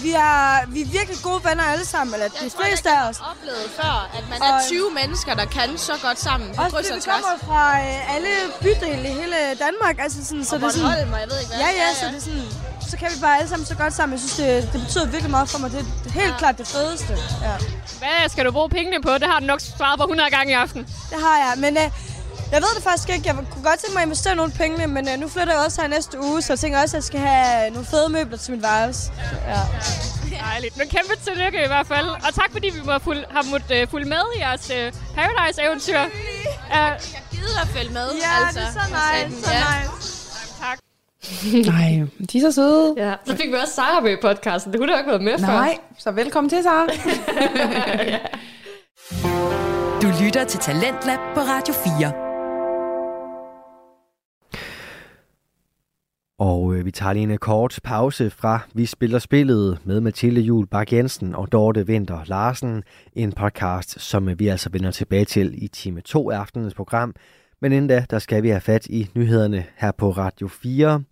vi 0.05 0.11
er, 0.11 0.65
vi 0.75 0.81
er 0.81 0.89
virkelig 0.97 1.17
gode 1.23 1.41
venner 1.47 1.63
alle 1.73 1.85
sammen, 1.85 2.13
eller 2.15 2.27
de 2.27 2.33
Jeg 2.43 2.51
tror, 2.51 2.63
fleste 2.65 2.89
jeg 2.89 2.99
af 3.03 3.09
os. 3.09 3.17
har 3.17 3.31
oplevet 3.35 3.67
før, 3.79 3.95
at 4.17 4.23
man 4.29 4.37
er 4.41 4.53
Og- 4.53 4.61
20 4.67 4.89
mennesker, 4.99 5.33
der 5.41 5.45
kan 5.57 5.69
så 5.77 5.93
godt 6.05 6.19
sammen. 6.19 6.47
På 6.55 6.61
Også 6.63 6.75
kryds 6.75 6.87
fordi 6.87 6.99
og 7.09 7.17
vi 7.17 7.21
kommer 7.21 7.37
fra 7.47 7.63
øh, 7.85 8.15
alle 8.15 8.31
bydele 8.63 9.07
i 9.11 9.13
hele 9.21 9.37
Danmark. 9.65 9.95
Altså 10.05 10.19
sådan, 10.25 10.45
så 10.45 10.55
Og 10.55 10.61
det 10.61 10.67
er 10.67 10.71
sådan, 10.71 11.13
og 11.13 11.19
jeg 11.23 11.29
ved 11.31 11.37
ikke 11.41 11.51
hvad. 11.51 11.59
Ja, 11.65 11.69
ja, 11.81 11.87
Ja, 11.87 11.93
så 11.99 12.05
ja. 12.05 12.11
det 12.11 12.17
er 12.17 12.25
sådan, 12.29 12.47
så 12.91 12.97
kan 12.97 13.07
vi 13.15 13.19
bare 13.25 13.35
alle 13.37 13.49
sammen 13.49 13.65
så 13.65 13.75
godt 13.75 13.93
sammen. 13.93 14.11
Jeg 14.15 14.19
synes, 14.25 14.35
det, 14.41 14.73
det 14.73 14.81
betyder 14.85 15.05
virkelig 15.05 15.31
meget 15.37 15.49
for 15.49 15.59
mig. 15.59 15.71
Det 15.71 15.79
er 15.79 16.11
helt 16.11 16.31
ja. 16.33 16.37
klart 16.37 16.57
det 16.57 16.67
fedeste. 16.67 17.13
Ja. 17.47 17.55
Hvad 18.01 18.29
skal 18.29 18.45
du 18.45 18.51
bruge 18.51 18.69
pengene 18.69 19.01
på? 19.01 19.11
Det 19.13 19.27
har 19.33 19.39
du 19.39 19.45
nok 19.45 19.61
svaret 19.77 19.97
på 19.99 20.03
100 20.03 20.29
gange 20.29 20.51
i 20.51 20.55
aften. 20.65 20.81
Det 21.11 21.17
har 21.25 21.37
jeg, 21.45 21.53
men 21.57 21.77
øh, 21.77 21.83
Jeg 22.51 22.61
ved 22.61 22.75
det 22.75 22.83
faktisk 22.83 23.09
ikke. 23.09 23.23
Jeg 23.27 23.35
kunne 23.35 23.63
godt 23.63 23.79
tænke 23.79 23.93
mig 23.93 24.01
at 24.01 24.07
investere 24.07 24.35
nogle 24.35 24.51
penge, 24.51 24.87
men 24.87 25.07
uh, 25.13 25.19
nu 25.21 25.27
flytter 25.27 25.53
jeg 25.53 25.61
også 25.65 25.81
her 25.81 25.87
næste 25.89 26.21
uge, 26.21 26.41
så 26.41 26.53
jeg 26.53 26.59
tænker 26.59 26.81
også, 26.81 26.97
at 26.97 26.99
jeg 27.01 27.03
skal 27.03 27.19
have 27.19 27.69
nogle 27.69 27.85
fede 27.85 28.09
møbler 28.09 28.37
til 28.37 28.51
mit 28.53 28.61
værelse. 28.63 29.11
Ja. 29.47 29.59
Dejligt. 30.51 30.77
Men 30.77 30.87
kæmpe 30.87 31.13
tillykke 31.25 31.63
i 31.63 31.67
hvert 31.67 31.87
fald. 31.87 32.07
Og 32.07 32.33
tak 32.35 32.51
fordi 32.51 32.69
vi 32.69 32.81
må 32.85 32.99
fuld, 32.99 33.23
har 33.31 33.43
måttet 33.51 33.83
uh, 33.83 33.89
fulgt 33.89 34.07
med 34.07 34.23
i 34.35 34.39
jeres 34.39 34.69
uh, 34.69 34.99
Paradise-eventyr. 35.15 35.99
Jeg 36.73 36.99
gider 37.31 37.59
at 37.61 37.67
følge 37.67 37.93
med. 37.93 38.07
Ja, 38.25 38.45
altså. 38.45 38.59
det 38.59 38.67
er 38.67 38.71
så 38.71 38.85
nice, 39.29 39.43
så 39.45 39.51
nice. 39.51 40.23
Tak. 40.61 40.77
Nej, 41.73 42.01
de 42.31 42.37
er 42.37 42.41
så 42.41 42.51
søde. 42.51 42.93
Ja. 42.97 43.13
Så 43.25 43.35
fik 43.37 43.49
vi 43.49 43.55
også 43.61 43.73
Sara 43.73 43.99
med 43.99 44.11
i 44.11 44.15
podcasten. 44.21 44.71
Det 44.71 44.79
kunne 44.79 44.93
da 44.93 44.97
ikke 44.97 45.09
været 45.09 45.23
med 45.23 45.39
før. 45.39 45.47
Nej, 45.47 45.77
så 45.97 46.11
velkommen 46.11 46.49
til, 46.49 46.63
Sara. 46.63 46.87
Du 50.01 50.07
lytter 50.23 50.43
til 50.43 50.59
Talentlab 50.59 51.19
på 51.35 51.41
Radio 51.41 51.73
4. 51.73 52.22
Og 56.39 56.75
øh, 56.75 56.85
vi 56.85 56.91
tager 56.91 57.13
lige 57.13 57.23
en 57.23 57.37
kort 57.37 57.79
pause 57.83 58.29
fra 58.29 58.59
Vi 58.73 58.85
spiller 58.85 59.19
spillet 59.19 59.79
med 59.83 60.01
Mathilde 60.01 60.41
Jul 60.41 60.67
Bak 60.67 60.93
Jensen 60.93 61.35
og 61.35 61.51
Dorte 61.51 61.87
Vinter 61.87 62.19
Larsen. 62.25 62.83
En 63.13 63.31
podcast, 63.31 64.01
som 64.01 64.29
øh, 64.29 64.39
vi 64.39 64.47
altså 64.47 64.69
vender 64.71 64.91
tilbage 64.91 65.25
til 65.25 65.63
i 65.63 65.67
time 65.67 66.01
2 66.01 66.29
af 66.29 66.37
aftenens 66.37 66.73
program. 66.73 67.15
Men 67.61 67.71
inden 67.71 67.87
da, 67.87 68.05
der 68.09 68.19
skal 68.19 68.43
vi 68.43 68.49
have 68.49 68.61
fat 68.61 68.85
i 68.85 69.09
nyhederne 69.15 69.65
her 69.75 69.91
på 69.91 70.11
Radio 70.11 70.47
4. 70.47 71.03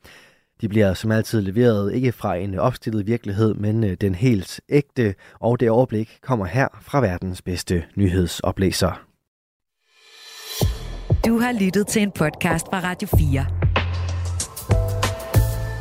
De 0.61 0.69
bliver 0.69 0.93
som 0.93 1.11
altid 1.11 1.41
leveret 1.41 1.93
ikke 1.93 2.11
fra 2.11 2.35
en 2.35 2.59
opstillet 2.59 3.07
virkelighed, 3.07 3.53
men 3.53 3.83
øh, 3.83 3.97
den 4.01 4.15
helt 4.15 4.61
ægte, 4.69 5.15
og 5.39 5.59
det 5.59 5.69
overblik 5.69 6.17
kommer 6.21 6.45
her 6.45 6.67
fra 6.81 7.01
verdens 7.01 7.41
bedste 7.41 7.83
nyhedsoplæser. 7.95 9.01
Du 11.25 11.39
har 11.39 11.59
lyttet 11.59 11.87
til 11.87 12.01
en 12.01 12.11
podcast 12.11 12.65
fra 12.69 12.79
Radio 12.79 13.07
4. 13.17 13.60